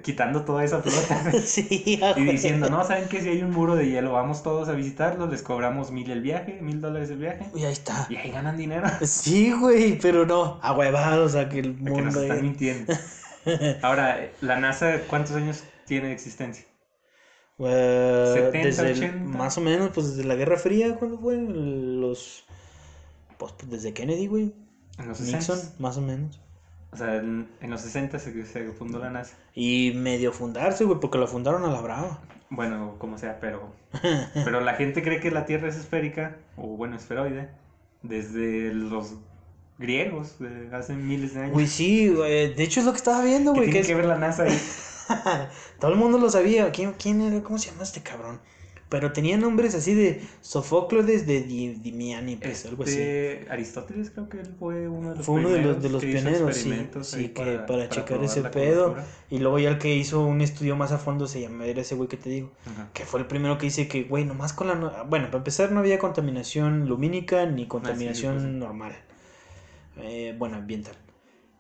quitando 0.03 0.45
toda 0.45 0.63
esa 0.65 0.81
flota? 0.83 1.33
Sí, 1.45 2.01
Y 2.17 2.25
diciendo, 2.25 2.71
no, 2.71 2.85
¿saben 2.85 3.09
qué? 3.09 3.21
Si 3.21 3.29
hay 3.29 3.43
un 3.43 3.51
muro 3.51 3.75
de 3.75 3.89
hielo, 3.89 4.13
vamos 4.13 4.43
todos 4.43 4.69
a 4.69 4.73
visitarlo, 4.73 5.27
les 5.27 5.43
cobramos 5.43 5.91
mil 5.91 6.11
el 6.11 6.21
viaje, 6.23 6.59
mil 6.63 6.81
dólares 6.81 7.11
el 7.11 7.19
viaje. 7.19 7.47
Y 7.55 7.65
ahí 7.65 7.73
está. 7.73 8.07
Y 8.09 8.17
ahí 8.17 8.31
ganan 8.31 8.57
dinero. 8.57 8.87
Sí, 9.07 9.53
güey, 9.53 9.99
pero 9.99 10.25
no. 10.27 10.61
A 10.63 10.73
huevados, 10.73 11.35
a 11.35 11.49
que 11.49 11.59
el 11.61 11.75
Que 11.77 11.83
nos 11.91 12.03
mundo. 12.05 12.23
están 12.23 12.43
mintiendo. 12.43 12.93
Ahora, 13.83 14.31
¿la 14.41 14.59
NASA 14.61 15.01
cuántos 15.09 15.35
años 15.37 15.65
tiene 15.87 16.09
de 16.09 16.13
existencia? 16.15 16.65
Eh, 17.59 18.33
70, 18.35 18.67
desde 18.67 18.91
el- 18.91 18.99
80. 18.99 19.25
más 19.39 19.59
o 19.59 19.61
menos, 19.61 19.91
pues 19.95 20.17
desde 20.17 20.25
la 20.29 20.35
Guerra 20.37 20.57
Fría, 20.59 20.95
¿cuándo 20.97 21.19
fue? 21.19 21.37
Los. 21.37 22.45
Pues, 23.39 23.53
pues, 23.59 23.71
desde 23.71 23.93
Kennedy, 23.93 24.27
güey. 24.27 24.55
En 24.99 25.09
los 25.09 25.21
Nixon, 25.21 25.57
60. 25.57 25.77
más 25.83 25.97
o 25.97 26.01
menos. 26.01 26.41
O 26.93 26.97
sea, 26.97 27.17
en, 27.17 27.49
en 27.61 27.71
los 27.71 27.81
60 27.81 28.19
se, 28.19 28.45
se 28.47 28.71
fundó 28.73 28.99
la 28.99 29.11
NASA. 29.11 29.35
Y 29.55 29.93
medio 29.95 30.33
fundarse, 30.33 30.85
güey, 30.85 31.01
porque 31.01 31.19
la 31.19 31.27
fundaron 31.27 31.65
a 31.65 31.73
la 31.73 31.81
brava. 31.81 32.21
Bueno, 32.51 32.97
como 32.99 33.17
sea, 33.17 33.41
pero. 33.41 33.73
Pero 34.45 34.61
la 34.61 34.75
gente 34.75 35.03
cree 35.03 35.21
que 35.21 35.31
la 35.31 35.47
Tierra 35.47 35.69
es 35.69 35.77
esférica, 35.77 36.37
o 36.57 36.67
bueno, 36.77 36.97
esferoide, 36.97 37.49
desde 38.03 38.75
los 38.75 39.15
griegos, 39.79 40.39
de 40.39 40.69
hace 40.75 40.95
miles 40.95 41.35
de 41.35 41.41
años. 41.41 41.53
Güey, 41.53 41.67
sí, 41.67 42.09
güey. 42.11 42.55
De 42.55 42.63
hecho, 42.63 42.81
es 42.81 42.87
lo 42.87 42.93
que 42.93 42.99
estaba 42.99 43.23
viendo, 43.25 43.53
¿Qué 43.55 43.61
güey. 43.61 43.71
tiene 43.71 43.87
Que 43.87 43.95
ver 43.95 44.05
la 44.05 44.19
NASA 44.19 44.45
ahí? 44.45 44.59
Todo 45.81 45.93
el 45.93 45.97
mundo 45.99 46.19
lo 46.19 46.29
sabía. 46.31 46.71
¿Quién, 46.73 46.93
¿Quién 46.93 47.21
era? 47.23 47.43
¿Cómo 47.43 47.59
se 47.59 47.71
llama 47.71 47.83
este 47.85 48.03
cabrón? 48.03 48.39
Pero 48.93 49.11
tenía 49.11 49.39
nombres 49.39 49.75
así 49.75 49.95
de 49.95 50.21
Sofócles 50.43 51.27
de 51.27 51.41
Di- 51.41 51.77
Dimiánides, 51.77 52.67
algo 52.67 52.83
así. 52.85 52.93
Este, 53.01 53.47
Aristóteles 53.51 54.11
creo 54.11 54.29
que 54.29 54.41
él 54.41 54.55
fue 54.59 54.87
uno 54.87 55.11
de 55.11 55.17
los 55.17 55.25
Fue 55.25 55.37
uno 55.37 55.49
de 55.49 55.63
los, 55.63 55.83
de 55.83 55.89
los 55.89 56.05
pioneros, 56.05 56.55
sí. 56.55 56.87
Sí, 57.01 57.29
que 57.31 57.59
para, 57.67 57.89
checar 57.89 58.23
ese 58.23 58.43
pedo. 58.43 58.95
Y 59.31 59.39
luego 59.39 59.59
ya 59.59 59.71
el 59.71 59.79
que 59.79 59.95
hizo 59.97 60.21
un 60.27 60.43
estudio 60.43 60.77
más 60.77 60.93
a 60.93 60.99
fondo 60.99 61.27
se 61.27 61.41
llama, 61.41 61.65
era 61.65 61.81
ese 61.81 61.95
güey 61.95 62.07
que 62.07 62.19
te 62.19 62.29
digo. 62.29 62.53
Ajá. 62.67 62.91
Que 62.93 63.07
fue 63.07 63.19
el 63.21 63.27
primero 63.27 63.57
que 63.57 63.65
dice 63.65 63.89
que, 63.89 64.03
güey, 64.05 64.27
nomás 64.27 64.53
con 64.53 64.67
la... 64.69 64.75
no- 64.75 64.93
Bueno, 65.07 65.29
para 65.29 65.39
empezar 65.39 65.73
no 65.73 65.81
había 65.81 65.99
contaminación 65.99 66.87
lumínica 66.87 67.47
ni 67.47 67.67
contaminación 67.67 68.35
pues 68.35 68.45
sí. 68.45 68.51
normal. 68.51 68.93
Eh, 69.97 70.35
bueno, 70.39 70.57
ambiental. 70.57 70.97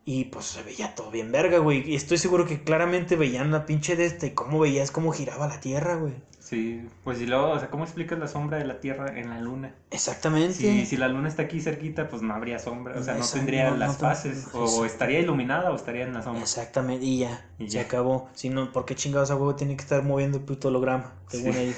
Y 0.04 0.24
pues 0.26 0.44
se 0.46 0.62
veía 0.62 0.94
todo 0.94 1.10
bien 1.10 1.32
verga, 1.32 1.58
güey. 1.58 1.88
Y 1.90 1.94
estoy 1.94 2.18
seguro 2.18 2.44
que 2.44 2.62
claramente 2.62 3.16
veían 3.16 3.50
la 3.52 3.64
pinche 3.64 3.96
de 3.96 4.04
este, 4.04 4.34
cómo 4.34 4.58
veías 4.58 4.90
cómo 4.90 5.12
giraba 5.12 5.46
la 5.48 5.60
Tierra, 5.60 5.96
güey. 5.96 6.12
Sí, 6.52 6.86
pues 7.02 7.18
y 7.18 7.24
luego, 7.24 7.48
o 7.48 7.58
sea, 7.58 7.70
¿cómo 7.70 7.84
explicas 7.84 8.18
la 8.18 8.28
sombra 8.28 8.58
de 8.58 8.66
la 8.66 8.78
Tierra 8.78 9.18
en 9.18 9.30
la 9.30 9.40
Luna? 9.40 9.74
Exactamente. 9.90 10.52
Si, 10.52 10.84
si 10.84 10.98
la 10.98 11.08
Luna 11.08 11.26
está 11.28 11.44
aquí 11.44 11.62
cerquita, 11.62 12.10
pues 12.10 12.20
no 12.20 12.34
habría 12.34 12.58
sombra, 12.58 12.94
o 13.00 13.02
sea, 13.02 13.14
no 13.14 13.24
tendría 13.26 13.70
no, 13.70 13.78
las 13.78 13.94
no, 13.94 13.98
fases, 13.98 14.48
o, 14.52 14.84
estaría 14.84 15.20
iluminada 15.20 15.72
o 15.72 15.76
estaría 15.76 16.04
en 16.04 16.12
la 16.12 16.20
sombra. 16.20 16.42
Exactamente, 16.42 17.06
y 17.06 17.20
ya, 17.20 17.46
Y 17.58 17.68
se 17.68 17.76
ya. 17.76 17.80
acabó. 17.80 18.28
Si 18.34 18.50
no, 18.50 18.70
¿por 18.70 18.84
qué 18.84 18.94
chingados 18.94 19.30
a 19.30 19.36
huevo 19.36 19.54
tiene 19.54 19.76
que 19.76 19.82
estar 19.82 20.02
moviendo 20.02 20.36
el 20.36 20.44
puto 20.44 20.68
holograma? 20.68 21.14
Según 21.28 21.54
Sí. 21.54 21.58
ellos. 21.58 21.76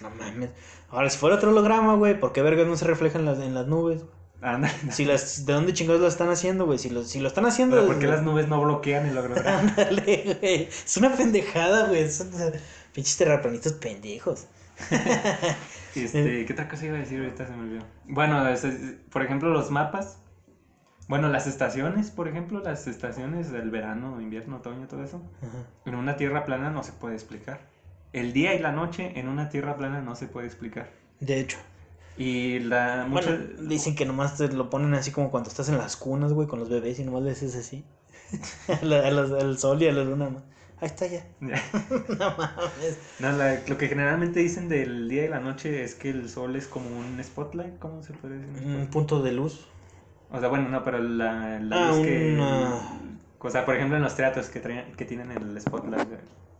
No 0.00 0.10
mames. 0.10 0.50
Ahora, 0.90 1.08
si 1.08 1.18
fuera 1.18 1.36
otro 1.36 1.50
holograma, 1.52 1.94
güey, 1.94 2.18
¿por 2.18 2.32
qué 2.32 2.42
vergas 2.42 2.66
no 2.66 2.74
se 2.76 2.84
refleja 2.84 3.20
en 3.20 3.26
las, 3.26 3.38
en 3.38 3.54
las 3.54 3.68
nubes? 3.68 4.02
Ándale. 4.42 4.74
Si 4.90 5.04
las, 5.04 5.46
¿De 5.46 5.52
dónde 5.52 5.72
chingados 5.72 6.00
lo 6.02 6.08
están 6.08 6.30
haciendo, 6.30 6.66
güey? 6.66 6.78
Si 6.78 6.90
lo, 6.90 7.04
si 7.04 7.20
lo 7.20 7.28
están 7.28 7.46
haciendo... 7.46 7.76
Pero 7.76 7.86
¿por 7.86 7.98
qué 8.00 8.06
las 8.08 8.22
nubes 8.24 8.48
no 8.48 8.60
bloquean 8.60 9.06
el 9.06 9.16
holograma? 9.16 9.58
Ándale, 9.76 10.38
güey. 10.40 10.64
Es 10.64 10.96
una 10.96 11.14
pendejada, 11.16 11.86
güey. 11.88 12.04
O 12.04 12.08
sea, 12.10 12.26
pinches 12.96 13.16
terraplanistas 13.18 13.74
pendejos. 13.74 14.46
Este, 15.94 16.44
¿qué 16.44 16.52
otra 16.52 16.68
cosa 16.68 16.84
iba 16.84 16.96
a 16.96 17.00
decir 17.00 17.20
ahorita? 17.20 17.46
Se 17.46 17.52
me 17.56 17.62
olvidó. 17.62 17.82
Bueno, 18.06 18.46
es- 18.48 18.64
es- 18.64 18.96
por 19.10 19.22
ejemplo, 19.22 19.48
los 19.50 19.70
mapas. 19.70 20.18
Bueno, 21.08 21.28
las 21.28 21.46
estaciones, 21.46 22.10
por 22.10 22.28
ejemplo, 22.28 22.60
las 22.60 22.86
estaciones 22.86 23.50
del 23.50 23.70
verano, 23.70 24.20
invierno, 24.20 24.56
otoño, 24.56 24.88
todo 24.88 25.02
eso. 25.04 25.22
Ajá. 25.40 25.64
En 25.86 25.94
una 25.94 26.16
tierra 26.16 26.44
plana 26.44 26.68
no 26.70 26.82
se 26.82 26.92
puede 26.92 27.14
explicar. 27.14 27.60
El 28.12 28.32
día 28.34 28.54
y 28.54 28.58
la 28.58 28.72
noche 28.72 29.18
en 29.18 29.28
una 29.28 29.48
tierra 29.48 29.76
plana 29.76 30.02
no 30.02 30.16
se 30.16 30.26
puede 30.26 30.46
explicar. 30.46 30.90
De 31.20 31.40
hecho. 31.40 31.56
Y 32.18 32.58
la 32.58 33.06
mucha... 33.08 33.30
Bueno, 33.30 33.44
dicen 33.68 33.94
que 33.94 34.04
nomás 34.04 34.36
te 34.36 34.48
lo 34.48 34.68
ponen 34.68 34.92
así 34.94 35.12
como 35.12 35.30
cuando 35.30 35.48
estás 35.48 35.68
en 35.70 35.78
las 35.78 35.96
cunas, 35.96 36.32
güey, 36.34 36.46
con 36.48 36.58
los 36.58 36.68
bebés 36.68 36.98
y 36.98 37.04
nomás 37.04 37.22
le 37.22 37.30
haces 37.30 37.56
así. 37.56 37.84
a 38.82 38.84
la- 38.84 39.06
a 39.06 39.10
los- 39.10 39.32
al 39.32 39.56
sol 39.58 39.80
y 39.82 39.86
a 39.88 39.92
la 39.92 40.04
luna, 40.04 40.28
¿no? 40.28 40.42
Ahí 40.80 40.88
está 40.88 41.06
ya. 41.06 41.24
no 41.40 41.48
mames. 42.36 42.98
No, 43.18 43.32
la- 43.32 43.60
lo 43.66 43.78
que 43.78 43.88
generalmente 43.88 44.40
dicen 44.40 44.68
del 44.68 45.08
día 45.08 45.24
y 45.24 45.28
la 45.28 45.40
noche 45.40 45.82
es 45.84 45.94
que 45.94 46.10
el 46.10 46.28
sol 46.28 46.54
es 46.56 46.66
como 46.66 46.88
un 46.90 47.22
spotlight, 47.22 47.78
¿cómo 47.78 48.02
se 48.02 48.12
puede 48.12 48.38
decir? 48.38 48.66
Un 48.66 48.86
punto 48.88 49.22
de 49.22 49.32
luz. 49.32 49.66
O 50.30 50.38
sea, 50.40 50.48
bueno, 50.48 50.68
no, 50.68 50.82
pero 50.84 50.98
la, 50.98 51.58
la 51.60 51.88
Ah, 51.88 51.92
luz 51.92 52.06
que... 52.06 52.34
una- 52.34 52.80
O 53.38 53.50
sea, 53.50 53.64
por 53.64 53.74
ejemplo, 53.76 53.96
en 53.96 54.02
los 54.02 54.16
teatros 54.16 54.48
que, 54.48 54.60
traen- 54.62 54.94
que 54.96 55.04
tienen 55.04 55.30
el 55.30 55.60
spotlight. 55.60 56.08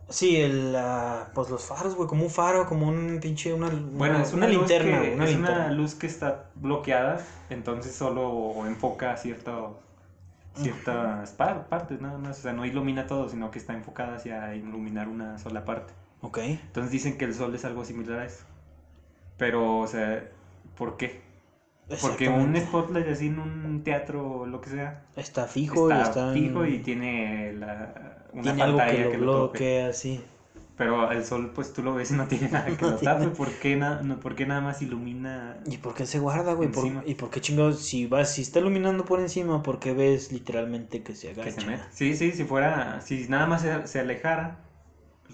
Sí, 0.09 0.37
el, 0.37 0.73
ah, 0.77 1.29
pues 1.35 1.49
los 1.49 1.65
faros, 1.65 1.95
güey, 1.95 2.07
como 2.07 2.23
un 2.23 2.29
faro, 2.31 2.65
como 2.65 2.87
un 2.87 3.19
pinche, 3.21 3.53
una, 3.53 3.69
Bueno, 3.69 4.15
una, 4.15 4.23
es 4.23 4.31
una, 4.33 4.47
luz 4.47 4.57
linterna, 4.59 5.01
que, 5.01 5.13
una 5.15 5.25
es 5.25 5.31
linterna. 5.31 5.65
una 5.65 5.71
luz 5.71 5.95
que 5.95 6.07
está 6.07 6.49
bloqueada, 6.55 7.21
entonces 7.49 7.93
solo 7.93 8.65
enfoca 8.65 9.17
cierto, 9.17 9.77
ciertas 10.57 11.31
pa- 11.33 11.67
partes, 11.69 12.01
nada 12.01 12.17
más. 12.17 12.39
O 12.39 12.41
sea, 12.43 12.53
no 12.53 12.65
ilumina 12.65 13.07
todo, 13.07 13.29
sino 13.29 13.51
que 13.51 13.59
está 13.59 13.73
enfocada 13.73 14.15
hacia 14.15 14.55
iluminar 14.55 15.07
una 15.09 15.37
sola 15.37 15.65
parte. 15.65 15.93
Ok. 16.21 16.37
Entonces 16.67 16.91
dicen 16.91 17.17
que 17.17 17.25
el 17.25 17.33
sol 17.35 17.55
es 17.55 17.65
algo 17.65 17.85
similar 17.85 18.19
a 18.19 18.25
eso. 18.25 18.45
Pero, 19.37 19.79
o 19.79 19.87
sea, 19.87 20.29
¿por 20.75 20.97
qué? 20.97 21.21
Porque 21.99 22.29
un 22.29 22.55
spotlight 22.59 23.07
así 23.09 23.27
en 23.27 23.39
un 23.39 23.83
teatro 23.83 24.27
o 24.41 24.45
lo 24.45 24.61
que 24.61 24.69
sea, 24.69 25.01
Está 25.17 25.47
fijo, 25.47 25.91
está, 25.91 26.01
está, 26.01 26.31
en- 26.33 26.33
fijo 26.33 26.65
y 26.65 26.79
tiene 26.79 27.53
la, 27.53 28.25
una 28.33 28.43
tiene 28.43 28.61
algo 28.63 28.77
pantalla 28.77 29.09
que 29.09 29.09
que 29.09 29.17
lo 29.17 29.19
lo 29.19 29.29
tope. 29.29 29.59
bloquea, 29.59 29.93
sí. 29.93 30.23
Pero 30.77 31.11
el 31.11 31.25
sol, 31.25 31.51
pues 31.55 31.73
tú 31.73 31.81
lo 31.81 31.95
ves 31.95 32.11
y 32.11 32.13
no 32.13 32.27
tiene 32.27 32.49
nada 32.49 32.65
que 32.65 32.77
No 32.85 32.91
lo 32.91 32.97
tape. 32.97 33.27
¿Por 33.29 33.49
qué, 33.53 33.75
na- 33.75 34.01
no, 34.03 34.19
¿Por 34.19 34.35
qué 34.35 34.45
nada 34.45 34.61
más 34.61 34.81
ilumina? 34.83 35.57
¿Y 35.65 35.77
por 35.77 35.95
qué 35.95 36.05
se 36.05 36.19
guarda, 36.19 36.53
güey? 36.53 36.69
¿Por- 36.69 36.85
Encima. 36.85 37.03
¿Y 37.05 37.15
por 37.15 37.31
qué 37.31 37.41
chingados, 37.41 37.81
si 37.81 38.05
vas, 38.05 38.31
si 38.33 38.43
está 38.43 38.59
iluminando 38.59 39.03
por 39.03 39.19
encima, 39.19 39.63
por 39.63 39.79
qué 39.79 39.93
ves 39.93 40.31
literalmente 40.31 41.01
que 41.01 41.15
se 41.15 41.33
Que 41.33 41.41
agacha? 41.41 41.61
se 41.61 41.65
mete. 41.67 41.83
Sí, 41.91 42.15
sí, 42.15 42.31
si 42.31 42.43
fuera, 42.43 43.01
si 43.01 43.27
nada 43.27 43.47
más 43.47 43.63
se, 43.63 43.87
se 43.87 43.99
alejara, 43.99 44.66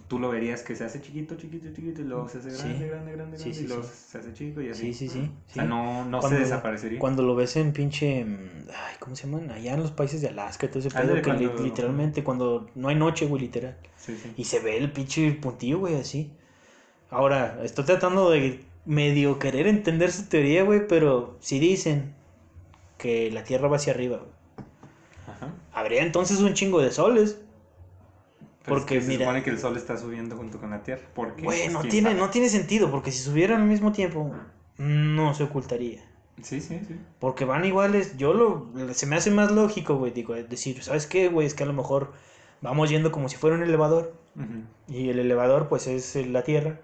tú 0.07 0.19
lo 0.19 0.29
verías 0.29 0.61
que 0.63 0.75
se 0.75 0.83
hace 0.83 1.01
chiquito, 1.01 1.35
chiquito, 1.35 1.67
chiquito, 1.73 2.01
y 2.01 2.05
luego 2.05 2.27
se 2.29 2.37
hace 2.39 2.51
Sí. 2.51 2.63
grande, 2.67 2.87
grande, 2.87 3.11
grande, 3.13 3.37
Sí, 3.37 3.43
grande, 3.45 3.57
sí, 3.59 3.63
y 3.63 3.67
luego 3.67 3.83
sí. 3.83 3.89
se 4.09 4.17
hace 4.19 4.33
chico 4.33 4.61
y 4.61 4.69
así. 4.69 4.93
Sí, 4.93 5.07
sí, 5.07 5.09
sí. 5.09 5.31
O 5.49 5.53
sea, 5.53 5.63
no, 5.63 6.05
no 6.05 6.19
Cuando- 6.19 6.37
se 6.37 6.43
desaparecería. 6.43 6.99
Cuando 6.99 7.23
lo 7.23 7.35
ves 7.35 7.55
en 7.55 7.71
pinche. 7.73 8.25
mm, 8.25 8.67
Ay, 8.69 8.95
¿cómo 8.99 9.15
se 9.15 9.27
llaman? 9.27 9.49
Allá 9.51 9.73
en 9.73 9.79
los 9.81 9.91
países 9.91 10.21
de 10.21 10.29
Alaska, 10.29 10.65
y 10.65 10.69
todo 10.69 10.79
ese 10.79 10.89
pedo, 10.91 11.15
que 11.15 11.21
cuando- 11.21 11.53
literalmente 11.63 12.23
cuando 12.23 12.69
no 12.75 12.87
hay 12.89 12.95
noche, 12.95 13.25
güey, 13.25 13.41
literal. 13.43 13.77
Sí, 13.97 14.17
sí. 14.21 14.31
Y 14.37 14.43
se 14.45 14.59
ve 14.59 14.77
el 14.77 14.91
pinche 14.91 15.31
puntillo, 15.33 15.79
güey, 15.79 15.95
así. 15.95 16.31
Ahora, 17.09 17.59
estoy 17.63 17.85
tratando 17.85 18.29
de 18.31 18.63
medio 18.85 19.39
querer 19.39 19.67
entender 19.67 20.11
su 20.11 20.25
teoría, 20.25 20.63
güey, 20.63 20.87
pero 20.87 21.37
si 21.39 21.59
dicen 21.59 22.13
que 22.97 23.31
la 23.31 23.43
Tierra 23.43 23.67
va 23.67 23.75
hacia 23.77 23.93
arriba, 23.93 24.17
güey, 24.17 24.29
Ajá. 25.27 25.53
habría 25.73 26.01
entonces 26.03 26.39
un 26.39 26.53
chingo 26.53 26.81
de 26.81 26.91
soles. 26.91 27.39
Pero 28.63 28.77
Porque, 28.77 29.01
se 29.01 29.07
mira- 29.07 29.25
supone 29.25 29.43
que 29.43 29.49
el 29.49 29.59
sol 29.59 29.75
está 29.75 29.97
subiendo 29.97 30.37
junto 30.37 30.57
con 30.59 30.69
la 30.71 30.83
Tierra. 30.83 31.01
¿Por 31.13 31.35
qué? 31.35 31.43
Güey, 31.43 31.61
Pues, 31.63 31.73
no 31.73 31.81
tiene, 31.81 32.09
sabe. 32.11 32.19
no 32.21 32.29
tiene 32.29 32.49
sentido, 32.49 32.89
porque 32.89 33.11
si 33.11 33.19
subieran 33.19 33.61
al 33.61 33.67
mismo 33.67 33.91
tiempo, 33.91 34.31
no 34.77 35.33
se 35.33 35.43
ocultaría. 35.43 36.01
Sí, 36.41 36.61
sí, 36.61 36.79
sí. 36.87 36.95
Porque 37.19 37.45
van 37.45 37.63
iguales, 37.65 38.17
yo 38.17 38.33
lo, 38.33 38.69
se 38.93 39.05
me 39.05 39.15
hace 39.17 39.31
más 39.31 39.51
lógico, 39.51 39.97
güey, 39.97 40.11
digo, 40.13 40.33
es 40.35 40.49
decir, 40.49 40.81
¿sabes 40.81 41.05
qué, 41.07 41.27
güey? 41.27 41.45
Es 41.45 41.53
que 41.53 41.63
a 41.63 41.67
lo 41.67 41.73
mejor 41.73 42.13
vamos 42.61 42.89
yendo 42.89 43.11
como 43.11 43.29
si 43.29 43.35
fuera 43.35 43.55
un 43.55 43.63
elevador, 43.63 44.13
y 44.87 45.09
el 45.09 45.19
elevador, 45.19 45.67
pues, 45.67 45.85
es 45.87 46.15
la 46.27 46.43
Tierra, 46.43 46.79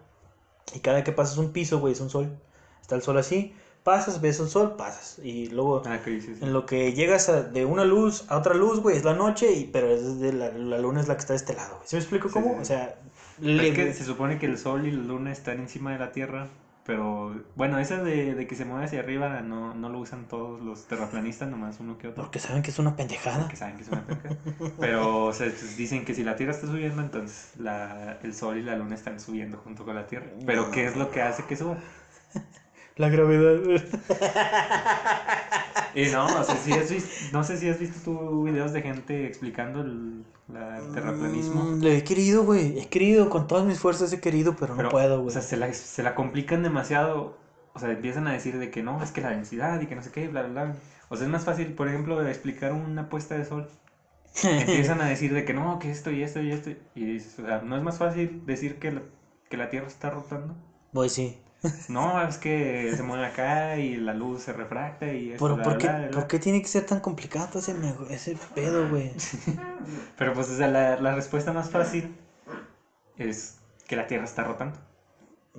Y 0.75 0.81
cada 0.81 1.03
que 1.03 1.11
pasas 1.11 1.37
un 1.37 1.51
piso, 1.51 1.79
güey, 1.79 1.93
es 1.93 1.99
un 2.01 2.11
sol. 2.11 2.37
Está 2.81 2.95
el 2.95 3.01
sol 3.01 3.17
así, 3.17 3.53
pasas, 3.83 4.21
ves 4.21 4.39
un 4.39 4.49
sol, 4.49 4.75
pasas. 4.77 5.19
Y 5.23 5.47
luego, 5.49 5.81
Ah, 5.85 5.99
que 6.03 6.11
dices. 6.11 6.41
en 6.41 6.53
lo 6.53 6.65
que 6.65 6.93
llegas 6.93 7.29
a- 7.29 7.43
de 7.43 7.65
una 7.65 7.85
luz 7.85 8.25
a 8.29 8.37
otra 8.37 8.53
luz, 8.53 8.79
güey, 8.81 8.97
es 8.97 9.03
la 9.03 9.13
noche, 9.13 9.51
y, 9.53 9.65
pero 9.65 9.87
es 9.87 10.19
de 10.19 10.33
la, 10.33 10.49
la 10.51 10.77
luna 10.79 11.01
es 11.01 11.07
la 11.07 11.15
que 11.15 11.21
está 11.21 11.33
de 11.33 11.37
este 11.37 11.53
lado, 11.55 11.75
güey. 11.77 11.87
¿Sí 11.87 11.95
me 11.95 12.01
explico 12.01 12.27
Sí, 12.27 12.33
cómo? 12.33 12.55
sí. 12.55 12.61
O 12.61 12.65
sea, 12.65 12.95
Pero 13.39 13.53
le- 13.53 13.69
Es 13.69 13.75
que 13.75 13.93
se 13.93 14.03
supone 14.03 14.37
que 14.37 14.45
el 14.45 14.57
sol 14.57 14.85
y 14.85 14.91
la 14.91 15.03
luna 15.03 15.31
están 15.31 15.59
encima 15.59 15.91
de 15.93 15.99
la 15.99 16.11
Tierra, 16.11 16.47
pero 16.85 17.33
bueno, 17.55 17.77
esa 17.79 18.03
de, 18.03 18.33
de 18.33 18.47
que 18.47 18.55
se 18.55 18.65
mueve 18.65 18.85
hacia 18.85 18.99
arriba 18.99 19.41
no, 19.41 19.75
no 19.75 19.89
lo 19.89 19.99
usan 19.99 20.27
todos 20.27 20.59
los 20.61 20.85
terraplanistas, 20.87 21.47
nomás 21.47 21.79
uno 21.79 21.97
que 21.99 22.07
otro. 22.07 22.23
porque 22.23 22.39
saben 22.39 22.63
que 22.63 22.71
es 22.71 22.79
una 22.79 22.95
pendejada. 22.95 23.47
Que 23.47 23.55
saben 23.55 23.75
que 23.77 23.83
es 23.83 23.89
una 23.89 24.05
penca. 24.07 24.29
Pero 24.79 25.25
o 25.25 25.33
sea, 25.33 25.45
pues, 25.47 25.77
dicen 25.77 26.03
que 26.03 26.15
si 26.15 26.23
la 26.23 26.35
Tierra 26.35 26.51
está 26.51 26.65
subiendo, 26.67 27.01
entonces 27.01 27.51
la, 27.57 28.17
el 28.23 28.33
sol 28.33 28.57
y 28.57 28.63
la 28.63 28.75
luna 28.75 28.95
están 28.95 29.19
subiendo 29.19 29.57
junto 29.59 29.85
con 29.85 29.95
la 29.95 30.07
Tierra. 30.07 30.25
Pero 30.45 30.71
¿qué 30.71 30.85
es 30.87 30.95
lo 30.97 31.11
que 31.11 31.21
hace 31.21 31.43
que 31.45 31.55
suba? 31.55 31.77
La 32.99 33.09
gravedad. 33.09 33.59
Y 35.95 36.05
no, 36.11 36.25
o 36.25 36.43
sea, 36.43 36.55
si 36.55 36.71
has 36.73 36.91
visto, 36.91 37.09
no 37.31 37.43
sé 37.43 37.57
si 37.57 37.69
has 37.69 37.79
visto 37.79 37.99
tú 38.03 38.43
videos 38.43 38.73
de 38.73 38.81
gente 38.81 39.25
explicando 39.25 39.81
el, 39.81 40.23
la- 40.47 40.77
el 40.77 40.91
terraplanismo. 40.93 41.63
Mm, 41.63 41.81
Lo 41.83 41.89
he 41.89 42.03
querido, 42.03 42.43
güey. 42.43 42.77
He 42.79 42.87
querido, 42.89 43.29
con 43.29 43.47
todas 43.47 43.65
mis 43.65 43.79
fuerzas 43.79 44.13
he 44.13 44.19
querido, 44.21 44.55
pero, 44.59 44.75
Pero, 44.75 44.83
no 44.83 44.89
puedo, 44.89 45.19
O 45.19 45.21
güey. 45.23 45.33
sea, 45.33 45.41
se 45.41 45.57
la, 45.57 45.73
se 45.73 46.03
la 46.03 46.15
complican 46.15 46.63
demasiado. 46.63 47.37
O 47.73 47.79
sea, 47.79 47.91
empiezan 47.91 48.27
a 48.27 48.33
decir 48.33 48.57
de 48.59 48.71
que 48.71 48.83
no, 48.83 49.01
es 49.03 49.11
que 49.11 49.21
la 49.21 49.29
densidad 49.31 49.79
y 49.81 49.87
que 49.87 49.95
no 49.95 50.03
sé 50.03 50.11
qué, 50.11 50.27
bla, 50.27 50.43
bla, 50.43 50.65
bla. 50.65 50.75
O 51.09 51.15
sea, 51.15 51.25
es 51.25 51.31
más 51.31 51.45
fácil, 51.45 51.73
por 51.73 51.87
ejemplo, 51.87 52.21
explicar 52.27 52.73
una 52.73 53.09
puesta 53.09 53.35
de 53.35 53.45
sol. 53.45 53.67
Empiezan 54.43 55.01
a 55.01 55.05
decir 55.09 55.33
de 55.33 55.45
que 55.45 55.53
no, 55.53 55.79
que 55.79 55.91
esto 55.91 56.11
y 56.11 56.23
esto 56.23 56.41
y 56.41 56.51
esto. 56.51 56.71
Y 56.95 57.05
dices, 57.05 57.39
o 57.39 57.45
sea, 57.45 57.61
¿no 57.61 57.77
es 57.77 57.83
más 57.83 57.97
fácil 57.97 58.43
decir 58.45 58.79
que 58.79 58.91
la, 58.91 59.01
que 59.49 59.57
la 59.57 59.69
Tierra 59.69 59.87
está 59.87 60.09
rotando? 60.11 60.55
Pues 60.93 61.13
sí. 61.13 61.37
No, 61.87 62.21
es 62.27 62.37
que 62.37 62.93
se 62.95 63.03
mueve 63.03 63.25
acá 63.25 63.77
y 63.77 63.97
la 63.97 64.13
luz 64.13 64.43
se 64.43 64.53
refracta 64.53 65.11
y 65.13 65.31
eso, 65.33 65.47
Pero 65.47 65.55
bla, 65.55 65.63
¿por 65.63 65.77
qué. 65.77 65.89
¿por 66.11 66.27
qué 66.27 66.39
tiene 66.39 66.61
que 66.61 66.67
ser 66.67 66.85
tan 66.85 66.99
complicado 67.01 67.59
ese, 67.59 67.75
ese 68.09 68.37
pedo, 68.53 68.87
güey? 68.89 69.13
Pero 70.17 70.33
pues, 70.33 70.49
o 70.49 70.55
sea, 70.57 70.67
la, 70.67 70.99
la 70.99 71.15
respuesta 71.15 71.53
más 71.53 71.69
fácil 71.71 72.15
es 73.17 73.59
que 73.87 73.95
la 73.95 74.07
Tierra 74.07 74.25
está 74.25 74.43
rotando. 74.43 74.79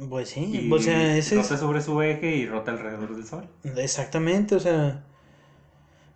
Pues 0.09 0.30
sí, 0.30 0.68
Y 0.68 0.72
o 0.72 0.78
sea, 0.80 1.16
ese 1.16 1.36
rota 1.36 1.55
es... 1.55 1.61
sobre 1.61 1.80
su 1.80 2.01
eje 2.03 2.34
y 2.36 2.46
rota 2.46 2.72
alrededor 2.72 3.14
del 3.14 3.24
Sol. 3.26 3.48
Exactamente, 3.62 4.55
o 4.57 4.61
sea... 4.61 5.05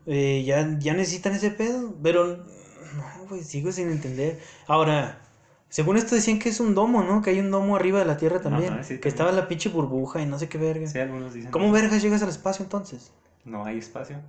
eh, 0.07 0.43
ya, 0.45 0.77
ya 0.79 0.95
necesitan 0.95 1.35
ese 1.35 1.51
pedo, 1.51 1.95
pero... 2.03 2.37
No, 2.37 3.27
güey, 3.29 3.43
sigo 3.43 3.73
sin 3.73 3.91
entender. 3.91 4.41
Ahora, 4.67 5.24
según 5.75 5.97
esto 5.97 6.15
decían 6.15 6.39
que 6.39 6.51
es 6.51 6.61
un 6.61 6.73
domo, 6.77 7.03
¿no? 7.03 7.21
Que 7.21 7.31
hay 7.31 7.41
un 7.41 7.51
domo 7.51 7.75
arriba 7.75 7.99
de 7.99 8.05
la 8.05 8.17
Tierra 8.17 8.41
también. 8.41 8.75
Ajá, 8.75 8.85
sí, 8.85 8.95
que 8.95 9.01
también. 9.01 9.09
estaba 9.09 9.33
la 9.33 9.49
pinche 9.49 9.69
burbuja 9.71 10.23
y 10.23 10.27
no 10.27 10.39
sé 10.39 10.49
qué 10.49 10.57
verga. 10.57 10.87
Sí, 10.87 11.01
algunos 11.01 11.35
dicen. 11.35 11.51
¿Cómo 11.51 11.73
vergas 11.73 12.01
llegas 12.01 12.23
al 12.23 12.29
espacio 12.29 12.63
entonces? 12.63 13.11
No 13.45 13.65
hay 13.65 13.79
espacio. 13.79 14.21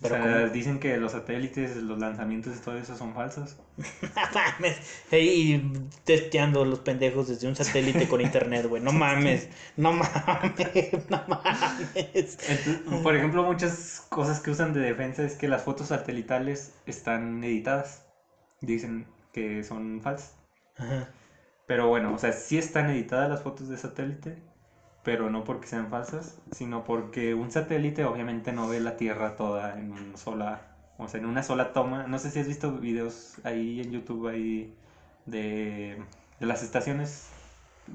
Pero 0.00 0.14
o 0.14 0.18
sea, 0.18 0.32
¿cómo? 0.40 0.48
dicen 0.48 0.80
que 0.80 0.96
los 0.96 1.12
satélites, 1.12 1.76
los 1.76 1.98
lanzamientos 1.98 2.56
y 2.56 2.60
todo 2.60 2.78
eso 2.78 2.96
son 2.96 3.12
falsos. 3.12 3.58
No 4.00 4.22
mames. 4.32 4.78
Ey, 5.10 5.70
testeando 6.04 6.64
los 6.64 6.78
pendejos 6.78 7.28
desde 7.28 7.48
un 7.48 7.54
satélite 7.54 8.08
con 8.08 8.22
internet, 8.22 8.64
güey. 8.66 8.82
No 8.82 8.92
mames. 8.92 9.50
No 9.76 9.92
mames. 9.92 10.08
No 11.10 11.22
mames. 11.28 12.38
Entonces, 12.48 12.80
por 13.02 13.14
ejemplo, 13.14 13.42
muchas 13.42 14.06
cosas 14.08 14.40
que 14.40 14.52
usan 14.52 14.72
de 14.72 14.80
defensa 14.80 15.22
es 15.22 15.34
que 15.34 15.48
las 15.48 15.64
fotos 15.64 15.88
satelitales 15.88 16.72
están 16.86 17.44
editadas. 17.44 18.06
Dicen 18.62 19.04
que 19.34 19.62
son 19.64 20.00
falsas. 20.00 20.37
Ajá. 20.78 21.08
Pero 21.66 21.88
bueno, 21.88 22.14
o 22.14 22.18
sea, 22.18 22.32
sí 22.32 22.56
están 22.58 22.88
editadas 22.90 23.28
las 23.28 23.42
fotos 23.42 23.68
de 23.68 23.76
satélite, 23.76 24.38
pero 25.04 25.30
no 25.30 25.44
porque 25.44 25.66
sean 25.68 25.88
falsas, 25.90 26.38
sino 26.52 26.84
porque 26.84 27.34
un 27.34 27.50
satélite 27.50 28.04
obviamente 28.04 28.52
no 28.52 28.68
ve 28.68 28.80
la 28.80 28.96
Tierra 28.96 29.36
toda 29.36 29.78
en 29.78 29.92
una 29.92 30.16
sola, 30.16 30.62
o 30.98 31.08
sea, 31.08 31.20
en 31.20 31.26
una 31.26 31.42
sola 31.42 31.72
toma. 31.72 32.06
No 32.06 32.18
sé 32.18 32.30
si 32.30 32.40
has 32.40 32.46
visto 32.48 32.72
videos 32.78 33.36
ahí 33.44 33.80
en 33.80 33.90
YouTube 33.92 34.28
ahí 34.28 34.74
de, 35.26 36.02
de 36.40 36.46
las 36.46 36.62
estaciones, 36.62 37.28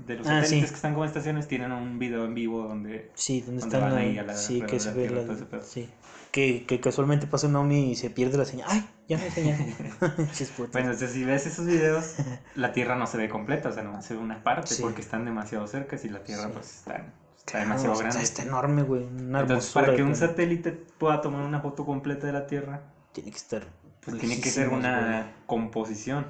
de 0.05 0.17
los 0.17 0.27
Ah, 0.27 0.41
satélites 0.41 0.67
sí. 0.69 0.73
que 0.73 0.75
están 0.75 0.93
como 0.93 1.05
estaciones, 1.05 1.47
tienen 1.47 1.71
un 1.71 1.99
video 1.99 2.25
en 2.25 2.33
vivo 2.35 2.63
donde... 2.67 3.11
Sí, 3.15 3.41
¿dónde 3.41 3.61
¿Dónde 3.61 3.77
están 3.77 3.89
van 3.91 3.99
ahí 3.99 4.17
a 4.17 4.23
la- 4.23 4.35
Sí, 4.35 4.61
que 4.61 4.79
se 4.79 4.91
ve 4.93 5.09
la... 5.09 5.61
Sí. 5.61 5.89
Que, 6.31 6.65
que 6.65 6.79
casualmente 6.79 7.27
pasa 7.27 7.47
un 7.47 7.55
ovni 7.55 7.91
y 7.91 7.95
se 7.95 8.09
pierde 8.09 8.37
la 8.39 8.45
señal. 8.45 8.67
¡Ay! 8.71 8.83
Señal. 9.07 9.57
Chis 10.33 10.49
putas. 10.51 10.71
Bueno, 10.73 10.91
o 10.91 10.93
si 10.93 11.23
ves 11.23 11.45
esos 11.45 11.65
videos, 11.65 12.15
la 12.55 12.71
Tierra 12.73 12.95
no 12.95 13.05
se 13.07 13.17
ve 13.17 13.29
completa, 13.29 13.69
o 13.69 13.71
sea, 13.71 13.83
no 13.83 14.01
se 14.01 14.13
ve 14.15 14.19
una 14.21 14.43
parte 14.43 14.67
Sí. 14.75 14.81
porque 14.81 15.01
están 15.01 15.25
demasiado 15.25 15.67
cerca 15.67 15.97
y 16.01 16.09
la 16.09 16.23
Tierra 16.23 16.43
Sí. 16.45 16.49
pues 16.53 16.75
está, 16.77 17.05
está 17.37 17.59
demasiado 17.59 17.93
o 17.93 17.95
sea, 17.97 18.05
grande. 18.07 18.23
está 18.23 18.43
enorme, 18.43 18.83
güey. 18.83 19.03
Una 19.03 19.41
Entonces, 19.41 19.71
para 19.73 19.95
que 19.95 20.03
un 20.03 20.15
satélite 20.15 20.71
pueda 20.71 21.21
tomar 21.21 21.41
una 21.45 21.59
foto 21.61 21.85
completa 21.85 22.27
de 22.27 22.33
la 22.33 22.47
Tierra, 22.47 22.81
Tiene 23.11 23.31
que 23.31 23.37
estar... 23.37 23.63
pues 24.03 24.17
tiene 24.19 24.39
que 24.41 24.49
ser 24.49 24.69
una 24.69 25.01
güey. 25.21 25.33
composición. 25.45 26.25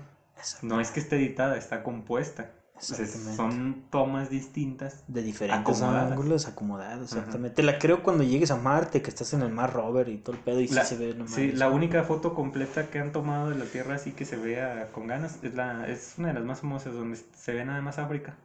No 0.62 0.82
es 0.82 0.92
que 0.92 1.00
esté 1.00 1.16
editada, 1.18 1.58
está 1.58 1.84
compuesta. 1.84 2.52
Son 2.80 3.86
tomas 3.90 4.30
distintas. 4.30 5.04
De 5.08 5.22
diferentes 5.22 5.82
acomodadas. 5.82 6.12
ángulos, 6.12 6.48
acomodadas, 6.48 7.02
exactamente. 7.04 7.56
Te 7.56 7.64
la 7.64 7.78
creo 7.80 8.04
cuando 8.04 8.24
llegues 8.24 8.52
a 8.52 8.56
Marte, 8.58 9.02
que 9.02 9.10
estás 9.10 9.34
en 9.34 9.42
el 9.42 9.50
mar 9.50 9.72
rover 9.74 10.10
y 10.10 10.18
todo 10.18 10.36
el 10.36 10.42
pedo 10.42 10.60
y 10.60 10.68
La, 10.68 10.84
sí 10.84 10.96
se 10.96 11.06
ve, 11.06 11.14
no 11.14 11.28
sí, 11.28 11.52
la 11.52 11.70
única 11.70 12.04
foto 12.04 12.34
completa 12.34 12.90
que 12.90 13.00
han 13.00 13.12
tomado 13.12 13.50
de 13.50 13.56
la 13.56 13.66
Tierra 13.66 13.96
así 13.96 14.12
que 14.12 14.26
se 14.26 14.36
vea 14.38 14.90
con 14.92 15.08
ganas 15.08 15.40
es, 15.44 15.54
la, 15.54 15.88
es 15.88 16.16
una 16.18 16.30
de 16.30 16.34
las 16.36 16.44
más 16.44 16.62
famosas 16.62 16.94
donde 16.94 17.18
se 17.18 17.54
ve 17.54 17.64
nada 17.64 17.82
más 17.82 18.00
África. 18.00 18.36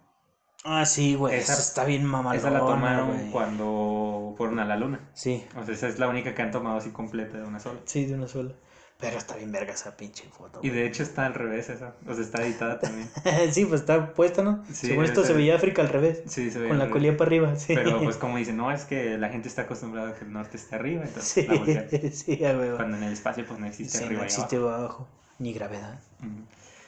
Ah, 0.65 0.85
sí, 0.85 1.15
güey, 1.15 1.37
Esa- 1.37 1.55
esa 1.55 1.63
está 1.63 1.85
bien 1.85 2.05
mamalona, 2.05 2.37
Esa 2.37 2.51
la 2.51 2.59
tomaron 2.59 3.31
cuando 3.31 4.35
fueron 4.37 4.59
a 4.59 4.65
la 4.65 4.77
Luna. 4.77 5.01
Sí, 5.15 5.45
O 5.57 5.65
sea, 5.65 5.73
esa 5.75 5.89
es 5.89 5.99
la 5.99 6.09
única 6.09 6.35
que 6.35 6.43
han 6.43 6.51
tomado 6.51 6.77
así 6.77 6.91
completa 6.91 7.39
de 7.39 7.45
una 7.45 7.61
sola. 7.61 7.79
sí, 7.85 8.05
de 8.07 8.15
una 8.15 8.29
sola. 8.29 8.53
Pero 9.01 9.17
está 9.17 9.37
bien 9.37 9.53
verga 9.53 9.73
esa 9.75 9.97
pinche 9.97 10.25
foto. 10.37 10.59
Y 10.61 10.71
de 10.71 10.85
hecho 10.85 11.05
está 11.05 11.25
al 11.27 11.35
revés 11.35 11.69
esa. 11.69 11.95
O 12.09 12.15
sea, 12.15 12.25
está 12.25 12.45
editada 12.45 12.81
también. 12.81 13.09
sí, 13.53 13.65
pues 13.65 13.83
está 13.83 14.13
puesta, 14.13 14.43
¿no? 14.43 14.65
Sí, 14.73 14.89
Según 14.89 15.05
esto 15.05 15.25
se 15.25 15.35
veía 15.35 15.55
África 15.55 15.83
al 15.83 15.89
revés, 15.89 16.23
Sí, 16.27 16.51
se 16.51 16.59
ve 16.59 16.69
con 16.69 16.79
la 16.79 16.91
colilla 16.91 17.17
para 17.17 17.29
arriba, 17.29 17.57
sí. 17.57 17.75
Pero 17.77 18.03
pues 18.03 18.17
como 18.19 18.37
dicen, 18.39 18.57
no, 18.57 18.73
es 18.73 18.85
que 18.85 19.17
la 19.17 19.29
gente 19.29 19.47
está 19.47 19.63
acostumbrada 19.63 20.11
a 20.11 20.15
que 20.15 20.25
el 20.25 20.33
norte 20.33 20.57
esté 20.57 20.75
arriba, 20.75 21.05
entonces 21.05 21.29
sí, 21.29 21.47
la 21.47 22.11
sí, 22.11 22.45
a 22.45 22.59
huevo. 22.59 22.77
Cuando 22.77 22.97
en 22.97 23.05
el 23.05 23.13
espacio 23.13 23.47
pues 23.47 23.61
no 23.61 23.67
existe 23.67 23.99
Sí, 23.99 24.05
arriba 24.05 24.19
no 24.19 24.25
y 24.25 24.27
existe 24.27 24.57
abajo. 24.57 24.75
abajo, 24.75 25.09
ni 25.39 25.53
gravedad. 25.53 26.01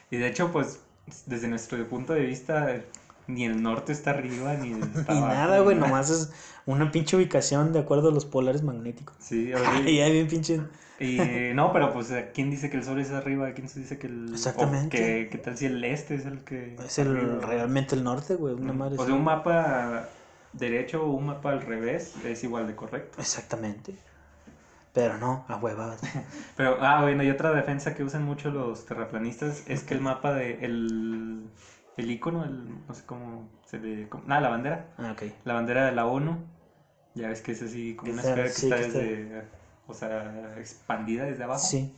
Y 0.09 0.17
de 0.17 0.27
hecho, 0.27 0.51
pues, 0.51 0.79
desde 1.25 1.47
nuestro 1.47 1.87
punto 1.87 2.11
de 2.13 2.25
vista, 2.25 2.81
ni 3.27 3.45
el 3.45 3.61
norte 3.61 3.91
está 3.91 4.11
arriba, 4.11 4.53
ni 4.55 4.73
el 4.73 4.83
está 4.95 5.13
Ni 5.13 5.19
abajo, 5.19 5.33
nada, 5.33 5.59
güey, 5.59 5.75
nada. 5.75 5.87
nomás 5.87 6.09
es 6.09 6.31
una 6.65 6.91
pinche 6.91 7.15
ubicación 7.17 7.73
de 7.73 7.79
acuerdo 7.79 8.09
a 8.09 8.11
los 8.11 8.25
polares 8.25 8.61
magnéticos. 8.63 9.15
Sí, 9.19 9.53
o 9.53 9.57
sea, 9.57 9.71
Ay, 9.73 9.99
ay, 10.01 10.11
bien 10.13 10.27
pinche. 10.27 10.61
y 10.99 11.53
no, 11.55 11.73
pero 11.73 11.91
pues, 11.93 12.13
¿quién 12.33 12.51
dice 12.51 12.69
que 12.69 12.77
el 12.77 12.83
sol 12.83 12.99
es 12.99 13.09
arriba? 13.11 13.51
¿Quién 13.53 13.67
dice 13.67 13.97
que 13.97 14.07
el... 14.07 14.29
Exactamente. 14.33 14.97
que- 14.97 15.29
¿Qué 15.31 15.37
tal 15.39 15.57
si 15.57 15.65
el 15.65 15.83
este 15.83 16.15
es 16.15 16.25
el 16.25 16.43
que... 16.43 16.75
Es 16.85 16.99
el 16.99 17.15
arriba? 17.17 17.45
realmente 17.47 17.95
el 17.95 18.03
norte, 18.03 18.35
güey, 18.35 18.53
una 18.53 18.73
madre. 18.73 18.97
O 18.99 19.05
sea, 19.05 19.13
un 19.15 19.23
mapa 19.23 20.09
derecho 20.53 21.03
o 21.03 21.11
un 21.11 21.25
mapa 21.27 21.51
al 21.51 21.61
revés 21.61 22.13
es 22.25 22.43
igual 22.43 22.67
de 22.67 22.75
correcto. 22.75 23.19
Exactamente. 23.19 23.95
Pero 24.93 25.17
no, 25.17 25.45
a 25.47 25.55
huevadas. 25.55 26.01
Pero, 26.57 26.77
ah, 26.81 27.01
bueno, 27.01 27.23
y 27.23 27.29
otra 27.29 27.51
defensa 27.53 27.95
que 27.95 28.03
usan 28.03 28.23
mucho 28.25 28.51
los 28.51 28.85
terraplanistas 28.85 29.63
es 29.67 29.83
que 29.83 29.93
el 29.93 30.01
mapa 30.01 30.33
de... 30.33 30.63
El, 30.65 31.43
el 31.97 32.09
icono, 32.11 32.43
el, 32.43 32.85
no 32.87 32.93
sé 32.93 33.03
cómo 33.05 33.49
se 33.65 33.79
le... 33.79 34.07
cómo- 34.09 34.23
ah, 34.29 34.39
la 34.41 34.49
bandera. 34.49 34.87
Ah, 34.97 35.11
ok. 35.11 35.23
La 35.45 35.53
bandera 35.53 35.85
de 35.85 35.91
la 35.91 36.05
ONU, 36.05 36.37
ya 37.15 37.27
ves 37.29 37.41
que 37.41 37.51
es 37.51 37.61
así 37.61 37.95
como 37.95 38.11
una 38.13 38.21
esfera 38.21 38.43
que 38.43 38.49
sí, 38.49 38.65
está 38.67 38.77
que 38.77 38.85
está- 38.85 38.99
desde, 38.99 39.43
o 39.87 39.93
sea, 39.93 40.55
expandida 40.57 41.25
desde 41.25 41.43
abajo. 41.43 41.59
Sí. 41.65 41.93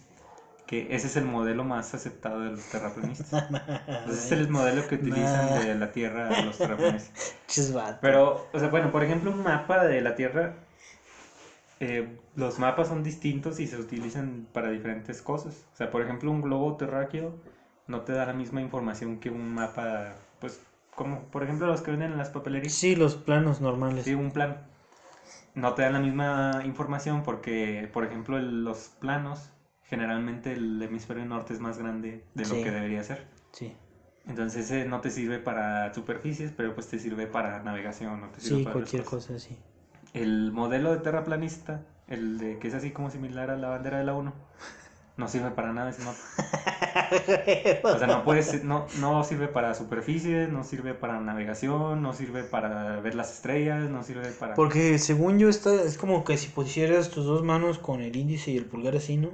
Que 0.65 0.95
ese 0.95 1.07
es 1.07 1.17
el 1.17 1.25
modelo 1.25 1.63
más 1.65 1.93
aceptado 1.93 2.39
de 2.39 2.51
los 2.51 2.63
terraplanistas. 2.69 3.47
Ese 4.07 4.11
es 4.13 4.31
el 4.31 4.47
modelo 4.49 4.87
que 4.87 4.95
utilizan 4.95 5.61
de 5.61 5.75
la 5.75 5.91
Tierra 5.91 6.41
los 6.41 6.57
terraplanistas. 6.57 7.35
Pero, 8.01 8.47
o 8.53 8.59
sea, 8.59 8.69
bueno, 8.69 8.89
por 8.89 9.03
ejemplo, 9.03 9.29
un 9.29 9.43
mapa 9.43 9.85
de 9.85 9.99
la 10.01 10.15
Tierra, 10.15 10.55
eh, 11.81 12.17
los 12.35 12.59
mapas 12.59 12.87
son 12.87 13.03
distintos 13.03 13.59
y 13.59 13.67
se 13.67 13.77
utilizan 13.77 14.47
para 14.53 14.69
diferentes 14.69 15.21
cosas. 15.21 15.65
O 15.73 15.75
sea, 15.77 15.91
por 15.91 16.01
ejemplo, 16.01 16.31
un 16.31 16.41
globo 16.41 16.77
terráqueo 16.77 17.35
no 17.87 18.01
te 18.01 18.13
da 18.13 18.25
la 18.25 18.33
misma 18.33 18.61
información 18.61 19.19
que 19.19 19.29
un 19.29 19.53
mapa, 19.53 20.15
pues, 20.39 20.61
como 20.95 21.21
por 21.25 21.43
ejemplo 21.43 21.67
los 21.67 21.81
que 21.81 21.91
venden 21.91 22.11
en 22.11 22.17
las 22.17 22.29
papelerías. 22.29 22.73
Sí, 22.73 22.95
los 22.95 23.15
planos 23.15 23.61
normales. 23.61 24.05
Sí, 24.05 24.13
un 24.13 24.31
plano. 24.31 24.57
No 25.55 25.73
te 25.73 25.83
dan 25.83 25.93
la 25.93 25.99
misma 25.99 26.61
información 26.65 27.23
porque, 27.23 27.89
por 27.93 28.05
ejemplo, 28.05 28.37
el- 28.37 28.63
los 28.63 28.89
planos, 28.99 29.51
generalmente 29.83 30.53
el 30.53 30.81
hemisferio 30.81 31.25
norte 31.25 31.53
es 31.53 31.59
más 31.59 31.77
grande 31.77 32.23
de 32.33 32.43
lo 32.47 32.55
que 32.55 32.71
debería 32.71 33.03
ser. 33.03 33.27
Sí, 33.51 33.75
Entonces 34.25 34.65
ese 34.71 34.85
no 34.85 35.01
te 35.01 35.11
sirve 35.11 35.37
para 35.37 35.93
superficies, 35.93 36.51
pero 36.55 36.73
pues 36.73 36.87
te 36.87 36.97
sirve 36.97 37.27
para 37.27 37.61
navegación, 37.61 38.21
no 38.21 38.29
te 38.29 38.39
sirve 38.41 38.57
sí, 38.59 38.63
para 38.63 38.73
cualquier 38.73 39.03
cosa, 39.03 39.37
sí. 39.37 39.57
El 40.13 40.51
modelo 40.51 40.91
de 40.91 40.99
terraplanista, 40.99 41.81
el 42.07 42.37
de 42.39 42.57
que 42.57 42.67
es 42.69 42.73
así 42.73 42.91
como 42.91 43.09
similar 43.09 43.49
a 43.51 43.57
la 43.57 43.67
bandera 43.69 43.97
de 43.97 44.05
la 44.05 44.13
ONU, 44.13 44.31
no 45.17 45.27
sirve 45.27 45.51
para 45.51 45.73
nada 45.73 45.89
ese 45.91 46.03
mapa. 46.03 46.17
O 47.83 47.97
sea, 47.97 48.07
no 48.07 48.23
puedes, 48.23 48.63
no, 48.63 48.85
no 48.99 49.23
sirve 49.23 49.47
para 49.47 49.73
superficie, 49.73 50.47
no 50.47 50.63
sirve 50.63 50.93
para 50.93 51.19
navegación, 51.19 52.01
no 52.01 52.13
sirve 52.13 52.43
para 52.43 52.99
ver 53.01 53.15
las 53.15 53.33
estrellas, 53.33 53.89
no 53.89 54.03
sirve 54.03 54.29
para... 54.31 54.53
Porque 54.53 54.97
según 54.99 55.39
yo 55.39 55.49
está, 55.49 55.73
es 55.73 55.97
como 55.97 56.23
que 56.23 56.37
si 56.37 56.49
pusieras 56.49 57.09
tus 57.09 57.25
dos 57.25 57.43
manos 57.43 57.79
con 57.79 58.01
el 58.01 58.15
índice 58.15 58.51
y 58.51 58.57
el 58.57 58.65
pulgar 58.65 58.95
así, 58.95 59.17
¿no? 59.17 59.29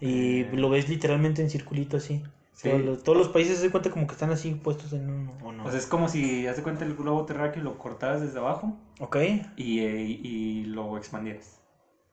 Y 0.00 0.40
Eh. 0.42 0.50
lo 0.54 0.70
ves 0.70 0.88
literalmente 0.88 1.42
en 1.42 1.50
circulito 1.50 1.96
así. 1.98 2.22
Sí. 2.52 2.68
Todos, 2.70 2.82
los, 2.84 3.02
todos 3.02 3.18
los 3.18 3.28
países 3.28 3.58
se 3.58 3.70
cuenta 3.70 3.90
como 3.90 4.06
que 4.06 4.12
están 4.14 4.30
así 4.30 4.52
puestos 4.54 4.92
en 4.92 5.08
uno, 5.10 5.32
¿o 5.42 5.52
no? 5.52 5.64
O 5.64 5.70
sea, 5.70 5.78
es 5.78 5.86
como 5.86 6.08
si, 6.08 6.46
haz 6.46 6.56
de 6.56 6.62
cuenta 6.62 6.84
el 6.84 6.94
globo 6.94 7.24
terráqueo 7.26 7.60
y 7.62 7.64
lo 7.64 7.78
cortaras 7.78 8.20
desde 8.20 8.38
abajo 8.38 8.76
ok. 8.98 9.16
y, 9.56 9.80
eh, 9.80 10.02
y 10.04 10.64
lo 10.64 10.96
expandieras. 10.98 11.59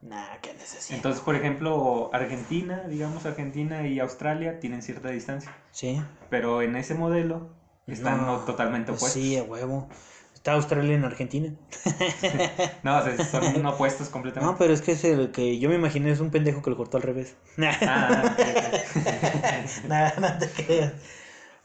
Nah, 0.02 0.38
¿qué 0.42 0.52
así? 0.52 0.94
Entonces, 0.94 1.22
por 1.22 1.36
ejemplo, 1.36 2.10
Argentina, 2.14 2.84
digamos 2.88 3.26
Argentina 3.26 3.88
y 3.88 4.00
Australia 4.00 4.60
tienen 4.60 4.82
cierta 4.82 5.10
distancia, 5.10 5.56
Sí. 5.72 6.02
pero 6.30 6.62
en 6.62 6.76
ese 6.76 6.94
modelo 6.94 7.50
están 7.88 8.18
No, 8.18 8.26
no, 8.38 8.40
totalmente 8.40 8.92
pues 8.92 9.02
opuestos. 9.02 9.22
Sí, 9.24 9.38
a 9.38 9.44
huevo. 9.44 9.90
Está 10.34 10.54
Australia 10.54 10.96
en 10.96 11.04
Argentina. 11.04 11.54
No, 12.84 12.98
o 13.00 13.04
sea, 13.04 13.26
son 13.26 13.66
opuestos 13.66 14.10
completamente. 14.10 14.52
No, 14.52 14.58
pero 14.58 14.74
es 14.74 14.82
que 14.82 14.94
es 14.94 15.04
el 15.04 15.32
que 15.32 15.58
yo 15.60 15.68
me 15.68 15.76
imaginé 15.76 16.12
es 16.12 16.20
un 16.20 16.30
pendejo 16.30 16.62
que 16.62 16.70
lo 16.70 16.78
cortó 16.78 16.98
al 16.98 17.04
revés. 17.04 17.36
Ah, 17.58 18.24
ok, 18.34 18.40
ok. 18.40 19.86
Nada, 19.88 20.14
no 20.20 20.38
te 20.38 20.48
creas. 20.64 20.94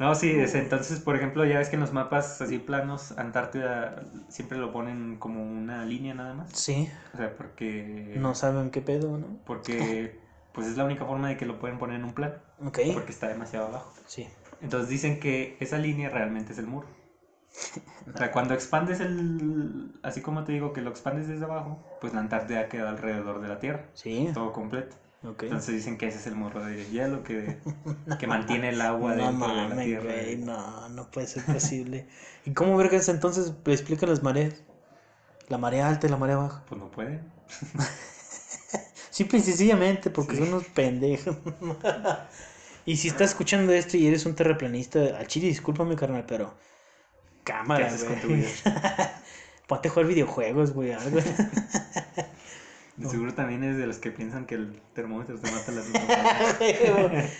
No, 0.02 0.16
sí, 0.16 0.32
es, 0.32 0.56
entonces, 0.56 0.98
por 0.98 1.14
ejemplo, 1.14 1.44
ya 1.44 1.58
ves 1.58 1.68
que 1.68 1.76
en 1.76 1.80
los 1.80 1.92
mapas 1.92 2.42
así 2.42 2.58
planos, 2.58 3.16
Antártida 3.18 4.02
siempre 4.28 4.58
lo 4.58 4.72
ponen 4.72 5.16
como 5.20 5.40
una 5.44 5.84
línea 5.84 6.12
nada 6.12 6.34
más. 6.34 6.50
Sí, 6.52 6.90
O 7.14 7.16
sea, 7.18 7.36
porque... 7.36 8.16
no 8.18 8.34
saben 8.34 8.70
qué 8.72 8.80
pedo, 8.80 9.16
¿no? 9.16 9.38
Porque 9.46 10.18
pues 10.52 10.66
es 10.66 10.76
la 10.76 10.84
única 10.86 11.04
forma 11.04 11.28
de 11.28 11.36
que 11.36 11.46
lo 11.46 11.60
pueden 11.60 11.78
poner 11.78 12.00
en 12.00 12.04
un 12.04 12.14
plan, 12.14 12.34
Ok. 12.66 12.80
porque 12.94 13.12
está 13.12 13.28
demasiado 13.28 13.68
abajo. 13.68 13.94
Sí. 14.06 14.28
Entonces 14.60 14.88
dicen 14.90 15.20
que 15.20 15.56
esa 15.60 15.78
línea 15.78 16.10
realmente 16.10 16.52
es 16.52 16.58
el 16.58 16.66
muro. 16.66 16.88
O 18.12 18.18
sea, 18.18 18.32
cuando 18.32 18.54
expandes 18.54 18.98
el... 18.98 19.92
Así 20.02 20.20
como 20.20 20.42
te 20.42 20.50
digo 20.50 20.72
que 20.72 20.80
lo 20.80 20.90
expandes 20.90 21.28
desde 21.28 21.44
abajo, 21.44 21.80
pues 22.00 22.12
la 22.12 22.18
Antártida 22.18 22.68
queda 22.68 22.90
alrededor 22.90 23.40
de 23.40 23.46
la 23.46 23.60
Tierra, 23.60 23.84
Sí. 23.94 24.28
todo 24.34 24.52
completo. 24.52 24.96
Entonces 25.24 25.76
dicen 25.76 25.98
que 25.98 26.08
ese 26.08 26.18
es 26.18 26.26
el 26.26 26.34
muro 26.34 26.64
de 26.64 26.84
hielo 26.86 27.22
que, 27.22 27.58
que 28.18 28.26
mantiene 28.26 28.70
el 28.70 28.80
agua 28.80 29.14
no 29.14 29.26
dentro 29.30 29.48
de 29.54 29.68
la 29.68 29.82
Tierra. 29.84 30.04
güey, 30.04 30.36
no, 30.36 30.88
no 30.88 31.10
puede 31.10 31.26
ser 31.28 31.44
posible. 31.44 32.08
¿Y 32.44 32.52
cómo 32.52 32.76
vergas 32.76 33.08
entonces 33.08 33.52
explican 33.66 34.08
las 34.08 34.22
mareas? 34.22 34.54
La 35.48 35.58
marea 35.58 35.88
alta 35.88 36.06
y 36.06 36.10
la 36.10 36.16
marea 36.16 36.36
baja. 36.38 36.64
Pues 36.68 36.80
no 36.80 36.90
puede. 36.90 37.20
Simple 39.10 39.38
y 39.38 39.42
sencillamente, 39.42 40.10
porque 40.10 40.32
Sí. 40.36 40.38
son 40.38 40.48
unos 40.48 40.64
pendejos. 40.64 41.36
y 42.86 42.96
si 42.96 43.08
estás 43.08 43.30
escuchando 43.30 43.72
esto 43.72 43.96
y 43.96 44.06
eres 44.06 44.26
un 44.26 44.34
terraplanista, 44.34 45.18
al 45.18 45.26
chile, 45.28 45.48
discúlpame, 45.48 45.94
carnal, 45.96 46.24
pero. 46.26 46.54
¿Qué 47.44 47.52
Cámara, 47.52 47.86
haces 47.88 48.04
con 48.04 48.20
tu 48.20 48.28
güey. 48.28 48.44
Ponte 49.66 49.88
a 49.88 49.90
jugar 49.90 50.06
videojuegos, 50.08 50.72
güey, 50.72 50.92
algo. 50.92 51.18
De 53.02 53.08
Seguro 53.08 53.34
también 53.34 53.64
es 53.64 53.76
de 53.76 53.86
los 53.86 53.98
que 53.98 54.10
piensan 54.10 54.46
que 54.46 54.54
el 54.54 54.80
termómetro 54.94 55.36
te 55.38 55.50
mata 55.50 55.72
las 55.72 55.86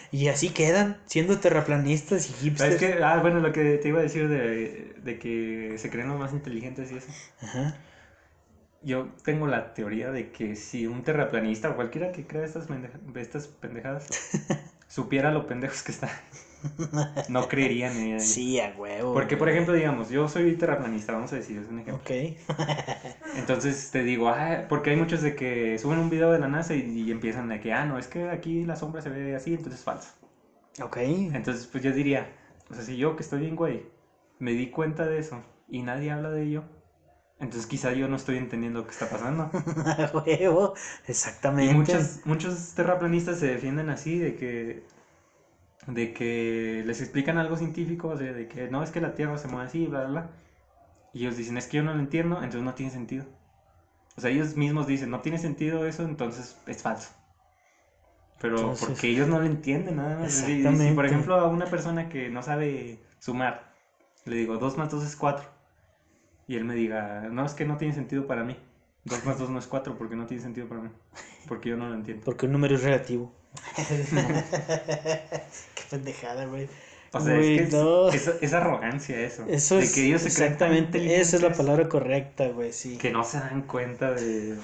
y 0.11 0.29
así 0.29 0.51
quedan, 0.51 0.99
siendo 1.07 1.39
terraplanistas 1.39 2.29
y 2.29 2.33
hipsters. 2.33 2.83
Ah, 3.03 3.19
bueno, 3.21 3.41
lo 3.41 3.53
que 3.53 3.79
te 3.79 3.89
iba 3.89 4.01
a 4.01 4.03
decir 4.03 4.29
de, 4.29 4.95
de 5.03 5.19
que 5.19 5.75
se 5.79 5.91
creen 5.91 6.09
los 6.09 6.19
más 6.19 6.33
inteligentes 6.33 6.91
y 6.91 6.97
eso. 6.97 7.09
Ajá. 7.41 7.77
Yo 8.83 9.11
tengo 9.25 9.47
la 9.47 9.75
teoría 9.75 10.11
de 10.11 10.33
que 10.33 10.57
si 10.57 10.89
un 10.89 11.05
terraplanista 11.05 11.71
o 11.71 11.77
cualquiera 11.77 12.11
que 12.11 12.27
crea 12.27 12.45
estas, 12.45 12.67
estas 13.15 13.47
pendejadas 13.47 14.09
supiera 14.89 15.31
lo 15.31 15.47
pendejos 15.47 15.83
que 15.85 15.93
están, 15.93 16.11
no 17.29 17.49
creerían 17.49 17.97
en 17.97 18.07
ellos. 18.07 18.23
Sí, 18.23 18.61
a 18.61 18.75
huevo. 18.77 19.15
Porque, 19.15 19.37
por 19.37 19.49
ejemplo, 19.49 19.75
digamos, 19.75 20.11
yo 20.11 20.29
soy 20.29 20.55
terraplanista, 20.57 21.13
vamos 21.13 21.33
a 21.33 21.37
decir, 21.37 21.59
es 21.59 21.69
un 21.69 21.81
ejemplo. 21.81 22.03
Ok. 22.03 22.11
Entonces 23.37 23.91
te 23.91 24.03
digo, 24.03 24.29
ah, 24.29 24.65
porque 24.69 24.91
hay 24.91 24.97
muchos 24.97 25.23
de 25.23 25.35
que 25.35 25.79
suben 25.79 25.99
un 25.99 26.11
video 26.11 26.31
de 26.31 26.39
la 26.39 26.49
NASA 26.49 26.75
y, 26.75 26.81
y 26.81 27.11
empiezan 27.11 27.49
de 27.49 27.61
que, 27.61 27.73
ah, 27.73 27.85
no, 27.85 27.99
es 27.99 28.07
que 28.07 28.29
aquí 28.31 28.65
la 28.65 28.77
sombra 28.77 29.03
se 29.03 29.11
ve 29.11 29.35
así, 29.35 29.55
entonces 29.55 29.81
es 29.81 29.85
falso. 29.85 30.09
Ok. 30.83 30.99
Entonces, 30.99 31.67
pues 31.67 31.83
yo 31.83 31.93
diría, 31.93 32.33
o 32.71 32.75
sea, 32.75 32.83
si 32.83 32.97
yo 32.97 33.17
que 33.17 33.23
estoy 33.23 33.41
bien, 33.41 33.57
güey, 33.57 33.87
me 34.39 34.53
di 34.53 34.71
cuenta 34.71 35.07
de 35.07 35.19
eso 35.19 35.43
y 35.69 35.83
nadie 35.83 36.11
habla 36.11 36.31
de 36.31 36.45
ello, 36.45 36.65
entonces 37.43 37.67
quizá 37.67 37.93
yo 37.93 38.07
no 38.07 38.17
estoy 38.17 38.37
entendiendo 38.37 38.81
lo 38.81 38.87
que 38.87 38.93
está 38.93 39.11
pasando. 39.11 39.51
A 39.85 40.11
huevo. 40.15 40.75
Y 41.07 41.11
Exactamente. 41.11 41.75
muchos, 41.75 42.21
muchos 42.25 42.75
terraplanistas 42.75 43.41
se 43.41 43.49
defienden 43.49 43.91
así, 43.91 44.17
de 44.19 44.37
que, 44.37 44.85
de 45.87 46.13
que 46.13 46.83
les 46.87 47.01
explican 47.01 47.39
algo 47.39 47.57
científico, 47.57 48.17
sea, 48.17 48.33
de 48.33 48.47
que 48.49 48.69
no, 48.69 48.83
es 48.83 48.91
que 48.91 49.01
la 49.01 49.15
Tierra 49.15 49.37
se 49.39 49.49
mueve 49.49 49.67
así, 49.67 49.87
bla, 49.87 50.01
bla, 50.03 50.09
bla. 50.09 50.31
Y 51.13 51.21
ellos 51.23 51.37
dicen, 51.37 51.57
es 51.59 51.67
que 51.67 51.79
yo 51.79 51.83
no 51.83 51.93
lo 51.95 52.01
entiendo, 52.01 52.37
entonces 52.37 52.63
no 52.63 52.75
tiene 52.75 52.93
sentido. 52.93 53.25
O 54.17 54.21
sea, 54.21 54.31
ellos 54.31 54.57
mismos 54.57 54.87
dicen, 54.87 55.11
no 55.11 55.21
tiene 55.21 55.39
sentido 55.39 55.87
eso, 55.87 56.05
entonces 56.05 56.57
es 56.67 56.83
falso. 56.83 57.11
Pero 58.41 58.57
Entonces- 58.59 58.89
porque 58.89 59.09
ellos 59.09 59.29
no 59.29 59.39
lo 59.39 59.47
entienden 59.47 59.97
nada 59.97 60.19
más. 60.19 60.33
Si- 60.33 60.63
Si, 60.63 60.91
por 60.95 61.07
ejemplo, 61.07 61.35
a 61.37 61.49
una 61.49 61.67
persona 61.67 62.09
que 62.09 62.29
no 62.29 62.43
sabe 62.43 62.99
sumar, 63.19 63.73
le 64.25 64.37
digo, 64.37 64.59
2 64.59 64.77
más 64.79 64.91
2 64.91 65.05
es 65.05 65.17
4. 65.17 65.49
Y 66.49 66.57
él 66.57 66.65
me 66.65 66.75
diga, 66.75 67.29
no, 67.31 67.45
es 67.47 67.55
que 67.55 67.65
no 67.65 67.77
tiene 67.77 67.95
sentido 67.95 68.27
para 68.27 68.43
mí. 68.45 68.57
2 69.05 69.25
más 69.25 69.39
2 69.39 69.49
no 69.51 69.59
es 69.59 69.67
4 69.67 69.97
porque 69.97 70.17
no 70.17 70.27
tiene 70.27 70.43
sentido 70.43 70.69
para 70.69 70.81
mí. 70.83 70.91
Porque 71.49 71.69
yo 71.71 71.77
no 71.77 71.89
lo 71.89 71.95
entiendo. 71.95 72.25
Porque 72.25 72.47
un 72.47 72.53
número 72.53 72.75
es 72.75 72.83
relativo. 72.83 73.33
Qué 75.75 75.83
pendejada, 75.91 76.47
güey. 76.47 76.69
O 77.15 77.21
sea, 77.21 77.35
Güey, 77.37 77.59
es 77.59 77.69
que 77.71 77.77
no. 77.77 78.09
es- 78.09 78.33
es 78.41 78.53
arrogancia 78.55 79.21
eso. 79.21 79.45
Eso 79.49 79.77
de 79.77 79.83
es 79.85 79.95
que 79.95 80.07
ellos 80.07 80.23
se 80.23 80.29
exactamente, 80.29 81.21
esa 81.21 81.37
es 81.37 81.43
la 81.43 81.53
palabra 81.53 81.89
correcta, 81.89 82.49
güey, 82.49 82.73
sí. 82.73 82.97
Que 82.97 83.11
no 83.11 83.23
se 83.23 83.39
dan 83.39 83.63
cuenta 83.63 84.13
de, 84.13 84.57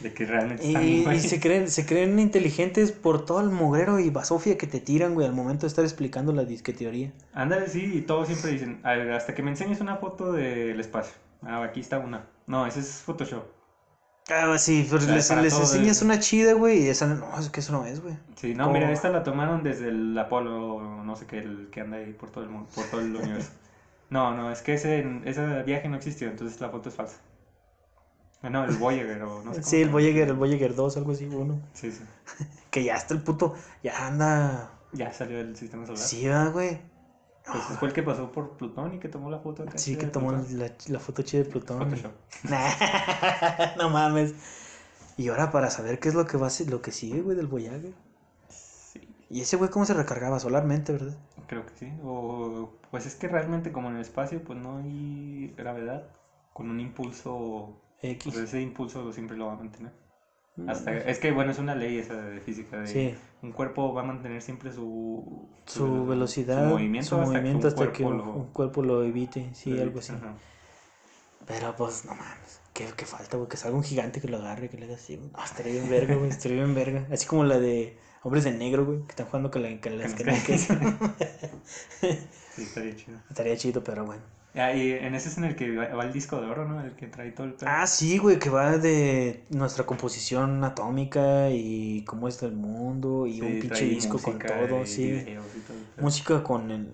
de 0.00 0.14
que 0.14 0.24
realmente 0.24 0.66
están 0.66 0.82
Y, 0.82 1.04
güey. 1.04 1.18
y 1.18 1.20
se 1.20 1.38
creen, 1.38 1.70
se 1.70 1.84
creen 1.84 2.18
inteligentes 2.18 2.92
por 2.92 3.26
todo 3.26 3.40
el 3.42 3.50
mugrero 3.50 3.98
y 3.98 4.08
basofia 4.08 4.56
que 4.56 4.66
te 4.66 4.80
tiran, 4.80 5.12
güey, 5.12 5.26
al 5.26 5.34
momento 5.34 5.62
de 5.62 5.68
estar 5.68 5.84
explicando 5.84 6.32
la 6.32 6.44
disque 6.44 6.72
teoría. 6.72 7.12
Ándale, 7.34 7.68
sí, 7.68 7.90
y 7.94 8.00
todos 8.02 8.28
siempre 8.28 8.52
dicen, 8.52 8.80
"A 8.82 8.94
ver, 8.94 9.12
hasta 9.12 9.34
que 9.34 9.42
me 9.42 9.50
enseñes 9.50 9.80
una 9.82 9.96
foto 9.96 10.32
del 10.32 10.80
espacio. 10.80 11.12
Ah, 11.42 11.62
aquí 11.62 11.80
está 11.80 11.98
una. 11.98 12.24
No, 12.46 12.66
ese 12.66 12.80
es 12.80 13.02
Photoshop. 13.04 13.44
Ah, 14.28 14.56
sí, 14.58 14.86
pero 14.88 15.02
O 15.02 15.04
sea, 15.04 15.14
les, 15.14 15.30
les 15.30 15.58
enseñas 15.58 16.02
una 16.02 16.18
chida, 16.20 16.52
güey, 16.52 16.84
y 16.84 16.88
esa 16.88 17.06
no, 17.06 17.38
es 17.38 17.50
que 17.50 17.60
eso 17.60 17.72
no 17.72 17.84
es, 17.84 18.00
güey. 18.00 18.16
Sí, 18.36 18.54
no, 18.54 18.64
¿Cómo? 18.64 18.74
mira, 18.74 18.92
esta 18.92 19.08
la 19.08 19.24
tomaron 19.24 19.62
desde 19.62 19.88
el 19.88 20.16
Apolo, 20.16 21.02
no 21.04 21.16
sé 21.16 21.26
qué, 21.26 21.38
el 21.38 21.68
que 21.72 21.80
anda 21.80 21.96
ahí 21.96 22.12
por 22.12 22.30
todo 22.30 22.44
el 22.44 22.50
mundo, 22.50 22.68
por 22.74 22.84
todo 22.86 23.00
el 23.00 23.14
universo. 23.14 23.50
No, 24.10 24.34
no, 24.34 24.50
es 24.50 24.60
que 24.60 24.74
ese, 24.74 25.06
ese 25.24 25.62
viaje 25.62 25.88
no 25.88 25.94
existió, 25.94 26.28
entonces 26.28 26.60
la 26.60 26.68
foto 26.68 26.88
es 26.88 26.96
falsa. 26.96 27.18
Ah, 28.42 28.50
No, 28.50 28.64
el 28.64 28.74
Voyager 28.76 29.22
o 29.22 29.40
no 29.44 29.54
sé 29.54 29.62
Sí, 29.62 29.82
el 29.82 29.88
Voyager, 29.88 30.26
el 30.26 30.34
Voyager 30.34 30.74
2, 30.74 30.96
algo 30.96 31.12
así, 31.12 31.26
uno. 31.26 31.60
Sí, 31.74 31.92
sí. 31.92 32.02
Que 32.70 32.82
ya 32.82 32.96
está 32.96 33.14
el 33.14 33.20
puto, 33.20 33.54
ya 33.84 34.08
anda. 34.08 34.72
Ya 34.92 35.12
salió 35.12 35.38
del 35.38 35.54
sistema 35.56 35.86
solar. 35.86 36.02
Sí, 36.02 36.26
va, 36.26 36.48
güey. 36.48 36.80
Pues 37.44 37.64
fue 37.78 37.88
el 37.88 37.94
que 37.94 38.02
pasó 38.02 38.30
por 38.30 38.56
Plutón 38.56 38.94
y 38.94 38.98
que 38.98 39.08
tomó 39.08 39.30
la 39.30 39.38
foto 39.40 39.62
acá. 39.64 39.76
Sí, 39.78 39.96
que 39.96 40.06
tomó 40.06 40.30
la, 40.32 40.42
la 40.88 41.00
foto 41.00 41.22
chida 41.22 41.42
de 41.42 41.48
Plutón. 41.50 41.90
No 43.76 43.90
mames. 43.90 44.34
Y 45.16 45.28
ahora 45.28 45.50
para 45.50 45.70
saber 45.70 45.98
qué 46.00 46.08
es 46.08 46.14
lo 46.14 46.26
que 46.26 46.36
va 46.36 46.46
a 46.46 46.50
ser, 46.50 46.70
lo 46.70 46.80
que 46.80 46.92
sigue, 46.92 47.20
güey, 47.20 47.36
del 47.36 47.46
Voyager. 47.46 47.92
Sí, 48.48 49.08
Y 49.28 49.40
ese 49.40 49.56
güey 49.56 49.70
cómo 49.70 49.84
se 49.84 49.94
recargaba 49.94 50.38
solarmente, 50.40 50.92
¿verdad? 50.92 51.16
creo 51.46 51.66
que 51.66 51.74
sí. 51.76 51.92
O 52.04 52.70
pues 52.92 53.06
es 53.06 53.16
que 53.16 53.26
realmente 53.26 53.72
como 53.72 53.88
en 53.88 53.96
el 53.96 54.02
espacio 54.02 54.42
pues 54.44 54.58
no 54.58 54.78
hay 54.78 55.52
gravedad 55.56 56.04
con 56.52 56.70
un 56.70 56.78
impulso, 56.78 57.80
X. 58.02 58.22
pues 58.32 58.36
ese 58.36 58.60
impulso 58.60 59.12
siempre 59.12 59.36
lo 59.36 59.46
va 59.46 59.54
a 59.54 59.56
mantener. 59.56 59.92
Hasta 60.68 60.96
es 60.96 61.18
que 61.18 61.30
bueno, 61.32 61.50
es 61.52 61.58
una 61.58 61.74
ley 61.74 61.98
esa 61.98 62.14
de 62.14 62.40
física 62.40 62.78
de 62.80 62.86
Sí, 62.86 63.14
un 63.42 63.52
cuerpo 63.52 63.92
va 63.94 64.02
a 64.02 64.04
mantener 64.04 64.42
siempre 64.42 64.72
su 64.72 65.48
su 65.66 66.06
velocidad, 66.06 66.64
su 66.64 66.70
movimiento, 66.74 67.08
su 67.08 67.14
hasta, 67.16 67.26
movimiento 67.32 67.60
que, 67.62 67.68
hasta 67.68 67.82
un 67.82 67.92
que 67.92 68.02
cuerpo 68.02 68.22
un, 68.22 68.26
lo- 68.28 68.34
un 68.34 68.46
cuerpo 68.52 68.82
lo 68.82 69.02
evite, 69.04 69.50
sí, 69.54 69.70
lo- 69.70 69.82
algo 69.82 69.98
así. 70.00 70.12
Ajá. 70.12 70.34
Pero 71.46 71.74
pues 71.76 72.04
no 72.04 72.14
mames, 72.14 72.60
¿qué, 72.74 72.86
qué 72.96 73.06
falta, 73.06 73.36
güey? 73.36 73.48
Que 73.48 73.56
salga 73.56 73.76
un 73.76 73.82
gigante 73.84 74.20
que 74.20 74.28
lo 74.28 74.36
agarre, 74.36 74.68
que 74.68 74.76
le 74.78 74.86
haga 74.86 74.94
así. 74.96 75.16
güey. 75.16 75.30
Estaría 75.44 75.72
bien 75.72 75.88
verga, 75.90 76.14
güey, 76.16 76.30
estaría 76.30 76.58
bien 76.62 76.74
verga. 76.74 77.06
Así 77.10 77.26
como 77.26 77.44
la 77.44 77.58
de 77.58 77.96
Hombres 78.22 78.44
de 78.44 78.52
Negro, 78.52 78.84
güey, 78.84 79.00
que 79.04 79.10
están 79.10 79.26
jugando 79.26 79.50
con, 79.50 79.62
la, 79.62 79.80
con 79.80 79.98
las. 79.98 80.14
Sí, 82.00 82.62
estaría 82.62 82.96
chido. 82.96 83.18
estaría 83.28 83.56
chido, 83.56 83.82
pero 83.84 84.04
bueno. 84.04 84.22
Ah, 84.54 84.72
y 84.74 84.90
en 84.90 85.14
ese 85.14 85.28
es 85.28 85.38
en 85.38 85.44
el 85.44 85.54
que 85.54 85.76
va, 85.76 86.04
el 86.04 86.12
disco 86.12 86.40
de 86.40 86.48
oro, 86.48 86.66
¿no? 86.68 86.80
El 86.82 86.92
que 86.96 87.06
trae 87.06 87.30
todo 87.30 87.46
el 87.46 87.52
pedo. 87.54 87.70
Ah, 87.72 87.86
sí, 87.86 88.18
güey, 88.18 88.38
que 88.40 88.50
va 88.50 88.78
de 88.78 89.44
nuestra 89.50 89.86
composición 89.86 90.64
atómica 90.64 91.50
y 91.50 92.02
cómo 92.04 92.26
está 92.26 92.46
el 92.46 92.52
mundo 92.52 93.26
y 93.28 93.34
Sí, 93.34 93.40
un 93.42 93.58
pinche 93.60 93.84
disco 93.84 94.18
con 94.18 94.38
todo, 94.40 94.82
y 94.82 94.86
sí. 94.86 95.02
y 95.04 95.60
todo 95.60 95.76
el. 95.98 96.02
Música 96.02 96.42
con 96.42 96.70
el, 96.72 96.88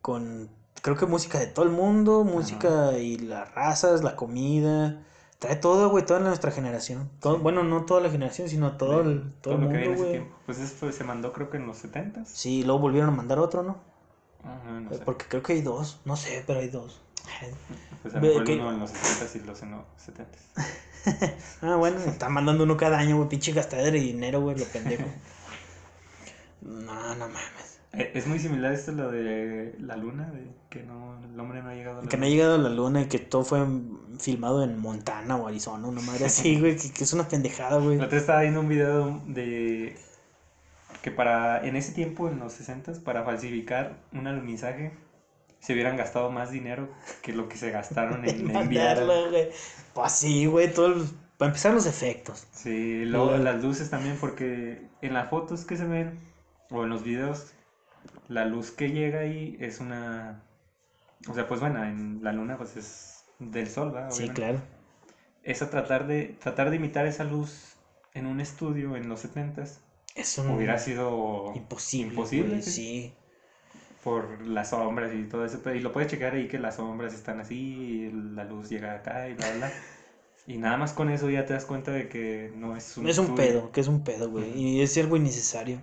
con, 0.00 0.48
creo 0.80 0.96
que 0.96 1.04
música 1.06 1.38
de 1.38 1.48
todo 1.48 1.66
el 1.66 1.70
mundo, 1.72 2.24
música 2.24 2.96
y 2.98 3.18
las 3.18 3.54
razas, 3.54 4.02
la 4.02 4.16
comida, 4.16 5.02
trae 5.38 5.56
todo, 5.56 5.90
güey, 5.90 6.06
toda 6.06 6.20
nuestra 6.20 6.50
generación. 6.50 7.10
Todo, 7.20 7.38
Bueno, 7.40 7.62
no 7.62 7.84
toda 7.84 8.00
la 8.00 8.08
generación, 8.08 8.48
sino 8.48 8.78
todo 8.78 9.02
el, 9.02 9.32
todo 9.42 9.56
el 9.56 9.60
lo 9.60 9.68
que 9.68 9.74
había 9.76 9.84
en 9.84 9.90
mundo, 9.90 10.02
ese 10.02 10.10
güey. 10.10 10.12
tiempo. 10.20 10.36
Pues 10.46 10.58
eso 10.60 10.74
fue- 10.76 10.92
se 10.92 11.04
mandó 11.04 11.32
creo 11.34 11.50
que 11.50 11.58
en 11.58 11.66
los 11.66 11.76
70s. 11.84 12.24
Sí, 12.28 12.62
luego 12.64 12.80
volvieron 12.80 13.10
a 13.10 13.12
mandar 13.16 13.38
otro, 13.38 13.62
¿no? 13.62 13.91
No, 14.44 14.80
no 14.80 14.90
sé. 14.90 14.98
Porque 15.04 15.26
creo 15.28 15.42
que 15.42 15.52
hay 15.54 15.62
dos. 15.62 16.00
No 16.04 16.16
sé, 16.16 16.42
pero 16.46 16.60
hay 16.60 16.68
dos. 16.68 17.00
Pues 18.02 18.14
a 18.14 18.18
Ve 18.20 18.28
lo 18.28 18.32
mejor 18.34 18.44
que- 18.46 18.54
uno 18.56 18.72
en 18.72 18.80
los 18.80 18.90
60s 18.92 19.36
y 19.36 19.46
los 19.46 19.62
en 19.62 19.70
los 19.72 19.84
70s. 20.04 20.66
Ah, 21.62 21.74
bueno, 21.76 21.98
están 22.00 22.32
mandando 22.32 22.62
uno 22.62 22.76
cada 22.76 22.98
año, 22.98 23.16
güey. 23.16 23.28
Pinche 23.28 23.52
gastadera 23.52 23.90
de 23.90 23.98
dinero, 24.00 24.40
güey, 24.40 24.56
lo 24.58 24.64
pendejo. 24.66 25.04
No, 26.62 27.14
no 27.16 27.26
mames. 27.28 27.80
Eh, 27.92 28.12
Es 28.14 28.26
muy 28.26 28.38
similar 28.38 28.72
esto 28.72 28.92
a 28.92 28.94
lo 28.94 29.10
de 29.10 29.74
la 29.80 29.96
luna, 29.96 30.30
de 30.30 30.46
que 30.70 30.82
no, 30.84 31.18
el 31.24 31.38
hombre 31.38 31.62
no 31.62 31.70
ha 31.70 31.74
llegado 31.74 31.98
a 31.98 32.02
la 32.04 32.08
Que 32.08 32.16
no 32.16 32.22
ha 32.24 32.26
luna. 32.28 32.36
llegado 32.36 32.54
a 32.54 32.58
la 32.58 32.68
luna 32.70 33.02
y 33.02 33.06
que 33.06 33.18
todo 33.18 33.44
fue 33.44 33.66
filmado 34.18 34.62
en 34.62 34.78
Montana 34.78 35.36
o 35.36 35.48
Arizona, 35.48 35.88
una 35.88 36.00
madre 36.02 36.26
así, 36.26 36.58
güey. 36.60 36.76
Que, 36.76 36.90
que 36.92 37.04
es 37.04 37.12
una 37.12 37.26
pendejada, 37.28 37.78
güey. 37.78 37.98
La 37.98 38.06
otra 38.06 38.18
estaba 38.18 38.40
viendo 38.42 38.60
un 38.60 38.68
video 38.68 39.20
de 39.26 39.96
que 41.02 41.10
para 41.10 41.66
en 41.66 41.76
ese 41.76 41.92
tiempo, 41.92 42.28
en 42.28 42.38
los 42.38 42.58
60s, 42.60 43.02
para 43.02 43.24
falsificar 43.24 43.96
un 44.12 44.26
alunizaje, 44.26 44.92
se 45.60 45.72
hubieran 45.74 45.96
gastado 45.96 46.30
más 46.30 46.50
dinero 46.50 46.88
que 47.22 47.32
lo 47.32 47.48
que 47.48 47.56
se 47.56 47.70
gastaron 47.70 48.24
en 48.28 48.50
enviar. 48.56 48.98
Pues 49.94 50.12
sí, 50.12 50.46
güey. 50.46 50.72
Todo 50.72 50.86
el- 50.86 51.04
Para 51.38 51.50
empezar, 51.50 51.74
los 51.74 51.86
efectos. 51.86 52.46
Sí, 52.52 53.04
luego 53.04 53.36
las 53.36 53.62
luces 53.62 53.90
también, 53.90 54.16
porque 54.20 54.86
en 55.02 55.14
las 55.14 55.28
fotos 55.28 55.64
que 55.64 55.76
se 55.76 55.84
ven, 55.84 56.20
o 56.70 56.84
en 56.84 56.90
los 56.90 57.02
videos, 57.02 57.52
la 58.28 58.44
luz 58.44 58.70
que 58.70 58.90
llega 58.90 59.20
ahí 59.20 59.56
es 59.60 59.80
una... 59.80 60.42
O 61.28 61.34
sea, 61.34 61.46
pues 61.46 61.60
bueno, 61.60 61.84
en 61.84 62.20
la 62.22 62.32
luna 62.32 62.56
pues 62.56 62.76
es 62.76 63.24
del 63.38 63.68
sol, 63.68 63.92
¿verdad? 63.92 64.10
Sí, 64.10 64.28
claro. 64.28 64.60
Es 65.42 65.62
a 65.62 65.70
tratar 65.70 66.06
de, 66.06 66.36
tratar 66.40 66.70
de 66.70 66.76
imitar 66.76 67.06
esa 67.06 67.24
luz 67.24 67.76
en 68.14 68.26
un 68.26 68.40
estudio 68.40 68.96
en 68.96 69.08
los 69.08 69.24
70s. 69.24 69.78
Es 70.14 70.38
un... 70.38 70.50
Hubiera 70.50 70.78
sido 70.78 71.52
Imposible. 71.54 72.14
imposible, 72.14 72.62
sí. 72.62 73.12
por 74.04 74.40
las 74.42 74.70
sombras 74.70 75.12
y 75.14 75.24
todo 75.24 75.44
eso. 75.44 75.60
Y 75.74 75.80
lo 75.80 75.92
puedes 75.92 76.10
checar 76.10 76.34
ahí 76.34 76.48
que 76.48 76.58
las 76.58 76.76
sombras 76.76 77.14
están 77.14 77.40
así, 77.40 77.54
y 77.54 78.10
la 78.34 78.44
luz 78.44 78.68
llega 78.68 78.94
acá 78.96 79.28
y 79.28 79.34
bla, 79.34 79.50
bla. 79.56 79.70
Y 80.44 80.56
nada 80.58 80.76
más 80.76 80.92
con 80.92 81.08
eso 81.08 81.30
ya 81.30 81.46
te 81.46 81.52
das 81.52 81.64
cuenta 81.64 81.92
de 81.92 82.08
que 82.08 82.50
no 82.56 82.74
es 82.76 82.96
un 82.96 83.06
Es 83.06 83.18
un 83.18 83.36
pedo, 83.36 83.70
que 83.70 83.80
es 83.80 83.86
un 83.86 84.02
pedo, 84.02 84.28
güey. 84.28 84.58
Y 84.60 84.80
es 84.82 84.96
algo 84.98 85.16
innecesario. 85.16 85.78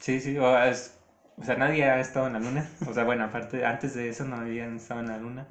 Sí, 0.00 0.20
sí, 0.20 0.36
o, 0.38 0.58
es- 0.64 0.92
o 1.38 1.44
sea, 1.44 1.56
nadie 1.56 1.84
ha 1.84 1.98
estado 2.00 2.26
en 2.26 2.34
la 2.34 2.38
luna. 2.40 2.68
O 2.88 2.92
sea, 2.92 3.04
bueno, 3.04 3.24
aparte, 3.24 3.64
antes 3.64 3.94
de 3.94 4.08
eso 4.08 4.24
no 4.24 4.36
habían 4.36 4.76
estado 4.76 5.00
en 5.00 5.08
la 5.08 5.18
luna. 5.18 5.46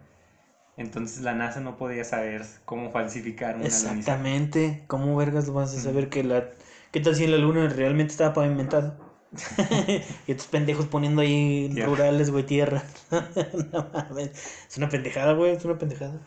Entonces 0.77 1.21
la 1.23 1.33
NASA 1.35 1.61
no 1.61 1.77
podía 1.77 2.03
saber 2.05 2.45
cómo 2.65 2.91
falsificar 2.91 3.57
un 3.57 3.73
alunizaje. 3.73 4.35
Exactamente. 4.47 4.83
¿Cómo 4.88 5.15
vergas 5.15 5.47
lo 5.47 5.53
vas 5.53 5.73
a 5.75 5.79
saber 5.79 6.09
que 6.09 6.23
la... 6.23 6.49
¿Qué 6.91 6.99
tal 6.99 7.15
si 7.15 7.26
la 7.27 7.38
luna 7.38 7.69
realmente 7.69 8.11
estaba 8.11 8.34
pavimentada? 8.34 8.97
y 10.27 10.31
estos 10.31 10.47
pendejos 10.47 10.88
poniendo 10.88 11.22
ahí 11.22 11.69
Tierra. 11.73 11.89
rurales, 11.89 12.31
güey, 12.31 12.45
tierra. 12.45 12.84
no 13.72 13.89
mames. 13.93 14.31
Es 14.69 14.77
una 14.77 14.89
pendejada, 14.89 15.34
güey, 15.34 15.53
es 15.53 15.63
una 15.63 15.77
pendejada. 15.77 16.19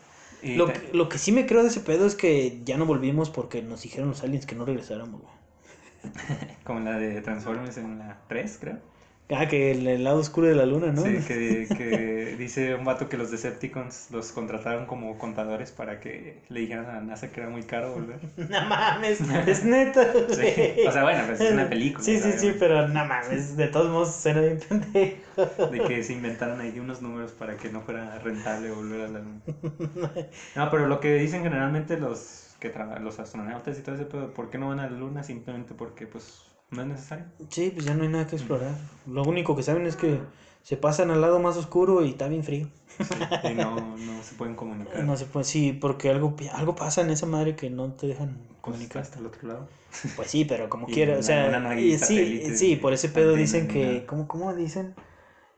Lo 0.43 0.67
que, 0.67 0.91
lo 0.93 1.09
que 1.09 1.19
sí 1.19 1.33
me 1.33 1.47
creo 1.47 1.63
de 1.63 1.69
ese 1.69 1.81
pedo 1.81 2.07
es 2.07 2.15
que 2.15 2.61
ya 2.65 2.77
no 2.77 2.85
volvimos 2.85 3.31
porque 3.31 3.63
nos 3.63 3.83
dijeron 3.83 4.11
los 4.11 4.23
aliens 4.23 4.45
que 4.47 4.55
no 4.55 4.65
regresáramos, 4.67 5.23
güey. 5.23 5.35
Como 6.65 6.81
la 6.81 6.99
de 6.99 7.21
Transformers 7.23 7.79
en 7.79 7.99
la 7.99 8.19
3, 8.29 8.59
creo. 8.61 8.79
Ah, 9.31 9.49
que 9.49 9.71
el, 9.73 9.87
el 9.87 10.05
lado 10.05 10.19
oscuro 10.19 10.47
de 10.47 10.55
la 10.55 10.67
luna, 10.67 10.93
¿no? 10.93 11.03
Sí, 11.03 11.19
que, 11.27 11.67
que 11.77 12.37
dice 12.39 12.75
un 12.75 12.85
vato 12.85 13.09
que 13.09 13.17
los 13.17 13.31
Decepticons 13.31 14.11
los 14.11 14.33
contrataron 14.33 14.87
como 14.87 15.17
contadores 15.19 15.73
para 15.73 15.99
que 15.99 16.43
le 16.49 16.61
dijeran 16.61 16.87
a 16.87 16.93
la 16.95 17.01
NASA 17.01 17.33
que 17.33 17.41
era 17.41 17.49
muy 17.49 17.63
caro 17.63 17.93
volver. 17.95 18.19
No 18.37 18.61
mames, 18.67 19.21
es 19.47 19.65
neta. 19.65 20.13
Sí, 20.29 20.85
o 20.87 20.93
sea, 20.93 21.03
bueno, 21.05 21.25
pues 21.27 21.41
es 21.41 21.53
una 21.53 21.69
película, 21.69 22.05
Sí, 22.05 22.19
sí, 22.21 22.33
sí, 22.39 22.53
pero 22.59 22.89
no 22.89 23.05
mames, 23.07 23.57
de 23.57 23.69
todos 23.69 23.91
modos 23.91 24.15
suena 24.15 24.41
bien 24.43 24.59
pendejo. 24.59 25.47
De 25.71 25.81
que 25.81 26.03
se 26.03 26.13
inventaron 26.13 26.61
ahí 26.61 26.79
unos 26.79 27.01
números 27.01 27.33
para 27.33 27.57
que 27.57 27.71
no 27.71 27.81
fuera 27.81 28.19
rentable 28.19 28.71
volver 28.71 29.01
a 29.03 29.09
la 29.09 29.19
luna. 29.21 29.41
No, 30.55 30.71
pero 30.71 30.87
lo 30.87 31.01
que 31.01 31.15
dicen 31.15 31.43
generalmente 31.43 31.99
los 31.99 32.57
que 32.61 32.73
los 33.03 33.19
astronautas 33.19 33.79
y 33.79 33.83
todo 33.83 33.95
ese 33.95 34.07
pedo, 34.07 34.33
¿por 34.33 34.51
qué 34.51 34.59
no 34.59 34.69
van 34.69 34.81
a 34.81 34.89
la 34.89 34.97
luna? 34.97 35.23
Simplemente 35.23 35.75
porque 35.75 36.07
pues 36.07 36.45
no 36.71 36.83
es 36.83 36.89
necesario. 36.89 37.27
Sí, 37.51 37.71
pues 37.73 37.87
ya 37.87 37.95
no 37.95 38.03
hay 38.03 38.09
nada 38.09 38.27
que 38.27 38.37
explorar. 38.37 38.75
Lo 39.07 39.23
único 39.23 39.55
que 39.57 39.63
saben 39.63 39.87
es 39.87 39.97
que 39.97 40.19
se 40.63 40.77
pasan 40.77 41.11
al 41.11 41.21
lado 41.21 41.39
más 41.39 41.57
oscuro 41.57 42.05
y 42.05 42.11
está 42.11 42.27
bien 42.29 42.43
frío. 42.45 42.69
Sí, 42.99 43.51
y 43.51 43.55
no, 43.55 43.97
no 43.97 44.23
se 44.23 44.35
pueden 44.35 44.55
comunicar. 44.57 45.05
No 45.05 45.17
se 45.17 45.27
puede, 45.27 45.45
sí, 45.45 45.73
porque 45.73 46.11
algo, 46.11 46.35
algo 46.53 46.75
pasa 46.75 47.01
en 47.03 47.11
esa 47.11 47.27
madre 47.27 47.55
que 47.57 47.69
no 47.71 47.93
te 47.93 48.07
dejan 48.07 48.39
Pues, 48.49 48.61
comunicar. 48.61 49.03
hasta 49.03 49.19
el 49.19 49.27
otro 49.27 49.47
lado. 49.49 49.69
Pues 50.17 50.31
sí, 50.31 50.45
pero 50.45 50.69
como 50.69 50.89
Y 50.89 50.93
quiera, 50.93 51.15
en 51.15 51.19
o 51.21 51.23
sea, 51.23 51.75
y 51.79 51.99
sí, 51.99 52.57
sí, 52.57 52.77
por 52.77 52.93
ese 52.93 53.09
pedo 53.09 53.35
dicen 53.35 53.69
que. 53.69 54.05
¿cómo, 54.07 54.27
cómo 54.27 54.55
dicen? 54.55 54.95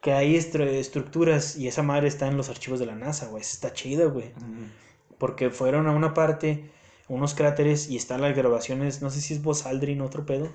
Que 0.01 0.13
hay 0.13 0.37
estru- 0.37 0.67
estructuras 0.69 1.57
y 1.57 1.67
esa 1.69 1.83
madre 1.83 2.09
está 2.09 2.29
en 2.29 2.37
los 2.37 2.49
archivos 2.49 2.79
de 2.79 2.87
la 2.87 2.95
NASA, 2.95 3.27
güey, 3.29 3.43
está 3.43 3.73
chido, 3.73 4.13
güey. 4.13 4.33
Porque 5.19 5.51
fueron 5.51 5.87
a 5.89 5.93
una 5.93 6.15
parte, 6.15 6.71
unos 7.09 7.35
cráteres, 7.35 7.89
y 7.89 7.97
están 7.97 8.21
las 8.21 8.37
grabaciones, 8.37 9.03
no 9.03 9.11
sé 9.11 9.21
si 9.21 9.35
es 9.35 9.43
Buzz 9.43 9.67
Aldrin 9.67 10.01
o 10.03 10.05
otro 10.05 10.27
pedo, 10.27 10.51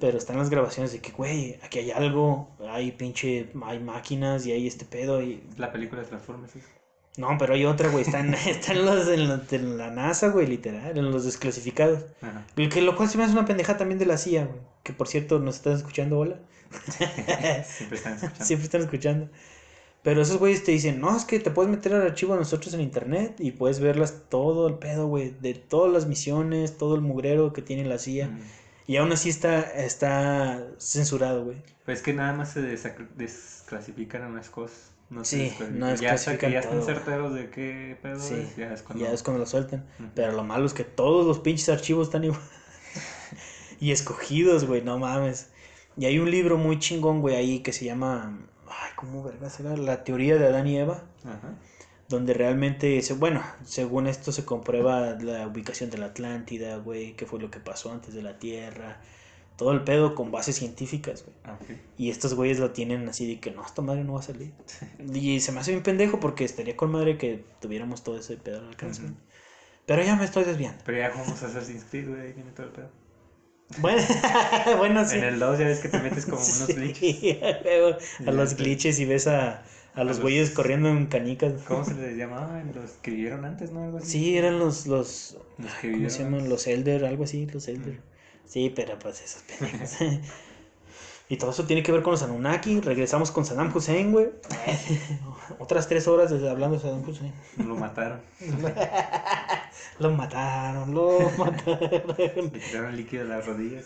pero 0.00 0.18
están 0.18 0.38
las 0.38 0.50
grabaciones 0.50 0.92
de 0.92 1.00
que, 1.00 1.12
güey, 1.12 1.58
aquí 1.62 1.78
hay 1.78 1.90
algo, 1.90 2.48
hay 2.68 2.92
pinche, 2.92 3.50
hay 3.64 3.78
máquinas 3.78 4.46
y 4.46 4.52
hay 4.52 4.66
este 4.66 4.84
pedo, 4.84 5.22
y... 5.22 5.42
La 5.56 5.72
película 5.72 6.02
de 6.02 6.08
Transformers. 6.08 6.54
No, 7.18 7.36
pero 7.38 7.52
hay 7.52 7.66
otra, 7.66 7.90
güey, 7.90 8.04
están, 8.04 8.32
están 8.46 8.84
los 8.84 9.06
en 9.08 9.28
la, 9.28 9.42
en 9.50 9.76
la 9.76 9.90
NASA, 9.90 10.28
güey, 10.28 10.46
literal, 10.46 10.96
en 10.96 11.10
los 11.10 11.24
desclasificados. 11.24 12.04
Ajá. 12.22 12.46
Que 12.54 12.80
lo 12.80 12.96
cual 12.96 13.08
se 13.08 13.18
me 13.18 13.24
hace 13.24 13.32
una 13.34 13.44
pendeja 13.44 13.76
también 13.76 13.98
de 13.98 14.06
la 14.06 14.16
CIA, 14.16 14.46
güey. 14.46 14.60
Que 14.82 14.92
por 14.92 15.08
cierto, 15.08 15.38
nos 15.38 15.56
están 15.56 15.74
escuchando, 15.74 16.18
hola. 16.18 16.40
Siempre 17.66 17.98
están 17.98 18.14
escuchando. 18.14 18.44
Siempre 18.44 18.64
están 18.64 18.80
escuchando. 18.80 19.28
Pero 20.02 20.22
esos 20.22 20.38
güeyes 20.38 20.64
te 20.64 20.72
dicen, 20.72 21.00
no, 21.00 21.16
es 21.16 21.24
que 21.24 21.38
te 21.38 21.50
puedes 21.50 21.70
meter 21.70 21.94
al 21.94 22.02
archivo 22.02 22.32
de 22.32 22.40
nosotros 22.40 22.74
en 22.74 22.80
internet 22.80 23.36
y 23.38 23.52
puedes 23.52 23.78
verlas 23.78 24.22
todo 24.28 24.66
el 24.66 24.74
pedo, 24.74 25.06
güey, 25.06 25.30
de 25.40 25.54
todas 25.54 25.92
las 25.92 26.06
misiones, 26.06 26.76
todo 26.76 26.96
el 26.96 27.02
mugrero 27.02 27.52
que 27.52 27.62
tiene 27.62 27.84
la 27.84 27.98
CIA. 27.98 28.28
Mm. 28.28 28.40
Y 28.92 28.98
aún 28.98 29.10
así 29.10 29.30
está, 29.30 29.58
está 29.62 30.66
censurado, 30.78 31.44
güey. 31.44 31.56
Pues 31.86 32.02
que 32.02 32.12
nada 32.12 32.34
más 32.34 32.52
se 32.52 32.60
desclasifican 32.60 34.30
unas 34.30 34.50
cosas. 34.50 34.90
No 35.08 35.24
se 35.24 35.36
Sí, 35.36 35.42
desclasifican. 35.44 35.78
no 35.80 35.94
ya 35.94 36.12
hasta 36.12 36.36
que 36.36 36.50
ya 36.50 36.60
están 36.60 36.82
certeros 36.82 37.32
de 37.32 37.48
qué 37.48 37.96
pedo 38.02 38.20
Sí, 38.20 38.34
es, 38.34 38.54
ya 38.54 38.70
es 38.70 38.82
cuando... 38.82 39.02
Ya 39.02 39.10
es 39.10 39.22
cuando 39.22 39.38
lo 39.38 39.46
sueltan. 39.46 39.86
Ujú. 39.98 40.10
Pero 40.14 40.32
lo 40.32 40.44
malo 40.44 40.66
es 40.66 40.74
que 40.74 40.84
todos 40.84 41.26
los 41.26 41.38
pinches 41.38 41.70
archivos 41.70 42.08
están 42.08 42.24
igual. 42.24 42.42
y 43.80 43.92
escogidos, 43.92 44.66
güey, 44.66 44.82
no 44.82 44.98
mames. 44.98 45.48
Y 45.96 46.04
hay 46.04 46.18
un 46.18 46.30
libro 46.30 46.58
muy 46.58 46.78
chingón, 46.78 47.22
güey, 47.22 47.34
ahí 47.36 47.60
que 47.60 47.72
se 47.72 47.86
llama. 47.86 48.40
Ay, 48.68 48.90
¿cómo 48.96 49.22
vergas 49.22 49.58
era? 49.58 49.74
La 49.74 50.04
teoría 50.04 50.36
de 50.36 50.48
Adán 50.48 50.66
y 50.66 50.76
Eva. 50.76 51.02
Ajá. 51.24 51.54
Donde 52.12 52.34
realmente, 52.34 53.00
se- 53.00 53.14
bueno, 53.14 53.42
según 53.64 54.06
esto 54.06 54.32
se 54.32 54.44
comprueba 54.44 55.16
la 55.20 55.46
ubicación 55.46 55.88
de 55.90 55.96
la 55.98 56.06
Atlántida, 56.06 56.76
güey, 56.76 57.14
qué 57.16 57.24
fue 57.24 57.40
lo 57.40 57.50
que 57.50 57.58
pasó 57.58 57.90
antes 57.90 58.12
de 58.12 58.20
la 58.22 58.38
Tierra. 58.38 59.00
Todo 59.56 59.72
el 59.72 59.82
pedo 59.82 60.14
con 60.14 60.30
bases 60.30 60.56
científicas, 60.56 61.24
güey. 61.24 61.36
Ah. 61.44 61.58
Y 61.96 62.10
estos 62.10 62.34
güeyes 62.34 62.58
lo 62.58 62.70
tienen 62.72 63.08
así 63.08 63.26
de 63.26 63.40
que 63.40 63.50
no, 63.50 63.64
esta 63.64 63.80
madre 63.80 64.04
no 64.04 64.12
va 64.14 64.20
a 64.20 64.24
salir. 64.24 64.52
Y 65.14 65.40
se 65.40 65.52
me 65.52 65.60
hace 65.60 65.70
bien 65.72 65.82
pendejo 65.82 66.20
porque 66.20 66.44
estaría 66.44 66.76
con 66.76 66.90
madre 66.92 67.16
que 67.16 67.44
tuviéramos 67.60 68.02
todo 68.04 68.18
ese 68.18 68.36
pedo 68.36 68.58
al 68.60 68.68
alcance. 68.68 69.02
Ujú. 69.04 69.14
Pero 69.86 70.02
ya 70.04 70.14
me 70.16 70.24
estoy 70.26 70.44
desviando. 70.44 70.82
Pero 70.84 70.98
ya 70.98 71.08
vamos 71.08 71.42
a 71.42 71.46
hacer 71.46 71.64
sin 71.64 71.80
Creed, 71.80 72.08
güey, 72.08 72.20
ahí 72.20 72.32
viene 72.34 72.50
todo 72.52 72.66
el 72.66 72.72
pedo. 72.72 72.90
Bueno, 73.78 74.02
bueno 74.78 75.08
sí. 75.08 75.16
En 75.16 75.24
el 75.24 75.38
2 75.38 75.58
ya 75.58 75.64
ves 75.64 75.80
que 75.80 75.88
te 75.88 75.98
metes 75.98 76.26
como 76.26 76.36
unos 76.42 76.48
Sí, 76.66 76.74
glitches. 76.74 77.38
a 78.26 78.30
los 78.32 78.54
glitches 78.56 79.00
y 79.00 79.06
ves 79.06 79.26
a, 79.28 79.62
a 79.94 80.04
los 80.04 80.20
güeyes 80.20 80.50
corriendo 80.50 80.88
en 80.88 81.06
canicas. 81.06 81.52
¿Cómo 81.66 81.84
se 81.84 81.94
les 81.94 82.16
llamaban? 82.16 82.72
Los 82.74 82.92
que 83.02 83.10
vivieron 83.10 83.44
antes, 83.44 83.72
¿no? 83.72 83.82
Algo 83.84 83.98
así. 83.98 84.06
Sí, 84.06 84.36
eran 84.36 84.58
los, 84.58 84.86
los, 84.86 85.36
Los 85.58 85.72
que 85.74 85.92
¿cómo 85.92 86.10
se 86.10 86.22
llaman? 86.24 86.48
Los 86.48 86.66
Elder, 86.66 87.04
algo 87.04 87.24
así, 87.24 87.46
los 87.46 87.68
Elder. 87.68 88.00
Sí, 88.46 88.72
pero 88.74 88.98
pues 88.98 89.22
esos 89.22 89.42
pendejos. 89.42 89.96
y 91.32 91.38
todo 91.38 91.50
eso 91.50 91.64
tiene 91.64 91.82
que 91.82 91.92
ver 91.92 92.02
con 92.02 92.10
los 92.10 92.22
Anunnaki. 92.22 92.80
Regresamos 92.80 93.30
con 93.30 93.46
Saddam 93.46 93.74
Hussein, 93.74 94.12
güey. 94.12 94.28
Otras 95.58 95.88
tres 95.88 96.06
horas 96.06 96.30
desde 96.30 96.50
hablando 96.50 96.76
de 96.76 96.82
Saddam 96.82 97.08
Hussein. 97.08 97.32
Lo 97.56 97.74
mataron. 97.74 98.20
Lo 99.98 100.10
mataron, 100.10 100.94
lo 100.94 101.18
mataron. 101.38 102.50
Le 102.52 102.58
tiraron 102.58 102.96
líquido 102.96 103.22
a 103.22 103.26
las 103.26 103.46
rodillas. 103.46 103.84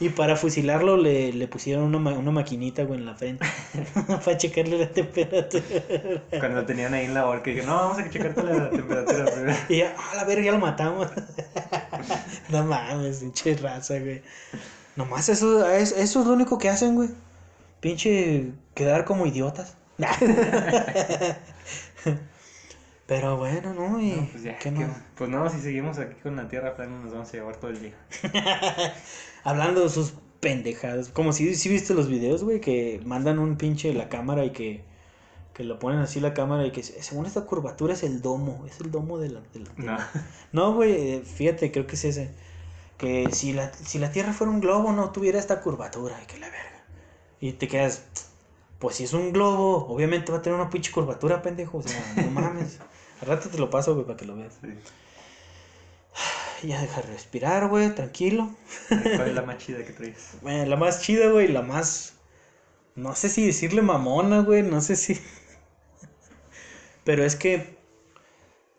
Y 0.00 0.10
para 0.10 0.36
fusilarlo 0.36 0.96
le, 0.96 1.32
le 1.32 1.48
pusieron 1.48 1.84
una, 1.84 1.98
ma- 1.98 2.12
una 2.12 2.30
maquinita, 2.30 2.84
güey, 2.84 3.00
en 3.00 3.06
la 3.06 3.14
frente. 3.14 3.44
para 4.24 4.36
checarle 4.36 4.78
la 4.78 4.88
temperatura. 4.90 5.64
Cuando 6.30 6.60
lo 6.60 6.66
tenían 6.66 6.94
ahí 6.94 7.06
en 7.06 7.14
la 7.14 7.26
horca, 7.26 7.50
dije, 7.50 7.64
no, 7.66 7.74
vamos 7.74 7.98
a 7.98 8.10
checarte 8.10 8.42
la 8.42 8.70
temperatura 8.70 9.24
primero. 9.26 9.56
Y 9.68 9.78
ya, 9.78 9.94
a 10.12 10.16
la 10.16 10.24
verga, 10.24 10.44
ya 10.44 10.52
lo 10.52 10.58
matamos. 10.58 11.08
no 12.50 12.64
mames, 12.64 13.18
pinche 13.18 13.56
raza, 13.56 13.98
güey. 13.98 14.22
Nomás 14.96 15.28
eso, 15.28 15.68
es- 15.68 15.92
eso 15.92 16.20
es 16.20 16.26
lo 16.26 16.32
único 16.34 16.58
que 16.58 16.68
hacen, 16.68 16.94
güey. 16.94 17.08
Pinche 17.80 18.52
quedar 18.74 19.04
como 19.04 19.26
idiotas. 19.26 19.76
Pero 23.06 23.36
bueno, 23.36 23.74
¿no? 23.74 24.00
Y 24.00 24.12
No, 24.12 24.28
pues 24.30 24.42
ya. 24.44 24.58
¿qué 24.58 24.72
¿qué- 24.72 24.86
más? 24.86 24.96
Pues 25.16 25.28
no, 25.28 25.48
si 25.50 25.60
seguimos 25.60 25.98
aquí 25.98 26.14
con 26.22 26.36
la 26.36 26.48
tierra 26.48 26.74
plana 26.74 26.98
nos 27.00 27.12
vamos 27.12 27.28
a 27.28 27.32
llevar 27.32 27.56
todo 27.56 27.70
el 27.70 27.80
día. 27.80 27.92
Hablando 29.44 29.82
de 29.82 29.90
sus 29.90 30.14
pendejadas. 30.40 31.08
Como 31.10 31.32
si, 31.34 31.54
si 31.54 31.68
viste 31.68 31.92
los 31.92 32.08
videos, 32.08 32.42
güey, 32.44 32.60
que 32.60 33.02
mandan 33.04 33.38
un 33.38 33.56
pinche 33.56 33.92
la 33.92 34.08
cámara 34.08 34.44
y 34.46 34.50
que, 34.52 34.82
que 35.52 35.64
lo 35.64 35.78
ponen 35.78 36.00
así 36.00 36.18
la 36.20 36.32
cámara 36.32 36.66
y 36.66 36.70
que 36.72 36.82
se- 36.82 37.02
según 37.02 37.26
esta 37.26 37.42
curvatura 37.42 37.92
es 37.92 38.02
el 38.04 38.22
domo. 38.22 38.64
Es 38.66 38.80
el 38.80 38.90
domo 38.90 39.18
de 39.18 39.28
la. 39.28 39.40
de 39.52 39.60
la- 39.60 39.70
No. 39.76 39.98
No, 40.52 40.74
güey, 40.74 40.92
eh, 41.16 41.22
fíjate, 41.24 41.70
creo 41.72 41.86
que 41.86 41.96
es 41.96 42.04
ese. 42.06 42.30
Que 42.98 43.28
si 43.32 43.52
la, 43.52 43.72
si 43.72 43.98
la 43.98 44.12
Tierra 44.12 44.32
fuera 44.32 44.52
un 44.52 44.60
globo 44.60 44.92
no 44.92 45.10
tuviera 45.10 45.38
esta 45.38 45.60
curvatura. 45.60 46.20
Y 46.22 46.26
que 46.26 46.38
la 46.38 46.48
verga. 46.48 46.84
Y 47.40 47.52
te 47.52 47.68
quedas. 47.68 48.04
Pues 48.78 48.96
si 48.96 49.04
es 49.04 49.12
un 49.12 49.32
globo, 49.32 49.86
obviamente 49.86 50.32
va 50.32 50.38
a 50.38 50.42
tener 50.42 50.58
una 50.58 50.70
pinche 50.70 50.92
curvatura, 50.92 51.42
pendejo. 51.42 51.78
O 51.78 51.82
sea, 51.82 52.00
no 52.16 52.30
mames. 52.30 52.78
Al 53.20 53.28
rato 53.28 53.48
te 53.48 53.58
lo 53.58 53.70
paso, 53.70 53.94
güey, 53.94 54.06
para 54.06 54.16
que 54.16 54.24
lo 54.24 54.36
veas. 54.36 54.54
Sí. 54.60 54.68
Ya 56.66 56.80
deja 56.80 57.02
de 57.02 57.08
respirar, 57.08 57.68
güey, 57.68 57.94
tranquilo. 57.94 58.50
¿Cuál 58.88 59.28
es 59.28 59.34
la 59.34 59.42
más 59.46 59.58
chida 59.58 59.84
que 59.84 59.92
traes? 59.92 60.36
Bueno, 60.40 60.64
la 60.66 60.76
más 60.76 61.02
chida, 61.02 61.28
güey, 61.28 61.48
la 61.48 61.62
más. 61.62 62.14
No 62.94 63.14
sé 63.14 63.28
si 63.28 63.44
decirle 63.44 63.82
mamona, 63.82 64.40
güey, 64.40 64.62
no 64.62 64.80
sé 64.80 64.96
si. 64.96 65.20
Pero 67.04 67.24
es 67.24 67.36
que. 67.36 67.76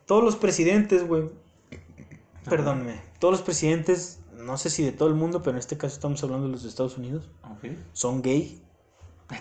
Todos 0.05 0.23
los 0.23 0.35
presidentes, 0.35 1.05
güey. 1.07 1.29
Perdónme. 2.49 3.01
Todos 3.25 3.39
los 3.39 3.41
presidentes, 3.41 4.19
no 4.37 4.55
sé 4.55 4.69
si 4.69 4.83
de 4.83 4.91
todo 4.91 5.09
el 5.09 5.15
mundo, 5.15 5.41
pero 5.41 5.53
en 5.53 5.57
este 5.57 5.79
caso 5.79 5.95
estamos 5.95 6.21
hablando 6.23 6.45
de 6.45 6.51
los 6.51 6.63
Estados 6.63 6.95
Unidos, 6.95 7.27
son 7.91 8.21
gay. 8.21 8.61
Ah. 9.29 9.39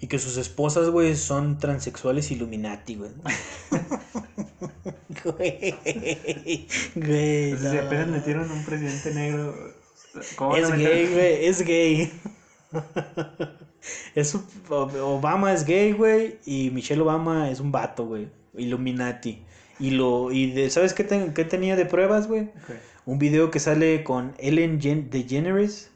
Y 0.00 0.08
que 0.08 0.18
sus 0.18 0.36
esposas, 0.36 0.90
güey, 0.90 1.14
son 1.14 1.60
transexuales 1.60 2.32
Illuminati, 2.32 2.96
güey. 2.96 3.12
Güey. 5.22 5.76
Güey. 6.96 7.56
Si 7.56 7.64
no. 7.64 7.82
apenas 7.82 8.08
metieron 8.08 8.50
un 8.50 8.64
presidente 8.64 9.14
negro. 9.14 9.54
¿cómo 10.34 10.56
Es 10.56 10.72
gay, 10.72 11.06
güey, 11.12 11.46
es 11.46 11.62
gay. 11.62 12.12
Es, 14.16 14.34
un- 14.34 14.44
Obama 14.70 15.52
es 15.52 15.64
gay, 15.64 15.92
güey, 15.92 16.40
y 16.44 16.70
Michelle 16.70 17.02
Obama 17.02 17.48
es 17.48 17.60
un 17.60 17.70
vato, 17.70 18.06
güey. 18.06 18.28
Illuminati. 18.56 19.44
Y 19.86 19.90
lo 19.90 20.30
y 20.32 20.52
de, 20.52 20.70
¿sabes 20.70 20.94
qué, 20.94 21.04
ten- 21.04 21.34
qué 21.34 21.44
tenía 21.44 21.76
de 21.76 21.86
pruebas, 21.86 22.28
güey? 22.28 22.50
Un 23.06 23.18
video 23.18 23.50
que 23.50 23.60
sale 23.60 24.04
con 24.04 24.34
Ellen 24.38 24.80
Gen 24.80 25.10
DeGeneres 25.10 25.90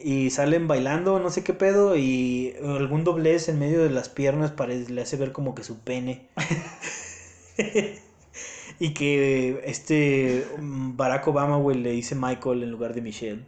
y 0.00 0.30
salen 0.30 0.68
bailando, 0.68 1.18
no 1.18 1.30
sé 1.30 1.42
qué 1.44 1.52
pedo, 1.54 1.96
y 1.96 2.54
algún 2.62 3.04
doblez 3.04 3.48
en 3.48 3.58
medio 3.58 3.82
de 3.82 3.90
las 3.90 4.08
piernas 4.08 4.50
parece, 4.52 4.92
le 4.92 5.02
hace 5.02 5.16
ver 5.16 5.32
como 5.32 5.54
que 5.54 5.64
su 5.64 5.80
pene. 5.80 6.28
y 8.80 8.94
que 8.94 9.60
este 9.64 10.44
mm, 10.58 10.96
Barack 10.96 11.26
Obama, 11.28 11.56
güey, 11.56 11.76
le 11.78 11.90
dice 11.92 12.14
Michael 12.14 12.62
en 12.62 12.70
lugar 12.70 12.94
de 12.94 13.02
Michelle. 13.02 13.44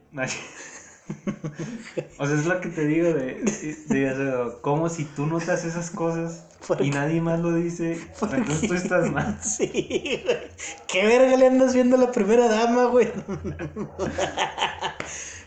O 2.18 2.26
sea, 2.26 2.36
es 2.36 2.46
lo 2.46 2.60
que 2.60 2.68
te 2.68 2.86
digo 2.86 3.06
de, 3.12 3.42
de, 3.88 4.14
de- 4.14 4.52
como 4.60 4.88
si 4.88 5.04
tú 5.04 5.26
notas 5.26 5.64
esas 5.64 5.90
cosas 5.90 6.44
¿Por 6.66 6.82
y 6.82 6.90
nadie 6.90 7.20
más 7.20 7.40
lo 7.40 7.54
dice, 7.54 7.98
¿Por 8.18 8.34
entonces 8.34 8.68
tú 8.68 8.74
estás 8.74 9.10
mal. 9.10 9.38
Sí, 9.42 10.20
güey. 10.24 10.38
¿Qué 10.86 11.06
verga 11.06 11.36
le 11.36 11.46
andas 11.46 11.72
viendo 11.74 11.96
a 11.96 12.00
la 12.00 12.12
primera 12.12 12.48
dama, 12.48 12.86
güey? 12.86 13.08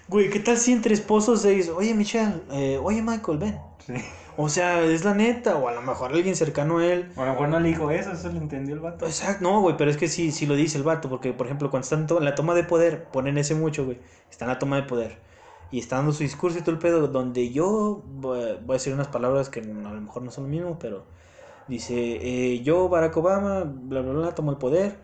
Güey, 0.07 0.29
¿qué 0.29 0.39
tal 0.39 0.57
si 0.57 0.73
entre 0.73 0.93
esposos 0.93 1.41
se 1.41 1.51
dice, 1.51 1.71
oye 1.71 1.93
Michelle, 1.93 2.41
eh, 2.51 2.79
oye 2.81 3.01
Michael, 3.01 3.37
ven? 3.37 3.59
Sí. 3.85 3.93
O 4.35 4.49
sea, 4.49 4.81
es 4.83 5.05
la 5.05 5.13
neta, 5.13 5.57
o 5.57 5.67
a 5.67 5.73
lo 5.73 5.81
mejor 5.81 6.11
alguien 6.11 6.35
cercano 6.35 6.79
a 6.79 6.85
él. 6.85 7.11
O 7.15 7.21
a 7.21 7.25
lo 7.25 7.31
mejor 7.33 7.49
no 7.49 7.59
le 7.59 7.69
dijo 7.69 7.91
eso, 7.91 8.11
eso 8.11 8.29
lo 8.29 8.37
entendió 8.39 8.73
el 8.75 8.81
vato. 8.81 9.05
Exacto, 9.05 9.43
no, 9.43 9.61
güey, 9.61 9.77
pero 9.77 9.91
es 9.91 9.97
que 9.97 10.07
sí, 10.07 10.31
sí 10.31 10.45
lo 10.45 10.55
dice 10.55 10.77
el 10.77 10.83
vato, 10.83 11.09
porque 11.09 11.33
por 11.33 11.45
ejemplo, 11.47 11.69
cuando 11.69 11.83
están 11.83 12.07
en 12.17 12.25
la 12.25 12.35
toma 12.35 12.53
de 12.55 12.63
poder, 12.63 13.05
ponen 13.05 13.37
ese 13.37 13.55
mucho, 13.55 13.85
güey, 13.85 13.99
está 14.29 14.45
en 14.45 14.49
la 14.49 14.59
toma 14.59 14.75
de 14.77 14.83
poder, 14.83 15.17
y 15.73 15.79
está 15.79 15.95
dando 15.95 16.11
su 16.11 16.21
discurso 16.21 16.59
y 16.59 16.61
todo 16.61 16.69
el 16.69 16.77
pedo, 16.77 17.07
donde 17.07 17.51
yo 17.51 18.03
voy 18.05 18.41
a, 18.41 18.73
decir 18.73 18.93
unas 18.93 19.07
palabras 19.07 19.49
que 19.49 19.59
a 19.61 19.63
lo 19.63 20.01
mejor 20.01 20.21
no 20.21 20.29
son 20.29 20.43
lo 20.43 20.49
mismo, 20.51 20.77
pero 20.77 21.03
dice, 21.67 21.95
eh, 21.95 22.61
yo, 22.61 22.89
Barack 22.89 23.17
Obama, 23.17 23.63
bla, 23.63 24.01
bla, 24.01 24.13
bla, 24.13 24.35
tomo 24.35 24.51
el 24.51 24.57
poder, 24.57 24.97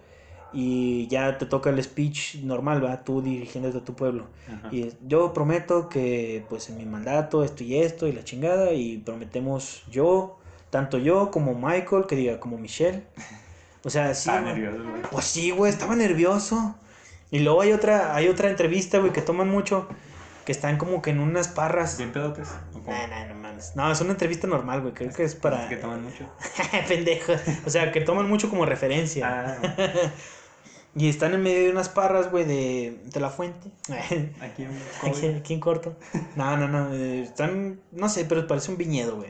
y 0.54 1.08
ya 1.08 1.40
te 1.40 1.48
toca 1.48 1.72
el 1.72 1.84
speech 1.84 2.44
normal, 2.44 2.86
va, 2.86 3.04
tú 3.04 3.20
dirigiéndote 3.20 3.80
a 3.80 3.84
tu 3.84 3.96
pueblo. 3.96 4.28
Ajá. 4.48 4.70
Y 4.72 4.94
yo 5.08 5.34
prometo 5.34 5.90
que 5.90 6.46
pues 6.50 6.70
en 6.70 6.78
mi 6.78 6.86
mandato 6.86 7.44
esto 7.44 7.64
y 7.64 7.80
esto 7.80 8.06
y 8.06 8.12
la 8.12 8.24
chingada 8.24 8.72
y 8.72 9.00
prometemos 9.00 9.82
yo, 9.90 10.38
tanto 10.70 11.00
yo 11.00 11.32
como 11.32 11.56
Michael, 11.56 12.06
que 12.08 12.16
diga 12.16 12.40
como 12.40 12.60
Michelle. 12.60 13.06
O 13.84 13.90
sea, 13.90 14.14
sí. 14.14 14.30
Güey. 14.30 14.44
nervioso, 14.44 14.84
güey. 14.84 15.02
Pues 15.10 15.26
sí, 15.26 15.50
güey, 15.50 15.72
estaba 15.72 15.96
nervioso. 15.96 16.76
Y 17.32 17.40
luego 17.40 17.62
hay 17.62 17.72
otra, 17.72 18.16
hay 18.16 18.28
otra 18.28 18.50
entrevista, 18.50 19.00
güey, 19.00 19.14
que 19.14 19.22
toman 19.22 19.50
mucho, 19.50 19.88
que 20.50 20.54
están 20.54 20.78
como 20.78 21.04
que 21.04 21.12
en 21.12 21.20
unas 21.20 21.48
parras. 21.48 21.96
¿Bien 22.00 22.12
pedotes? 22.12 22.48
No, 22.74 22.82
no, 22.82 23.28
no 23.28 23.36
mames. 23.36 23.76
No, 23.76 23.92
es 23.92 24.02
una 24.02 24.14
entrevista 24.14 24.48
normal, 24.48 24.82
güey. 24.82 24.96
Creo 24.96 25.14
que 25.14 25.24
es 25.24 25.36
para. 25.36 25.70
Que 25.70 25.76
toman 25.76 26.04
mucho. 26.04 26.26
Pendejo. 26.88 27.34
O 27.68 27.70
sea, 27.70 27.92
que 27.92 28.02
toman 28.02 28.28
mucho 28.28 28.50
como 28.50 28.66
referencia. 28.66 29.30
Ah, 29.30 29.58
Y 30.96 31.08
están 31.08 31.36
en 31.36 31.44
medio 31.44 31.66
de 31.66 31.70
unas 31.70 31.88
parras, 31.88 32.32
güey, 32.32 32.46
de, 32.46 33.00
de 33.04 33.20
la 33.20 33.30
fuente. 33.30 33.70
aquí 34.42 34.64
en 34.64 34.76
Aquí, 35.08 35.28
aquí 35.28 35.54
en 35.54 35.60
corto. 35.60 35.96
No, 36.36 36.58
no, 36.58 36.68
no. 36.68 36.96
eh, 36.96 37.22
están, 37.22 37.80
no 37.92 38.10
sé, 38.10 38.26
pero 38.26 38.48
parece 38.48 38.72
un 38.72 38.78
viñedo, 38.78 39.18
güey. 39.18 39.30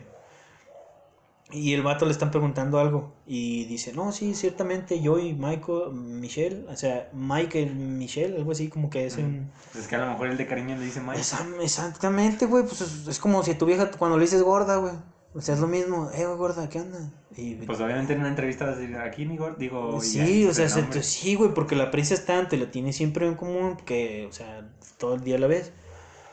Y 1.51 1.73
el 1.73 1.81
vato 1.81 2.05
le 2.05 2.11
están 2.11 2.29
preguntando 2.29 2.79
algo. 2.79 3.11
Y 3.25 3.65
dice, 3.65 3.91
no, 3.93 4.11
sí, 4.11 4.35
ciertamente 4.35 5.01
yo 5.01 5.17
y 5.17 5.33
Michael, 5.33 5.91
Michelle, 5.93 6.65
o 6.69 6.75
sea, 6.75 7.09
y 7.11 7.65
Michelle, 7.65 8.35
algo 8.37 8.51
así 8.51 8.67
como 8.69 8.89
que 8.91 9.05
es 9.07 9.17
un... 9.17 9.49
Pues 9.71 9.85
es 9.85 9.89
que 9.89 9.95
a 9.95 9.99
lo 10.05 10.11
mejor 10.11 10.27
el 10.27 10.37
de 10.37 10.45
cariño 10.45 10.77
le 10.77 10.85
dice 10.85 11.01
Mike. 11.01 11.19
Esa- 11.21 11.47
exactamente, 11.61 12.45
güey. 12.45 12.63
Pues 12.65 12.81
es, 12.81 13.07
es 13.07 13.19
como 13.19 13.43
si 13.43 13.51
a 13.51 13.57
tu 13.57 13.65
vieja 13.65 13.89
cuando 13.91 14.17
le 14.17 14.25
dices 14.25 14.43
gorda, 14.43 14.77
güey. 14.77 14.93
O 15.33 15.41
sea, 15.41 15.55
es 15.55 15.61
lo 15.61 15.67
mismo. 15.67 16.09
Eh, 16.13 16.25
güey, 16.25 16.37
gorda, 16.37 16.69
¿qué 16.69 16.81
onda? 16.81 17.11
Y, 17.35 17.55
Pues 17.55 17.79
obviamente 17.79 18.13
en 18.13 18.19
una 18.19 18.29
entrevista 18.29 18.65
vas 18.65 18.75
a 18.75 18.79
decir, 18.79 18.97
aquí 18.97 19.25
mi 19.25 19.37
gordo, 19.37 19.55
digo... 19.57 19.99
ya 20.03 20.25
Sí, 20.25 20.45
o 20.45 20.53
sea, 20.53 20.69
se- 20.69 21.03
sí, 21.03 21.33
güey, 21.35 21.53
porque 21.53 21.75
la 21.75 21.85
aprecias 21.85 22.25
tanto 22.25 22.55
y 22.55 22.59
la 22.59 22.69
tienes 22.69 22.95
siempre 22.95 23.25
en 23.27 23.33
común 23.35 23.77
que, 23.85 24.27
o 24.29 24.33
sea, 24.33 24.67
todo 24.99 25.15
el 25.15 25.23
día 25.23 25.39
la 25.39 25.47
ves. 25.47 25.71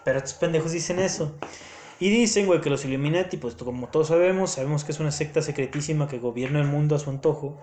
Pero 0.05 0.19
estos 0.19 0.35
pendejos 0.35 0.73
dicen 0.73 0.99
eso. 0.99 1.35
Y 1.99 2.11
dicen, 2.11 2.47
güey, 2.47 2.61
que 2.61 2.69
los 2.69 2.85
Illuminati, 2.85 3.39
pues 3.39 3.55
como 3.55 3.89
todos 3.89 4.09
sabemos, 4.09 4.51
sabemos 4.51 4.85
que 4.85 4.93
es 4.93 5.01
una 5.01 5.11
secta 5.11 5.41
secretísima 5.41 6.09
que 6.09 6.19
gobierna 6.19 6.61
el 6.61 6.67
mundo 6.67 6.95
a 6.95 6.99
su 6.99 7.09
antojo. 7.09 7.57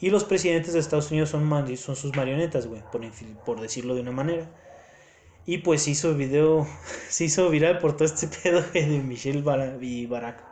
Y 0.00 0.10
los 0.10 0.24
presidentes 0.24 0.74
de 0.74 0.80
Estados 0.80 1.10
Unidos 1.10 1.30
son, 1.30 1.48
son 1.78 1.96
sus 1.96 2.14
marionetas, 2.14 2.66
güey, 2.66 2.82
por, 3.44 3.60
decirlo 3.60 3.94
de 3.94 4.02
una 4.02 4.12
manera. 4.12 4.46
Y 5.46 5.58
pues 5.58 5.82
se 5.82 5.92
hizo 5.92 6.14
video, 6.14 6.66
se 7.08 7.24
hizo 7.24 7.48
viral 7.48 7.78
por 7.78 7.94
todo 7.94 8.04
este 8.04 8.28
pedo 8.42 8.62
de 8.74 9.00
Michelle 9.00 9.42
Bara- 9.42 9.78
y 9.80 10.06
Barack. 10.06 10.44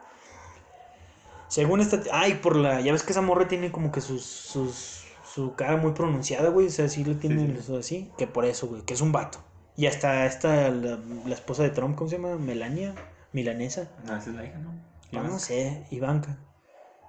Según 1.48 1.80
esta... 1.80 2.02
Ay, 2.12 2.40
por 2.42 2.56
la... 2.56 2.80
Ya 2.80 2.92
ves 2.92 3.02
que 3.02 3.12
esa 3.12 3.20
morra 3.20 3.46
tiene 3.48 3.70
como 3.70 3.92
que 3.92 4.00
sus... 4.00 4.22
sus 4.24 5.02
su 5.32 5.54
cara 5.54 5.76
muy 5.76 5.92
pronunciada, 5.92 6.48
güey. 6.48 6.68
O 6.68 6.70
sea, 6.70 6.88
sí 6.88 7.04
lo 7.04 7.16
tiene 7.16 7.60
sí. 7.60 7.76
así. 7.76 8.10
Que 8.16 8.26
por 8.26 8.46
eso, 8.46 8.68
güey. 8.68 8.80
Que 8.82 8.94
es 8.94 9.02
un 9.02 9.12
vato. 9.12 9.38
Y 9.76 9.84
hasta 9.84 10.24
esta, 10.24 10.70
la, 10.70 10.98
la 11.26 11.34
esposa 11.34 11.62
de 11.62 11.68
Trump, 11.68 11.94
¿cómo 11.94 12.08
se 12.08 12.16
llama? 12.16 12.36
Melania. 12.36 12.94
Milanesa. 13.36 13.88
No, 14.06 14.16
esa 14.16 14.30
es 14.30 14.34
la 14.36 14.44
hija, 14.44 14.58
¿no? 14.58 14.74
Ah, 15.12 15.22
no 15.22 15.38
sé. 15.38 15.84
Ivanka. 15.90 16.38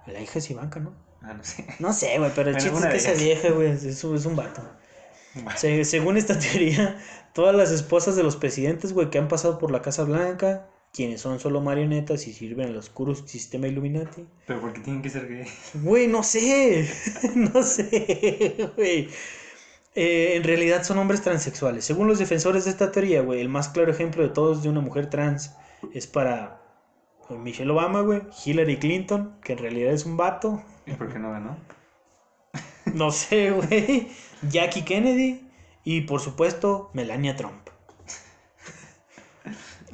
La 0.06 0.20
hija 0.20 0.38
es 0.38 0.50
Ivanka, 0.50 0.78
¿no? 0.78 0.94
Ah, 1.22 1.34
no 1.34 1.42
sé. 1.42 1.66
No 1.80 1.92
sé, 1.92 2.18
güey. 2.18 2.30
Pero 2.34 2.50
el 2.50 2.56
Bueno, 2.56 2.70
chiste 2.70 2.96
es 2.96 3.04
que 3.06 3.10
esa 3.12 3.20
vieja, 3.22 3.48
güey, 3.50 3.70
es, 3.72 3.82
es 3.84 4.04
un 4.04 4.36
vato. 4.36 4.62
Se- 5.56 5.84
según 5.84 6.16
esta 6.16 6.38
teoría, 6.38 6.98
todas 7.32 7.54
las 7.56 7.70
esposas 7.70 8.14
de 8.16 8.22
los 8.22 8.36
presidentes, 8.36 8.92
güey, 8.92 9.10
que 9.10 9.18
han 9.18 9.28
pasado 9.28 9.58
por 9.58 9.70
la 9.70 9.82
Casa 9.82 10.04
Blanca, 10.04 10.68
quienes 10.92 11.20
son 11.20 11.38
solo 11.40 11.60
marionetas 11.60 12.26
y 12.26 12.32
sirven 12.32 12.68
al 12.68 12.76
oscuro 12.76 13.14
sistema 13.14 13.66
Illuminati. 13.68 14.26
Pero 14.46 14.60
¿por 14.60 14.72
qué 14.72 14.80
tienen 14.80 15.02
que 15.02 15.10
ser 15.10 15.28
gay? 15.28 15.46
Güey, 15.74 16.08
no 16.08 16.22
sé. 16.22 16.88
no 17.34 17.62
sé, 17.62 18.70
güey. 18.76 19.08
Eh, 19.94 20.34
en 20.36 20.44
realidad 20.44 20.84
son 20.84 20.98
hombres 20.98 21.22
transexuales. 21.22 21.84
Según 21.84 22.06
los 22.06 22.18
defensores 22.18 22.64
de 22.64 22.70
esta 22.70 22.92
teoría, 22.92 23.20
güey, 23.22 23.40
el 23.40 23.48
más 23.48 23.68
claro 23.68 23.90
ejemplo 23.90 24.22
de 24.22 24.28
todos 24.28 24.62
de 24.62 24.68
una 24.68 24.80
mujer 24.80 25.10
trans 25.10 25.52
es 25.92 26.06
para 26.06 26.60
Michelle 27.30 27.70
Obama, 27.70 28.00
güey, 28.00 28.22
Hillary 28.44 28.78
Clinton, 28.78 29.36
que 29.42 29.52
en 29.52 29.58
realidad 29.58 29.92
es 29.92 30.06
un 30.06 30.16
vato. 30.16 30.62
¿Y 30.86 30.92
por 30.92 31.12
qué 31.12 31.18
no 31.18 31.30
ganó? 31.30 31.56
No 32.94 33.10
sé, 33.10 33.50
güey. 33.50 34.08
Jackie 34.48 34.82
Kennedy 34.82 35.46
y 35.84 36.02
por 36.02 36.20
supuesto 36.20 36.90
Melania 36.94 37.36
Trump. 37.36 37.68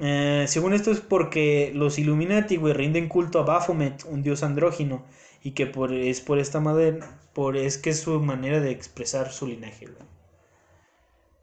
Eh, 0.01 0.47
según 0.49 0.75
esto 0.75 0.91
es 0.91 1.01
porque 1.01 1.71
los 1.73 2.01
Illuminati, 2.01 2.57
güey, 2.57 2.73
rinden 2.73 3.09
culto 3.09 3.39
a 3.39 3.45
Baphomet, 3.45 4.05
un 4.07 4.25
dios 4.25 4.43
andrógino, 4.43 5.05
y 5.41 5.53
que 5.53 5.67
por, 5.67 5.93
es 5.93 6.21
por 6.21 6.41
esta 6.41 6.59
manera, 6.59 7.21
por 7.33 7.57
es 7.57 7.79
que 7.79 7.91
es 7.91 8.01
su 8.01 8.19
manera 8.19 8.61
de 8.61 8.73
expresar 8.73 9.31
su 9.31 9.47
linaje, 9.47 9.87
güey. 9.87 10.14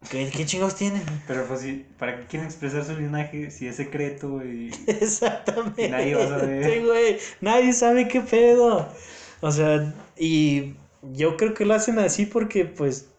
¿Qué, 0.09 0.31
qué 0.35 0.45
chingados 0.45 0.75
tienen? 0.75 1.23
Pero 1.25 1.47
pues 1.47 1.61
sí, 1.61 1.87
¿para 1.97 2.17
qué 2.19 2.27
quieren 2.27 2.47
expresar 2.47 2.83
su 2.85 2.95
linaje 2.95 3.51
si 3.51 3.67
es 3.67 3.75
secreto 3.77 4.43
y... 4.43 4.71
Exactamente. 4.87 5.83
Y 5.83 5.87
nadie 5.87 6.15
va 6.15 6.23
a 6.25 6.27
saber. 6.27 6.63
Sí, 6.63 6.79
güey. 6.79 7.17
Nadie 7.39 7.73
sabe 7.73 8.07
qué 8.07 8.21
pedo. 8.21 8.93
O 9.41 9.51
sea, 9.51 9.93
y 10.17 10.75
yo 11.01 11.37
creo 11.37 11.53
que 11.53 11.65
lo 11.65 11.73
hacen 11.73 11.99
así 11.99 12.25
porque, 12.25 12.65
pues, 12.65 13.09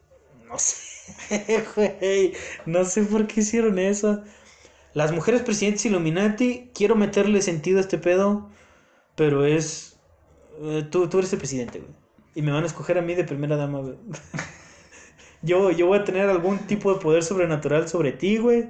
no 0.49 0.59
sé, 0.59 1.65
güey. 1.77 2.35
No 2.67 2.85
sé 2.85 3.03
por 3.05 3.27
qué 3.27 3.41
hicieron 3.41 3.79
eso. 3.79 4.23
Las 4.95 5.13
mujeres 5.13 5.43
presidentes 5.43 5.87
Illuminati, 5.87 6.71
quiero 6.75 6.97
meterle 6.97 7.43
sentido 7.43 7.79
a 7.79 7.83
este 7.83 7.99
pedo, 7.99 8.51
pero 9.17 9.47
es. 9.47 10.01
eh, 10.63 10.85
tú, 10.91 11.09
tú 11.09 11.19
eres 11.21 11.33
el 11.33 11.39
presidente, 11.41 11.81
güey. 11.81 11.93
Y 12.35 12.43
me 12.43 12.53
van 12.53 12.65
a 12.65 12.67
escoger 12.67 12.99
a 12.99 13.03
mí 13.03 13.15
de 13.15 13.25
primera 13.25 13.57
dama, 13.57 13.81
güey. 13.81 13.97
yo, 15.43 15.71
yo 15.71 15.87
voy 15.87 15.99
a 15.99 16.05
tener 16.05 16.29
algún 16.29 16.59
tipo 16.61 16.93
de 16.93 17.01
poder 17.01 17.23
sobrenatural 17.23 17.89
sobre 17.89 18.13
ti, 18.13 18.39
güey. 18.39 18.69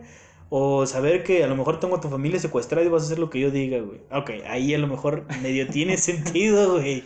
O 0.51 0.87
saber 0.87 1.25
que 1.25 1.45
a 1.45 1.47
lo 1.47 1.57
mejor 1.57 1.81
tengo 1.81 1.97
a 1.97 2.01
tu 2.01 2.09
familia 2.11 2.39
secuestrada 2.39 2.85
y 2.85 2.89
vas 2.91 3.03
a 3.05 3.07
hacer 3.07 3.19
lo 3.19 3.31
que 3.31 3.41
yo 3.41 3.51
diga, 3.51 3.81
güey. 3.81 4.01
Ok, 4.13 4.31
ahí 4.47 4.75
a 4.75 4.79
lo 4.79 4.87
mejor 4.87 5.25
medio 5.43 5.67
tiene 5.69 5.97
sentido, 5.99 6.75
güey. 6.75 7.05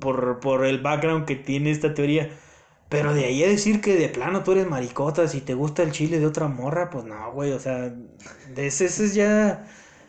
Por, 0.00 0.40
por 0.40 0.64
el 0.64 0.80
background 0.80 1.26
que 1.26 1.36
tiene 1.36 1.70
esta 1.70 1.94
teoría. 1.94 2.30
Pero 2.88 3.14
de 3.14 3.24
ahí 3.24 3.42
a 3.44 3.48
decir 3.48 3.80
que 3.80 3.96
de 3.96 4.08
plano 4.08 4.42
tú 4.44 4.52
eres 4.52 4.68
maricota 4.68 5.26
si 5.28 5.40
te 5.40 5.54
gusta 5.54 5.82
el 5.82 5.92
chile 5.92 6.18
de 6.20 6.26
otra 6.26 6.48
morra, 6.48 6.90
pues 6.90 7.04
no, 7.04 7.32
güey. 7.32 7.52
O 7.52 7.60
sea, 7.60 7.90
de 8.54 8.66
ese, 8.66 8.86
ese 8.86 9.04
es 9.06 9.14
ya. 9.14 9.66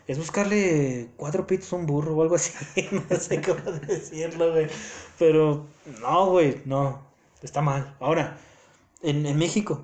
Es 0.08 0.18
buscarle 0.18 1.10
cuatro 1.16 1.48
pitos 1.48 1.72
a 1.74 1.78
un 1.78 1.86
burro 1.86 2.16
o 2.16 2.22
algo 2.24 2.36
así. 2.36 2.54
No 3.10 3.16
sé 3.18 3.42
cómo 3.42 3.62
decirlo, 3.88 4.52
güey. 4.52 4.68
Pero 5.20 5.68
no, 6.02 6.30
güey, 6.32 6.62
no. 6.66 7.02
Está 7.42 7.62
mal. 7.62 7.96
Ahora, 8.00 8.38
en, 9.04 9.26
en 9.26 9.38
México, 9.38 9.84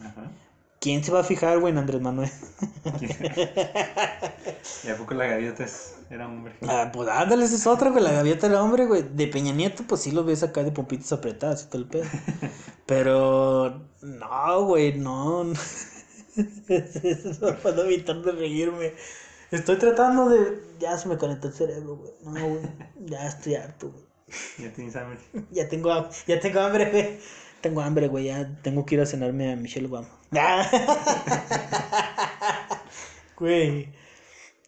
Ajá. 0.00 0.30
¿quién 0.80 1.04
se 1.04 1.12
va 1.12 1.20
a 1.20 1.24
fijar, 1.24 1.58
güey, 1.60 1.72
en 1.72 1.78
Andrés 1.78 2.00
Manuel? 2.00 2.30
¿Y 4.84 4.88
a 4.88 4.96
poco 4.96 5.14
la 5.14 5.26
gaviota 5.26 5.64
es- 5.64 5.94
era 6.10 6.26
hombre? 6.26 6.54
Ah, 6.62 6.90
pues 6.92 7.08
ándale, 7.08 7.44
esa 7.44 7.56
es 7.56 7.66
otra, 7.66 7.90
güey. 7.90 8.02
La 8.02 8.12
gaviota 8.12 8.46
era 8.46 8.62
hombre, 8.62 8.86
güey. 8.86 9.02
De 9.02 9.26
Peña 9.26 9.52
Nieto, 9.52 9.84
pues 9.86 10.02
sí 10.02 10.10
lo 10.10 10.24
ves 10.24 10.42
acá 10.42 10.62
de 10.62 10.72
pompitas 10.72 11.12
apretadas 11.12 11.64
y 11.64 11.66
todo 11.66 11.82
el 11.82 11.88
pedo. 11.88 12.04
Pero, 12.86 13.82
no, 14.02 14.64
güey, 14.64 14.98
no. 14.98 15.44
no 15.44 15.54
puedo 17.62 17.84
evitar 17.84 18.22
de 18.22 18.32
reírme. 18.32 18.94
Estoy 19.50 19.76
tratando 19.76 20.28
de. 20.28 20.60
Ya 20.78 20.96
se 20.98 21.08
me 21.08 21.18
conectó 21.18 21.48
el 21.48 21.54
cerebro, 21.54 21.96
güey. 21.96 22.12
No, 22.22 22.48
güey. 22.48 22.62
Ya 23.06 23.26
estoy 23.26 23.54
harto, 23.56 23.90
güey. 23.90 24.04
Ya 24.58 24.72
tienes 24.72 24.94
hambre. 24.96 25.18
Ya 25.50 25.68
tengo, 25.68 26.08
ya 26.26 26.40
tengo 26.40 26.60
hambre, 26.60 26.90
güey. 26.90 27.18
Tengo 27.60 27.80
hambre, 27.82 28.08
güey. 28.08 28.26
Ya 28.26 28.48
tengo 28.62 28.84
que 28.86 28.94
ir 28.96 29.00
a 29.00 29.06
cenarme 29.06 29.52
a 29.52 29.56
Michelle 29.56 29.86
Obama. 29.86 30.08
Güey. 33.36 33.88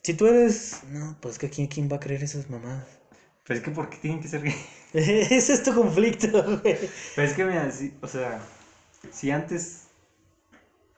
Si 0.02 0.14
tú 0.14 0.26
eres. 0.26 0.82
No, 0.88 1.16
pues 1.20 1.38
que 1.38 1.50
¿quién, 1.50 1.66
quién 1.66 1.88
va 1.90 1.96
a 1.96 2.00
creer 2.00 2.22
esas 2.22 2.48
mamadas? 2.48 2.86
Pero 3.44 3.58
es 3.58 3.64
que, 3.64 3.70
¿por 3.72 3.90
qué 3.90 3.96
tienen 3.98 4.20
que 4.20 4.28
ser 4.28 4.42
gay? 4.42 4.54
Ese 4.92 5.52
es 5.54 5.62
tu 5.62 5.74
conflicto, 5.74 6.42
güey. 6.42 6.78
Pero 7.16 7.28
es 7.28 7.34
que, 7.34 7.44
mira, 7.44 7.70
si- 7.70 7.94
o 8.00 8.06
sea, 8.06 8.40
si 9.10 9.30
antes 9.30 9.84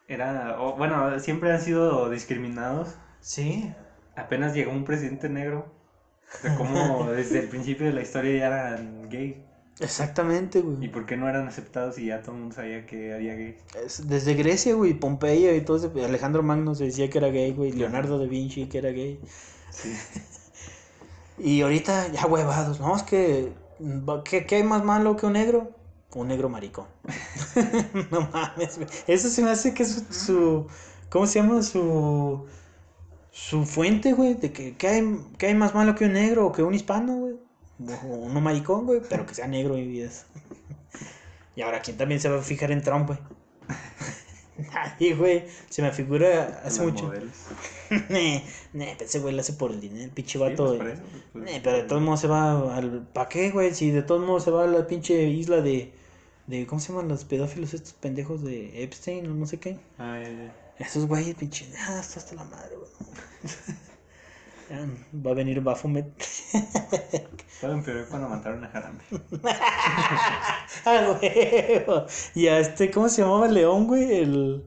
era, 0.08 0.60
o, 0.60 0.76
bueno, 0.76 1.18
siempre 1.20 1.52
han 1.52 1.60
sido 1.60 2.10
discriminados, 2.10 2.94
Sí. 3.20 3.72
apenas 4.16 4.54
llegó 4.54 4.72
un 4.72 4.84
presidente 4.84 5.28
negro, 5.28 5.72
de 6.42 6.54
cómo 6.56 7.06
desde 7.12 7.40
el 7.40 7.48
principio 7.48 7.86
de 7.86 7.92
la 7.92 8.02
historia 8.02 8.38
ya 8.38 8.46
eran 8.48 9.08
gay. 9.08 9.44
Exactamente, 9.80 10.58
¿Y 10.58 10.62
güey. 10.62 10.88
por 10.90 11.06
qué 11.06 11.16
no 11.16 11.28
eran 11.28 11.48
aceptados 11.48 11.98
y 11.98 12.06
ya 12.06 12.22
todo 12.22 12.32
el 12.34 12.40
mundo 12.40 12.54
sabía 12.54 12.86
que 12.86 13.14
había 13.14 13.34
gay? 13.34 13.56
Es- 13.84 14.06
Desde 14.08 14.34
Grecia, 14.34 14.74
güey, 14.74 14.94
Pompeya 14.94 15.54
y 15.54 15.62
todo 15.62 15.76
ese- 15.78 16.04
Alejandro 16.04 16.42
Magno 16.42 16.74
se 16.74 16.84
decía 16.84 17.08
que 17.10 17.18
era 17.18 17.28
gay, 17.28 17.52
güey. 17.52 17.72
Leonardo 17.72 18.18
da 18.18 18.26
Vinci 18.26 18.66
que 18.66 18.78
era 18.78 18.90
gay. 18.90 19.20
Sí. 19.70 19.92
Y 21.38 21.62
ahorita 21.62 22.08
ya 22.12 22.26
huevados, 22.26 22.78
¿no? 22.78 22.94
Es 22.94 23.02
que. 23.02 23.52
¿Qué, 24.24 24.46
qué 24.46 24.56
hay 24.56 24.62
más 24.62 24.84
malo 24.84 25.16
que 25.16 25.26
un 25.26 25.32
negro? 25.32 25.70
Un 26.14 26.28
negro 26.28 26.48
maricón. 26.50 26.86
no 28.10 28.28
mames, 28.32 28.76
güey. 28.76 28.88
Eso 29.06 29.28
se 29.28 29.42
me 29.42 29.50
hace 29.50 29.72
que 29.74 29.82
es 29.82 30.04
su, 30.10 30.12
su- 30.14 30.66
¿Cómo 31.08 31.26
se 31.26 31.40
llama? 31.40 31.62
Su. 31.62 32.46
Su 33.32 33.64
fuente, 33.64 34.12
güey. 34.12 34.34
De 34.34 34.52
que 34.52 34.76
¿qué 34.76 34.88
hay, 34.88 35.18
qué 35.38 35.46
hay 35.46 35.54
más 35.54 35.74
malo 35.74 35.94
que 35.94 36.04
un 36.04 36.12
negro 36.12 36.46
o 36.46 36.52
que 36.52 36.62
un 36.62 36.74
hispano, 36.74 37.16
güey. 37.16 37.34
Uno 37.78 38.40
maricón, 38.40 38.86
güey. 38.86 39.00
Pero 39.08 39.26
que 39.26 39.34
sea 39.34 39.46
negro 39.48 39.76
y 39.78 40.00
eso. 40.00 40.24
y 41.56 41.62
ahora, 41.62 41.80
¿quién 41.82 41.96
también 41.96 42.20
se 42.20 42.28
va 42.28 42.38
a 42.38 42.42
fijar 42.42 42.70
en 42.70 42.82
Trump, 42.82 43.06
güey? 43.08 43.18
Nadie, 44.72 45.14
güey. 45.14 45.44
Se 45.70 45.82
me 45.82 45.90
figura 45.92 46.62
hace 46.64 46.82
Los 46.84 46.92
mucho. 46.92 47.12
Ne, 48.08 48.42
ne, 48.72 48.96
ese 48.98 49.18
güey 49.18 49.34
lo 49.34 49.42
hace 49.42 49.52
por 49.52 49.70
el 49.70 49.78
dinero, 49.78 50.04
el 50.04 50.10
pinche 50.10 50.32
Sí, 50.32 50.38
vato. 50.38 50.64
pues, 50.64 50.78
por 50.78 50.88
eso, 50.88 51.02
pues, 51.32 51.44
Ne, 51.44 51.60
pero 51.62 51.76
de 51.76 51.82
todos 51.82 52.00
modos 52.00 52.20
se 52.20 52.26
va 52.26 52.74
al. 52.74 53.06
¿Para 53.12 53.28
qué, 53.28 53.50
güey? 53.50 53.74
Si 53.74 53.90
de 53.90 54.02
todos 54.02 54.24
modos 54.26 54.44
se 54.44 54.50
va 54.50 54.64
a 54.64 54.66
la 54.66 54.86
pinche 54.86 55.24
isla 55.28 55.60
de. 55.60 55.92
de 56.46 56.66
¿Cómo 56.66 56.80
se 56.80 56.88
llaman 56.88 57.08
los 57.08 57.24
pedófilos 57.24 57.74
estos 57.74 57.92
pendejos 57.92 58.42
de 58.42 58.82
Epstein 58.82 59.26
o 59.30 59.34
no 59.34 59.46
sé 59.46 59.58
qué? 59.58 59.78
Ah, 59.98 60.18
ya, 60.22 60.30
ya. 60.30 60.54
Esos 60.78 61.06
güeyes, 61.06 61.34
pinche. 61.34 61.68
Ah, 61.78 61.98
hasta 61.98 62.34
la 62.34 62.44
madre, 62.44 62.76
güey. 62.76 62.88
Va 64.72 65.30
a 65.30 65.34
venir 65.34 65.60
Baphomet. 65.60 66.06
Todo 67.60 67.72
empeoró 67.72 68.06
cuando 68.08 68.28
mataron 68.28 68.64
a 68.64 68.68
Jarambe. 68.68 69.04
ah, 70.84 71.16
güey. 71.20 71.84
Y 72.34 72.48
a 72.48 72.58
este, 72.58 72.90
¿cómo 72.90 73.08
se 73.08 73.22
llamaba 73.22 73.46
el 73.46 73.54
león, 73.54 73.86
güey? 73.86 74.12
El. 74.20 74.64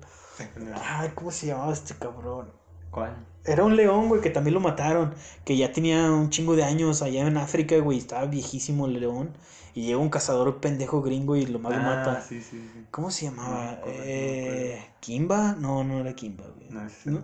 Ay, 0.82 1.11
¿cómo 1.15 1.32
se 1.32 1.48
llamaba 1.48 1.73
este 1.73 1.95
cabrón? 1.95 2.52
¿Cuál? 2.91 3.15
Era 3.44 3.64
un 3.64 3.76
león, 3.76 4.07
güey, 4.10 4.22
que 4.22 4.30
también 4.30 4.53
lo 4.53 4.60
mataron. 4.60 5.14
Que 5.44 5.57
ya 5.57 5.72
tenía 5.72 6.11
un 6.11 6.30
chingo 6.30 6.56
de 6.56 6.64
años 6.64 7.02
allá 7.02 7.27
en 7.27 7.38
África, 7.38 7.77
güey. 7.80 7.98
Estaba 7.98 8.26
viejísimo 8.26 8.86
el 8.88 8.99
león. 8.99 9.36
Y 9.73 9.88
llega 9.88 9.98
un 9.98 10.10
cazador 10.10 10.61
pendejo 10.61 11.02
gringo 11.02 11.36
y 11.36 11.45
lo 11.45 11.60
más 11.60 11.73
lo 11.73 11.80
Ah, 11.80 11.95
mata. 11.95 12.22
sí, 12.22 12.41
sí, 12.41 12.69
sí. 12.73 12.86
¿Cómo 12.91 13.11
se 13.11 13.26
llamaba? 13.26 13.72
no 13.73 13.80
eh, 13.88 14.82
¿Kimba? 15.02 15.56
No, 15.60 15.84
no 15.84 15.99
era 15.99 16.14
Kimba, 16.14 16.45
güey. 16.48 16.69
No, 16.69 16.86
es 16.86 17.06
¿No? 17.06 17.22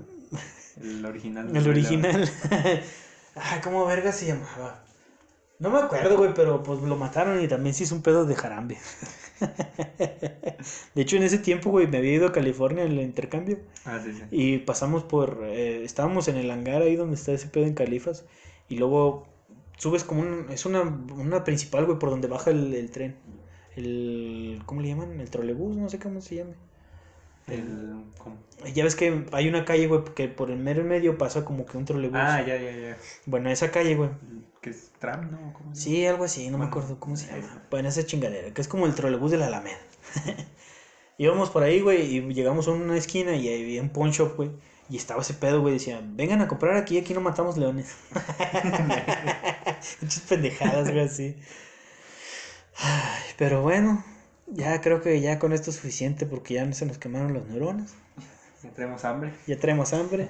El 0.83 1.05
original. 1.05 1.55
El 1.55 1.67
original. 1.67 2.29
ah, 3.35 3.61
¿cómo 3.63 3.85
verga 3.85 4.11
se 4.11 4.27
llamaba? 4.27 4.83
No 5.61 5.69
me 5.69 5.77
acuerdo, 5.77 6.17
güey, 6.17 6.33
pero 6.33 6.63
pues 6.63 6.81
lo 6.81 6.95
mataron 6.95 7.39
y 7.39 7.47
también 7.47 7.75
se 7.75 7.83
hizo 7.83 7.93
un 7.93 8.01
pedo 8.01 8.25
de 8.25 8.33
jarambe. 8.33 8.79
de 10.95 11.01
hecho, 11.01 11.17
en 11.17 11.23
ese 11.23 11.37
tiempo, 11.37 11.69
güey, 11.69 11.85
me 11.85 11.97
había 11.97 12.13
ido 12.13 12.27
a 12.27 12.31
California 12.31 12.83
en 12.83 12.93
el 12.93 13.01
intercambio. 13.01 13.59
Ah, 13.85 13.99
sí, 14.03 14.11
sí. 14.11 14.23
Y 14.31 14.57
pasamos 14.57 15.03
por. 15.03 15.43
eh, 15.43 15.83
estábamos 15.83 16.27
en 16.27 16.37
el 16.37 16.49
hangar 16.49 16.81
ahí 16.81 16.95
donde 16.95 17.15
está 17.15 17.31
ese 17.31 17.47
pedo 17.47 17.65
en 17.65 17.75
Califas. 17.75 18.25
Y 18.69 18.77
luego 18.77 19.27
subes 19.77 20.03
como 20.03 20.21
un. 20.21 20.47
Es 20.49 20.65
una, 20.65 20.81
una 20.81 21.43
principal, 21.43 21.85
güey, 21.85 21.99
por 21.99 22.09
donde 22.09 22.27
baja 22.27 22.49
el, 22.49 22.73
el 22.73 22.89
tren. 22.89 23.15
El. 23.75 24.63
¿Cómo 24.65 24.81
le 24.81 24.87
llaman? 24.87 25.19
El 25.19 25.29
trolebús, 25.29 25.77
no 25.77 25.89
sé 25.89 25.99
cómo 25.99 26.21
se 26.21 26.37
llame. 26.37 26.55
El. 27.47 28.03
Y 28.65 28.73
Ya 28.73 28.83
ves 28.83 28.95
que 28.95 29.25
hay 29.31 29.47
una 29.47 29.65
calle, 29.65 29.87
güey, 29.87 30.03
que 30.15 30.27
por 30.27 30.51
el 30.51 30.57
mero 30.57 30.83
medio 30.83 31.17
pasa 31.17 31.43
como 31.43 31.65
que 31.65 31.77
un 31.77 31.85
trolebús. 31.85 32.19
Ah, 32.21 32.41
ya, 32.45 32.57
ya, 32.57 32.71
ya. 32.71 32.97
Bueno, 33.25 33.49
esa 33.49 33.71
calle, 33.71 33.95
güey. 33.95 34.09
¿Qué 34.61 34.69
es 34.69 34.91
Tram, 34.99 35.31
no? 35.31 35.53
¿Cómo 35.53 35.73
se 35.73 35.81
Sí, 35.81 36.05
algo 36.05 36.23
así, 36.23 36.49
no 36.49 36.59
me 36.59 36.65
acuerdo 36.65 36.99
cómo 36.99 37.15
se 37.15 37.27
llama. 37.27 37.63
Bueno, 37.71 37.89
esa 37.89 38.05
chingadera, 38.05 38.53
que 38.53 38.61
es 38.61 38.67
como 38.67 38.85
el 38.85 38.93
trolebús 38.93 39.31
de 39.31 39.37
la 39.37 39.47
Alameda. 39.47 39.79
Íbamos 41.17 41.49
por 41.49 41.63
ahí, 41.63 41.81
güey, 41.81 42.15
y 42.15 42.33
llegamos 42.33 42.67
a 42.67 42.71
una 42.71 42.97
esquina 42.97 43.35
y 43.35 43.47
ahí 43.47 43.63
había 43.63 43.81
un 43.81 43.89
pawn 43.89 44.11
shop, 44.11 44.35
güey. 44.37 44.51
Y 44.89 44.97
estaba 44.97 45.21
ese 45.21 45.33
pedo, 45.33 45.61
güey, 45.61 45.75
decía, 45.75 46.01
vengan 46.03 46.41
a 46.41 46.47
comprar 46.47 46.77
aquí, 46.77 46.97
aquí 46.97 47.13
no 47.13 47.21
matamos 47.21 47.57
leones. 47.57 47.95
Muchas 50.01 50.21
pendejadas, 50.27 50.91
güey, 50.91 50.99
así. 51.05 51.37
Ay, 52.75 53.23
pero 53.37 53.61
bueno, 53.61 54.03
ya 54.51 54.81
creo 54.81 55.01
que 55.01 55.19
ya 55.21 55.39
con 55.39 55.53
esto 55.53 55.69
es 55.69 55.77
suficiente 55.77 56.25
porque 56.25 56.55
ya 56.55 56.73
se 56.73 56.85
nos 56.85 56.97
quemaron 56.97 57.33
los 57.33 57.47
neuronas. 57.47 57.93
Ya 58.63 58.69
tenemos 58.71 59.03
hambre. 59.05 59.33
Ya 59.47 59.57
traemos 59.57 59.91
hambre. 59.93 60.29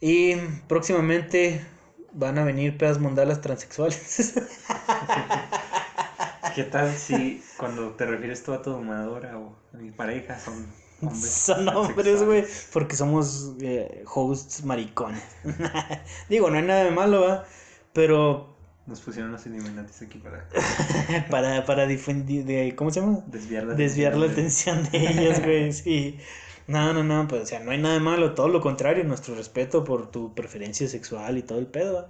Y 0.00 0.34
próximamente 0.68 1.64
van 2.12 2.38
a 2.38 2.44
venir 2.44 2.76
pedas 2.76 2.98
mundalas 2.98 3.40
transexuales. 3.40 4.34
¿Qué 6.54 6.64
tal 6.64 6.94
si 6.94 7.42
cuando 7.56 7.92
te 7.92 8.04
refieres 8.04 8.42
tú 8.42 8.52
a 8.52 8.60
tu 8.60 8.70
domadora 8.70 9.38
o 9.38 9.56
a 9.72 9.76
mi 9.78 9.90
pareja 9.90 10.38
son 10.38 10.66
hombres? 11.00 11.30
Son 11.30 11.68
hombres, 11.68 12.22
güey, 12.24 12.44
porque 12.72 12.94
somos 12.96 13.54
eh, 13.60 14.04
hosts 14.12 14.64
maricones. 14.64 15.22
Digo, 16.28 16.50
no 16.50 16.58
hay 16.58 16.64
nada 16.64 16.84
de 16.84 16.90
malo, 16.90 17.22
¿va? 17.22 17.44
Pero 17.94 18.51
Nos 18.86 19.00
pusieron 19.00 19.30
los 19.30 19.46
Illuminatis 19.46 20.02
aquí 20.02 20.18
para 20.18 20.48
para, 21.30 21.64
para 21.64 21.86
difundir, 21.86 22.44
de, 22.44 22.74
¿cómo 22.74 22.90
se 22.90 23.00
llama? 23.00 23.22
desviar 23.26 23.64
la 23.64 23.74
Desviar 23.74 24.16
la 24.16 24.26
atención 24.26 24.88
de 24.90 24.98
ellos, 24.98 25.40
güey, 25.40 25.72
sí. 25.72 26.18
No, 26.66 26.92
no, 26.92 27.04
no, 27.04 27.28
pues, 27.28 27.42
o 27.42 27.46
sea, 27.46 27.60
no 27.60 27.70
hay 27.70 27.78
nada 27.78 27.94
de 27.94 28.00
malo, 28.00 28.34
todo 28.34 28.48
lo 28.48 28.60
contrario, 28.60 29.04
nuestro 29.04 29.34
respeto 29.34 29.84
por 29.84 30.10
tu 30.10 30.34
preferencia 30.34 30.88
sexual 30.88 31.38
y 31.38 31.42
todo 31.42 31.58
el 31.58 31.66
pedo. 31.66 32.08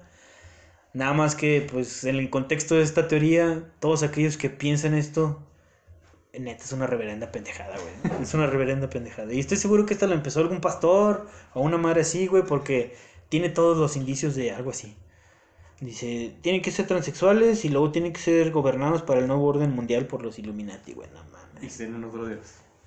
Nada 0.94 1.14
más 1.14 1.34
que, 1.34 1.66
pues, 1.70 2.04
en 2.04 2.16
el 2.16 2.30
contexto 2.30 2.74
de 2.74 2.82
esta 2.82 3.08
teoría, 3.08 3.64
todos 3.80 4.02
aquellos 4.02 4.36
que 4.36 4.50
piensan 4.50 4.94
esto, 4.94 5.42
neta, 6.38 6.64
es 6.64 6.72
una 6.72 6.86
reverenda 6.86 7.32
pendejada, 7.32 7.76
güey. 7.78 8.22
Es 8.22 8.34
una 8.34 8.46
reverenda 8.46 8.88
pendejada. 8.88 9.32
Y 9.32 9.40
estoy 9.40 9.56
seguro 9.56 9.86
que 9.86 9.94
esta 9.94 10.06
lo 10.06 10.14
empezó 10.14 10.40
algún 10.40 10.60
pastor 10.60 11.26
o 11.54 11.60
una 11.60 11.78
madre 11.78 12.02
así, 12.02 12.26
güey, 12.26 12.44
porque 12.44 12.94
tiene 13.28 13.48
todos 13.48 13.76
los 13.76 13.96
indicios 13.96 14.34
de 14.34 14.52
algo 14.52 14.70
así. 14.70 14.96
Dice, 15.82 16.32
tienen 16.42 16.62
que 16.62 16.70
ser 16.70 16.86
transexuales 16.86 17.64
y 17.64 17.68
luego 17.68 17.90
tienen 17.90 18.12
que 18.12 18.20
ser 18.20 18.52
gobernados 18.52 19.02
para 19.02 19.18
el 19.18 19.26
nuevo 19.26 19.44
orden 19.46 19.74
mundial 19.74 20.06
por 20.06 20.22
los 20.22 20.38
Illuminati, 20.38 20.92
güey, 20.92 21.08
no 21.12 21.18
Y 21.20 21.32
mames. 21.56 21.76
tienen 21.76 22.04
otro 22.04 22.24
dios. 22.26 22.38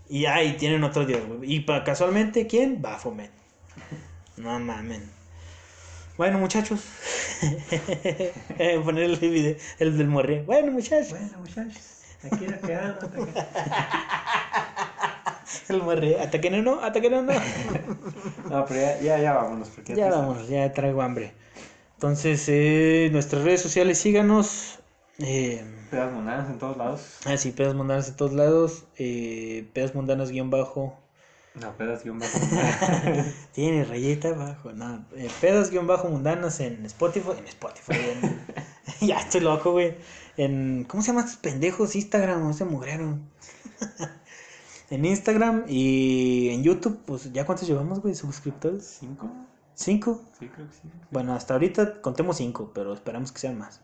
Y 0.07 0.26
ahí 0.27 0.55
tienen 0.57 0.81
otro 0.84 1.05
dios, 1.05 1.19
güey. 1.27 1.53
Y 1.53 1.59
pa- 1.59 1.84
casualmente, 1.84 2.47
¿quién? 2.47 2.81
Baphomet. 2.81 3.31
No 4.38 4.57
mamen. 4.59 5.11
Bueno, 6.17 6.38
muchachos. 6.39 6.80
Poner 8.85 9.03
el 9.03 9.17
video, 9.17 9.57
el 9.80 9.97
del 9.97 10.07
morre. 10.07 10.43
Bueno, 10.43 10.72
muchachos. 10.72 11.09
Bueno, 11.09 11.38
muchachos, 11.39 11.81
aquí 12.23 12.45
era 12.45 12.59
quedado. 12.59 13.09
El 15.69 15.81
morre. 15.84 16.19
Hasta 16.19 16.39
que 16.41 16.49
no, 16.49 16.61
no, 16.61 16.80
hasta 16.81 17.01
que 17.01 17.09
no, 17.09 17.22
no. 17.23 17.34
No, 18.49 18.65
pero 18.65 18.80
ya, 18.80 18.99
ya, 19.01 19.17
ya 19.19 19.34
vámonos. 19.34 19.69
Porque 19.69 19.95
Ya 19.95 20.05
te- 20.09 20.15
vamos, 20.15 20.47
ya 20.47 20.72
traigo 20.73 21.01
hambre. 21.01 21.34
Entonces, 21.95 22.45
eh, 22.49 23.09
nuestras 23.11 23.43
redes 23.43 23.61
sociales, 23.61 23.97
síganos. 23.97 24.80
Eh, 25.19 25.63
Pedas 25.89 26.11
monadas 26.11 26.49
en 26.49 26.59
todos 26.59 26.76
lados. 26.77 27.01
ah, 27.26 27.38
sí, 27.38 27.51
pedas 27.51 27.73
mundanas 27.73 28.09
en 28.09 28.15
todos 28.17 28.34
lados. 28.34 28.84
Eh, 28.97 29.69
pedas 29.73 29.95
mundanas 29.95 30.30
guion 30.31 30.49
bajo. 30.49 30.97
No, 31.53 31.72
pedas 31.77 32.03
guion 32.03 32.19
bajo. 32.19 32.38
Tiene 33.53 33.85
rayita 33.85 34.30
abajo. 34.30 34.73
No, 34.73 35.05
eh, 35.15 35.30
pedas 35.39 35.72
guion 35.72 35.88
bajo 35.88 36.09
mundanas 36.09 36.59
en 36.59 36.85
Spotify. 36.85 37.30
En 37.38 37.47
Spotify. 37.47 37.93
en- 38.22 38.41
ya 39.07 39.19
estoy 39.19 39.39
loco, 39.41 39.72
güey. 39.72 39.95
En, 40.35 40.84
¿cómo 40.89 41.01
se 41.01 41.07
llama 41.07 41.22
estos 41.22 41.38
pendejos? 41.38 41.95
Instagram, 41.95 42.49
ese 42.49 42.65
mugrero. 42.65 43.17
en 44.89 45.05
Instagram 45.05 45.63
y 45.69 46.49
en 46.49 46.63
YouTube, 46.63 46.99
pues 47.05 47.31
ya 47.31 47.45
cuántos 47.45 47.67
llevamos, 47.69 48.01
güey, 48.01 48.15
suscriptores. 48.15 48.97
¿Cinco? 48.99 49.31
¿Cinco? 49.76 50.22
Sí, 50.39 50.47
creo 50.47 50.68
que 50.68 50.73
sí. 50.73 50.81
Bueno, 51.11 51.34
hasta 51.34 51.53
ahorita 51.53 52.02
contemos 52.02 52.38
cinco, 52.38 52.72
pero 52.73 52.93
esperamos 52.93 53.31
que 53.31 53.39
sean 53.39 53.57
más. 53.57 53.81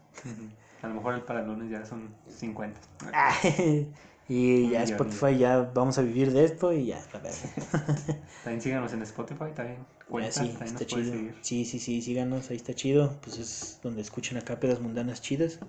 A 0.81 0.87
lo 0.87 0.95
mejor 0.95 1.13
el 1.15 1.21
para 1.21 1.41
el 1.41 1.47
lunes 1.47 1.69
ya 1.69 1.85
son 1.85 2.09
50. 2.27 2.79
y 4.27 4.69
ya 4.69 4.83
Spotify, 4.83 5.37
ya 5.37 5.69
vamos 5.73 5.97
a 5.97 6.01
vivir 6.01 6.31
de 6.31 6.45
esto 6.45 6.73
y 6.73 6.87
ya, 6.87 7.03
la 7.13 7.19
verdad. 7.19 7.37
También 8.43 8.61
síganos 8.61 8.93
en 8.93 9.01
Spotify, 9.03 9.51
también. 9.53 9.85
Cuenta, 10.09 10.29
Ya, 10.29 10.41
sí, 10.41 10.49
también 10.49 10.75
está 10.75 10.85
chido. 10.85 11.33
Sí, 11.41 11.65
sí, 11.65 11.79
sí, 11.79 12.01
síganos, 12.01 12.49
ahí 12.49 12.55
está 12.55 12.73
chido. 12.73 13.17
Pues 13.21 13.37
es 13.37 13.79
donde 13.83 14.01
escuchan 14.01 14.37
acá 14.37 14.59
pedas 14.59 14.79
mundanas 14.79 15.21
chidas. 15.21 15.59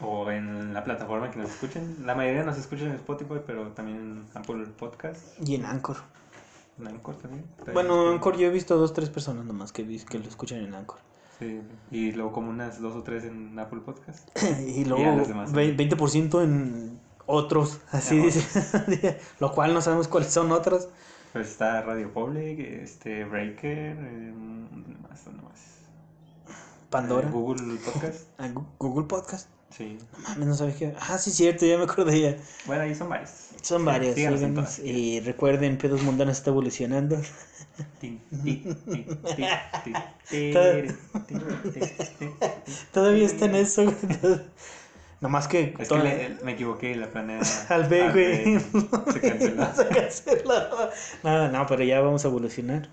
O 0.00 0.30
en 0.30 0.74
la 0.74 0.84
plataforma 0.84 1.30
que 1.30 1.38
nos 1.38 1.50
escuchen. 1.50 2.04
La 2.04 2.14
mayoría 2.14 2.42
nos 2.42 2.58
escuchan 2.58 2.88
en 2.88 2.96
Spotify, 2.96 3.40
pero 3.46 3.68
también 3.68 3.98
en 3.98 4.24
Apple 4.34 4.66
Podcast. 4.76 5.22
Y 5.46 5.54
en 5.54 5.64
Anchor. 5.64 5.96
En 6.78 6.88
Anchor 6.88 7.16
también. 7.16 7.44
También 7.56 7.74
Bueno, 7.74 8.08
Anchor 8.10 8.36
yo 8.36 8.46
he 8.48 8.50
visto 8.50 8.76
dos, 8.76 8.92
tres 8.92 9.08
personas 9.10 9.44
nomás 9.44 9.72
que, 9.72 9.82
vi- 9.84 10.04
que 10.04 10.18
lo 10.18 10.28
escuchan 10.28 10.58
en 10.58 10.74
Anchor. 10.74 10.98
Sí, 11.38 11.60
y 11.90 12.12
luego 12.12 12.32
como 12.32 12.50
unas 12.50 12.80
dos 12.80 12.94
o 12.94 13.02
tres 13.02 13.24
en 13.24 13.58
Apple 13.58 13.80
Podcast. 13.84 14.28
y 14.66 14.84
luego 14.84 15.16
los 15.16 15.28
demás, 15.28 15.52
ve- 15.52 15.76
20% 15.76 16.42
en 16.42 17.00
otros, 17.26 17.80
así 17.90 18.18
dice. 18.18 19.18
Lo 19.40 19.52
cual 19.52 19.72
no 19.74 19.80
sabemos 19.80 20.08
cuáles 20.08 20.30
son 20.32 20.52
otros. 20.52 20.88
Pues 21.32 21.48
está 21.48 21.82
Radio 21.82 22.12
Public, 22.12 22.60
este 22.60 23.24
Breaker, 23.24 23.96
eh, 23.98 24.32
¿dónde 24.70 24.96
más? 25.08 25.24
¿Dónde 25.24 25.42
más? 25.42 25.60
Pandora. 26.90 27.28
Eh, 27.28 27.32
Google 27.32 27.78
Podcast. 27.84 28.28
Ah, 28.38 28.48
Google 28.78 29.06
Podcast. 29.06 29.48
Sí. 29.76 29.98
No 30.12 30.28
mames, 30.28 30.46
no 30.46 30.54
sabes 30.54 30.76
qué. 30.76 30.94
Ah, 31.00 31.18
sí, 31.18 31.30
cierto, 31.32 31.66
ya 31.66 31.76
me 31.78 31.84
acordé 31.84 32.20
ya. 32.20 32.36
Bueno, 32.66 32.82
ahí 32.82 32.94
son 32.94 33.08
varios. 33.08 33.30
Son 33.62 33.80
Sí, 33.80 33.84
varias, 33.86 34.14
síganos. 34.14 34.78
Y 34.78 35.20
recuerden, 35.20 35.78
Pedos 35.78 36.02
Mundanos 36.02 36.36
está 36.38 36.50
evolucionando. 36.50 37.16
Todavía 42.92 43.26
está 43.26 43.46
en 43.46 43.54
eso, 43.56 43.84
güey. 43.84 44.40
Nomás 45.20 45.48
que. 45.48 45.74
Es 45.78 45.88
que 45.88 45.98
le- 45.98 46.36
me 46.44 46.52
equivoqué, 46.52 46.94
la 46.96 47.10
planeé 47.10 47.40
Al 47.68 47.84
B, 47.84 48.10
güey. 48.10 48.60
Se 49.12 49.20
canceló. 49.20 49.74
Se 49.74 49.88
canceló. 49.88 50.90
No, 51.22 51.48
no, 51.50 51.66
pero 51.66 51.82
ya 51.84 52.00
vamos 52.00 52.24
a 52.24 52.28
evolucionar. 52.28 52.88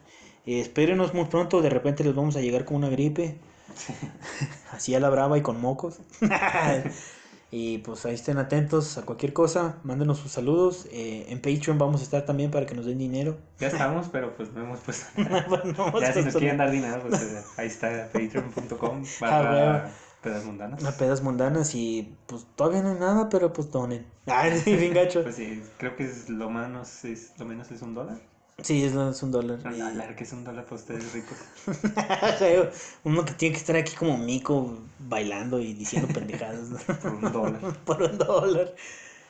Eh, 0.46 0.60
espérenos 0.62 1.14
muy 1.14 1.26
pronto, 1.26 1.62
de 1.62 1.70
repente 1.70 2.04
les 2.04 2.16
vamos 2.16 2.36
a 2.36 2.42
llegar 2.42 2.66
con 2.66 2.78
una 2.78 2.90
gripe. 2.90 3.38
Así 4.72 4.96
a 4.96 5.00
la 5.00 5.10
brava 5.10 5.38
y 5.38 5.42
con 5.42 5.60
mocos. 5.60 6.00
y 7.52 7.80
pues 7.80 8.06
ahí 8.06 8.14
estén 8.14 8.38
atentos 8.38 8.98
a 8.98 9.04
cualquier 9.04 9.34
cosa. 9.34 9.78
Mándenos 9.84 10.20
sus 10.20 10.32
saludos. 10.32 10.88
Eh, 10.92 11.26
en 11.30 11.42
Patreon 11.42 11.78
vamos 11.78 12.02
a 12.02 12.04
estar 12.04 12.26
también 12.26 12.52
para 12.52 12.66
que 12.66 12.76
nos 12.76 12.86
den 12.86 12.98
dinero. 12.98 13.38
Ya 13.60 13.68
estamos, 13.68 14.08
pero 14.10 14.36
pues 14.36 14.52
no 14.54 14.62
hemos 14.62 14.80
puesto 14.80 15.06
Bueno, 15.16 15.74
vamos 15.78 16.02
Ya 16.02 16.14
si 16.14 16.20
nos 16.20 16.28
hacer 16.30 16.40
quieren 16.40 16.58
dar 16.58 16.72
dinero, 16.72 17.02
pues 17.08 17.22
eh, 17.22 17.44
ahí 17.58 17.68
está 17.68 18.10
patreon.com 18.12 19.04
Ah, 19.22 19.42
barra 19.42 19.92
pedas 20.22 20.46
mundanas. 20.46 20.84
A 20.86 20.98
pedas 20.98 21.22
mundanas 21.22 21.76
y 21.76 22.16
pues 22.28 22.46
todavía 22.56 22.84
no 22.84 22.90
hay 22.90 23.00
nada, 23.00 23.30
pero 23.30 23.52
pues 23.52 23.72
donen. 23.72 24.06
Ay, 24.28 24.58
sí, 24.60 24.76
bien 24.76 24.94
gacho. 24.94 25.24
Pues 25.24 25.36
sí, 25.36 25.64
creo 25.78 25.96
que 25.96 26.06
es 26.06 26.30
lo 26.30 26.50
menos 26.50 27.04
es, 27.06 27.34
lo 27.38 27.46
menos 27.46 27.72
es 27.72 27.82
un 27.82 27.94
dólar. 27.94 28.20
Sí, 28.64 28.84
es, 28.84 28.94
es 28.94 29.24
un 29.24 29.32
dólar. 29.32 29.60
Un 29.66 29.76
Y- 29.76 29.80
dólar, 29.80 30.16
que 30.16 30.24
es 30.24 30.32
un 30.34 30.44
dólar 30.44 30.66
para 30.66 30.76
ustedes 30.76 31.14
ricos. 31.14 31.38
Uno 33.04 33.26
que 33.26 33.34
tiene 33.34 33.54
que 33.54 33.60
estar 33.60 33.76
aquí 33.76 33.96
como 33.96 34.18
mico 34.18 34.78
bailando 35.00 35.60
y 35.60 35.74
diciendo 35.74 36.08
pendejadas. 36.14 36.84
Por 37.02 37.14
un 37.14 37.32
dólar. 37.32 37.78
por 37.86 38.02
un 38.04 38.18
dólar. 38.18 38.76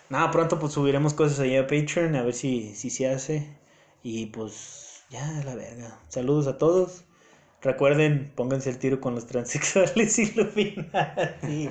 Nada, 0.10 0.32
pronto 0.32 0.60
pues 0.60 0.74
subiremos 0.74 1.14
cosas 1.14 1.40
ahí 1.40 1.56
a 1.56 1.68
Patreon 1.68 2.16
a 2.16 2.24
ver 2.24 2.34
si, 2.34 2.76
si 2.76 2.90
se 2.90 3.08
hace. 3.10 3.48
Y 4.04 4.28
pues 4.28 5.04
ya, 5.10 5.26
la 5.46 5.56
verga. 5.56 6.00
Saludos 6.10 6.48
a 6.48 6.58
todos. 6.58 7.04
Recuerden, 7.62 8.32
pónganse 8.36 8.70
el 8.72 8.80
tiro 8.80 9.00
con 9.00 9.14
los 9.16 9.28
transexuales 9.28 10.18
Illuminati. 10.20 11.70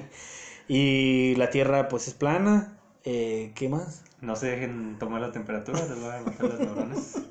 Y 0.68 1.34
la 1.36 1.50
Tierra 1.50 1.88
pues 1.88 2.06
es 2.08 2.14
plana. 2.14 2.78
Eh, 3.04 3.52
¿Qué 3.56 3.68
más? 3.68 4.02
No 4.20 4.36
se 4.36 4.46
dejen 4.48 4.96
tomar 4.98 5.20
la 5.20 5.32
temperatura, 5.32 5.78
les 5.80 6.02
van 6.02 6.20
a 6.20 6.24
matar 6.24 6.48
las 6.50 6.60
neuronas. 6.60 7.22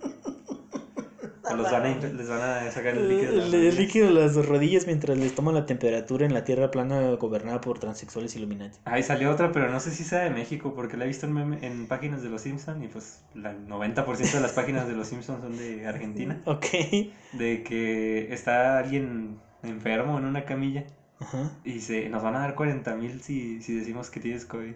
O 1.52 1.56
los 1.56 1.72
van 1.72 1.84
a, 1.84 1.96
les 1.96 2.30
van 2.30 2.42
a 2.42 2.70
sacar 2.72 2.96
el 2.96 3.10
líquido. 3.10 3.32
de 3.32 3.38
las 3.38 3.46
El, 3.48 3.52
rodillas. 3.54 3.76
líquido 3.78 4.08
de 4.10 4.14
las 4.14 4.36
rodillas 4.46 4.86
mientras 4.86 5.18
les 5.18 5.34
toman 5.34 5.56
la 5.56 5.66
temperatura 5.66 6.28
en 6.28 6.34
la 6.36 6.44
Tierra 6.44 6.70
plana 6.70 7.10
gobernada 7.16 7.60
por 7.60 7.80
transexuales 7.80 8.36
Illuminati. 8.36 8.78
Ahí 8.86 9.02
salió 9.02 9.32
otra, 9.32 9.52
pero 9.52 9.68
no 9.72 9.80
sé 9.80 9.90
si 9.90 10.04
sea 10.04 10.20
de 10.20 10.30
México, 10.30 10.76
porque 10.76 10.96
la 10.96 11.06
he 11.06 11.08
visto 11.08 11.26
en, 11.26 11.34
meme- 11.34 11.58
en 11.64 11.88
páginas 11.88 12.22
de 12.22 12.30
los 12.30 12.42
Simpsons 12.42 12.84
y 12.84 12.88
pues 12.88 13.24
el 13.34 13.42
90% 13.68 14.32
de 14.32 14.40
las 14.42 14.52
páginas 14.52 14.88
de 14.88 14.94
los 14.94 15.08
Simpsons 15.08 15.42
son 15.42 15.58
de 15.58 15.88
Argentina. 15.88 16.40
Ok. 16.46 16.66
De 17.34 17.64
que 17.64 18.32
está 18.32 18.78
alguien 18.78 19.40
enfermo 19.64 20.20
en 20.20 20.26
una 20.26 20.46
camilla 20.46 20.84
Ajá. 21.20 21.50
y 21.64 21.80
se, 21.80 22.10
nos 22.10 22.22
van 22.22 22.36
a 22.36 22.40
dar 22.42 22.54
40 22.54 22.96
mil 22.96 23.22
si, 23.24 23.64
si 23.64 23.74
decimos 23.74 24.12
que 24.12 24.20
tienes 24.20 24.46
COVID. 24.46 24.76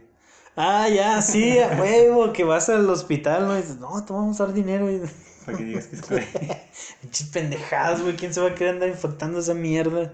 Ah, 0.55 0.88
ya, 0.88 1.21
sí, 1.21 1.57
a 1.57 1.69
huevo, 1.80 2.31
que 2.31 2.43
vas 2.43 2.69
al 2.69 2.88
hospital, 2.88 3.47
¿no? 3.47 3.57
Y 3.57 3.61
dices, 3.61 3.77
no, 3.77 4.05
te 4.05 4.13
vamos 4.13 4.39
a 4.39 4.45
dar 4.45 4.53
dinero. 4.53 4.91
Y... 4.91 5.01
Para 5.45 5.57
que 5.57 5.63
digas 5.63 5.88
que 5.88 5.95
es 5.95 6.01
COVID. 6.03 6.21
Pinches 7.01 7.30
pendejadas, 7.30 8.01
güey, 8.01 8.15
¿quién 8.15 8.34
se 8.34 8.41
va 8.41 8.49
a 8.49 8.55
querer 8.55 8.75
andar 8.75 8.89
infectando 8.89 9.39
esa 9.39 9.55
mierda? 9.55 10.13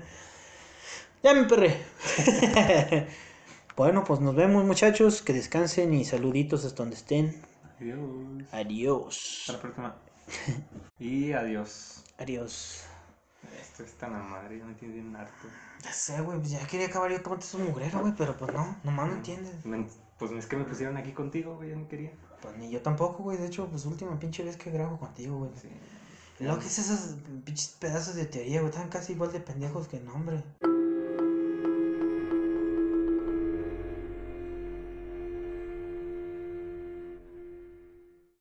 Ya 1.22 1.34
me 1.34 1.44
perré. 1.44 1.78
bueno, 3.76 4.06
pues 4.06 4.22
nos 4.22 4.34
vemos, 4.34 4.64
muchachos, 4.64 5.22
que 5.22 5.34
descansen 5.34 5.94
y 5.94 6.06
saluditos 6.06 6.64
hasta 6.64 6.84
donde 6.84 6.96
estén. 6.96 7.42
Adiós. 7.80 8.00
Adiós. 8.52 9.40
Hasta 9.42 9.54
la 9.54 9.60
próxima. 9.60 9.96
Y 11.00 11.32
adiós. 11.32 12.04
Adiós. 12.18 12.84
Esto 13.62 13.84
es 13.84 13.94
tan 13.94 14.14
a 14.16 14.20
madre, 14.20 14.58
ya 14.58 14.66
me 14.66 14.74
tiene 14.74 14.96
bien 14.96 15.16
harto. 15.16 15.48
Ya 15.84 15.94
sé, 15.94 16.22
güey, 16.22 16.38
pues 16.40 16.52
ya 16.52 16.66
quería 16.68 16.88
acabar 16.88 17.10
yo 17.10 17.22
tomando 17.22 17.46
esos 17.46 17.62
mugrero, 17.62 18.02
güey, 18.02 18.14
pero 18.18 18.36
pues 18.38 18.54
no, 18.54 18.78
nomás 18.84 19.08
no 19.08 19.14
entiendes. 19.16 19.56
Pues 20.20 20.32
es 20.32 20.46
que 20.46 20.58
me 20.58 20.66
pusieron 20.66 20.98
aquí 20.98 21.14
contigo, 21.14 21.56
güey, 21.56 21.70
ya 21.70 21.76
no 21.78 21.88
quería. 21.88 22.12
Pues 22.42 22.58
ni 22.58 22.70
yo 22.70 22.82
tampoco, 22.82 23.24
güey, 23.24 23.38
de 23.38 23.48
hecho, 23.48 23.68
pues 23.68 23.86
última 23.86 24.20
pinche 24.20 24.44
vez 24.44 24.58
que 24.58 24.70
grabo 24.70 25.00
contigo, 25.00 25.38
güey. 25.38 25.52
Sí. 25.56 25.70
Lo 26.40 26.60
que 26.60 26.68
es 26.68 26.78
esas 26.78 27.18
pinches 27.46 27.76
pedazos 27.80 28.16
de 28.16 28.26
teoría, 28.26 28.62
güey, 28.62 28.72
están 28.72 28.90
casi 28.90 29.14
igual 29.14 29.32
de 29.32 29.40
pendejos 29.40 29.88
que 29.88 29.98
el 29.98 30.06
nombre. 30.06 30.44